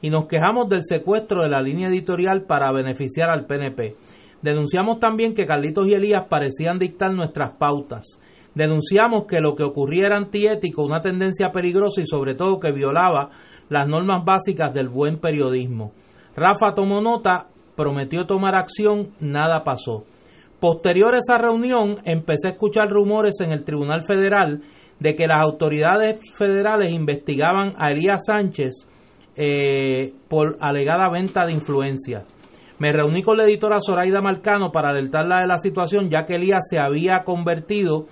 y 0.00 0.08
nos 0.08 0.28
quejamos 0.28 0.68
del 0.68 0.84
secuestro 0.84 1.42
de 1.42 1.48
la 1.48 1.60
línea 1.60 1.88
editorial 1.88 2.44
para 2.44 2.70
beneficiar 2.70 3.28
al 3.28 3.46
PNP. 3.46 3.96
Denunciamos 4.40 5.00
también 5.00 5.34
que 5.34 5.46
Carlitos 5.46 5.88
y 5.88 5.94
Elías 5.94 6.26
parecían 6.30 6.78
dictar 6.78 7.12
nuestras 7.12 7.56
pautas. 7.58 8.20
Denunciamos 8.54 9.24
que 9.26 9.40
lo 9.40 9.56
que 9.56 9.64
ocurría 9.64 10.06
era 10.06 10.18
antiético, 10.18 10.84
una 10.84 11.02
tendencia 11.02 11.50
peligrosa 11.50 12.00
y 12.00 12.06
sobre 12.06 12.36
todo 12.36 12.60
que 12.60 12.70
violaba 12.70 13.30
las 13.68 13.88
normas 13.88 14.24
básicas 14.24 14.72
del 14.72 14.88
buen 14.88 15.18
periodismo. 15.18 15.90
Rafa 16.36 16.76
tomó 16.76 17.00
nota 17.00 17.48
prometió 17.74 18.26
tomar 18.26 18.54
acción, 18.54 19.08
nada 19.18 19.64
pasó. 19.64 20.04
Posterior 20.60 21.14
a 21.14 21.18
esa 21.18 21.38
reunión, 21.38 21.96
empecé 22.04 22.48
a 22.48 22.50
escuchar 22.50 22.90
rumores 22.90 23.40
en 23.40 23.50
el 23.50 23.64
Tribunal 23.64 24.04
Federal 24.04 24.60
de 24.98 25.14
que 25.14 25.26
las 25.26 25.38
autoridades 25.38 26.18
federales 26.36 26.92
investigaban 26.92 27.72
a 27.78 27.88
Elías 27.88 28.26
Sánchez 28.26 28.86
eh, 29.36 30.12
por 30.28 30.58
alegada 30.60 31.08
venta 31.08 31.46
de 31.46 31.52
influencia. 31.52 32.24
Me 32.78 32.92
reuní 32.92 33.22
con 33.22 33.38
la 33.38 33.44
editora 33.44 33.78
Zoraida 33.80 34.20
Marcano 34.20 34.70
para 34.70 34.90
alertarla 34.90 35.40
de 35.40 35.46
la 35.46 35.58
situación, 35.58 36.10
ya 36.10 36.26
que 36.26 36.34
Elías 36.34 36.68
se 36.68 36.78
había 36.78 37.24
convertido 37.24 38.06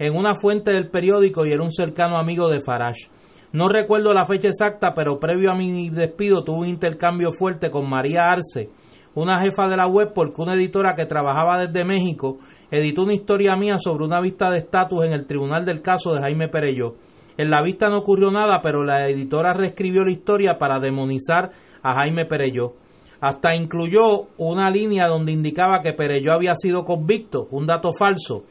en 0.00 0.16
una 0.16 0.34
fuente 0.34 0.72
del 0.72 0.90
periódico 0.90 1.46
y 1.46 1.52
era 1.52 1.62
un 1.62 1.70
cercano 1.70 2.18
amigo 2.18 2.48
de 2.48 2.60
Farage. 2.60 3.08
No 3.52 3.68
recuerdo 3.68 4.12
la 4.12 4.26
fecha 4.26 4.48
exacta, 4.48 4.92
pero 4.94 5.20
previo 5.20 5.52
a 5.52 5.54
mi 5.54 5.90
despido 5.90 6.42
tuve 6.42 6.60
un 6.60 6.68
intercambio 6.68 7.32
fuerte 7.32 7.70
con 7.70 7.88
María 7.88 8.30
Arce, 8.30 8.70
una 9.14 9.40
jefa 9.40 9.68
de 9.68 9.76
la 9.76 9.86
web 9.86 10.12
porque 10.14 10.40
una 10.40 10.54
editora 10.54 10.94
que 10.94 11.06
trabajaba 11.06 11.58
desde 11.58 11.84
México 11.84 12.38
editó 12.70 13.02
una 13.02 13.14
historia 13.14 13.56
mía 13.56 13.78
sobre 13.78 14.04
una 14.04 14.20
vista 14.20 14.50
de 14.50 14.58
estatus 14.58 15.04
en 15.04 15.12
el 15.12 15.26
tribunal 15.26 15.64
del 15.64 15.82
caso 15.82 16.12
de 16.14 16.20
Jaime 16.20 16.48
Pereyó. 16.48 16.94
En 17.36 17.50
la 17.50 17.62
vista 17.62 17.88
no 17.88 17.98
ocurrió 17.98 18.30
nada, 18.30 18.60
pero 18.62 18.84
la 18.84 19.08
editora 19.08 19.52
reescribió 19.52 20.04
la 20.04 20.12
historia 20.12 20.58
para 20.58 20.78
demonizar 20.78 21.50
a 21.82 21.94
Jaime 21.94 22.24
Pereyó. 22.24 22.74
Hasta 23.20 23.54
incluyó 23.54 24.28
una 24.38 24.70
línea 24.70 25.06
donde 25.06 25.32
indicaba 25.32 25.80
que 25.82 25.92
Pereyó 25.92 26.32
había 26.32 26.56
sido 26.56 26.82
convicto, 26.84 27.46
un 27.50 27.66
dato 27.66 27.92
falso. 27.92 28.44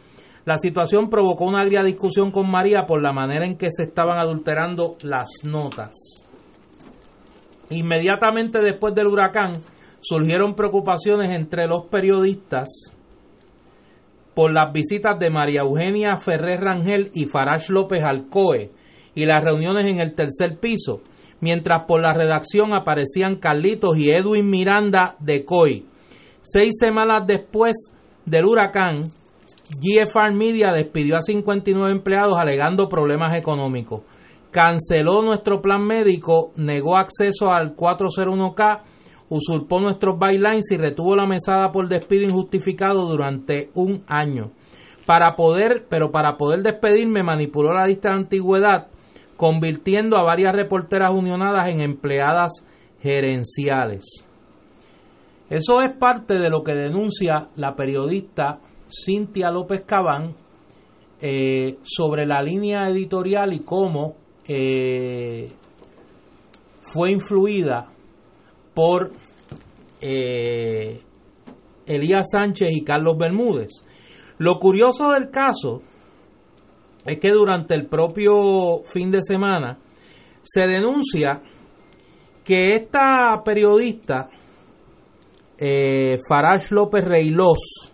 La 0.46 0.58
situación 0.58 1.10
provocó 1.10 1.46
una 1.46 1.62
agria 1.62 1.84
discusión 1.84 2.32
con 2.32 2.50
María 2.50 2.86
por 2.86 3.02
la 3.02 3.12
manera 3.12 3.46
en 3.46 3.58
que 3.58 3.70
se 3.72 3.84
estaban 3.84 4.18
adulterando 4.18 4.96
las 5.02 5.30
notas. 5.44 5.92
Inmediatamente 7.70 8.60
después 8.60 8.94
del 8.96 9.08
huracán 9.08 9.62
surgieron 10.02 10.56
preocupaciones 10.56 11.30
entre 11.32 11.68
los 11.68 11.86
periodistas 11.86 12.94
por 14.34 14.52
las 14.52 14.72
visitas 14.74 15.20
de 15.20 15.30
María 15.30 15.62
Eugenia 15.62 16.18
Ferrer 16.18 16.62
Rangel 16.62 17.12
y 17.14 17.26
Farage 17.26 17.72
López 17.72 18.04
Alcoe 18.04 18.72
y 19.14 19.26
las 19.26 19.44
reuniones 19.44 19.86
en 19.86 20.00
el 20.00 20.16
tercer 20.16 20.58
piso, 20.60 21.02
mientras 21.42 21.86
por 21.86 22.02
la 22.02 22.14
redacción 22.14 22.74
aparecían 22.74 23.38
Carlitos 23.38 23.98
y 23.98 24.10
Edwin 24.10 24.50
Miranda 24.50 25.16
de 25.20 25.44
COI. 25.44 25.86
Seis 26.42 26.72
semanas 26.80 27.28
después 27.28 27.94
del 28.26 28.46
huracán, 28.46 29.04
GFR 29.80 30.34
Media 30.34 30.72
despidió 30.74 31.18
a 31.18 31.22
59 31.22 31.92
empleados 31.92 32.38
alegando 32.40 32.90
problemas 32.90 33.36
económicos. 33.36 34.02
Canceló 34.50 35.22
nuestro 35.22 35.62
plan 35.62 35.86
médico, 35.86 36.52
negó 36.56 36.98
acceso 36.98 37.52
al 37.52 37.76
401k, 37.76 38.82
usurpó 39.32 39.80
nuestros 39.80 40.20
bylines 40.20 40.70
y 40.72 40.78
retuvo 40.78 41.16
la 41.16 41.26
mesada 41.26 41.72
por 41.72 41.88
despido 41.88 42.24
injustificado 42.24 43.08
durante 43.08 43.70
un 43.76 44.04
año. 44.08 44.52
Para 45.06 45.36
poder, 45.38 45.86
pero 45.90 46.12
para 46.12 46.36
poder 46.36 46.62
despedirme 46.62 47.24
manipuló 47.24 47.74
la 47.74 47.88
lista 47.88 48.10
de 48.10 48.16
antigüedad, 48.16 48.88
convirtiendo 49.38 50.18
a 50.18 50.24
varias 50.24 50.54
reporteras 50.54 51.14
unionadas 51.14 51.70
en 51.70 51.80
empleadas 51.80 52.66
gerenciales. 53.02 54.04
Eso 55.50 55.82
es 55.82 55.98
parte 55.98 56.34
de 56.34 56.50
lo 56.50 56.62
que 56.62 56.74
denuncia 56.74 57.48
la 57.56 57.74
periodista 57.74 58.60
Cintia 58.86 59.50
López 59.50 59.84
Cabán 59.86 60.36
eh, 61.22 61.78
sobre 61.84 62.26
la 62.26 62.42
línea 62.42 62.90
editorial 62.90 63.54
y 63.54 63.60
cómo 63.60 64.16
eh, 64.46 65.50
fue 66.82 67.12
influida 67.14 67.88
por 68.74 69.12
eh, 70.02 71.02
Elías 71.86 72.28
Sánchez 72.32 72.70
y 72.72 72.84
Carlos 72.84 73.18
Bermúdez. 73.18 73.86
Lo 74.38 74.58
curioso 74.60 75.12
del 75.12 75.30
caso 75.30 75.82
es 77.06 77.20
que 77.20 77.30
durante 77.30 77.76
el 77.76 77.88
propio 77.88 78.82
fin 78.84 79.12
de 79.12 79.22
semana 79.22 79.78
se 80.42 80.62
denuncia 80.62 81.42
que 82.44 82.76
esta 82.76 83.42
periodista, 83.44 84.30
eh, 85.58 86.18
Farage 86.28 86.74
López 86.74 87.06
Reilós, 87.06 87.92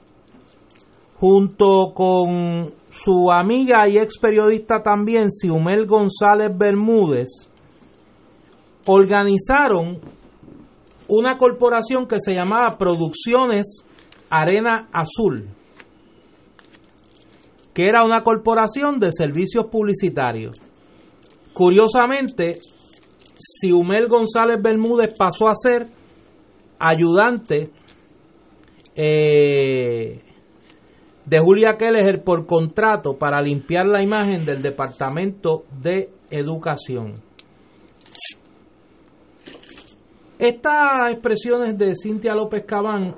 junto 1.19 1.93
con 1.93 2.73
su 2.89 3.31
amiga 3.31 3.87
y 3.89 3.97
ex 3.97 4.17
periodista 4.19 4.81
también, 4.81 5.31
Siumel 5.31 5.85
González 5.85 6.51
Bermúdez, 6.57 7.27
organizaron 8.85 9.99
una 11.09 11.37
corporación 11.37 12.07
que 12.07 12.19
se 12.19 12.33
llamaba 12.33 12.77
Producciones 12.77 13.83
Arena 14.29 14.89
Azul, 14.91 15.49
que 17.73 17.87
era 17.87 18.03
una 18.03 18.23
corporación 18.23 18.99
de 18.99 19.11
servicios 19.11 19.67
publicitarios. 19.71 20.57
Curiosamente, 21.53 22.59
Siumel 23.37 24.07
González 24.07 24.61
Bermúdez 24.61 25.15
pasó 25.17 25.47
a 25.47 25.55
ser 25.55 25.87
ayudante 26.79 27.71
eh, 28.95 30.23
de 31.25 31.39
Julia 31.39 31.77
Keller 31.77 32.23
por 32.23 32.45
contrato 32.45 33.17
para 33.17 33.41
limpiar 33.41 33.85
la 33.85 34.01
imagen 34.01 34.45
del 34.45 34.61
Departamento 34.61 35.63
de 35.81 36.09
Educación. 36.29 37.26
Estas 40.39 41.11
expresiones 41.11 41.77
de 41.77 41.93
Cintia 41.95 42.35
López 42.35 42.63
Cabán 42.65 43.15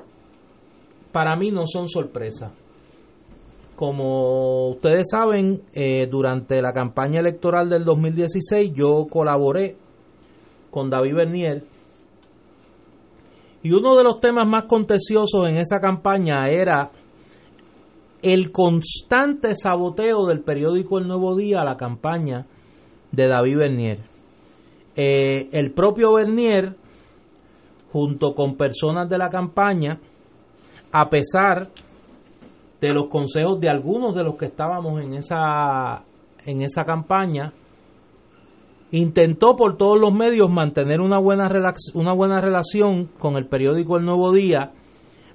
para 1.12 1.36
mí 1.36 1.52
no 1.52 1.66
son 1.66 1.90
sorpresa. 1.90 2.52
Como 3.76 4.70
ustedes 4.70 5.08
saben, 5.12 5.64
eh, 5.74 6.08
durante 6.10 6.62
la 6.62 6.72
campaña 6.72 7.20
electoral 7.20 7.70
del 7.70 7.84
2016 7.84 8.72
yo 8.74 9.06
colaboré 9.10 9.76
con 10.72 10.90
David 10.90 11.16
Bernier 11.16 11.64
y 13.62 13.72
uno 13.72 13.98
de 13.98 14.04
los 14.04 14.22
temas 14.22 14.48
más 14.48 14.66
contenciosos 14.66 15.48
en 15.48 15.58
esa 15.58 15.80
campaña 15.80 16.48
era 16.48 16.91
el 18.22 18.52
constante 18.52 19.56
saboteo 19.56 20.26
del 20.26 20.41
periódico 20.41 21.00
El 21.00 21.08
Nuevo 21.08 21.36
Día 21.36 21.60
a 21.62 21.66
la 21.66 21.76
campaña 21.76 22.46
de 23.12 23.28
David 23.28 23.58
Bernier. 23.58 24.00
Eh, 24.96 25.50
el 25.52 25.72
propio 25.72 26.14
Bernier, 26.14 26.76
junto 27.91 28.34
con 28.34 28.56
personas 28.56 29.10
de 29.10 29.18
la 29.18 29.30
campaña, 29.30 29.99
a 30.91 31.10
pesar 31.10 31.70
de 32.82 32.94
los 32.94 33.07
consejos 33.07 33.60
de 33.60 33.70
algunos 33.70 34.16
de 34.16 34.24
los 34.24 34.36
que 34.36 34.45
estábamos 34.45 35.02
en 35.02 35.14
esa, 35.14 36.03
en 36.45 36.61
esa 36.61 36.86
campaña, 36.86 37.53
intentó 38.91 39.56
por 39.56 39.78
todos 39.78 39.99
los 39.99 40.14
medios 40.14 40.49
mantener 40.49 41.02
una 41.02 41.20
buena, 41.20 41.49
una 41.94 42.14
buena 42.14 42.41
relación 42.41 43.07
con 43.20 43.36
el 43.36 43.48
periódico 43.48 43.98
El 43.98 44.06
Nuevo 44.06 44.34
Día 44.34 44.72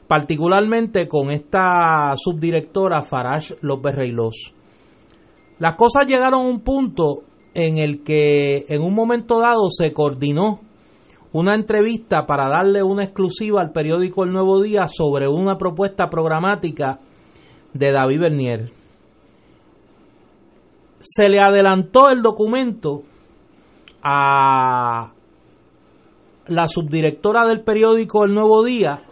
particularmente 0.06 1.08
con 1.08 1.30
esta 1.30 2.14
subdirectora 2.16 3.02
Farage 3.02 3.56
López 3.62 3.94
Reilós. 3.94 4.54
Las 5.58 5.76
cosas 5.76 6.06
llegaron 6.06 6.40
a 6.40 6.48
un 6.48 6.60
punto 6.60 7.22
en 7.54 7.78
el 7.78 8.02
que 8.02 8.66
en 8.68 8.82
un 8.82 8.94
momento 8.94 9.38
dado 9.38 9.70
se 9.70 9.92
coordinó 9.92 10.60
una 11.34 11.56
entrevista 11.56 12.26
para 12.26 12.48
darle 12.48 12.84
una 12.84 13.02
exclusiva 13.02 13.60
al 13.60 13.72
periódico 13.72 14.22
El 14.22 14.32
Nuevo 14.32 14.62
Día 14.62 14.86
sobre 14.86 15.26
una 15.26 15.58
propuesta 15.58 16.08
programática 16.08 17.00
de 17.72 17.90
David 17.90 18.20
Bernier. 18.20 18.72
Se 21.00 21.28
le 21.28 21.40
adelantó 21.40 22.08
el 22.08 22.22
documento 22.22 23.02
a 24.00 25.12
la 26.46 26.68
subdirectora 26.68 27.46
del 27.48 27.64
periódico 27.64 28.24
El 28.24 28.32
Nuevo 28.32 28.62
Día 28.62 29.02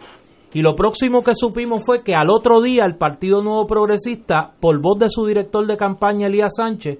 y 0.53 0.61
lo 0.61 0.75
próximo 0.75 1.21
que 1.23 1.35
supimos 1.35 1.81
fue 1.85 2.03
que 2.03 2.15
al 2.15 2.29
otro 2.29 2.61
día 2.61 2.85
el 2.85 2.95
Partido 2.95 3.41
Nuevo 3.41 3.67
Progresista, 3.67 4.53
por 4.61 4.81
voz 4.81 4.97
de 4.97 5.09
su 5.09 5.25
director 5.25 5.67
de 5.67 5.75
campaña, 5.75 6.27
Elías 6.27 6.53
Sánchez, 6.55 6.99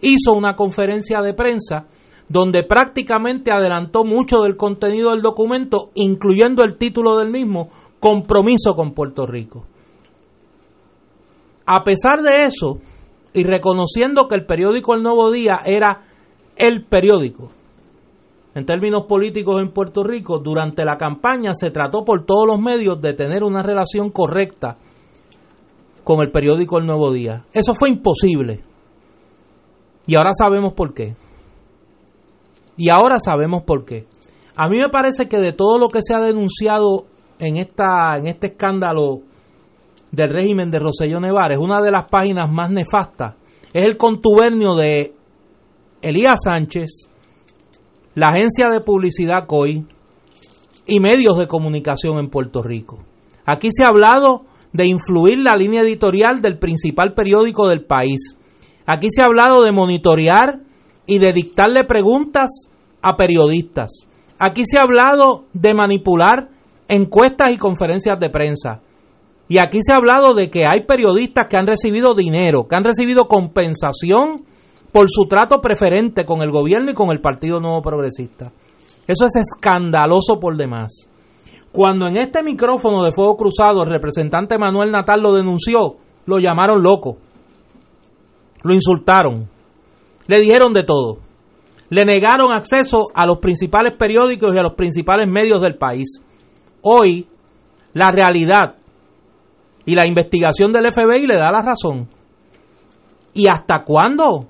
hizo 0.00 0.32
una 0.32 0.56
conferencia 0.56 1.20
de 1.20 1.32
prensa 1.32 1.86
donde 2.28 2.62
prácticamente 2.62 3.52
adelantó 3.52 4.04
mucho 4.04 4.40
del 4.42 4.56
contenido 4.56 5.10
del 5.10 5.22
documento, 5.22 5.90
incluyendo 5.94 6.64
el 6.64 6.76
título 6.76 7.18
del 7.18 7.30
mismo, 7.30 7.70
Compromiso 8.00 8.74
con 8.74 8.92
Puerto 8.92 9.26
Rico. 9.26 9.64
A 11.66 11.82
pesar 11.84 12.22
de 12.22 12.44
eso, 12.44 12.78
y 13.32 13.44
reconociendo 13.44 14.28
que 14.28 14.36
el 14.36 14.46
periódico 14.46 14.94
El 14.94 15.02
Nuevo 15.02 15.30
Día 15.30 15.60
era 15.64 16.02
el 16.56 16.84
periódico, 16.84 17.50
en 18.54 18.66
términos 18.66 19.06
políticos 19.08 19.60
en 19.60 19.72
Puerto 19.72 20.04
Rico, 20.04 20.38
durante 20.38 20.84
la 20.84 20.96
campaña 20.96 21.54
se 21.54 21.72
trató 21.72 22.04
por 22.04 22.24
todos 22.24 22.46
los 22.46 22.60
medios 22.60 23.00
de 23.00 23.12
tener 23.12 23.42
una 23.42 23.64
relación 23.64 24.10
correcta 24.10 24.76
con 26.04 26.20
el 26.20 26.30
periódico 26.30 26.78
El 26.78 26.86
Nuevo 26.86 27.12
Día. 27.12 27.46
Eso 27.52 27.74
fue 27.74 27.88
imposible. 27.88 28.62
Y 30.06 30.14
ahora 30.14 30.30
sabemos 30.38 30.74
por 30.74 30.94
qué. 30.94 31.16
Y 32.76 32.90
ahora 32.90 33.18
sabemos 33.18 33.62
por 33.62 33.84
qué. 33.84 34.06
A 34.56 34.68
mí 34.68 34.78
me 34.78 34.88
parece 34.88 35.26
que 35.26 35.38
de 35.38 35.52
todo 35.52 35.78
lo 35.78 35.88
que 35.88 36.00
se 36.02 36.14
ha 36.14 36.20
denunciado 36.20 37.06
en, 37.38 37.58
esta, 37.58 38.16
en 38.16 38.28
este 38.28 38.48
escándalo 38.48 39.20
del 40.10 40.28
régimen 40.28 40.70
de 40.70 40.78
Roselló 40.78 41.20
Nevares, 41.20 41.58
una 41.58 41.80
de 41.80 41.90
las 41.90 42.08
páginas 42.08 42.50
más 42.50 42.70
nefastas 42.70 43.34
es 43.74 43.82
el 43.82 43.96
contubernio 43.96 44.76
de 44.76 45.12
Elías 46.00 46.36
Sánchez, 46.44 47.10
la 48.14 48.28
agencia 48.28 48.68
de 48.68 48.80
publicidad 48.80 49.46
COI 49.48 49.84
y 50.86 51.00
medios 51.00 51.36
de 51.36 51.48
comunicación 51.48 52.18
en 52.18 52.30
Puerto 52.30 52.62
Rico. 52.62 53.00
Aquí 53.44 53.70
se 53.72 53.82
ha 53.82 53.88
hablado 53.88 54.44
de 54.72 54.86
influir 54.86 55.40
la 55.40 55.56
línea 55.56 55.82
editorial 55.82 56.40
del 56.40 56.60
principal 56.60 57.14
periódico 57.14 57.68
del 57.68 57.84
país. 57.84 58.38
Aquí 58.86 59.08
se 59.10 59.22
ha 59.22 59.24
hablado 59.24 59.60
de 59.64 59.72
monitorear 59.72 60.60
y 61.06 61.18
de 61.18 61.32
dictarle 61.32 61.84
preguntas 61.84 62.68
a 63.02 63.16
periodistas. 63.16 63.90
Aquí 64.38 64.62
se 64.64 64.78
ha 64.78 64.82
hablado 64.82 65.44
de 65.52 65.74
manipular 65.74 66.48
encuestas 66.88 67.52
y 67.52 67.56
conferencias 67.56 68.18
de 68.18 68.30
prensa. 68.30 68.80
Y 69.48 69.58
aquí 69.58 69.78
se 69.82 69.92
ha 69.92 69.96
hablado 69.96 70.34
de 70.34 70.50
que 70.50 70.62
hay 70.66 70.84
periodistas 70.86 71.46
que 71.48 71.56
han 71.56 71.66
recibido 71.66 72.14
dinero, 72.14 72.66
que 72.66 72.76
han 72.76 72.84
recibido 72.84 73.26
compensación 73.26 74.44
por 74.90 75.06
su 75.08 75.26
trato 75.26 75.60
preferente 75.60 76.24
con 76.24 76.40
el 76.40 76.50
gobierno 76.50 76.90
y 76.90 76.94
con 76.94 77.10
el 77.10 77.20
Partido 77.20 77.60
Nuevo 77.60 77.82
Progresista. 77.82 78.52
Eso 79.06 79.26
es 79.26 79.36
escandaloso 79.36 80.38
por 80.40 80.56
demás. 80.56 81.08
Cuando 81.72 82.06
en 82.08 82.18
este 82.18 82.42
micrófono 82.42 83.02
de 83.02 83.12
Fuego 83.12 83.36
Cruzado 83.36 83.82
el 83.82 83.90
representante 83.90 84.56
Manuel 84.56 84.92
Natal 84.92 85.20
lo 85.20 85.32
denunció, 85.32 85.96
lo 86.26 86.38
llamaron 86.38 86.82
loco, 86.82 87.18
lo 88.62 88.72
insultaron, 88.72 89.50
le 90.26 90.40
dijeron 90.40 90.72
de 90.72 90.82
todo, 90.84 91.18
le 91.90 92.04
negaron 92.04 92.52
acceso 92.52 93.04
a 93.14 93.26
los 93.26 93.38
principales 93.38 93.94
periódicos 93.96 94.54
y 94.54 94.58
a 94.58 94.62
los 94.62 94.74
principales 94.74 95.28
medios 95.28 95.60
del 95.60 95.76
país. 95.76 96.20
Hoy, 96.82 97.26
la 97.92 98.10
realidad 98.10 98.76
y 99.84 99.94
la 99.94 100.06
investigación 100.06 100.72
del 100.72 100.92
FBI 100.92 101.26
le 101.26 101.38
da 101.38 101.50
la 101.50 101.62
razón. 101.62 102.08
¿Y 103.34 103.46
hasta 103.48 103.84
cuándo 103.84 104.46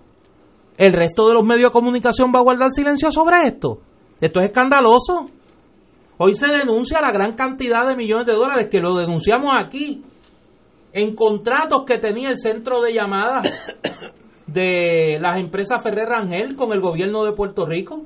el 0.77 0.93
resto 0.93 1.27
de 1.27 1.35
los 1.35 1.47
medios 1.47 1.71
de 1.71 1.73
comunicación 1.73 2.33
va 2.35 2.41
a 2.41 2.45
guardar 2.45 2.71
silencio 2.71 3.11
sobre 3.11 3.49
esto? 3.49 3.79
Esto 4.21 4.41
es 4.41 4.47
escandaloso. 4.47 5.27
Hoy 6.19 6.35
se 6.35 6.47
denuncia 6.47 7.01
la 7.01 7.11
gran 7.11 7.35
cantidad 7.35 7.87
de 7.87 7.97
millones 7.97 8.27
de 8.27 8.35
dólares 8.35 8.69
que 8.71 8.81
lo 8.81 8.95
denunciamos 8.95 9.53
aquí 9.59 10.03
en 10.93 11.15
contratos 11.17 11.83
que 11.87 11.99
tenía 11.99 12.29
el 12.31 12.39
centro 12.39 12.81
de 12.81 12.95
llamadas 12.95 13.51
de 14.47 15.19
las 15.21 15.39
empresas 15.39 15.83
Ferrer 15.83 16.09
Rangel 16.09 16.55
con 16.57 16.73
el 16.73 16.81
gobierno 16.81 17.25
de 17.25 17.33
Puerto 17.33 17.67
Rico. 17.67 18.03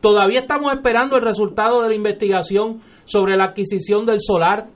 Todavía 0.00 0.40
estamos 0.40 0.72
esperando 0.72 1.16
el 1.16 1.22
resultado 1.22 1.82
de 1.82 1.88
la 1.88 1.94
investigación 1.94 2.80
sobre 3.04 3.36
la 3.36 3.44
adquisición 3.44 4.04
del 4.04 4.20
solar 4.20 4.68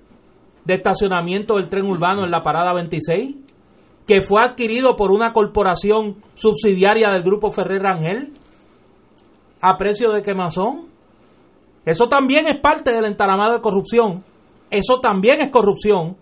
de 0.64 0.74
estacionamiento 0.74 1.56
del 1.56 1.68
tren 1.68 1.86
urbano 1.86 2.24
en 2.24 2.30
la 2.30 2.42
parada 2.42 2.74
26, 2.74 3.36
que 4.06 4.22
fue 4.22 4.42
adquirido 4.42 4.96
por 4.96 5.10
una 5.10 5.32
corporación 5.32 6.22
subsidiaria 6.34 7.10
del 7.10 7.22
grupo 7.22 7.52
Ferrer 7.52 7.82
Rangel 7.82 8.32
a 9.60 9.76
precio 9.76 10.12
de 10.12 10.22
quemazón. 10.22 10.88
Eso 11.84 12.06
también 12.06 12.46
es 12.48 12.60
parte 12.60 12.92
del 12.92 13.06
entalamado 13.06 13.54
de 13.54 13.60
corrupción. 13.60 14.24
Eso 14.70 15.00
también 15.00 15.40
es 15.40 15.50
corrupción. 15.50 16.16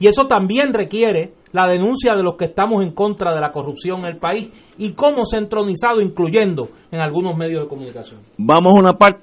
Y 0.00 0.08
eso 0.08 0.26
también 0.26 0.72
requiere 0.72 1.34
la 1.52 1.68
denuncia 1.68 2.14
de 2.14 2.22
los 2.22 2.36
que 2.36 2.46
estamos 2.46 2.82
en 2.82 2.92
contra 2.92 3.34
de 3.34 3.40
la 3.40 3.52
corrupción 3.52 3.98
en 4.00 4.06
el 4.06 4.18
país 4.18 4.48
y 4.78 4.92
cómo 4.92 5.26
se 5.26 5.36
ha 5.36 5.40
entronizado, 5.40 6.00
incluyendo 6.00 6.70
en 6.90 7.00
algunos 7.00 7.36
medios 7.36 7.62
de 7.62 7.68
comunicación. 7.68 8.20
Vamos 8.38 8.76
a 8.76 8.80
una 8.80 8.92
parte, 8.94 9.22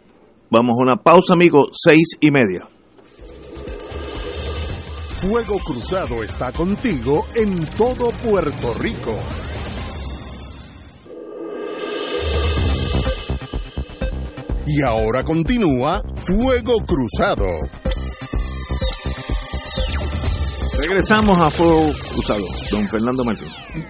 vamos 0.51 0.75
a 0.79 0.83
una 0.83 0.95
pausa, 0.97 1.33
amigos, 1.33 1.69
seis 1.73 2.15
y 2.21 2.29
media. 2.29 2.67
Fuego 5.19 5.57
Cruzado 5.65 6.23
está 6.23 6.51
contigo 6.51 7.25
en 7.33 7.65
todo 7.75 8.11
Puerto 8.23 8.73
Rico. 8.79 9.15
Y 14.67 14.83
ahora 14.83 15.23
continúa 15.23 16.03
Fuego 16.23 16.75
Cruzado. 16.85 17.47
Regresamos 20.81 21.41
a 21.41 21.49
Fuego 21.49 21.89
Cruzado, 22.13 22.45
don 22.71 22.85
Fernando 22.87 23.23
Martín. 23.23 23.47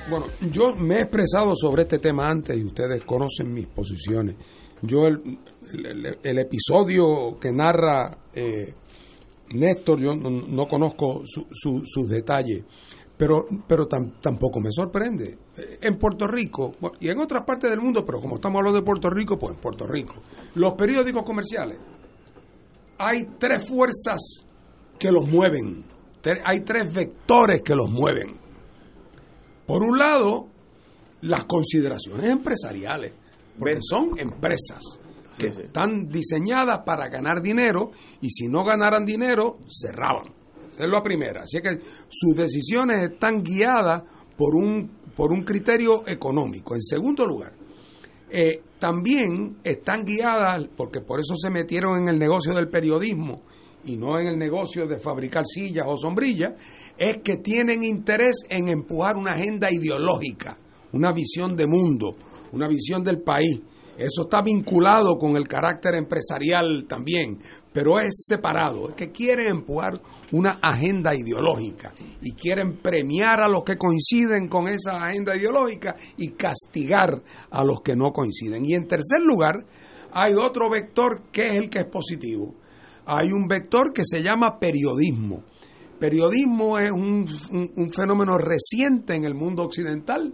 Bueno, 0.10 0.26
yo 0.52 0.74
me 0.76 0.96
he 0.96 1.02
expresado 1.02 1.54
sobre 1.56 1.84
este 1.84 2.00
tema 2.00 2.30
antes 2.30 2.58
y 2.58 2.64
ustedes 2.64 3.04
conocen 3.04 3.54
mis 3.54 3.68
posiciones. 3.68 4.36
Yo 4.82 5.06
el, 5.08 5.38
el- 6.24 6.40
episodio 6.40 7.38
que 7.40 7.52
narra 7.52 8.18
eh, 8.34 8.74
Néstor, 9.54 10.00
yo 10.00 10.16
no, 10.16 10.30
no 10.30 10.66
conozco 10.68 11.24
su- 11.26 11.48
su- 11.52 11.82
sus 11.86 12.08
detalles, 12.10 12.64
pero, 13.18 13.46
pero 13.68 13.88
tam- 13.90 14.14
tampoco 14.22 14.62
me 14.62 14.72
sorprende. 14.72 15.38
En 15.82 15.98
Puerto 15.98 16.26
Rico 16.28 16.74
y 17.00 17.10
en 17.10 17.20
otras 17.20 17.44
partes 17.46 17.70
del 17.70 17.82
mundo, 17.82 18.06
pero 18.06 18.22
como 18.22 18.36
estamos 18.36 18.60
hablando 18.60 18.80
de 18.80 18.86
Puerto 18.86 19.10
Rico, 19.10 19.38
pues 19.38 19.56
en 19.56 19.60
Puerto 19.60 19.86
Rico, 19.88 20.16
los 20.56 20.74
periódicos 20.74 21.24
comerciales, 21.24 21.78
hay 23.00 23.24
tres 23.38 23.68
fuerzas 23.68 24.46
que 25.00 25.12
los 25.12 25.28
mueven, 25.28 25.84
hay 26.46 26.62
tres 26.62 26.94
vectores 26.94 27.62
que 27.62 27.76
los 27.76 27.90
mueven. 27.90 28.38
Por 29.66 29.84
un 29.84 29.98
lado, 29.98 30.48
las 31.22 31.46
consideraciones 31.46 32.30
empresariales, 32.30 33.14
porque 33.58 33.80
son 33.82 34.18
empresas 34.18 35.00
que 35.38 35.48
están 35.48 36.08
diseñadas 36.08 36.80
para 36.86 37.10
ganar 37.10 37.42
dinero 37.42 37.92
y 38.22 38.30
si 38.30 38.48
no 38.48 38.64
ganaran 38.64 39.06
dinero, 39.06 39.58
cerraban. 39.70 40.34
Esa 40.74 40.86
es 40.86 40.90
la 40.90 41.02
primera. 41.02 41.42
Así 41.42 41.60
que 41.62 41.80
sus 42.10 42.36
decisiones 42.36 43.12
están 43.12 43.44
guiadas 43.44 44.04
por 44.38 44.56
un, 44.56 44.90
por 45.16 45.32
un 45.32 45.44
criterio 45.44 46.08
económico. 46.08 46.76
En 46.76 46.82
segundo 46.82 47.26
lugar, 47.26 47.54
eh, 48.30 48.62
también 48.80 49.58
están 49.64 50.04
guiadas, 50.04 50.68
porque 50.76 51.02
por 51.02 51.20
eso 51.20 51.36
se 51.36 51.50
metieron 51.50 51.98
en 51.98 52.10
el 52.10 52.20
negocio 52.20 52.54
del 52.54 52.70
periodismo 52.70 53.42
y 53.86 53.96
no 53.96 54.20
en 54.20 54.28
el 54.28 54.38
negocio 54.38 54.86
de 54.88 55.00
fabricar 55.00 55.46
sillas 55.46 55.86
o 55.88 55.98
sombrillas, 55.98 56.56
es 56.98 57.18
que 57.24 57.38
tienen 57.38 57.84
interés 57.84 58.44
en 58.50 58.70
empujar 58.70 59.16
una 59.16 59.34
agenda 59.34 59.68
ideológica, 59.72 60.58
una 60.94 61.12
visión 61.12 61.56
de 61.56 61.68
mundo, 61.68 62.16
una 62.52 62.68
visión 62.68 63.04
del 63.04 63.22
país. 63.22 63.62
Eso 63.98 64.24
está 64.24 64.44
vinculado 64.44 65.18
con 65.18 65.36
el 65.38 65.48
carácter 65.48 65.96
empresarial 65.96 66.86
también, 66.88 67.40
pero 67.74 68.00
es 68.00 68.26
separado. 68.28 68.90
Es 68.90 68.96
que 68.96 69.12
quieren 69.12 69.48
empujar 69.48 70.00
una 70.32 70.60
agenda 70.62 71.16
ideológica 71.16 71.94
y 72.22 72.34
quieren 72.34 72.78
premiar 72.78 73.42
a 73.42 73.48
los 73.48 73.64
que 73.64 73.76
coinciden 73.76 74.50
con 74.50 74.68
esa 74.68 75.04
agenda 75.04 75.36
ideológica 75.36 75.96
y 76.16 76.30
castigar 76.34 77.24
a 77.50 77.64
los 77.64 77.82
que 77.82 77.96
no 77.96 78.12
coinciden. 78.12 78.64
Y 78.66 78.76
en 78.76 78.88
tercer 78.88 79.22
lugar, 79.22 79.66
hay 80.12 80.36
otro 80.36 80.70
vector 80.70 81.24
que 81.32 81.48
es 81.48 81.56
el 81.56 81.70
que 81.70 81.80
es 81.80 81.88
positivo. 81.88 82.54
Hay 83.08 83.32
un 83.32 83.48
vector 83.48 83.94
que 83.94 84.04
se 84.06 84.22
llama 84.22 84.60
periodismo. 84.60 85.44
Periodismo 86.00 86.78
es 86.78 86.92
un, 86.92 87.26
un- 87.76 87.90
fenómeno 87.92 88.38
reciente 88.38 89.16
en 89.16 89.24
el 89.24 89.34
mundo 89.34 89.64
occidental 89.64 90.32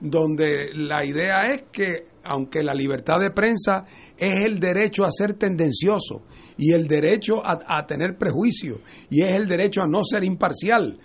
donde 0.00 0.70
la 0.74 1.04
idea 1.04 1.42
es 1.52 1.64
que, 1.72 2.06
aunque 2.24 2.62
la 2.62 2.74
libertad 2.74 3.18
de 3.20 3.30
prensa 3.30 3.84
es 4.16 4.44
el 4.44 4.58
derecho 4.60 5.04
a 5.04 5.10
ser 5.10 5.34
tendencioso 5.34 6.22
y 6.58 6.72
el 6.72 6.86
derecho 6.86 7.44
a, 7.44 7.58
a 7.66 7.86
tener 7.86 8.16
prejuicio 8.18 8.80
y 9.10 9.22
es 9.22 9.34
el 9.34 9.46
derecho 9.46 9.82
a 9.82 9.86
no 9.86 10.02
ser 10.02 10.24
imparcial, 10.24 10.98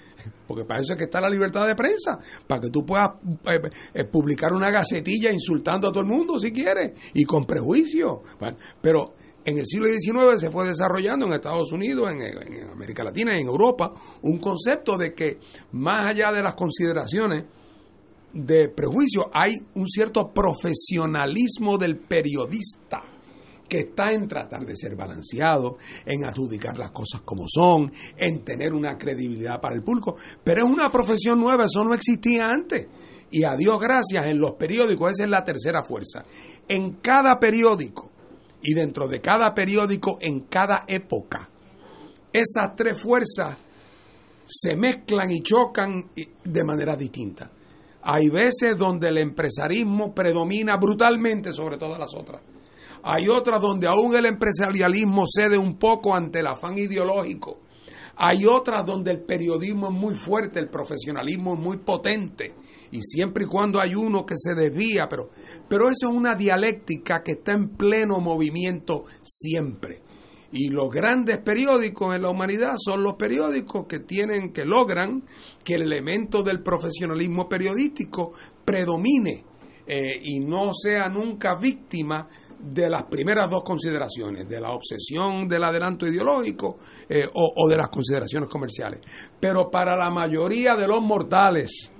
porque 0.47 0.65
para 0.65 0.81
eso 0.81 0.93
es 0.93 0.97
que 0.97 1.05
está 1.05 1.21
la 1.21 1.29
libertad 1.29 1.65
de 1.67 1.75
prensa, 1.75 2.19
para 2.47 2.61
que 2.61 2.69
tú 2.69 2.85
puedas 2.85 3.11
eh, 3.45 3.69
eh, 3.93 4.03
publicar 4.05 4.51
una 4.53 4.69
gacetilla 4.71 5.31
insultando 5.31 5.87
a 5.87 5.91
todo 5.91 6.01
el 6.01 6.09
mundo 6.09 6.37
si 6.39 6.51
quieres 6.51 7.11
y 7.13 7.23
con 7.23 7.45
prejuicio. 7.45 8.23
Pero 8.81 9.13
en 9.45 9.57
el 9.57 9.65
siglo 9.65 9.87
XIX 9.87 10.39
se 10.39 10.51
fue 10.51 10.67
desarrollando 10.67 11.25
en 11.25 11.33
Estados 11.33 11.71
Unidos, 11.71 12.09
en, 12.11 12.69
América 12.69 13.03
Latina 13.03 13.35
y 13.35 13.41
en 13.41 13.47
Europa 13.47 13.93
un 14.21 14.39
concepto 14.39 14.97
de 14.97 15.13
que 15.13 15.39
más 15.71 16.07
allá 16.07 16.31
de 16.31 16.43
las 16.43 16.55
consideraciones 16.55 17.45
de 18.33 18.69
prejuicio, 18.69 19.29
hay 19.33 19.55
un 19.75 19.87
cierto 19.87 20.31
profesionalismo 20.31 21.77
del 21.77 21.97
periodista 21.97 23.01
que 23.67 23.79
está 23.79 24.11
en 24.11 24.27
tratar 24.27 24.65
de 24.65 24.75
ser 24.75 24.95
balanceado, 24.95 25.77
en 26.05 26.25
adjudicar 26.25 26.77
las 26.77 26.91
cosas 26.91 27.21
como 27.21 27.45
son, 27.47 27.91
en 28.17 28.43
tener 28.43 28.73
una 28.73 28.97
credibilidad 28.97 29.61
para 29.61 29.75
el 29.75 29.83
público, 29.83 30.15
pero 30.43 30.65
es 30.65 30.71
una 30.71 30.89
profesión 30.89 31.39
nueva, 31.39 31.65
eso 31.65 31.83
no 31.83 31.93
existía 31.93 32.49
antes. 32.49 32.87
Y 33.31 33.43
a 33.43 33.55
Dios 33.55 33.79
gracias, 33.79 34.25
en 34.25 34.39
los 34.39 34.55
periódicos, 34.55 35.11
esa 35.11 35.23
es 35.23 35.29
la 35.29 35.43
tercera 35.43 35.83
fuerza. 35.83 36.25
En 36.67 36.93
cada 36.93 37.39
periódico 37.39 38.11
y 38.61 38.73
dentro 38.73 39.07
de 39.07 39.21
cada 39.21 39.53
periódico, 39.53 40.17
en 40.21 40.41
cada 40.41 40.83
época, 40.87 41.49
esas 42.31 42.75
tres 42.75 42.99
fuerzas 42.99 43.57
se 44.45 44.75
mezclan 44.75 45.31
y 45.31 45.41
chocan 45.41 46.09
de 46.43 46.63
manera 46.63 46.95
distinta. 46.95 47.51
Hay 48.01 48.29
veces 48.29 48.75
donde 48.77 49.09
el 49.09 49.17
empresarismo 49.17 50.13
predomina 50.13 50.77
brutalmente 50.77 51.51
sobre 51.51 51.77
todas 51.77 51.99
las 51.99 52.13
otras. 52.15 52.41
Hay 53.03 53.27
otras 53.27 53.61
donde 53.61 53.87
aún 53.87 54.15
el 54.15 54.25
empresarialismo 54.25 55.25
cede 55.27 55.57
un 55.57 55.77
poco 55.77 56.15
ante 56.15 56.39
el 56.39 56.47
afán 56.47 56.77
ideológico. 56.77 57.59
Hay 58.15 58.45
otras 58.45 58.85
donde 58.85 59.11
el 59.11 59.21
periodismo 59.21 59.87
es 59.87 59.93
muy 59.93 60.15
fuerte, 60.15 60.59
el 60.59 60.69
profesionalismo 60.69 61.53
es 61.53 61.59
muy 61.59 61.77
potente. 61.77 62.53
Y 62.91 63.01
siempre 63.01 63.45
y 63.45 63.47
cuando 63.47 63.79
hay 63.79 63.95
uno 63.95 64.25
que 64.25 64.35
se 64.37 64.55
desvía, 64.55 65.07
pero, 65.07 65.29
pero 65.67 65.89
eso 65.89 66.09
es 66.09 66.13
una 66.13 66.35
dialéctica 66.35 67.21
que 67.23 67.33
está 67.33 67.53
en 67.53 67.69
pleno 67.69 68.19
movimiento 68.19 69.05
siempre. 69.21 70.01
Y 70.51 70.69
los 70.69 70.89
grandes 70.89 71.37
periódicos 71.39 72.15
en 72.15 72.23
la 72.23 72.29
humanidad 72.29 72.73
son 72.77 73.03
los 73.03 73.15
periódicos 73.15 73.85
que 73.87 73.99
tienen, 73.99 74.51
que 74.51 74.65
logran 74.65 75.23
que 75.63 75.75
el 75.75 75.83
elemento 75.83 76.41
del 76.41 76.63
profesionalismo 76.63 77.47
periodístico 77.47 78.33
predomine 78.65 79.43
eh, 79.85 80.19
y 80.23 80.39
no 80.39 80.71
sea 80.73 81.07
nunca 81.07 81.55
víctima 81.55 82.27
de 82.59 82.89
las 82.89 83.03
primeras 83.03 83.49
dos 83.49 83.63
consideraciones, 83.63 84.49
de 84.49 84.59
la 84.59 84.71
obsesión 84.71 85.47
del 85.47 85.63
adelanto 85.63 86.05
ideológico 86.07 86.77
eh, 87.07 87.25
o, 87.33 87.53
o 87.55 87.69
de 87.69 87.77
las 87.77 87.89
consideraciones 87.89 88.49
comerciales. 88.49 89.01
Pero 89.39 89.69
para 89.69 89.95
la 89.95 90.09
mayoría 90.09 90.75
de 90.75 90.87
los 90.87 91.01
mortales, 91.01 91.91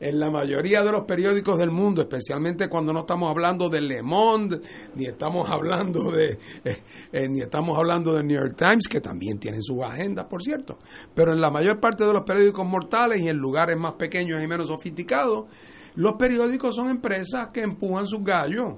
en 0.00 0.18
la 0.18 0.30
mayoría 0.30 0.82
de 0.82 0.92
los 0.92 1.04
periódicos 1.04 1.58
del 1.58 1.70
mundo, 1.70 2.02
especialmente 2.02 2.68
cuando 2.68 2.92
no 2.92 3.00
estamos 3.00 3.30
hablando 3.30 3.68
de 3.68 3.80
Le 3.80 4.02
Monde, 4.02 4.60
ni 4.94 5.06
estamos 5.06 5.48
hablando 5.48 6.10
de 6.10 6.38
eh, 6.64 6.82
eh, 7.12 7.28
ni 7.28 7.42
estamos 7.42 7.76
hablando 7.76 8.12
del 8.12 8.26
New 8.26 8.38
York 8.38 8.56
Times, 8.56 8.88
que 8.88 9.00
también 9.00 9.38
tienen 9.38 9.62
sus 9.62 9.82
agendas, 9.82 10.26
por 10.26 10.42
cierto. 10.42 10.78
Pero 11.14 11.32
en 11.32 11.40
la 11.40 11.50
mayor 11.50 11.80
parte 11.80 12.04
de 12.04 12.12
los 12.12 12.22
periódicos 12.22 12.66
mortales 12.66 13.22
y 13.22 13.28
en 13.28 13.36
lugares 13.36 13.76
más 13.76 13.94
pequeños 13.94 14.42
y 14.42 14.46
menos 14.46 14.68
sofisticados, 14.68 15.46
los 15.94 16.14
periódicos 16.14 16.76
son 16.76 16.90
empresas 16.90 17.48
que 17.52 17.62
empujan 17.62 18.06
sus 18.06 18.22
gallos. 18.22 18.74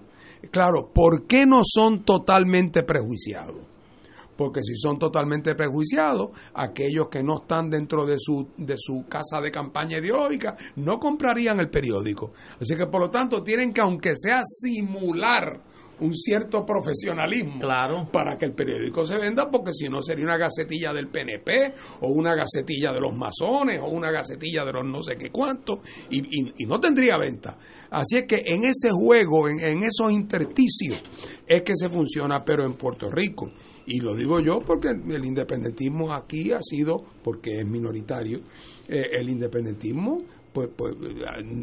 Claro, 0.50 0.90
¿por 0.94 1.26
qué 1.26 1.46
no 1.46 1.62
son 1.64 2.04
totalmente 2.04 2.84
prejuiciados? 2.84 3.67
Porque 4.38 4.62
si 4.62 4.74
son 4.76 4.98
totalmente 4.98 5.54
prejuiciados, 5.54 6.30
aquellos 6.54 7.08
que 7.10 7.22
no 7.22 7.40
están 7.42 7.68
dentro 7.68 8.06
de 8.06 8.14
su, 8.18 8.48
de 8.56 8.76
su 8.78 9.04
casa 9.08 9.40
de 9.42 9.50
campaña 9.50 9.98
ideológica 9.98 10.56
no 10.76 10.98
comprarían 10.98 11.58
el 11.60 11.68
periódico. 11.68 12.32
Así 12.60 12.76
que 12.76 12.86
por 12.86 13.00
lo 13.00 13.10
tanto 13.10 13.42
tienen 13.42 13.72
que, 13.72 13.80
aunque 13.80 14.12
sea 14.16 14.40
simular 14.44 15.60
un 16.00 16.14
cierto 16.14 16.64
profesionalismo 16.64 17.58
Claro. 17.58 18.08
para 18.12 18.38
que 18.38 18.44
el 18.44 18.52
periódico 18.52 19.04
se 19.04 19.16
venda, 19.18 19.50
porque 19.50 19.72
si 19.72 19.88
no 19.88 20.00
sería 20.00 20.24
una 20.26 20.36
gacetilla 20.36 20.92
del 20.92 21.08
PNP 21.08 21.74
o 22.02 22.08
una 22.12 22.36
gacetilla 22.36 22.92
de 22.92 23.00
los 23.00 23.16
masones 23.16 23.80
o 23.82 23.86
una 23.88 24.12
gacetilla 24.12 24.64
de 24.64 24.72
los 24.74 24.86
no 24.86 25.02
sé 25.02 25.16
qué 25.16 25.30
cuántos 25.30 25.80
y, 26.10 26.18
y- 26.20 26.52
y 26.58 26.66
no 26.66 26.78
tendría 26.78 27.18
venta. 27.18 27.58
Así 27.90 28.18
es 28.18 28.26
que 28.28 28.44
en 28.46 28.62
ese 28.64 28.90
juego, 28.92 29.48
en, 29.48 29.58
en 29.58 29.78
esos 29.82 30.12
intersticios, 30.12 31.02
es 31.44 31.62
que 31.62 31.72
se 31.74 31.88
funciona, 31.88 32.44
pero 32.44 32.64
en 32.64 32.74
Puerto 32.74 33.10
Rico. 33.10 33.50
Y 33.90 34.00
lo 34.00 34.14
digo 34.14 34.38
yo 34.38 34.60
porque 34.60 34.88
el 34.90 35.24
independentismo 35.24 36.12
aquí 36.12 36.52
ha 36.52 36.60
sido, 36.60 37.02
porque 37.24 37.60
es 37.60 37.66
minoritario, 37.66 38.40
eh, 38.86 39.02
el 39.18 39.30
independentismo 39.30 40.18
pues, 40.52 40.68
pues 40.76 40.94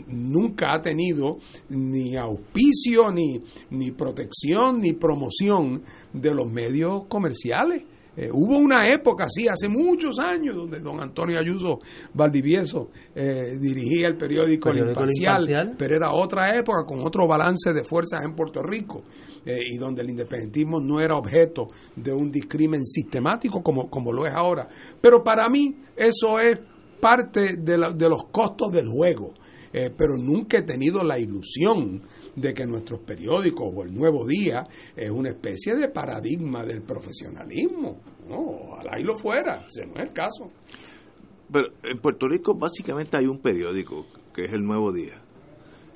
nunca 0.07 0.73
ha 0.73 0.81
tenido 0.81 1.37
ni 1.69 2.15
auspicio, 2.15 3.11
ni, 3.11 3.41
ni 3.69 3.91
protección, 3.91 4.79
ni 4.79 4.93
promoción 4.93 5.83
de 6.13 6.33
los 6.33 6.51
medios 6.51 7.05
comerciales. 7.07 7.83
Eh, 8.17 8.29
hubo 8.31 8.57
una 8.57 8.87
época, 8.89 9.25
sí, 9.27 9.47
hace 9.47 9.67
muchos 9.67 10.19
años, 10.19 10.55
donde 10.55 10.79
don 10.79 11.01
Antonio 11.01 11.37
Ayuso 11.39 11.79
Valdivieso 12.13 12.89
eh, 13.13 13.57
dirigía 13.59 14.07
el 14.07 14.15
periódico, 14.17 14.69
El 14.69 14.77
Imparcial. 14.89 15.37
pero 15.77 15.95
era 15.97 16.13
otra 16.13 16.55
época 16.57 16.85
con 16.85 16.99
otro 17.05 17.27
balance 17.27 17.73
de 17.73 17.83
fuerzas 17.83 18.21
en 18.23 18.33
Puerto 18.33 18.61
Rico 18.63 19.03
eh, 19.45 19.57
y 19.73 19.77
donde 19.77 20.01
el 20.01 20.09
independentismo 20.11 20.79
no 20.79 20.99
era 21.01 21.15
objeto 21.15 21.67
de 21.95 22.13
un 22.13 22.31
discrimen 22.31 22.85
sistemático 22.85 23.61
como, 23.61 23.89
como 23.89 24.13
lo 24.13 24.25
es 24.25 24.33
ahora. 24.33 24.67
Pero 25.01 25.23
para 25.23 25.49
mí 25.49 25.75
eso 25.95 26.39
es 26.39 26.57
parte 27.01 27.57
de, 27.57 27.77
la- 27.77 27.91
de 27.91 28.09
los 28.09 28.23
costos 28.31 28.71
del 28.71 28.87
juego. 28.87 29.33
Eh, 29.77 29.89
pero 29.97 30.15
nunca 30.15 30.59
he 30.59 30.61
tenido 30.61 31.03
la 31.03 31.19
ilusión 31.19 32.01
de 32.33 32.53
que 32.53 32.65
nuestros 32.65 33.01
periódicos 33.01 33.73
o 33.75 33.83
el 33.83 33.93
Nuevo 33.93 34.25
Día 34.25 34.63
es 34.95 35.09
una 35.11 35.31
especie 35.31 35.75
de 35.75 35.89
paradigma 35.89 36.63
del 36.63 36.81
profesionalismo. 36.81 37.99
No, 38.29 38.37
ojalá 38.71 38.97
y 38.99 39.03
lo 39.03 39.17
fuera, 39.17 39.65
ese 39.67 39.85
no 39.85 39.95
es 39.95 40.03
el 40.03 40.13
caso. 40.13 40.49
Pero 41.51 41.67
en 41.83 41.99
Puerto 41.99 42.27
Rico 42.29 42.55
básicamente 42.55 43.17
hay 43.17 43.25
un 43.25 43.39
periódico 43.41 44.05
que 44.33 44.45
es 44.45 44.53
el 44.53 44.61
Nuevo 44.63 44.93
Día 44.93 45.21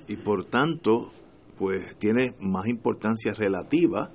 y 0.10 0.18
por 0.18 0.44
tanto 0.46 1.12
pues 1.58 1.98
tiene 2.00 2.34
más 2.42 2.68
importancia 2.68 3.32
relativa 3.34 4.12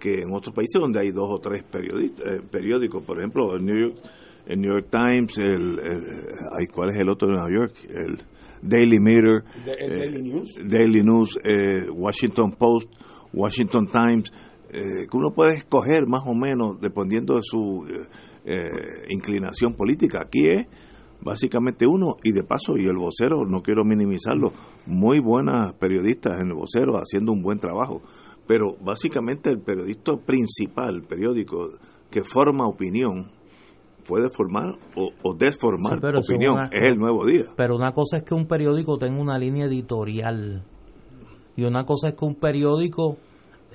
que 0.00 0.22
en 0.22 0.32
otros 0.34 0.54
países 0.54 0.80
donde 0.80 1.00
hay 1.00 1.10
dos 1.12 1.28
o 1.30 1.38
tres 1.38 1.62
eh, 1.72 2.40
periódicos, 2.50 3.04
por 3.04 3.18
ejemplo 3.18 3.54
el 3.54 3.64
New 3.64 3.76
York, 3.78 3.96
el 4.46 4.60
New 4.60 4.72
York 4.72 4.88
Times, 4.90 5.38
el, 5.38 5.78
el- 5.78 6.68
¿cuál 6.74 6.90
es 6.90 7.00
el 7.00 7.08
otro 7.08 7.28
de 7.28 7.34
Nueva 7.34 7.50
York? 7.50 7.74
El 7.88 8.18
Daily 8.62 8.98
Mirror, 9.00 9.44
el 9.66 9.92
eh, 9.92 9.98
Daily 9.98 10.22
News. 10.22 10.54
Daily 10.64 11.02
News, 11.02 11.38
eh, 11.44 11.90
Washington 11.90 12.52
Post, 12.52 12.90
Washington 13.32 13.86
Times, 13.86 14.32
eh, 14.70 15.06
que 15.10 15.16
uno 15.16 15.30
puede 15.30 15.56
escoger 15.56 16.06
más 16.06 16.22
o 16.26 16.34
menos 16.34 16.80
dependiendo 16.80 17.36
de 17.36 17.40
su 17.42 17.86
eh, 17.88 18.06
eh, 18.44 19.04
inclinación 19.08 19.74
política. 19.74 20.20
Aquí 20.22 20.46
es 20.46 20.66
básicamente 21.20 21.86
uno, 21.86 22.16
y 22.22 22.32
de 22.32 22.44
paso, 22.44 22.76
y 22.76 22.84
el 22.84 22.96
vocero, 22.96 23.44
no 23.46 23.62
quiero 23.62 23.84
minimizarlo, 23.84 24.52
muy 24.86 25.20
buenas 25.20 25.72
periodistas 25.74 26.38
en 26.40 26.48
el 26.48 26.54
vocero 26.54 26.96
haciendo 26.96 27.32
un 27.32 27.42
buen 27.42 27.58
trabajo, 27.58 28.02
pero 28.46 28.76
básicamente 28.80 29.50
el 29.50 29.60
periodista 29.60 30.16
principal, 30.16 30.96
el 30.96 31.02
periódico 31.02 31.70
que 32.10 32.22
forma 32.22 32.66
opinión, 32.66 33.30
puede 34.08 34.30
formar 34.30 34.74
o, 34.96 35.10
o 35.22 35.34
desformar 35.34 36.00
Sí, 36.22 36.32
opinión, 36.32 36.54
una- 36.54 36.70
es 36.72 36.82
el 36.84 36.96
nuevo 36.98 37.26
día. 37.26 37.44
Pero 37.56 37.76
una 37.76 37.92
cosa 37.92 38.16
es 38.16 38.22
que 38.24 38.34
un 38.34 38.46
periódico 38.46 38.96
tenga 38.98 39.20
una 39.20 39.38
línea 39.38 39.66
editorial 39.66 40.62
y 41.56 41.64
una 41.64 41.84
cosa 41.84 42.08
es 42.08 42.14
que 42.14 42.24
un 42.24 42.36
periódico 42.36 43.16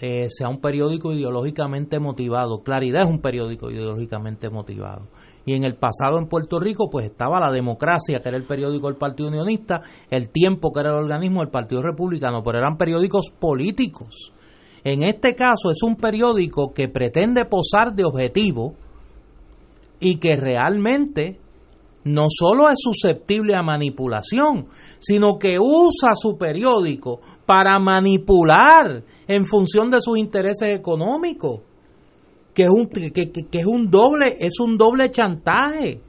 eh, 0.01 0.27
sea 0.30 0.49
un 0.49 0.60
periódico 0.60 1.14
ideológicamente 1.14 1.99
motivado. 1.99 2.64
Claridad 2.64 3.03
es 3.03 3.10
un 3.10 3.22
periódico 3.22 3.69
ideológicamente 3.69 4.49
motivado. 4.49 5.03
Y 5.45 5.53
en 5.53 5.65
el 5.65 5.76
pasado 5.76 6.18
en 6.18 6.27
Puerto 6.27 6.60
Rico 6.60 6.89
pues 6.89 7.05
estaba 7.05 7.39
la 7.39 7.51
democracia, 7.51 8.19
que 8.23 8.30
era 8.30 8.38
el 8.38 8.45
periódico 8.45 8.88
del 8.88 8.95
Partido 8.97 9.27
Unionista, 9.30 9.81
el 10.10 10.30
tiempo, 10.30 10.72
que 10.72 10.80
era 10.80 10.89
el 10.91 11.03
organismo 11.03 11.41
del 11.41 11.49
Partido 11.51 11.81
Republicano, 11.81 12.41
pero 12.43 12.57
eran 12.60 12.77
periódicos 12.77 13.30
políticos. 13.39 14.31
En 14.85 15.03
este 15.03 15.35
caso 15.35 15.69
es 15.72 15.84
un 15.84 15.95
periódico 15.97 16.73
que 16.73 16.88
pretende 16.88 17.45
posar 17.45 17.93
de 17.93 18.03
objetivo 18.05 18.73
y 20.04 20.20
que 20.20 20.36
realmente 20.36 21.40
no 22.06 22.26
solo 22.30 22.70
es 22.70 22.76
susceptible 22.80 23.56
a 23.56 23.62
manipulación, 23.64 24.68
sino 25.00 25.40
que 25.40 25.56
usa 25.60 26.14
su 26.16 26.38
periódico 26.38 27.22
para 27.46 27.80
manipular 27.80 29.04
en 29.28 29.46
función 29.46 29.90
de 29.90 30.02
sus 30.02 30.18
intereses 30.18 30.70
económicos, 30.78 31.62
que 32.54 32.64
es 32.64 32.70
un, 32.70 32.88
que, 32.88 33.12
que- 33.12 33.60
es 33.60 33.66
un 33.66 33.90
doble, 33.90 34.36
es 34.40 34.60
un 34.60 34.78
doble 34.78 35.10
chantaje. 35.12 36.02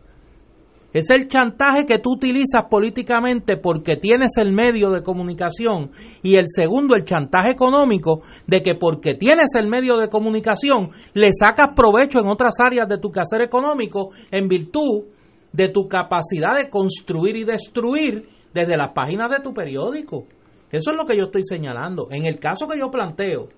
Es 0.94 1.10
el 1.10 1.26
chantaje 1.26 1.86
que 1.86 1.98
tú 1.98 2.12
utilizas 2.12 2.66
políticamente 2.70 3.56
porque 3.56 3.96
tienes 3.96 4.36
el 4.36 4.52
medio 4.52 4.92
de 4.92 5.02
comunicación 5.02 5.90
y 6.22 6.36
el 6.36 6.44
segundo, 6.46 6.94
el 6.94 7.04
chantaje 7.04 7.50
económico 7.50 8.22
de 8.46 8.62
que 8.62 8.76
porque 8.76 9.14
tienes 9.14 9.56
el 9.58 9.68
medio 9.68 9.96
de 9.96 10.08
comunicación 10.08 10.90
le 11.12 11.32
sacas 11.32 11.70
provecho 11.74 12.20
en 12.20 12.28
otras 12.28 12.54
áreas 12.60 12.88
de 12.88 12.98
tu 12.98 13.10
quehacer 13.10 13.42
económico 13.42 14.10
en 14.30 14.46
virtud 14.46 15.06
de 15.52 15.68
tu 15.68 15.88
capacidad 15.88 16.56
de 16.56 16.70
construir 16.70 17.36
y 17.38 17.44
destruir 17.44 18.28
desde 18.54 18.76
las 18.76 18.92
páginas 18.92 19.28
de 19.30 19.40
tu 19.42 19.52
periódico. 19.52 20.26
Eso 20.70 20.92
es 20.92 20.96
lo 20.96 21.04
que 21.06 21.16
yo 21.16 21.24
estoy 21.24 21.42
señalando. 21.42 22.06
En 22.12 22.24
el 22.24 22.38
caso 22.38 22.68
que 22.68 22.78
yo 22.78 22.92
planteo, 22.92 23.48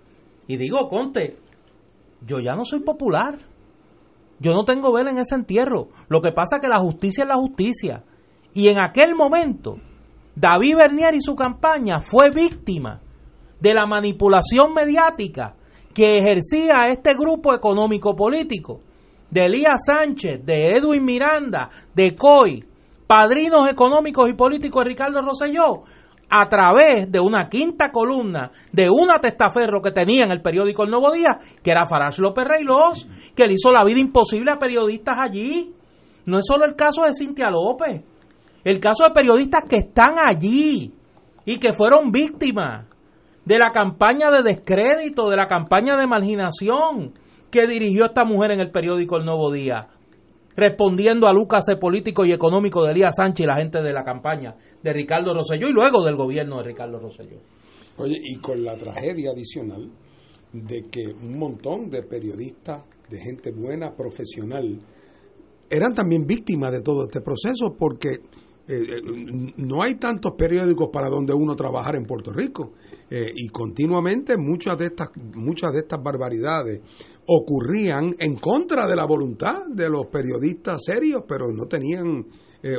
y 0.47 0.57
digo, 0.57 0.89
Conte, 0.89 1.37
yo 2.27 2.41
ya 2.41 2.55
no 2.55 2.65
soy 2.65 2.81
popular. 2.81 3.37
Yo 4.39 4.53
no 4.55 4.65
tengo 4.65 4.93
vela 4.93 5.11
en 5.11 5.19
ese 5.19 5.35
entierro. 5.35 5.89
Lo 6.09 6.21
que 6.21 6.33
pasa 6.33 6.57
es 6.57 6.63
que 6.63 6.69
la 6.69 6.79
justicia 6.79 7.25
es 7.25 7.29
la 7.29 7.37
justicia. 7.37 8.05
Y 8.53 8.69
en 8.69 8.83
aquel 8.83 9.15
momento, 9.15 9.77
David 10.35 10.77
Bernier 10.77 11.15
y 11.15 11.21
su 11.21 11.35
campaña 11.35 12.01
fue 12.01 12.31
víctima 12.31 13.01
de 13.61 13.75
la 13.75 13.87
manipulación 13.87 14.75
mediática 14.75 15.55
que 15.95 16.19
ejercía 16.19 16.89
este 16.91 17.15
grupo 17.15 17.55
económico 17.55 18.15
político 18.15 18.81
de 19.31 19.47
Elías 19.47 19.85
Sánchez, 19.87 20.45
de 20.45 20.77
Edwin 20.77 21.05
Miranda, 21.05 21.71
de 21.95 22.15
COI, 22.15 22.65
padrinos 23.07 23.71
económicos 23.71 24.29
y 24.29 24.35
políticos 24.35 24.85
de 24.85 24.91
Ricardo 24.91 25.23
Rosselló, 25.23 25.85
a 26.29 26.49
través 26.49 27.11
de 27.11 27.21
una 27.21 27.49
quinta 27.49 27.91
columna 27.93 28.51
de 28.73 28.91
una 28.91 29.19
testaferro 29.21 29.81
que 29.81 29.93
tenía 29.93 30.25
en 30.25 30.33
el 30.33 30.43
periódico 30.43 30.83
El 30.85 30.91
Nuevo 30.91 31.13
Día, 31.13 31.39
que 31.63 31.71
era 31.71 31.87
Farash 31.87 32.19
López 32.19 32.45
Reylós, 32.47 33.07
que 33.35 33.47
le 33.47 33.55
hizo 33.55 33.71
la 33.71 33.85
vida 33.85 34.01
imposible 34.01 34.51
a 34.51 34.59
periodistas 34.59 35.17
allí. 35.21 35.73
No 36.25 36.39
es 36.39 36.47
solo 36.47 36.65
el 36.65 36.75
caso 36.75 37.03
de 37.03 37.15
Cintia 37.15 37.49
López, 37.51 38.03
el 38.65 38.81
caso 38.81 39.05
de 39.05 39.11
periodistas 39.11 39.63
que 39.69 39.77
están 39.77 40.17
allí 40.19 40.93
y 41.45 41.59
que 41.59 41.73
fueron 41.73 42.11
víctimas 42.11 42.87
de 43.45 43.59
la 43.59 43.71
campaña 43.71 44.29
de 44.31 44.43
descrédito, 44.43 45.29
de 45.29 45.37
la 45.37 45.47
campaña 45.47 45.97
de 45.97 46.09
marginación 46.09 47.15
que 47.51 47.69
dirigió 47.69 48.07
esta 48.07 48.25
mujer 48.25 48.51
en 48.51 48.61
el 48.61 48.73
periódico 48.73 49.17
El 49.19 49.25
Nuevo 49.25 49.53
Día, 49.53 49.87
respondiendo 50.57 51.29
a 51.29 51.33
Lucas 51.33 51.65
político 51.81 52.25
y 52.25 52.33
económico 52.33 52.85
de 52.85 52.91
Elías 52.91 53.15
Sánchez 53.15 53.45
y 53.45 53.47
la 53.47 53.57
gente 53.57 53.81
de 53.81 53.93
la 53.93 54.03
campaña 54.03 54.57
de 54.87 54.93
Ricardo 54.93 55.35
Rosselló 55.35 55.69
y 55.69 55.73
luego 55.73 56.05
del 56.05 56.15
gobierno 56.15 56.59
de 56.59 56.63
Ricardo 56.63 57.01
Rosselló. 57.01 57.39
Oye, 57.97 58.19
y 58.23 58.37
con 58.37 58.63
la 58.63 58.77
tragedia 58.77 59.33
adicional 59.33 59.91
de 60.53 60.85
que 60.89 61.09
un 61.09 61.39
montón 61.39 61.91
de 61.91 62.05
periodistas, 62.05 62.85
de 63.11 63.19
gente 63.19 63.51
buena, 63.51 63.97
profesional, 63.97 64.81
eran 65.69 65.93
también 65.93 66.25
víctimas 66.25 66.71
de 66.71 66.83
todo 66.83 67.07
este 67.07 67.21
proceso 67.21 67.75
porque 67.77 68.21
eh, 68.69 69.03
no 69.57 69.83
hay 69.83 69.97
tantos 69.97 70.35
periódicos 70.39 70.89
para 70.93 71.09
donde 71.09 71.35
uno 71.35 71.57
trabajar 71.57 71.97
en 71.97 72.05
Puerto 72.05 72.33
Rico 72.33 72.73
y 73.09 73.49
continuamente 73.51 74.37
muchas 74.37 74.77
de 74.77 74.87
estas 74.87 75.11
muchas 75.35 75.73
de 75.73 75.79
estas 75.79 76.03
barbaridades 76.03 76.81
ocurrían 77.29 78.13
en 78.19 78.35
contra 78.35 78.85
de 78.89 78.97
la 78.97 79.07
voluntad 79.07 79.67
de 79.69 79.89
los 79.89 80.07
periodistas 80.07 80.83
serios, 80.85 81.23
pero 81.29 81.53
no 81.53 81.67
tenían 81.67 82.27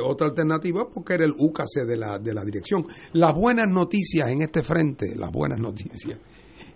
otra 0.02 0.28
alternativa 0.28 0.88
porque 0.88 1.14
era 1.14 1.24
el 1.24 1.34
UCAC 1.36 1.86
de 1.86 1.96
la, 1.96 2.18
de 2.18 2.34
la 2.34 2.44
dirección. 2.44 2.86
Las 3.12 3.34
buenas 3.34 3.68
noticias 3.68 4.28
en 4.28 4.42
este 4.42 4.62
frente, 4.62 5.14
las 5.16 5.30
buenas 5.30 5.58
noticias, 5.58 6.18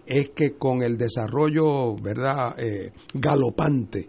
es 0.06 0.30
que 0.30 0.56
con 0.56 0.82
el 0.82 0.97
desarrollo, 0.97 1.94
¿verdad?, 1.97 2.56
galopante 3.14 4.09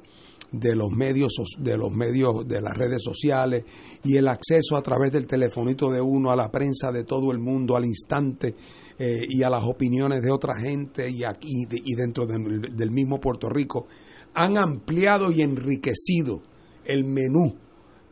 de 0.53 0.75
los 0.75 0.91
medios 0.91 1.33
de 1.57 1.77
los 1.77 1.91
medios 1.91 2.47
de 2.47 2.61
las 2.61 2.77
redes 2.77 3.01
sociales 3.03 3.63
y 4.03 4.15
el 4.17 4.27
acceso 4.27 4.77
a 4.77 4.83
través 4.83 5.11
del 5.11 5.25
telefonito 5.25 5.89
de 5.89 5.99
uno 5.99 6.29
a 6.29 6.35
la 6.35 6.49
prensa 6.51 6.91
de 6.91 7.03
todo 7.03 7.31
el 7.31 7.39
mundo 7.39 7.75
al 7.75 7.85
instante 7.85 8.55
eh, 8.99 9.25
y 9.27 9.41
a 9.41 9.49
las 9.49 9.63
opiniones 9.63 10.21
de 10.21 10.31
otra 10.31 10.53
gente 10.59 11.09
y 11.09 11.23
aquí 11.23 11.65
y 11.71 11.95
dentro 11.95 12.25
del 12.27 12.91
mismo 12.91 13.19
Puerto 13.19 13.49
Rico 13.49 13.87
han 14.35 14.57
ampliado 14.57 15.31
y 15.31 15.41
enriquecido 15.41 16.43
el 16.85 17.03
menú 17.03 17.55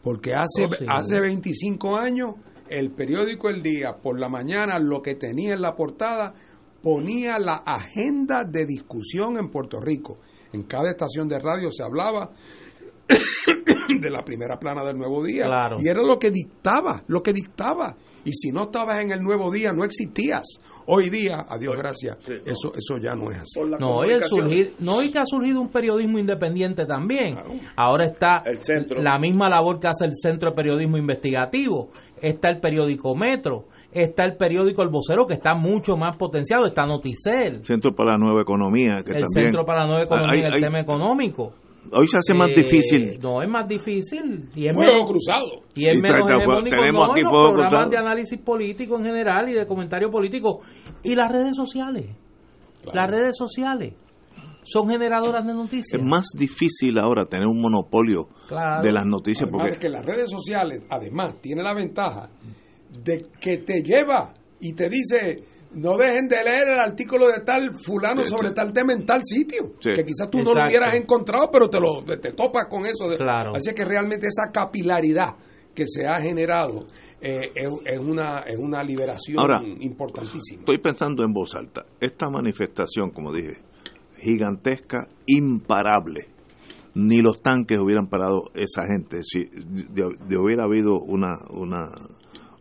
porque 0.03 0.34
hace 0.34 0.65
oh, 0.65 0.91
hace 0.91 1.19
25 1.19 1.98
años 1.98 2.36
el 2.69 2.91
periódico 2.91 3.49
El 3.49 3.61
Día 3.61 3.98
por 4.02 4.19
la 4.19 4.30
mañana 4.30 4.80
lo 4.80 5.02
que 5.02 5.15
tenía 5.15 5.53
en 5.53 5.61
la 5.61 5.76
portada 5.76 6.34
ponía 6.82 7.38
la 7.40 7.57
agenda 7.65 8.44
de 8.44 8.65
discusión 8.65 9.38
en 9.38 9.49
Puerto 9.49 9.80
Rico 9.80 10.19
en 10.53 10.64
cada 10.64 10.91
estación 10.91 11.28
de 11.28 11.40
radio 11.40 11.72
se 11.72 11.84
hablaba 11.84 12.32
de 13.99 14.10
la 14.10 14.23
primera 14.23 14.57
plana 14.57 14.84
del 14.84 14.98
Nuevo 14.98 15.23
Día. 15.23 15.45
Y 15.80 15.88
era 15.88 16.02
lo 16.02 16.18
que 16.18 16.32
dictaba, 16.32 17.03
lo 17.07 17.22
que 17.22 17.34
dictaba. 17.34 17.95
Y 18.26 18.34
si 18.34 18.52
no 18.52 18.65
estabas 18.65 18.99
en 19.02 19.11
el 19.11 19.22
Nuevo 19.22 19.52
Día, 19.52 19.72
no 19.73 19.84
existías. 19.84 20.43
Hoy 20.85 21.10
día, 21.10 21.45
a 21.48 21.57
Dios 21.57 21.76
gracias, 21.77 22.18
eso, 22.45 22.73
eso 22.76 22.98
ya 22.98 23.15
no 23.15 23.31
es 23.31 23.39
así. 23.39 23.60
No, 23.80 23.98
hoy, 23.98 24.10
surgir, 24.27 24.73
no 24.80 24.95
hoy 24.95 25.11
que 25.11 25.19
ha 25.19 25.26
surgido 25.26 25.61
un 25.61 25.69
periodismo 25.69 26.19
independiente 26.19 26.85
también. 26.85 27.38
Ahora 27.76 28.06
está 28.06 28.43
la 28.98 29.18
misma 29.19 29.49
labor 29.49 29.80
que 29.80 29.88
hace 29.88 30.06
el 30.06 30.15
Centro 30.15 30.49
de 30.49 30.56
Periodismo 30.56 30.98
Investigativo. 30.98 31.89
Está 32.22 32.49
el 32.49 32.60
periódico 32.60 33.15
Metro 33.15 33.65
está 33.91 34.23
el 34.23 34.38
periódico 34.38 34.81
El 34.84 34.89
Vocero, 34.89 35.26
que 35.26 35.34
está 35.34 35.53
mucho 35.53 35.98
más 35.98 36.15
potenciado, 36.18 36.65
está 36.65 36.85
Noticel. 36.85 37.64
Centro 37.65 37.93
para 37.93 38.11
la 38.11 38.18
Nueva 38.18 38.41
Economía. 38.41 39.03
Que 39.03 39.11
el 39.18 39.26
Centro 39.27 39.65
para 39.65 39.81
la 39.81 39.88
Nueva 39.88 40.03
Economía, 40.03 40.48
el 40.48 40.61
tema 40.61 40.80
económico. 40.80 41.53
Hoy 41.91 42.08
se 42.08 42.18
hace 42.18 42.34
más 42.34 42.49
eh, 42.49 42.56
difícil. 42.56 43.20
No, 43.22 43.41
es 43.41 43.49
más 43.49 43.68
difícil. 43.68 44.49
Y 44.56 44.68
es 44.68 44.76
menos 44.76 45.10
cruzado. 45.10 45.64
Y 45.76 45.88
es 45.88 45.98
menos. 45.98 46.26
Tenemos 46.64 47.08
no, 47.08 47.14
aquí 47.14 47.22
los 47.22 47.53
programas 47.53 47.90
de 47.90 47.98
análisis 47.98 48.40
político 48.40 48.98
en 48.98 49.06
general 49.06 49.49
y 49.49 49.53
de 49.53 49.66
comentario 49.66 50.10
político. 50.10 50.62
Y 51.03 51.16
las 51.16 51.32
redes 51.32 51.56
sociales. 51.56 52.06
Las 52.94 53.10
redes 53.10 53.38
sociales 53.38 53.94
son 54.64 54.90
generadoras 54.90 55.45
de 55.45 55.53
noticias. 55.53 55.99
Es 55.99 56.03
más 56.03 56.28
difícil 56.36 56.98
ahora 56.98 57.26
tener 57.26 57.48
un 57.48 57.62
monopolio 57.62 58.30
de 58.84 58.91
las 58.91 59.06
noticias. 59.06 59.49
porque 59.49 59.78
que 59.78 59.90
las 59.90 60.06
redes 60.06 60.30
sociales, 60.30 60.84
además, 60.90 61.36
tiene 61.41 61.64
la 61.64 61.74
ventaja 61.74 62.30
de 63.03 63.28
que 63.40 63.58
te 63.58 63.82
lleva 63.82 64.34
y 64.60 64.74
te 64.74 64.90
dice 64.90 65.44
no 65.73 65.98
dejen 65.98 66.27
de 66.27 66.43
leer 66.43 66.68
el 66.68 66.80
artículo 66.80 67.27
de 67.27 67.39
tal 67.45 67.73
fulano 67.80 68.26
sobre 68.26 68.52
tal 68.52 68.73
tema 68.73 68.93
en 68.93 69.06
tal 69.06 69.22
sitio 69.23 69.73
que 69.80 70.03
quizás 70.03 70.30
tú 70.30 70.43
no 70.43 70.53
lo 70.53 70.65
hubieras 70.68 70.93
encontrado 70.95 71.49
pero 71.52 71.69
te 71.69 71.80
lo 71.80 72.03
te 72.03 72.34
topas 72.34 72.65
con 72.69 72.85
eso 72.85 73.06
así 73.53 73.73
que 73.73 73.85
realmente 73.85 74.27
esa 74.27 74.52
capilaridad 74.52 75.35
que 75.73 75.85
se 75.88 76.06
ha 76.06 76.22
generado 76.22 76.80
eh, 77.22 77.52
es, 77.85 77.99
una 77.99 78.39
es 78.39 78.57
una 78.57 78.84
liberación 78.84 79.80
importantísima. 79.80 80.61
estoy 80.61 80.80
pensando 80.80 81.23
en 81.23 81.31
voz 81.31 81.53
alta. 81.53 81.85
Esta 81.99 82.27
manifestación 82.30 83.11
como 83.11 83.31
dije 83.31 83.61
gigantesca 84.19 85.07
imparable. 85.27 86.27
Ni 86.93 87.22
los 87.22 87.41
tanques 87.41 87.77
hubieran 87.77 88.07
parado 88.07 88.49
esa 88.53 88.85
gente. 88.85 89.22
Si 89.23 89.45
de 89.45 90.38
hubiera 90.38 90.64
habido 90.64 90.99
una 90.99 91.38
una 91.52 91.89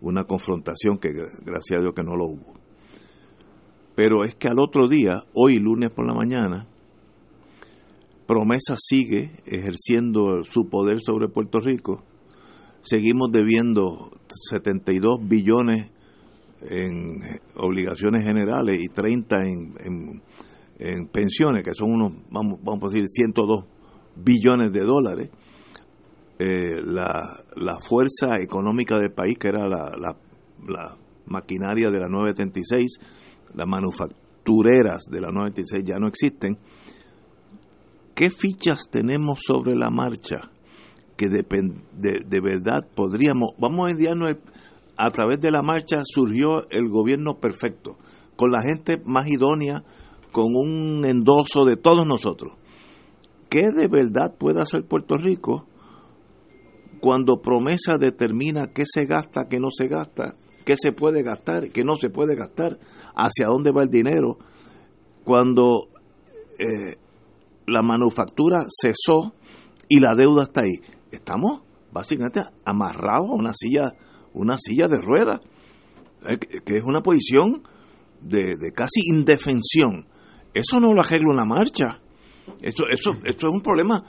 una 0.03 0.25
confrontación 0.25 0.99
que 0.99 1.11
gracias 1.11 1.79
a 1.79 1.83
Dios 1.83 1.95
que 1.95 2.03
no 2.03 2.17
lo 2.17 2.27
hubo. 2.27 2.50
Pero 4.01 4.25
es 4.25 4.35
que 4.35 4.49
al 4.49 4.59
otro 4.59 4.89
día, 4.89 5.25
hoy 5.35 5.59
lunes 5.59 5.91
por 5.91 6.07
la 6.07 6.15
mañana, 6.15 6.67
Promesa 8.27 8.75
sigue 8.79 9.33
ejerciendo 9.45 10.43
su 10.45 10.71
poder 10.71 11.03
sobre 11.03 11.29
Puerto 11.29 11.61
Rico. 11.61 12.03
Seguimos 12.81 13.31
debiendo 13.31 14.11
72 14.49 15.19
billones 15.29 15.91
en 16.63 17.21
obligaciones 17.57 18.25
generales 18.25 18.83
y 18.83 18.89
30 18.89 19.37
en, 19.43 20.23
en, 20.79 21.07
pensiones, 21.09 21.63
que 21.63 21.75
son 21.75 21.91
unos, 21.93 22.13
vamos, 22.31 22.59
vamos 22.63 22.85
a 22.85 22.87
decir, 22.87 23.07
102 23.07 23.67
billones 24.17 24.73
de 24.73 24.81
dólares 24.81 25.29
eh, 26.39 26.81
la, 26.83 27.45
la, 27.55 27.77
fuerza 27.81 28.41
económica 28.41 28.99
del 28.99 29.13
país, 29.13 29.37
que 29.39 29.49
era 29.49 29.69
la, 29.69 29.93
la, 30.67 30.97
maquinaria 31.27 31.91
de 31.91 32.01
la 32.01 32.09
976, 32.09 33.20
las 33.55 33.67
manufactureras 33.67 35.05
de 35.11 35.21
la 35.21 35.29
976 35.29 35.85
ya 35.85 35.99
no 35.99 36.09
existen. 36.09 36.59
¿Qué 38.15 38.31
fichas 38.31 38.89
tenemos 38.91 39.41
sobre 39.47 39.75
la 39.75 39.91
marcha 39.91 40.51
que 41.17 41.29
de, 41.29 41.45
de 42.27 42.41
verdad 42.41 42.87
podríamos, 42.95 43.51
vamos 43.59 43.89
a 43.89 43.91
enviarnos, 43.91 44.37
a 44.97 45.11
través 45.11 45.41
de 45.41 45.51
la 45.51 45.63
marcha 45.63 46.03
surgió 46.05 46.69
el 46.71 46.89
gobierno 46.89 47.39
perfecto, 47.39 47.97
con 48.37 48.51
la 48.51 48.63
gente 48.63 49.01
más 49.05 49.27
idónea, 49.29 49.83
con 50.33 50.47
un 50.55 51.05
endoso 51.05 51.65
de 51.65 51.77
todos 51.77 52.07
nosotros. 52.07 52.55
¿Qué 53.49 53.71
de 53.75 53.89
verdad 53.89 54.37
puede 54.39 54.61
hacer 54.61 54.85
Puerto 54.85 55.17
Rico 55.17 55.67
cuando 57.01 57.41
promesa 57.41 57.97
determina 57.99 58.69
qué 58.69 58.85
se 58.85 59.07
gasta, 59.07 59.49
qué 59.49 59.59
no 59.59 59.69
se 59.71 59.89
gasta, 59.89 60.37
qué 60.65 60.75
se 60.77 60.93
puede 60.93 61.23
gastar, 61.23 61.71
qué 61.71 61.85
no 61.85 61.97
se 61.97 62.11
puede 62.11 62.37
gastar, 62.37 62.79
hacia 63.15 63.47
dónde 63.47 63.73
va 63.73 63.83
el 63.83 63.89
dinero, 63.89 64.39
cuando 65.25 65.89
eh, 66.59 66.97
la 67.67 67.83
manufactura 67.83 68.67
cesó 68.69 69.33
y 69.89 70.01
la 70.01 70.15
deuda 70.15 70.45
está 70.45 70.63
ahí, 70.63 70.81
estamos 71.11 71.63
básicamente 71.93 72.41
amarrados 72.65 73.31
a 73.31 73.35
una 73.35 73.53
silla, 73.55 73.93
una 74.33 74.57
silla 74.59 74.89
de 74.89 74.99
ruedas, 75.01 75.41
eh, 76.27 76.39
que 76.39 76.77
es 76.77 76.85
una 76.85 77.03
posición 77.03 77.63
de, 78.21 78.57
casi 78.75 79.01
indefensión. 79.13 80.07
Eso 80.53 80.81
no 80.81 80.93
lo 80.93 81.01
arregla 81.01 81.33
una 81.33 81.45
marcha. 81.45 82.01
Eso, 82.61 82.85
eso, 82.91 83.17
esto 83.25 83.49
es 83.49 83.53
un 83.53 83.61
problema 83.61 84.05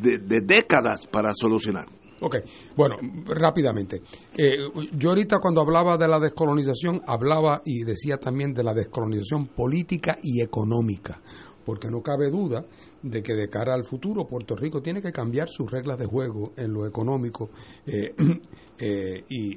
de 0.00 0.40
décadas 0.42 1.06
para 1.06 1.32
solucionar. 1.34 1.86
Ok, 2.22 2.36
bueno, 2.76 2.96
rápidamente. 3.26 4.02
Eh, 4.36 4.56
yo 4.92 5.10
ahorita 5.10 5.38
cuando 5.40 5.62
hablaba 5.62 5.96
de 5.96 6.06
la 6.06 6.20
descolonización, 6.20 7.00
hablaba 7.06 7.62
y 7.64 7.82
decía 7.84 8.18
también 8.18 8.52
de 8.52 8.62
la 8.62 8.74
descolonización 8.74 9.46
política 9.48 10.18
y 10.22 10.42
económica, 10.42 11.20
porque 11.64 11.88
no 11.88 12.02
cabe 12.02 12.30
duda 12.30 12.64
de 13.02 13.22
que 13.22 13.34
de 13.34 13.48
cara 13.48 13.74
al 13.74 13.84
futuro 13.84 14.26
Puerto 14.26 14.54
Rico 14.54 14.82
tiene 14.82 15.00
que 15.00 15.12
cambiar 15.12 15.48
sus 15.48 15.70
reglas 15.70 15.98
de 15.98 16.06
juego 16.06 16.52
en 16.56 16.72
lo 16.72 16.86
económico 16.86 17.50
eh, 17.86 18.14
eh, 18.78 19.24
y, 19.28 19.56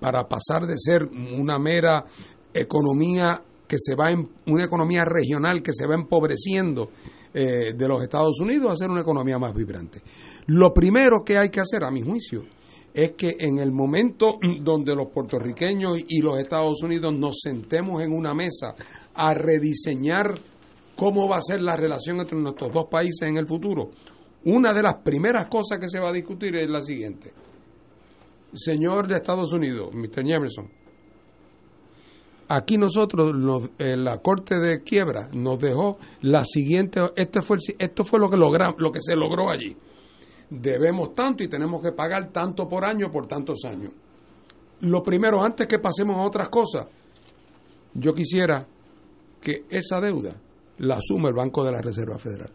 para 0.00 0.26
pasar 0.26 0.66
de 0.66 0.74
ser 0.78 1.04
una 1.04 1.58
mera 1.58 2.06
economía 2.54 3.42
que 3.66 3.76
se 3.78 3.94
va 3.94 4.10
en 4.10 4.26
una 4.46 4.64
economía 4.64 5.04
regional 5.04 5.62
que 5.62 5.74
se 5.74 5.86
va 5.86 5.94
empobreciendo 5.94 6.88
eh, 7.40 7.72
de 7.72 7.86
los 7.88 8.02
Estados 8.02 8.40
Unidos 8.40 8.72
a 8.72 8.74
ser 8.74 8.90
una 8.90 9.02
economía 9.02 9.38
más 9.38 9.54
vibrante. 9.54 10.02
Lo 10.46 10.74
primero 10.74 11.22
que 11.24 11.38
hay 11.38 11.50
que 11.50 11.60
hacer, 11.60 11.84
a 11.84 11.90
mi 11.92 12.02
juicio, 12.02 12.42
es 12.92 13.12
que 13.12 13.36
en 13.38 13.60
el 13.60 13.70
momento 13.70 14.40
donde 14.60 14.92
los 14.96 15.12
puertorriqueños 15.12 15.98
y 16.08 16.20
los 16.20 16.36
Estados 16.40 16.82
Unidos 16.82 17.16
nos 17.16 17.38
sentemos 17.40 18.02
en 18.02 18.12
una 18.12 18.34
mesa 18.34 18.74
a 19.14 19.34
rediseñar 19.34 20.34
cómo 20.96 21.28
va 21.28 21.36
a 21.36 21.42
ser 21.42 21.60
la 21.60 21.76
relación 21.76 22.18
entre 22.18 22.36
nuestros 22.36 22.72
dos 22.72 22.86
países 22.90 23.28
en 23.28 23.36
el 23.36 23.46
futuro, 23.46 23.90
una 24.46 24.74
de 24.74 24.82
las 24.82 24.96
primeras 24.96 25.46
cosas 25.46 25.78
que 25.78 25.88
se 25.88 26.00
va 26.00 26.08
a 26.08 26.12
discutir 26.12 26.56
es 26.56 26.68
la 26.68 26.80
siguiente. 26.80 27.30
Señor 28.52 29.06
de 29.06 29.14
Estados 29.14 29.52
Unidos, 29.52 29.94
Mr. 29.94 30.24
Jefferson, 30.24 30.68
Aquí 32.48 32.78
nosotros, 32.78 33.70
en 33.78 34.04
la 34.04 34.18
Corte 34.18 34.58
de 34.58 34.82
Quiebra, 34.82 35.28
nos 35.32 35.58
dejó 35.58 35.98
la 36.22 36.44
siguiente, 36.44 37.00
este 37.14 37.42
fue, 37.42 37.58
esto 37.78 38.04
fue 38.04 38.18
lo 38.18 38.30
que, 38.30 38.36
logramos, 38.36 38.76
lo 38.78 38.90
que 38.90 39.00
se 39.00 39.14
logró 39.14 39.50
allí. 39.50 39.76
Debemos 40.48 41.14
tanto 41.14 41.42
y 41.42 41.48
tenemos 41.48 41.82
que 41.82 41.92
pagar 41.92 42.30
tanto 42.32 42.66
por 42.66 42.84
año 42.84 43.10
por 43.10 43.26
tantos 43.26 43.64
años. 43.66 43.92
Lo 44.80 45.02
primero, 45.02 45.42
antes 45.42 45.66
que 45.66 45.78
pasemos 45.78 46.18
a 46.18 46.22
otras 46.22 46.48
cosas, 46.48 46.86
yo 47.92 48.14
quisiera 48.14 48.66
que 49.42 49.64
esa 49.68 50.00
deuda 50.00 50.34
la 50.78 50.96
asuma 50.96 51.28
el 51.28 51.34
Banco 51.34 51.64
de 51.64 51.72
la 51.72 51.82
Reserva 51.82 52.18
Federal. 52.18 52.50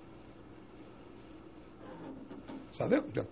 Esa 2.72 2.88
deuda 2.88 3.24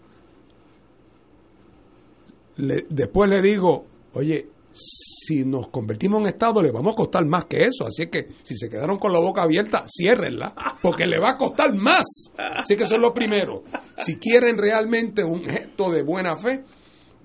después 2.89 3.29
le 3.29 3.41
digo, 3.41 3.85
oye, 4.13 4.47
si 5.23 5.45
nos 5.45 5.67
convertimos 5.69 6.19
en 6.21 6.27
Estado 6.27 6.61
le 6.61 6.71
vamos 6.71 6.93
a 6.93 6.97
costar 6.97 7.25
más 7.25 7.45
que 7.45 7.63
eso, 7.63 7.85
así 7.85 8.07
que 8.07 8.25
si 8.43 8.55
se 8.55 8.69
quedaron 8.69 8.97
con 8.97 9.13
la 9.13 9.19
boca 9.19 9.43
abierta, 9.43 9.85
ciérrenla, 9.87 10.53
porque 10.81 11.05
le 11.05 11.19
va 11.19 11.31
a 11.31 11.37
costar 11.37 11.73
más. 11.75 12.31
Así 12.37 12.75
que 12.75 12.83
eso 12.83 12.95
es 12.95 13.01
lo 13.01 13.13
primero. 13.13 13.63
Si 13.97 14.15
quieren 14.17 14.57
realmente 14.57 15.23
un 15.23 15.43
gesto 15.43 15.91
de 15.91 16.03
buena 16.03 16.35
fe, 16.37 16.63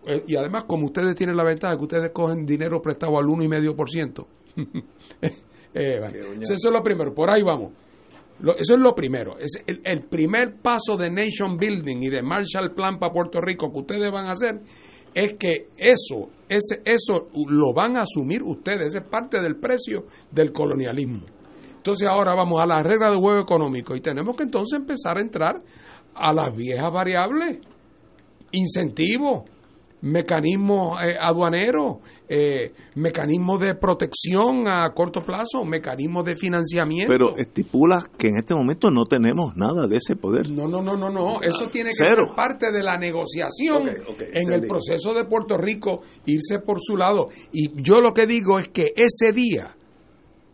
eh, 0.06 0.23
y 0.27 0.36
además 0.36 0.64
como 0.64 0.86
ustedes 0.86 1.14
tienen 1.14 1.36
la 1.36 1.44
ventaja 1.44 1.77
que 1.77 1.82
ustedes 1.82 2.10
cogen 2.12 2.44
dinero 2.44 2.81
prestado 2.82 3.18
al 3.18 3.24
1,5%. 3.27 4.27
eh, 5.74 5.98
bueno, 5.98 6.40
eso 6.40 6.55
es 6.55 6.64
lo 6.73 6.82
primero, 6.82 7.14
por 7.14 7.31
ahí 7.31 7.43
vamos. 7.43 7.73
Lo- 8.40 8.56
eso 8.56 8.74
es 8.74 8.81
lo 8.81 8.94
primero. 8.94 9.39
Es 9.39 9.62
el, 9.66 9.81
el 9.85 10.05
primer 10.05 10.56
paso 10.60 10.97
de 10.98 11.10
nation 11.10 11.56
building 11.56 12.02
y 12.02 12.09
de 12.10 12.23
Marshall 12.23 12.74
Plan 12.74 12.98
para 12.98 13.12
Puerto 13.12 13.40
Rico 13.40 13.73
que 13.73 13.78
ustedes 13.78 14.12
van 14.12 14.27
a 14.27 14.32
hacer 14.32 14.60
es 15.16 15.32
que 15.38 15.68
eso, 15.78 16.28
ese, 16.47 16.82
eso 16.84 17.28
lo 17.48 17.72
van 17.72 17.97
a 17.97 18.02
asumir 18.02 18.43
ustedes. 18.43 18.94
Es 18.94 19.02
parte 19.02 19.40
del 19.40 19.56
precio 19.56 20.05
del 20.30 20.52
colonialismo. 20.52 21.22
Entonces 21.74 22.06
ahora 22.06 22.34
vamos 22.34 22.60
a 22.60 22.66
la 22.66 22.82
regla 22.82 23.10
de 23.10 23.16
juego 23.16 23.40
económico 23.40 23.97
y 23.97 24.02
tenemos 24.02 24.36
que 24.36 24.43
entonces 24.43 24.78
empezar 24.78 25.16
a 25.16 25.22
entrar 25.22 25.62
a 26.14 26.34
las 26.34 26.55
viejas 26.55 26.93
variables, 26.93 27.60
incentivos, 28.52 29.44
mecanismos 30.06 31.00
eh, 31.02 31.16
aduaneros, 31.20 31.98
eh, 32.28 32.72
mecanismos 32.94 33.60
de 33.60 33.74
protección 33.74 34.68
a 34.68 34.92
corto 34.94 35.22
plazo, 35.22 35.64
mecanismos 35.64 36.24
de 36.24 36.36
financiamiento. 36.36 37.12
Pero 37.12 37.36
estipula 37.36 38.08
que 38.16 38.28
en 38.28 38.36
este 38.36 38.54
momento 38.54 38.90
no 38.90 39.04
tenemos 39.04 39.56
nada 39.56 39.86
de 39.88 39.96
ese 39.96 40.16
poder. 40.16 40.50
No, 40.50 40.68
no, 40.68 40.80
no, 40.80 40.96
no, 40.96 41.10
no. 41.10 41.42
Eso 41.42 41.68
tiene 41.70 41.90
que 41.90 41.96
Cero. 41.96 42.26
ser 42.26 42.36
parte 42.36 42.70
de 42.72 42.82
la 42.82 42.96
negociación 42.96 43.88
en 44.32 44.52
el 44.52 44.66
proceso 44.66 45.12
de 45.12 45.24
Puerto 45.24 45.56
Rico, 45.56 46.02
irse 46.24 46.60
por 46.64 46.78
su 46.80 46.96
lado. 46.96 47.28
Y 47.52 47.82
yo 47.82 48.00
lo 48.00 48.12
que 48.12 48.26
digo 48.26 48.58
es 48.58 48.68
que 48.68 48.92
ese 48.94 49.32
día, 49.32 49.74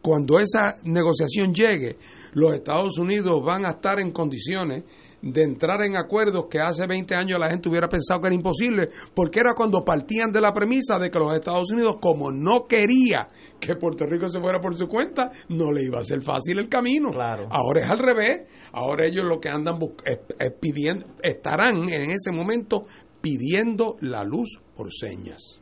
cuando 0.01 0.39
esa 0.39 0.75
negociación 0.85 1.53
llegue, 1.53 1.97
los 2.33 2.55
Estados 2.55 2.99
Unidos 2.99 3.43
van 3.45 3.67
a 3.67 3.71
estar 3.73 4.01
en 4.01 4.13
condiciones 4.13 4.85
de 5.23 5.43
entrar 5.45 5.81
en 5.83 5.97
acuerdos 5.97 6.47
que 6.51 6.59
hace 6.59 6.87
20 6.87 7.15
años 7.15 7.39
la 7.39 7.49
gente 7.49 7.69
hubiera 7.69 7.89
pensado 7.89 8.21
que 8.21 8.27
era 8.27 8.35
imposible, 8.35 8.89
porque 9.15 9.39
era 9.41 9.55
cuando 9.55 9.85
partían 9.85 10.33
de 10.33 10.41
la 10.41 10.53
premisa 10.53 10.99
de 10.99 11.11
que 11.11 11.19
los 11.19 11.33
Estados 11.35 11.71
Unidos, 11.73 11.97
como 12.01 12.31
no 12.33 12.65
quería 12.67 13.29
que 13.61 13.77
Puerto 13.77 14.05
Rico 14.05 14.29
se 14.29 14.41
fuera 14.41 14.61
por 14.61 14.75
su 14.77 14.89
cuenta, 14.89 15.31
no 15.49 15.71
le 15.73 15.85
iba 15.85 16.01
a 16.01 16.05
ser 16.05 16.21
fácil 16.23 16.59
el 16.59 16.69
camino. 16.69 17.11
Claro. 17.13 17.47
Ahora 17.51 17.85
es 17.85 17.91
al 17.91 17.99
revés. 17.99 18.49
Ahora 18.73 19.07
ellos 19.07 19.25
lo 19.25 19.39
que 19.39 19.49
andan 19.49 19.79
bus- 19.79 19.93
es- 20.05 20.19
es 20.39 20.53
pidiendo, 20.61 21.07
estarán 21.23 21.89
en 21.89 22.11
ese 22.11 22.33
momento 22.33 22.87
pidiendo 23.21 23.97
la 24.01 24.25
luz 24.25 24.61
por 24.77 24.89
señas. 24.93 25.61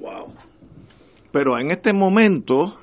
Wow. 0.00 0.34
Pero 1.30 1.58
en 1.60 1.70
este 1.70 1.92
momento 1.92 2.78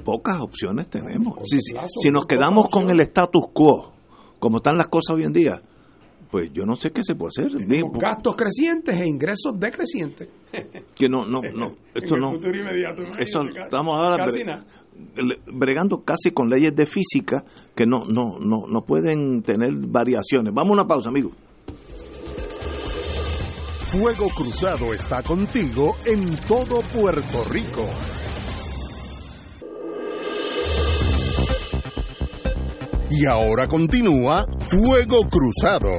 pocas 0.00 0.40
opciones 0.40 0.88
tenemos. 0.90 1.34
Si, 1.44 1.60
si- 1.60 1.72
plazo, 1.72 2.00
si 2.02 2.10
nos 2.10 2.26
quedamos 2.26 2.68
con 2.68 2.88
el 2.90 3.00
status 3.00 3.44
quo, 3.52 3.92
como 4.38 4.58
están 4.58 4.76
las 4.76 4.88
cosas 4.88 5.16
hoy 5.16 5.24
en 5.24 5.32
día, 5.32 5.62
pues 6.30 6.50
yo 6.52 6.64
no 6.64 6.76
sé 6.76 6.90
qué 6.90 7.02
se 7.02 7.14
puede 7.14 7.30
hacer. 7.36 7.50
Con 7.82 7.92
gastos 7.92 8.36
crecientes 8.36 9.00
e 9.00 9.06
ingresos 9.06 9.58
decrecientes. 9.58 10.28
que 10.94 11.08
no, 11.08 11.24
no, 11.26 11.40
no, 11.54 11.74
esto 11.94 12.16
no. 12.16 12.32
futuro 12.32 12.56
inmediato, 12.58 13.02
Eso 13.18 13.40
imagínate, 13.40 13.52
ca- 13.54 13.64
estamos 13.64 13.94
ahora 13.96 14.26
bregando 15.46 16.02
casi 16.04 16.30
con 16.32 16.48
leyes 16.50 16.74
de 16.76 16.86
física 16.86 17.44
que 17.74 17.84
no, 17.86 18.04
no, 18.06 18.38
no, 18.38 18.66
no 18.68 18.82
pueden 18.82 19.42
tener 19.42 19.70
variaciones. 19.74 20.52
Vamos 20.54 20.70
a 20.70 20.74
una 20.82 20.86
pausa, 20.86 21.08
amigos. 21.08 21.32
Fuego 23.90 24.28
Cruzado 24.36 24.94
está 24.94 25.22
contigo 25.22 25.96
en 26.04 26.36
todo 26.46 26.80
Puerto 26.94 27.44
Rico. 27.50 27.84
Y 33.10 33.26
ahora 33.26 33.66
continúa 33.68 34.46
Fuego 34.68 35.22
Cruzado. 35.28 35.90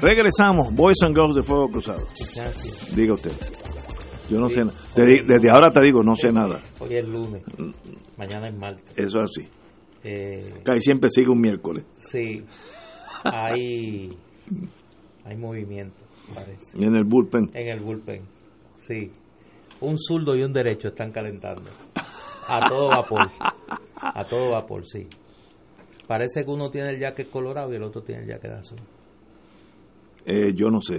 Regresamos, 0.00 0.74
Boys 0.74 0.96
and 1.04 1.14
Girls 1.14 1.34
de 1.36 1.42
Fuego 1.42 1.68
Cruzado. 1.68 2.02
Gracias. 2.34 2.96
Diga 2.96 3.14
usted. 3.14 3.32
Yo 4.28 4.38
no 4.38 4.48
sé 4.48 4.60
nada. 4.64 4.72
Desde 4.96 5.50
ahora 5.50 5.70
te 5.70 5.80
digo, 5.80 6.02
no 6.02 6.16
sé 6.16 6.32
nada. 6.32 6.60
Hoy 6.80 6.96
es 6.96 7.06
lunes, 7.06 7.42
mañana 8.16 8.48
es 8.48 8.56
martes. 8.56 8.98
Eso 8.98 9.20
es 9.20 9.30
así. 9.30 9.48
Eh, 10.04 10.54
Casi 10.64 10.80
siempre 10.80 11.08
sigue 11.10 11.28
un 11.28 11.40
miércoles. 11.40 11.84
sí, 11.98 12.42
hay, 13.24 14.10
hay 15.24 15.36
movimiento, 15.36 16.04
parece, 16.34 16.78
En 16.84 16.94
el 16.96 17.04
bullpen. 17.04 17.50
en 17.54 17.68
el 17.68 17.80
bullpen. 17.80 18.22
Sí, 18.78 19.10
un 19.80 19.96
zurdo 19.98 20.36
y 20.36 20.42
un 20.42 20.52
derecho 20.52 20.88
están 20.88 21.12
calentando. 21.12 21.70
A 22.48 22.68
todo 22.68 22.88
vapor. 22.88 23.20
A 23.96 24.24
todo 24.24 24.50
vapor, 24.52 24.86
sí. 24.86 25.06
Parece 26.06 26.44
que 26.44 26.50
uno 26.50 26.70
tiene 26.70 26.90
el 26.90 26.98
jacket 27.00 27.30
colorado 27.30 27.72
y 27.72 27.76
el 27.76 27.82
otro 27.84 28.02
tiene 28.02 28.22
el 28.22 28.28
jacket 28.28 28.50
azul. 28.52 28.78
Eh, 30.26 30.52
yo 30.54 30.68
no 30.68 30.80
sé. 30.82 30.98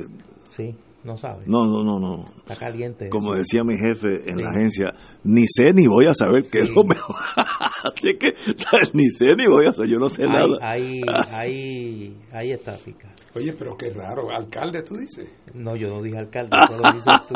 Sí, 0.51 0.75
no 1.03 1.17
sabe. 1.17 1.43
No, 1.45 1.65
no, 1.65 1.83
no, 1.83 1.99
no. 1.99 2.25
Está 2.37 2.55
caliente. 2.55 3.09
Como 3.09 3.33
eso. 3.33 3.39
decía 3.39 3.63
mi 3.63 3.77
jefe 3.77 4.29
en 4.29 4.37
Sí. 4.37 4.43
la 4.43 4.49
agencia, 4.49 4.93
ni 5.23 5.45
sé 5.47 5.73
ni 5.73 5.87
voy 5.87 6.05
a 6.07 6.13
saber 6.13 6.45
qué 6.51 6.59
es 6.59 6.69
lo 6.69 6.83
mejor. 6.83 7.15
Así 7.35 8.17
que 8.17 8.33
ni 8.93 9.05
sé 9.11 9.35
ni 9.35 9.45
voy 9.47 9.65
a 9.67 9.73
saber, 9.73 9.91
yo 9.91 9.99
no 9.99 10.09
sé 10.09 10.23
Hay, 10.23 10.29
nada. 10.29 10.57
hay, 10.61 11.01
hay, 11.31 12.17
hay 12.31 12.51
estática. 12.51 13.12
Oye, 13.35 13.53
pero 13.57 13.75
qué 13.75 13.89
raro. 13.89 14.29
Alcalde, 14.29 14.83
tú 14.83 14.95
dices. 14.95 15.27
No, 15.55 15.75
yo 15.75 15.89
no 15.89 16.01
dije 16.03 16.19
alcalde, 16.19 16.55
eso 16.63 16.77
lo 16.77 16.91
dices 16.93 17.13
tú. 17.27 17.33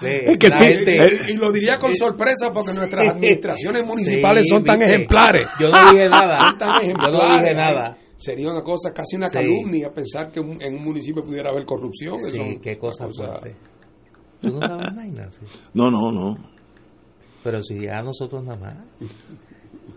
Es 0.06 0.38
que 0.38 0.50
gente- 0.50 0.96
Y, 1.28 1.32
y 1.32 1.36
lo 1.36 1.50
diría 1.50 1.76
con 1.76 1.94
sorpresa 1.96 2.50
porque 2.52 2.72
nuestras 2.72 3.08
administraciones 3.10 3.84
municipales 3.84 4.44
Sí, 4.44 4.50
son 4.50 4.64
tan 4.64 4.78
viste. 4.78 4.94
ejemplares. 4.94 5.48
Yo 5.60 5.68
no 5.68 5.90
dije 5.92 6.08
nada. 6.08 6.38
Son 6.38 6.58
tan 6.58 6.70
Yo 6.84 7.10
no 7.12 7.36
dije 7.36 7.54
nada. 7.54 7.96
Sería 8.16 8.50
una 8.50 8.62
cosa, 8.62 8.92
casi 8.92 9.16
una 9.16 9.28
Sí. 9.28 9.34
calumnia 9.38 9.90
pensar 9.92 10.30
que 10.30 10.40
un- 10.40 10.62
en 10.62 10.74
un 10.74 10.84
municipio 10.84 11.22
pudiera 11.22 11.50
haber 11.50 11.64
corrupción. 11.64 12.18
Sí, 12.20 12.58
qué 12.62 12.78
cosa 12.78 13.08
fuerte. 13.08 13.56
Tú 14.40 14.48
no 14.52 14.60
sabes 14.60 14.86
nada, 14.94 15.06
Ignacio. 15.06 15.46
No, 15.74 15.90
no, 15.90 16.10
no. 16.12 16.36
Pero 17.42 17.60
si 17.62 17.88
a 17.88 18.02
nosotros 18.02 18.44
nada 18.44 18.58
más. 18.58 18.76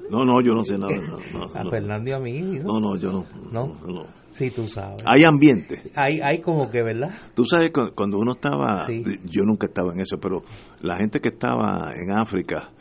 No, 0.10 0.26
no, 0.26 0.42
yo 0.42 0.54
no 0.54 0.64
sé 0.66 0.78
nada. 0.78 0.94
No, 0.98 1.18
no, 1.40 1.46
A 1.56 1.64
no. 1.64 1.70
Fernando 1.70 2.10
y 2.10 2.14
a 2.14 2.20
mí. 2.20 2.42
¿no? 2.42 2.80
No, 2.80 2.96
yo 2.98 3.12
no. 3.12 3.26
¿No? 3.52 3.78
no. 3.88 4.04
Sí, 4.32 4.50
tú 4.50 4.68
sabes. 4.68 5.04
Hay 5.06 5.24
ambiente. 5.26 5.92
Hay, 5.96 6.20
hay 6.20 6.42
como 6.42 6.72
que, 6.72 6.82
¿verdad? 6.82 7.10
Tú 7.36 7.46
sabes, 7.46 7.72
cu- 7.72 7.92
cuando 7.96 8.18
uno 8.18 8.32
estaba, 8.32 8.88
Sí. 8.88 9.04
yo 9.26 9.44
nunca 9.44 9.68
estaba 9.68 9.94
en 9.94 10.00
eso, 10.00 10.18
pero 10.20 10.42
la 10.82 10.98
gente 10.98 11.20
que 11.20 11.30
estaba 11.30 11.94
en 11.96 12.12
África, 12.12 12.72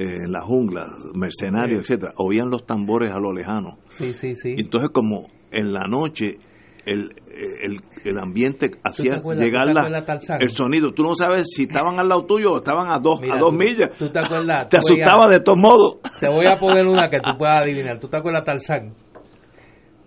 eh, 0.00 0.04
en 0.24 0.32
la 0.32 0.40
jungla, 0.40 0.88
mercenarios, 1.14 1.82
etcétera, 1.82 2.12
oían 2.16 2.50
los 2.50 2.66
tambores 2.66 3.12
a 3.12 3.20
lo 3.20 3.32
lejano. 3.32 3.78
Sí, 3.88 4.12
sí, 4.12 4.34
sí. 4.34 4.56
Entonces 4.58 4.90
como 4.90 5.28
en 5.52 5.72
la 5.72 5.86
noche 5.88 6.38
el, 6.86 7.14
el, 7.62 7.80
el 8.04 8.18
ambiente 8.18 8.70
hacía 8.84 9.16
acuerdas- 9.16 9.44
llegar 9.44 9.66
la- 9.74 10.38
el 10.40 10.50
sonido. 10.50 10.92
Tú 10.94 11.02
no 11.02 11.14
sabes 11.14 11.48
si 11.54 11.64
estaban 11.64 11.98
al 11.98 12.08
lado 12.08 12.24
tuyo 12.24 12.52
o 12.52 12.56
estaban 12.58 12.90
a 12.90 12.98
dos, 13.00 13.20
Mira, 13.20 13.34
a 13.34 13.38
dos 13.38 13.50
tú- 13.50 13.56
millas. 13.58 13.90
¿Tú 13.98 14.10
te 14.10 14.20
acuerdas? 14.20 14.68
Te 14.68 14.78
asustaba 14.78 15.28
de 15.28 15.40
todos 15.40 15.58
modos. 15.58 15.96
Te 16.20 16.28
voy 16.28 16.46
a 16.46 16.56
poner 16.56 16.86
una 16.86 17.10
que 17.10 17.18
tú 17.20 17.36
puedas 17.36 17.62
adivinar. 17.62 17.98
¿Tú 17.98 18.08
te 18.08 18.16
acuerdas 18.16 18.44
Tarzán? 18.44 18.92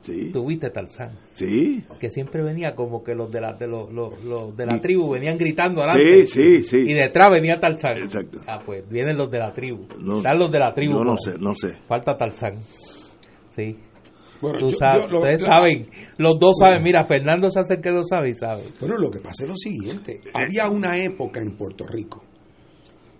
Sí, 0.01 0.31
Tuviste 0.31 0.69
Tarzán. 0.69 1.11
sí, 1.33 1.83
Que 1.99 2.09
siempre 2.09 2.41
venía 2.41 2.73
como 2.73 3.03
que 3.03 3.13
los 3.13 3.29
de 3.29 3.41
la, 3.41 3.53
de 3.53 3.67
los, 3.67 3.91
los- 3.91 4.23
los 4.23 4.55
de 4.55 4.65
la 4.65 4.79
tribu 4.81 5.09
venían 5.11 5.37
gritando 5.37 5.83
adelante. 5.83 6.25
sí, 6.27 6.61
sí, 6.61 6.63
sí. 6.63 6.77
Y 6.89 6.93
detrás 6.93 7.29
venía 7.29 7.59
Tarzán. 7.59 7.97
Exacto. 7.97 8.39
Ah, 8.47 8.59
pues 8.65 8.87
vienen 8.89 9.17
los 9.17 9.29
de 9.29 9.39
la 9.39 9.53
tribu. 9.53 9.85
No. 9.99 10.17
Están 10.17 10.39
los 10.39 10.49
de 10.51 10.59
la 10.59 10.73
tribu. 10.73 10.93
Yo 10.93 11.03
no 11.03 11.11
por 11.11 11.19
sé, 11.19 11.33
no 11.37 11.53
sé. 11.53 11.77
Falta 11.87 12.17
Tarzán. 12.17 12.53
Sí. 13.49 13.77
Bueno, 14.41 14.59
Tú 14.59 14.69
yo- 14.71 14.77
sabes, 14.77 15.03
yo 15.03 15.07
lo- 15.09 15.19
ustedes 15.19 15.43
saben. 15.43 15.89
Los 16.17 16.39
dos 16.39 16.57
saben. 16.59 16.81
Mira, 16.83 17.03
Fernando 17.03 17.49
se 17.51 17.59
hace 17.59 17.81
que 17.81 17.89
lo 17.91 18.03
sabe 18.03 18.29
y 18.29 18.35
sabe. 18.35 18.63
Bueno, 18.79 18.95
lo 18.97 19.09
que 19.11 19.19
pasa 19.19 19.43
es 19.43 19.49
lo 19.49 19.55
siguiente. 19.57 20.21
Había 20.33 20.69
una 20.69 20.97
época 20.97 21.39
en 21.41 21.57
Puerto 21.57 21.85
Rico 21.85 22.23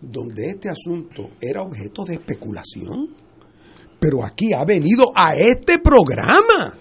donde 0.02 0.52
este 0.52 0.70
asunto 0.70 1.32
era 1.42 1.62
objeto 1.62 2.04
de 2.06 2.14
especulación. 2.16 3.16
Pero 4.00 4.24
aquí 4.26 4.54
ha 4.54 4.64
venido 4.64 5.12
a 5.14 5.36
este 5.36 5.80
programa 5.80 6.78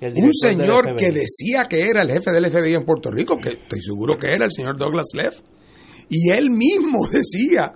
un 0.00 0.32
señor 0.32 0.96
que 0.96 1.10
decía 1.12 1.64
que 1.68 1.82
era 1.82 2.00
el 2.02 2.10
jefe 2.10 2.30
del 2.32 2.46
FBI 2.46 2.72
en 2.72 2.86
Puerto 2.86 3.10
Rico, 3.10 3.36
que 3.36 3.50
estoy 3.50 3.82
seguro 3.82 4.16
que 4.18 4.28
era 4.28 4.46
el 4.46 4.50
señor 4.50 4.78
Douglas 4.78 5.08
Leff. 5.14 5.38
Y 6.08 6.30
él 6.30 6.48
mismo 6.50 7.00
decía 7.12 7.74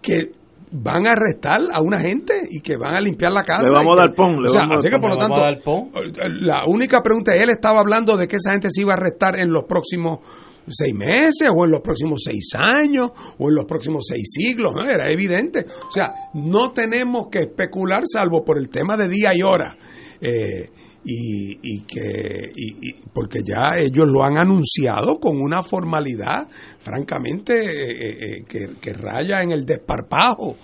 que 0.00 0.30
van 0.76 1.06
a 1.06 1.12
arrestar 1.12 1.60
a 1.72 1.80
una 1.80 2.00
gente 2.00 2.48
y 2.50 2.60
que 2.60 2.76
van 2.76 2.94
a 2.94 3.00
limpiar 3.00 3.30
la 3.30 3.44
casa. 3.44 3.62
Le 3.62 3.70
vamos 3.70 3.96
a 3.96 4.06
dar 4.06 4.14
pon, 4.14 4.42
le 4.42 4.48
o 4.48 4.50
sea, 4.50 4.62
vamos 4.62 4.72
a 4.72 4.80
así 4.80 4.90
dar 4.90 4.92
que 4.92 5.00
por 5.00 5.10
lo 5.10 5.16
pon. 5.16 5.22
Le 5.22 5.56
tanto, 5.56 5.70
vamos 5.70 5.92
a 5.94 6.18
dar 6.18 6.32
la 6.40 6.66
única 6.66 7.00
pregunta 7.00 7.34
es, 7.34 7.42
él 7.42 7.50
estaba 7.50 7.78
hablando 7.78 8.16
de 8.16 8.26
que 8.26 8.36
esa 8.36 8.52
gente 8.52 8.68
se 8.70 8.80
iba 8.80 8.92
a 8.92 8.96
arrestar 8.96 9.40
en 9.40 9.52
los 9.52 9.64
próximos 9.64 10.18
seis 10.66 10.94
meses 10.94 11.48
o 11.54 11.64
en 11.64 11.70
los 11.70 11.80
próximos 11.80 12.22
seis 12.24 12.50
años 12.56 13.10
o 13.38 13.48
en 13.48 13.54
los 13.54 13.66
próximos 13.66 14.04
seis 14.08 14.28
siglos, 14.32 14.72
¿no? 14.74 14.84
era 14.84 15.10
evidente. 15.10 15.64
O 15.86 15.92
sea, 15.92 16.12
no 16.34 16.72
tenemos 16.72 17.28
que 17.30 17.40
especular 17.40 18.02
salvo 18.10 18.44
por 18.44 18.58
el 18.58 18.68
tema 18.68 18.96
de 18.96 19.08
día 19.08 19.30
y 19.34 19.42
hora. 19.42 19.76
Eh, 20.20 20.66
y, 21.04 21.58
y, 21.62 21.80
que 21.82 22.50
y, 22.54 22.94
porque 23.12 23.40
ya 23.44 23.76
ellos 23.76 24.06
lo 24.08 24.24
han 24.24 24.38
anunciado 24.38 25.16
con 25.20 25.40
una 25.40 25.62
formalidad 25.62 26.48
francamente 26.78 27.54
eh, 27.54 28.38
eh, 28.38 28.44
que, 28.48 28.76
que, 28.80 28.92
raya 28.92 29.42
en 29.42 29.52
el 29.52 29.64
desparpajo. 29.64 30.56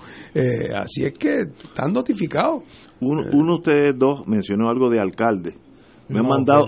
Así 0.76 1.04
es 1.04 1.12
que 1.14 1.40
están 1.40 1.92
notificados. 1.92 2.62
Uno, 3.00 3.22
uno 3.32 3.54
de 3.54 3.58
ustedes 3.58 3.98
dos 3.98 4.26
mencionó 4.26 4.68
algo 4.68 4.88
de 4.88 5.00
alcalde 5.00 5.54
me 6.10 6.20
han 6.20 6.26
mandado 6.26 6.66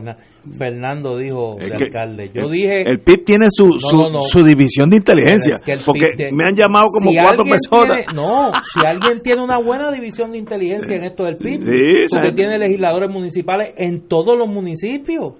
Fernando 0.56 1.16
dijo 1.18 1.56
de 1.58 1.74
alcalde. 1.74 2.30
Yo 2.34 2.48
dije. 2.48 2.82
El 2.82 3.00
PIB 3.00 3.24
tiene 3.24 3.46
su, 3.50 3.78
su, 3.78 4.44
división 4.44 4.90
de 4.90 4.96
inteligencia. 4.96 5.56
porque 5.84 6.10
me 6.32 6.44
han 6.44 6.56
llamado 6.56 6.86
como 6.88 7.12
cuatro 7.12 7.44
personas. 7.44 8.12
no, 8.14 8.50
si 8.72 8.86
alguien 8.86 9.20
tiene 9.22 9.42
una 9.42 9.58
buena 9.58 9.90
división 9.92 10.32
de 10.32 10.38
inteligencia 10.38 10.96
en 10.96 11.04
esto 11.04 11.24
del 11.24 11.36
PIB, 11.36 12.08
porque 12.10 12.32
tiene 12.32 12.58
legisladores 12.58 13.10
municipales 13.12 13.74
en 13.76 14.08
todos 14.08 14.36
los 14.36 14.48
municipios. 14.48 15.34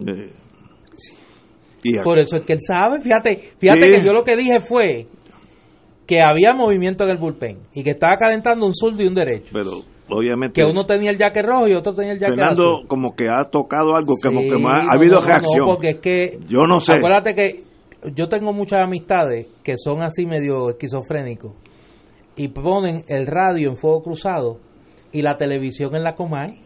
Por 2.05 2.19
eso 2.19 2.37
es 2.37 2.43
que 2.43 2.53
él 2.53 2.61
sabe. 2.61 3.01
Fíjate, 3.01 3.53
fíjate 3.59 3.91
que 3.91 4.05
yo 4.05 4.13
lo 4.13 4.23
que 4.23 4.37
dije 4.37 4.61
fue 4.61 5.09
que 6.07 6.21
había 6.21 6.53
movimiento 6.53 7.05
en 7.05 7.11
el 7.11 7.19
bullpen 7.19 7.59
y 7.75 7.83
que 7.83 7.91
estaba 7.91 8.17
calentando 8.17 8.67
un 8.67 8.75
zurdo 8.75 9.03
y 9.03 9.07
un 9.07 9.15
derecho. 9.15 9.51
Pero 9.53 9.83
obviamente. 10.17 10.61
Que 10.61 10.69
uno 10.69 10.85
tenía 10.85 11.11
el 11.11 11.19
jaque 11.19 11.43
rojo 11.43 11.69
y 11.69 11.75
otro 11.75 11.95
tenía 11.95 12.13
el 12.13 12.19
jaque 12.19 12.35
Fernando 12.35 12.83
como 12.87 13.15
que 13.15 13.29
ha 13.29 13.45
tocado 13.51 13.95
algo, 13.97 14.15
como 14.23 14.41
que 14.41 14.53
ha 14.53 14.93
habido 14.93 15.21
reacción. 15.21 15.67
porque 15.67 15.89
es 15.89 15.97
que. 15.97 16.39
Yo 16.49 16.67
no 16.67 16.81
sé. 16.81 16.93
Acuérdate 16.99 17.35
que 17.35 17.65
yo 18.15 18.29
tengo 18.29 18.53
muchas 18.53 18.83
amistades 18.83 19.47
que 19.63 19.75
son 19.77 20.03
así 20.03 20.27
medio 20.27 20.71
esquizofrénicos 20.71 21.53
y 22.37 22.49
ponen 22.49 23.03
el 23.09 23.27
radio 23.27 23.71
en 23.71 23.77
fuego 23.77 24.03
cruzado 24.03 24.59
y 25.13 25.23
la 25.23 25.37
televisión 25.37 25.95
en 25.95 26.03
la 26.03 26.15
Comay. 26.15 26.61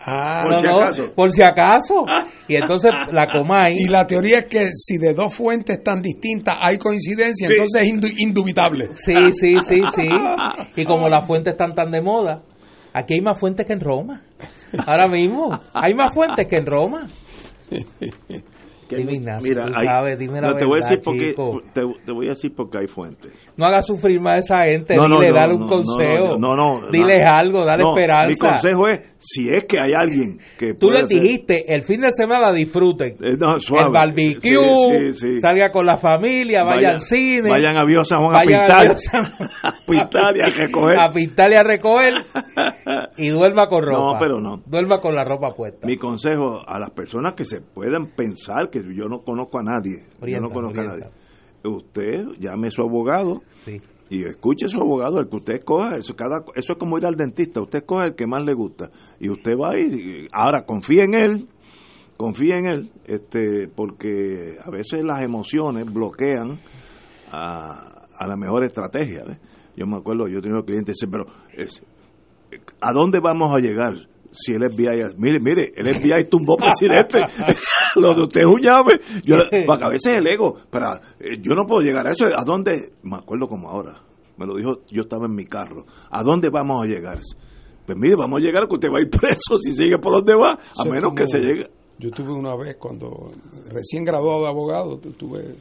Ah, 0.00 0.44
por, 0.44 0.58
si 0.58 0.66
acaso. 0.66 1.02
por 1.14 1.30
si 1.32 1.42
acaso. 1.42 2.04
Y 2.46 2.54
entonces 2.54 2.92
la 3.12 3.26
Comay. 3.26 3.74
Y 3.78 3.88
la 3.88 4.06
teoría 4.06 4.38
es 4.38 4.44
que 4.46 4.66
si 4.72 4.96
de 4.96 5.12
dos 5.12 5.34
fuentes 5.34 5.82
tan 5.82 6.00
distintas 6.00 6.56
hay 6.60 6.78
coincidencia, 6.78 7.48
entonces 7.48 7.82
es 7.82 8.18
indubitable. 8.18 8.88
Sí, 8.94 9.14
sí, 9.32 9.56
sí, 9.62 9.82
sí. 9.94 10.08
Y 10.76 10.84
como 10.84 11.08
las 11.08 11.26
fuentes 11.26 11.52
están 11.52 11.74
tan 11.74 11.90
de 11.90 12.00
moda, 12.00 12.42
Aquí 12.92 13.14
hay 13.14 13.20
más 13.20 13.38
fuentes 13.38 13.66
que 13.66 13.72
en 13.72 13.80
Roma. 13.80 14.22
Ahora 14.86 15.08
mismo. 15.08 15.58
Hay 15.72 15.94
más 15.94 16.14
fuentes 16.14 16.46
que 16.46 16.56
en 16.56 16.66
Roma. 16.66 17.08
Mira, 18.90 19.38
dime 20.16 20.40
la 20.40 20.56
te 20.56 20.66
voy 20.66 20.78
a 20.78 20.82
decir 20.82 21.00
porque 21.04 21.34
te, 21.74 22.12
voy 22.12 22.26
a 22.26 22.30
decir 22.30 22.54
porque 22.56 22.78
hay 22.78 22.86
fuentes. 22.86 23.32
No 23.56 23.66
hagas 23.66 23.86
sufrir 23.86 24.20
más 24.20 24.32
a 24.32 24.38
esa 24.38 24.64
gente, 24.64 24.94
dile, 24.94 25.32
dale 25.32 25.54
un 25.54 25.68
consejo. 25.68 26.38
No, 26.38 26.56
no, 26.56 26.90
Diles 26.90 27.22
algo, 27.24 27.64
dale 27.64 27.84
esperanza. 27.84 28.28
Mi 28.28 28.36
consejo 28.36 28.88
es, 28.88 29.00
si 29.18 29.48
es 29.48 29.64
que 29.64 29.78
hay 29.80 29.92
alguien 29.94 30.38
que 30.56 30.74
Tú 30.74 30.90
les 30.90 31.08
dijiste, 31.08 31.74
el 31.74 31.82
fin 31.82 32.00
de 32.00 32.12
semana 32.12 32.52
disfruten. 32.52 33.16
Eh, 33.20 33.36
el 33.36 33.92
barbecue, 33.92 35.12
salga 35.40 35.70
con 35.70 35.86
la 35.86 35.96
familia, 35.96 36.62
vaya, 36.62 36.90
al 36.90 37.00
cine. 37.00 37.50
Vayan 37.50 37.76
a 37.76 38.04
San 38.04 38.20
Juan 38.20 38.36
a 38.36 38.40
pintar. 38.40 38.86
A, 39.62 39.72
pintar 39.86 40.36
y 40.36 40.40
a 40.40 40.56
recoger. 40.56 40.98
A 41.00 41.08
pintar 41.08 41.50
y 41.50 41.56
a 41.56 41.62
recoger. 41.62 42.12
y 43.16 43.28
duerma 43.28 43.66
con 43.68 43.82
ropa. 43.82 44.12
No, 44.12 44.18
pero 44.18 44.40
no. 44.40 44.62
Duerma 44.66 45.00
con 45.00 45.14
la 45.14 45.24
ropa 45.24 45.54
puesta. 45.54 45.86
Mi 45.86 45.96
consejo 45.96 46.62
a 46.66 46.78
las 46.78 46.90
personas 46.90 47.34
que 47.34 47.44
se 47.44 47.60
pueden 47.60 48.10
pensar 48.14 48.70
que 48.70 48.80
yo 48.94 49.06
no 49.08 49.22
conozco 49.22 49.58
a 49.58 49.62
nadie. 49.62 50.04
yo 50.22 50.40
no 50.40 50.50
conozco 50.50 50.80
a 50.80 50.84
nadie. 50.84 51.04
Usted 51.64 52.24
llame 52.38 52.68
a 52.68 52.70
su 52.70 52.82
abogado 52.82 53.42
y 54.10 54.24
escuche 54.24 54.66
a 54.66 54.68
su 54.68 54.80
abogado, 54.80 55.20
el 55.20 55.28
que 55.28 55.36
usted 55.36 55.54
escoja. 55.56 55.96
Eso, 55.96 56.14
cada, 56.16 56.44
eso 56.54 56.72
es 56.72 56.78
como 56.78 56.98
ir 56.98 57.06
al 57.06 57.16
dentista. 57.16 57.60
Usted 57.60 57.80
escoge 57.80 58.08
el 58.08 58.14
que 58.14 58.26
más 58.26 58.44
le 58.44 58.54
gusta. 58.54 58.90
Y 59.20 59.28
usted 59.28 59.52
va 59.52 59.72
a 59.72 59.78
ir. 59.78 60.28
Ahora, 60.32 60.64
confía 60.64 61.04
en 61.04 61.14
él. 61.14 61.48
Confía 62.16 62.58
en 62.58 62.66
él, 62.66 62.90
este, 63.04 63.68
porque 63.68 64.56
a 64.60 64.70
veces 64.72 65.04
las 65.04 65.22
emociones 65.22 65.86
bloquean 65.86 66.58
a, 67.30 68.06
a 68.18 68.26
la 68.26 68.36
mejor 68.36 68.64
estrategia. 68.64 69.22
Yo 69.76 69.86
me 69.86 69.98
acuerdo, 69.98 70.26
yo 70.26 70.40
tenía 70.40 70.60
clientes 70.62 70.96
que 71.00 71.06
pero 71.06 71.26
es, 71.56 71.80
¿a 72.80 72.92
dónde 72.92 73.20
vamos 73.20 73.54
a 73.54 73.60
llegar? 73.60 73.94
Si 74.30 74.52
el 74.52 74.70
FBI, 74.70 75.16
mire, 75.16 75.40
mire, 75.40 75.72
el 75.74 75.94
FBI 75.94 76.28
tumbó 76.28 76.56
presidente, 76.56 77.18
lo 77.96 78.14
de 78.14 78.22
usted 78.22 78.40
es 78.42 78.46
un 78.46 78.60
llave, 78.60 79.00
yo, 79.24 79.36
a 79.36 79.88
veces 79.88 80.14
el 80.14 80.26
ego, 80.26 80.56
pero 80.70 80.86
eh, 81.18 81.38
yo 81.40 81.54
no 81.54 81.64
puedo 81.66 81.80
llegar 81.80 82.06
a 82.06 82.10
eso, 82.10 82.26
¿a 82.26 82.44
dónde? 82.44 82.92
Me 83.02 83.16
acuerdo 83.16 83.48
como 83.48 83.68
ahora, 83.68 84.02
me 84.36 84.46
lo 84.46 84.54
dijo, 84.56 84.80
yo 84.90 85.02
estaba 85.02 85.26
en 85.26 85.34
mi 85.34 85.46
carro, 85.46 85.86
¿a 86.10 86.22
dónde 86.22 86.50
vamos 86.50 86.82
a 86.82 86.86
llegar? 86.86 87.18
Pues 87.86 87.98
mire, 87.98 88.16
vamos 88.16 88.38
a 88.38 88.42
llegar 88.42 88.64
a 88.64 88.66
que 88.66 88.74
usted 88.74 88.88
va 88.88 88.98
a 88.98 89.02
ir 89.02 89.10
preso 89.10 89.58
si 89.60 89.72
sigue 89.72 89.98
por 89.98 90.12
donde 90.12 90.34
va, 90.34 90.58
a 90.76 90.84
menos 90.84 91.14
que 91.14 91.26
se 91.26 91.38
llegue. 91.38 91.66
Yo 91.98 92.10
tuve 92.10 92.32
una 92.32 92.54
vez 92.54 92.76
cuando, 92.76 93.32
recién 93.70 94.04
graduado 94.04 94.42
de 94.42 94.48
abogado, 94.48 95.00
estuve 95.02 95.56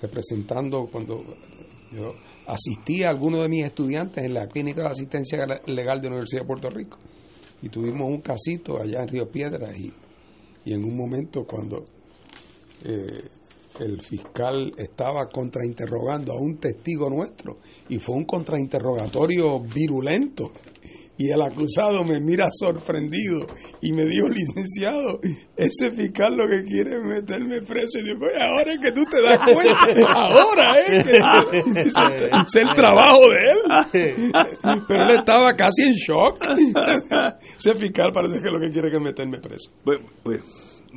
representando 0.00 0.86
cuando 0.90 1.24
yo 1.90 2.14
asistí 2.46 3.02
a 3.02 3.10
algunos 3.10 3.42
de 3.42 3.48
mis 3.48 3.64
estudiantes 3.64 4.24
en 4.24 4.34
la 4.34 4.46
clínica 4.46 4.82
de 4.82 4.88
asistencia 4.88 5.38
legal 5.66 6.00
de 6.00 6.08
la 6.08 6.14
Universidad 6.14 6.42
de 6.42 6.46
Puerto 6.46 6.70
Rico 6.70 6.96
y 7.62 7.68
tuvimos 7.68 8.08
un 8.08 8.20
casito 8.20 8.80
allá 8.80 9.02
en 9.02 9.08
Río 9.08 9.30
Piedras 9.30 9.76
y, 9.78 9.92
y 10.64 10.72
en 10.72 10.84
un 10.84 10.96
momento 10.96 11.44
cuando 11.44 11.84
eh, 12.84 13.28
el 13.78 14.00
fiscal 14.02 14.72
estaba 14.76 15.28
contrainterrogando 15.28 16.32
a 16.32 16.40
un 16.40 16.56
testigo 16.56 17.08
nuestro 17.08 17.58
y 17.88 17.98
fue 17.98 18.16
un 18.16 18.24
contrainterrogatorio 18.24 19.60
virulento 19.60 20.52
y 21.20 21.30
el 21.30 21.42
acusado 21.42 22.02
me 22.02 22.18
mira 22.18 22.46
sorprendido 22.50 23.44
y 23.82 23.92
me 23.92 24.06
dijo, 24.06 24.26
licenciado, 24.30 25.20
ese 25.54 25.90
fiscal 25.90 26.34
lo 26.34 26.48
que 26.48 26.62
quiere 26.62 26.94
es 26.94 27.02
meterme 27.02 27.60
preso. 27.60 27.98
Y 27.98 28.04
digo, 28.04 28.24
ahora 28.40 28.72
es 28.72 28.80
que 28.80 28.92
tú 28.92 29.04
te 29.04 29.20
das 29.20 29.38
cuenta, 29.52 30.10
ahora 30.14 30.78
es 30.78 31.04
que 31.04 31.16
es 31.90 32.56
el 32.56 32.74
trabajo 32.74 33.20
de 33.28 33.52
él. 33.52 34.32
Pero 34.88 35.02
él 35.02 35.18
estaba 35.18 35.54
casi 35.54 35.82
en 35.82 35.92
shock. 35.92 36.38
Ese 37.58 37.74
fiscal 37.74 38.12
parece 38.14 38.40
que 38.42 38.50
lo 38.50 38.58
que 38.58 38.70
quiere 38.70 38.88
es 38.88 39.02
meterme 39.02 39.40
preso. 39.40 39.70
Pues, 39.84 39.98
pues, 40.22 40.40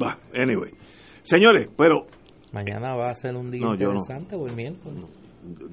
va, 0.01 0.17
anyway. 0.33 0.71
Señores, 1.23 1.67
pero... 1.75 2.05
Mañana 2.53 2.95
va 2.95 3.09
a 3.09 3.15
ser 3.15 3.35
un 3.35 3.51
día 3.51 3.65
interesante 3.65 4.37
o 4.37 4.47
el 4.47 4.55
miércoles. 4.55 5.03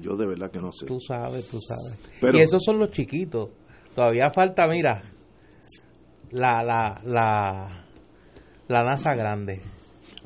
Yo 0.01 0.17
de 0.17 0.27
verdad 0.27 0.51
que 0.51 0.59
no 0.59 0.71
sé. 0.73 0.87
Tú 0.87 0.99
sabes, 0.99 1.47
tú 1.47 1.59
sabes. 1.61 1.97
y 2.33 2.41
esos 2.41 2.61
son 2.63 2.79
los 2.79 2.91
chiquitos. 2.91 3.49
Todavía 3.95 4.31
falta, 4.31 4.67
mira, 4.67 5.01
la, 6.31 6.63
la, 6.63 7.01
la, 7.03 7.85
la 8.67 8.83
NASA 8.83 9.13
grande. 9.15 9.61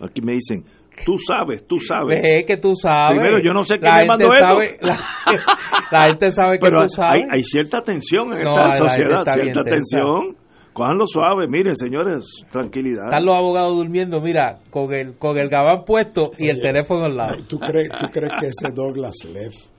Aquí 0.01 0.21
me 0.21 0.33
dicen, 0.33 0.63
tú 1.05 1.17
sabes, 1.17 1.65
tú 1.67 1.79
sabes. 1.79 2.21
Es 2.23 2.45
que 2.45 2.57
tú 2.57 2.75
sabes. 2.75 3.17
Primero, 3.17 3.41
yo 3.43 3.53
no 3.53 3.63
sé 3.63 3.79
quién 3.79 3.93
me 3.93 4.05
mandó 4.05 4.31
sabe, 4.31 4.77
La, 5.91 6.01
gente 6.07 6.31
sabe 6.31 6.59
que 6.59 6.67
tú 6.67 6.89
sabes. 6.89 7.23
Hay, 7.23 7.39
hay, 7.39 7.43
cierta 7.43 7.81
tensión 7.81 8.33
en 8.33 8.47
esta 8.47 8.71
sociedad, 8.73 9.23
cierta 9.23 9.63
tensión. 9.63 10.35
lo 10.75 11.07
suave, 11.07 11.47
miren 11.47 11.75
señores, 11.75 12.25
tranquilidad. 12.51 13.05
Están 13.05 13.25
los 13.25 13.35
abogados 13.35 13.75
durmiendo, 13.75 14.19
mira, 14.19 14.59
con 14.69 14.93
el, 14.93 15.17
con 15.17 15.37
el 15.37 15.49
gabán 15.49 15.85
puesto 15.85 16.31
y 16.37 16.49
el 16.49 16.61
teléfono 16.61 17.05
al 17.05 17.15
lado. 17.15 17.37
¿tú 17.47 17.59
crees, 17.59 17.89
¿Tú 17.89 18.07
crees 18.11 18.33
que 18.39 18.47
ese 18.47 18.73
Douglas 18.73 19.15
Leff 19.31 19.74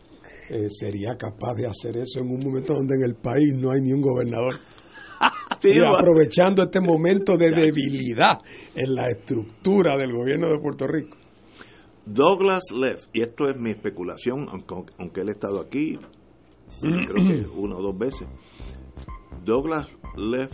eh, 0.48 0.68
sería 0.70 1.16
capaz 1.16 1.54
de 1.54 1.66
hacer 1.66 1.96
eso 1.96 2.20
en 2.20 2.30
un 2.30 2.38
momento 2.38 2.74
donde 2.74 2.94
en 2.94 3.02
el 3.02 3.14
país 3.16 3.52
no 3.54 3.70
hay 3.70 3.80
ni 3.80 3.92
un 3.92 4.00
gobernador. 4.00 4.54
y 5.64 5.78
aprovechando 5.84 6.62
este 6.62 6.80
momento 6.80 7.36
de 7.36 7.50
debilidad 7.54 8.38
en 8.74 8.94
la 8.94 9.08
estructura 9.08 9.96
del 9.96 10.12
gobierno 10.12 10.48
de 10.48 10.58
Puerto 10.58 10.86
Rico. 10.86 11.16
Douglas 12.04 12.64
Leff, 12.72 13.06
y 13.12 13.22
esto 13.22 13.46
es 13.46 13.56
mi 13.56 13.70
especulación, 13.70 14.46
aunque, 14.48 14.92
aunque 14.98 15.22
él 15.22 15.28
ha 15.28 15.32
estado 15.32 15.60
aquí, 15.60 15.98
creo 16.80 17.14
que 17.14 17.46
una 17.56 17.76
o 17.76 17.82
dos 17.82 17.98
veces, 17.98 18.28
Douglas 19.44 19.88
Leff 20.16 20.52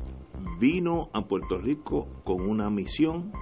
vino 0.59 1.11
a 1.13 1.27
Puerto 1.27 1.59
Rico 1.59 2.09
con 2.25 2.41
una 2.49 2.71
misión, 2.71 3.33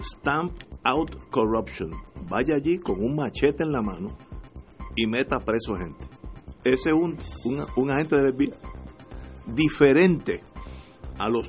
Stamp 0.00 0.52
Out 0.82 1.30
Corruption. 1.30 1.92
Vaya 2.28 2.56
allí 2.56 2.78
con 2.78 3.02
un 3.04 3.14
machete 3.14 3.62
en 3.62 3.70
la 3.72 3.82
mano 3.82 4.16
y 4.96 5.06
meta 5.06 5.38
preso 5.38 5.76
gente. 5.76 6.04
Ese 6.64 6.90
es 6.90 6.94
un, 6.94 7.16
un, 7.76 7.90
agente 7.90 8.16
de 8.16 8.32
FBI 8.32 8.52
diferente 9.46 10.42
a 11.18 11.28
los 11.28 11.48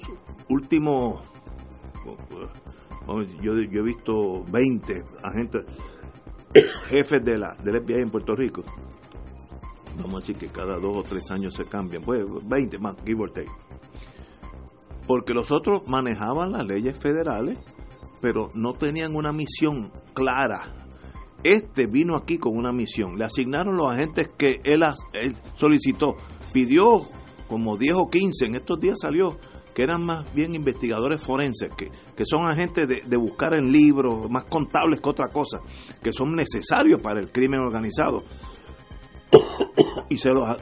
últimos. 0.49 1.21
Yo, 3.41 3.59
yo 3.59 3.81
he 3.81 3.83
visto 3.83 4.43
20 4.45 5.03
agentes, 5.23 5.65
jefes 6.89 7.23
de 7.23 7.37
la, 7.37 7.55
del 7.63 7.83
FBI 7.83 8.01
en 8.01 8.09
Puerto 8.09 8.35
Rico. 8.35 8.63
Vamos 9.97 10.15
a 10.15 10.19
decir 10.21 10.37
que 10.37 10.47
cada 10.47 10.79
dos 10.79 10.97
o 10.97 11.03
tres 11.03 11.29
años 11.29 11.53
se 11.53 11.65
cambian. 11.65 12.01
Pues 12.01 12.23
20 12.45 12.79
más, 12.79 12.95
give 13.05 13.21
or 13.21 13.31
take. 13.31 13.51
Porque 15.05 15.33
los 15.33 15.51
otros 15.51 15.87
manejaban 15.87 16.53
las 16.53 16.65
leyes 16.65 16.97
federales, 16.97 17.59
pero 18.21 18.49
no 18.55 18.73
tenían 18.73 19.15
una 19.15 19.31
misión 19.31 19.91
clara 20.13 20.82
Este 21.43 21.87
vino 21.87 22.15
aquí 22.15 22.37
con 22.37 22.57
una 22.57 22.71
misión. 22.71 23.17
Le 23.17 23.25
asignaron 23.25 23.75
los 23.75 23.91
agentes 23.91 24.29
que 24.37 24.61
él, 24.63 24.83
solicitó. 25.55 26.15
Pidió 26.53 27.05
como 27.47 27.77
10 27.77 27.95
o 27.95 28.09
15, 28.09 28.45
en 28.45 28.55
estos 28.55 28.79
días 28.79 28.99
salió 29.01 29.37
que 29.73 29.83
eran 29.83 30.05
más 30.05 30.31
bien 30.35 30.53
investigadores 30.53 31.21
forenses, 31.21 31.71
que, 31.75 31.91
que 32.15 32.25
son 32.25 32.45
agentes 32.45 32.87
de, 32.87 33.01
de, 33.05 33.17
buscar 33.17 33.55
en 33.55 33.71
libros, 33.71 34.29
más 34.29 34.43
contables 34.43 35.01
que 35.01 35.09
otra 35.09 35.29
cosa, 35.29 35.61
que 36.01 36.13
son 36.13 36.35
necesarios 36.35 37.01
para 37.01 37.19
el 37.19 37.31
crimen 37.31 37.59
organizado. 37.59 38.23
y 40.09 40.17
se 40.17 40.29
los 40.29 40.57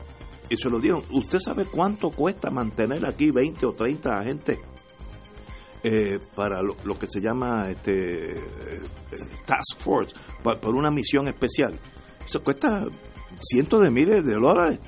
y 0.49 0.58
se 0.58 0.70
lo 0.70 0.80
dieron. 0.80 1.03
¿Usted 1.12 1.40
sabe 1.40 1.66
cuánto 1.66 2.10
cuesta 2.12 2.49
mantener 2.49 3.06
aquí 3.06 3.32
20 3.32 3.66
o 3.66 3.72
30 3.72 4.10
agentes 4.14 4.60
eh, 5.84 6.20
para 6.36 6.62
lo, 6.62 6.76
que 6.99 7.08
se 7.08 7.20
llama 7.20 7.70
este 7.70 8.34
eh, 8.34 8.82
Task 9.45 9.78
Force, 9.78 10.16
por, 10.44 10.76
una 10.76 10.91
misión 10.91 11.28
especial? 11.28 11.80
Eso 12.26 12.41
cuesta 12.44 12.86
cientos 13.40 13.82
de 13.82 13.90
miles 13.90 14.24
de 14.24 14.34
dólares. 14.34 14.80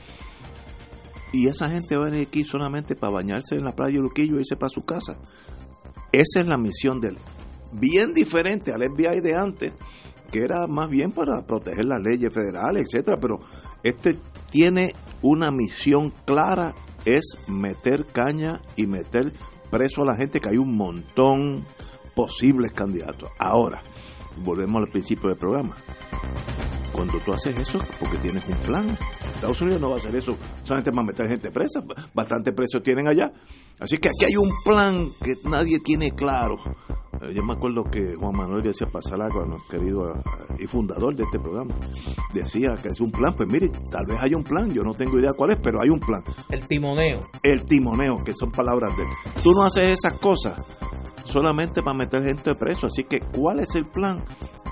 Y 1.32 1.48
esa 1.48 1.68
gente 1.68 1.95
va 1.95 2.03
a 2.03 2.10
venir 2.10 2.28
aquí 2.28 2.44
solamente 2.44 2.95
para 2.95 3.14
bañarse 3.14 3.56
en 3.56 3.64
la 3.64 3.74
playa 3.74 3.95
de 3.95 4.03
Luquillo 4.03 4.36
y 4.36 4.40
irse 4.41 4.56
para 4.56 4.70
su 4.70 4.86
casa. 4.86 5.18
Esa 6.11 6.41
es 6.41 6.48
la 6.48 6.57
misión 6.57 7.02
del 7.02 7.18
bien 7.72 8.14
diferente 8.14 8.72
al 8.72 8.82
FBI 8.82 9.20
de 9.20 9.36
antes, 9.36 9.74
que 10.32 10.40
era 10.40 10.68
más 10.68 10.90
bien 10.90 11.11
para 11.11 11.41
proteger 11.45 11.86
las 11.86 12.02
leyes 12.02 12.34
federales, 12.34 12.88
etcétera, 12.88 13.18
pero 13.20 13.40
este 13.82 14.20
tiene 14.49 14.94
una 15.22 15.52
misión 15.52 16.14
clara, 16.26 16.76
es 17.06 17.24
meter 17.48 18.06
caña 18.06 18.61
y 18.76 18.86
meter 18.86 19.34
preso 19.74 20.04
a 20.04 20.06
la 20.06 20.16
gente, 20.16 20.40
que 20.40 20.50
hay 20.50 20.58
un 20.58 20.78
montón 20.78 21.66
posibles 22.14 22.74
candidatos. 22.74 23.32
Ahora, 23.40 23.82
volvemos 24.38 24.84
al 24.84 24.90
principio 24.90 25.30
del 25.30 25.38
programa. 25.40 25.76
Cuando 26.91 27.18
tú 27.18 27.34
haces 27.34 27.58
eso, 27.58 27.80
porque 28.00 28.20
tienes 28.20 28.48
un 28.48 28.58
plan. 28.58 28.95
Estados 29.44 29.61
Unidos 29.61 29.82
no 29.82 29.90
va 29.90 29.95
a 29.95 29.99
hacer 29.99 30.15
eso 30.15 30.38
solamente 30.64 30.91
para 30.91 31.06
meter 31.06 31.28
gente 31.28 31.52
presa, 31.52 31.84
bastante 32.14 32.53
presos 32.53 32.82
tienen 32.82 33.10
allá. 33.10 33.30
Así 33.78 33.98
que 33.98 34.07
aquí 34.07 34.26
hay 34.26 34.38
un 34.38 34.49
plan 34.64 35.07
que 35.22 35.34
nadie 35.49 35.80
tiene 35.80 36.11
claro. 36.11 36.56
Yo 37.34 37.44
me 37.44 37.53
acuerdo 37.53 37.84
que 37.84 38.15
Juan 38.15 38.36
Manuel 38.38 38.64
decía 38.64 38.88
Pasalaga, 38.88 39.45
querido 39.70 40.14
y 40.60 40.65
fundador 40.68 41.14
de 41.15 41.24
este 41.24 41.40
programa, 41.40 41.76
decía 42.34 42.76
que 42.82 42.88
es 42.88 43.02
un 43.02 43.11
plan. 43.11 43.34
Pues 43.36 43.49
mire, 43.49 43.70
tal 43.91 44.06
vez 44.07 44.18
haya 44.22 44.38
un 44.38 44.44
plan, 44.45 44.74
yo 44.74 44.82
no 44.82 44.94
tengo 44.94 45.20
idea 45.20 45.32
cuál 45.36 45.52
es, 45.52 45.60
pero 45.61 45.80
hay 45.82 45.90
un 45.90 45.99
plan. 45.99 46.24
El 46.49 46.65
timoneo. 46.65 47.20
El 47.44 47.65
timoneo, 47.65 48.24
que 48.24 48.34
son 48.34 48.49
palabras 48.49 48.95
de 48.95 49.03
él. 49.03 49.10
Tú 49.44 49.52
no 49.52 49.64
haces 49.64 49.99
esas 49.99 50.18
cosas 50.20 50.57
solamente 51.26 51.82
para 51.82 51.98
meter 51.98 52.24
gente 52.24 52.56
preso. 52.56 52.88
Así 52.88 53.03
que, 53.03 53.20
¿cuál 53.20 53.60
es 53.60 53.76
el 53.76 53.86
plan? 53.88 54.24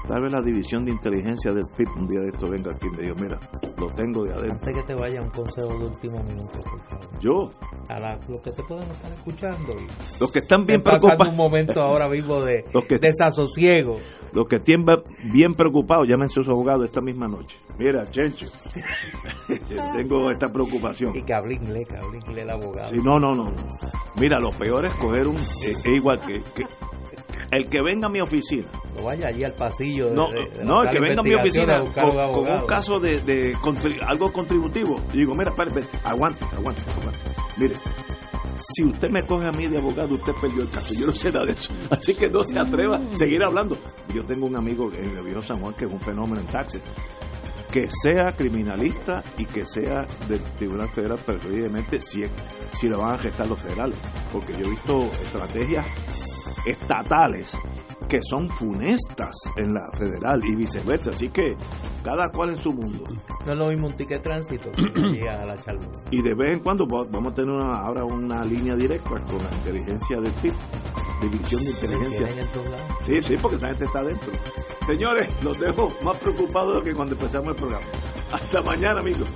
Tal 0.08 0.22
vez 0.24 0.32
la 0.32 0.42
división 0.42 0.84
de 0.86 0.92
inteligencia 0.92 1.54
del 1.54 1.66
PIB 1.78 1.88
un 1.96 2.08
día 2.08 2.22
de 2.22 2.30
esto 2.30 2.50
venga 2.50 2.72
aquí 2.72 2.88
y 2.88 2.90
me 2.90 3.04
diga, 3.04 3.16
mira, 3.22 3.40
lo 3.78 3.88
tengo 3.94 4.24
de 4.24 4.34
adentro. 4.34 4.54
Antes 4.54 4.76
que 4.76 4.84
te 4.84 4.96
vaya 4.96 5.22
un 5.22 5.30
consejo 5.30 5.68
de 5.78 5.86
último 5.86 6.24
minuto, 6.24 6.60
por 6.64 6.82
favor. 6.88 7.20
Yo. 7.20 7.52
A 7.88 8.00
la, 8.00 8.20
los 8.28 8.42
que 8.42 8.52
te 8.52 8.64
puedan 8.64 8.90
estar 8.90 9.12
escuchando. 9.12 9.76
Los 10.20 10.32
que 10.32 10.40
están 10.40 10.66
bien 10.66 10.82
preocupados. 10.82 11.28
un 11.28 11.38
momento 11.38 11.82
ahora 11.82 12.10
mismo 12.10 12.42
de 12.42 12.66
los 12.74 12.86
que, 12.86 12.98
desasosiego. 12.98 14.00
Los 14.34 14.48
que 14.48 14.58
estén 14.58 14.86
bien 15.34 15.54
preocupados, 15.54 16.08
llamen 16.08 16.26
a 16.26 16.30
sus 16.30 16.48
abogados 16.48 16.86
esta 16.86 17.02
misma 17.02 17.28
noche. 17.28 17.58
Mira, 17.78 18.10
Chencho, 18.10 18.46
tengo 19.98 20.32
esta 20.32 20.48
preocupación. 20.48 21.16
Y 21.16 21.24
que 21.24 21.34
hable 21.34 21.56
inglés, 21.56 21.88
que 21.88 21.98
hable 21.98 22.18
inglés 22.18 22.44
el 22.44 22.50
abogado. 22.50 22.90
Sí, 22.90 23.00
no, 23.04 23.20
no, 23.20 23.36
no. 23.36 23.52
Mira, 24.20 24.40
lo 24.40 24.52
peor 24.52 24.86
es 24.86 24.94
coger 24.96 25.28
un... 25.28 25.36
Eh, 25.36 25.72
es 25.72 25.86
igual 25.88 26.20
que, 26.22 26.42
que 26.56 26.66
el 27.52 27.70
que 27.70 27.82
venga 27.82 28.08
a 28.08 28.10
mi 28.10 28.22
oficina. 28.22 28.68
No 28.96 29.04
vaya 29.04 29.28
allí 29.28 29.44
al 29.44 29.54
pasillo. 29.54 30.10
De, 30.10 30.16
no, 30.16 30.30
de, 30.30 30.58
de 30.58 30.66
no 30.66 30.84
el 30.84 30.90
que 30.90 31.00
venga 31.00 31.20
a 31.20 31.24
mi 31.24 31.34
oficina 31.34 31.84
con, 31.84 31.94
con, 31.94 32.50
un 32.50 32.66
caso 32.66 33.00
de, 33.00 33.56
algo 34.08 34.32
contributivo. 34.32 35.02
Y 35.14 35.18
digo, 35.18 35.34
mira, 35.36 35.52
espérate, 35.52 35.86
aguante, 36.04 36.46
aguante, 36.46 36.82
aguante. 36.82 37.20
Mire, 37.58 37.76
si 38.60 38.86
usted 38.86 39.10
me 39.10 39.24
coge 39.26 39.48
a 39.48 39.52
mí 39.52 39.68
de 39.68 39.78
abogado, 39.78 40.16
usted 40.16 40.34
perdió 40.42 40.62
el 40.62 40.70
caso. 40.70 40.94
Yo 40.94 41.08
no 41.08 41.14
sé 41.14 41.32
nada 41.32 41.46
de 41.46 41.52
eso. 41.52 41.74
Así 41.90 42.16
que 42.16 42.30
no 42.30 42.44
se 42.44 42.58
atreva 42.58 42.98
a 42.98 43.18
seguir 43.18 43.44
hablando. 43.44 43.78
Yo 44.14 44.24
tengo 44.24 44.48
un 44.48 44.56
amigo 44.56 44.90
en 44.94 45.18
el 45.18 45.24
viejo 45.24 45.42
San 45.42 45.60
Juan 45.60 45.74
que 45.74 45.86
es 45.86 45.92
un 45.92 46.00
fenómeno 46.00 46.40
en 46.40 46.48
taxis. 46.48 46.82
Que 47.70 47.88
sea 47.90 48.36
criminalista 48.36 49.24
y 49.38 49.46
que 49.46 49.66
sea 49.66 50.06
del 50.28 50.42
Tribunal 50.56 50.90
Federal, 50.90 51.18
preferiblemente 51.26 52.02
si, 52.02 52.22
si 52.74 52.90
lo 52.90 53.00
van 53.00 53.16
a 53.16 53.18
gestar 53.18 53.48
los 53.48 53.62
federales. 53.62 53.98
Porque 54.32 54.52
yo 54.54 54.68
he 54.68 54.70
visto 54.72 55.00
estrategias 55.24 55.86
estatales 56.66 57.58
que 58.12 58.20
son 58.30 58.50
funestas 58.50 59.36
en 59.56 59.74
la 59.74 59.90
federal 59.98 60.42
y 60.44 60.56
viceversa. 60.56 61.12
Así 61.12 61.30
que 61.30 61.56
cada 62.04 62.30
cual 62.30 62.50
en 62.50 62.58
su 62.58 62.72
mundo. 62.72 63.06
No 63.46 63.52
es 63.54 63.58
lo 63.58 63.68
mismo 63.70 63.88
un 63.88 63.94
ticket 63.94 64.18
de 64.18 64.24
tránsito 64.24 64.70
que 64.72 65.30
a 65.30 65.46
la 65.46 65.58
charla. 65.64 65.88
Y 66.12 66.22
de 66.22 66.34
vez 66.36 66.54
en 66.56 66.60
cuando 66.60 66.86
vamos 66.86 67.32
a 67.32 67.36
tener 67.36 67.52
una, 67.52 67.80
ahora 67.80 68.04
una 68.04 68.44
línea 68.44 68.76
directa 68.76 69.10
con 69.10 69.38
la 69.38 69.52
inteligencia 69.56 70.20
del 70.20 70.34
PIB, 70.34 70.54
división 71.22 71.64
de 71.64 71.70
inteligencia. 71.70 72.28
Sí, 73.02 73.22
sí, 73.22 73.36
porque 73.42 73.58
esa 73.58 73.70
gente 73.70 73.86
está 73.86 74.00
adentro. 74.00 74.32
Señores, 74.86 75.32
los 75.44 75.58
dejo 75.58 75.88
más 76.04 76.18
preocupados 76.18 76.84
que 76.84 76.94
cuando 76.94 77.14
empezamos 77.14 77.50
el 77.50 77.56
programa. 77.56 77.86
Hasta 78.34 78.62
mañana, 78.62 79.00
amigos. 79.00 79.28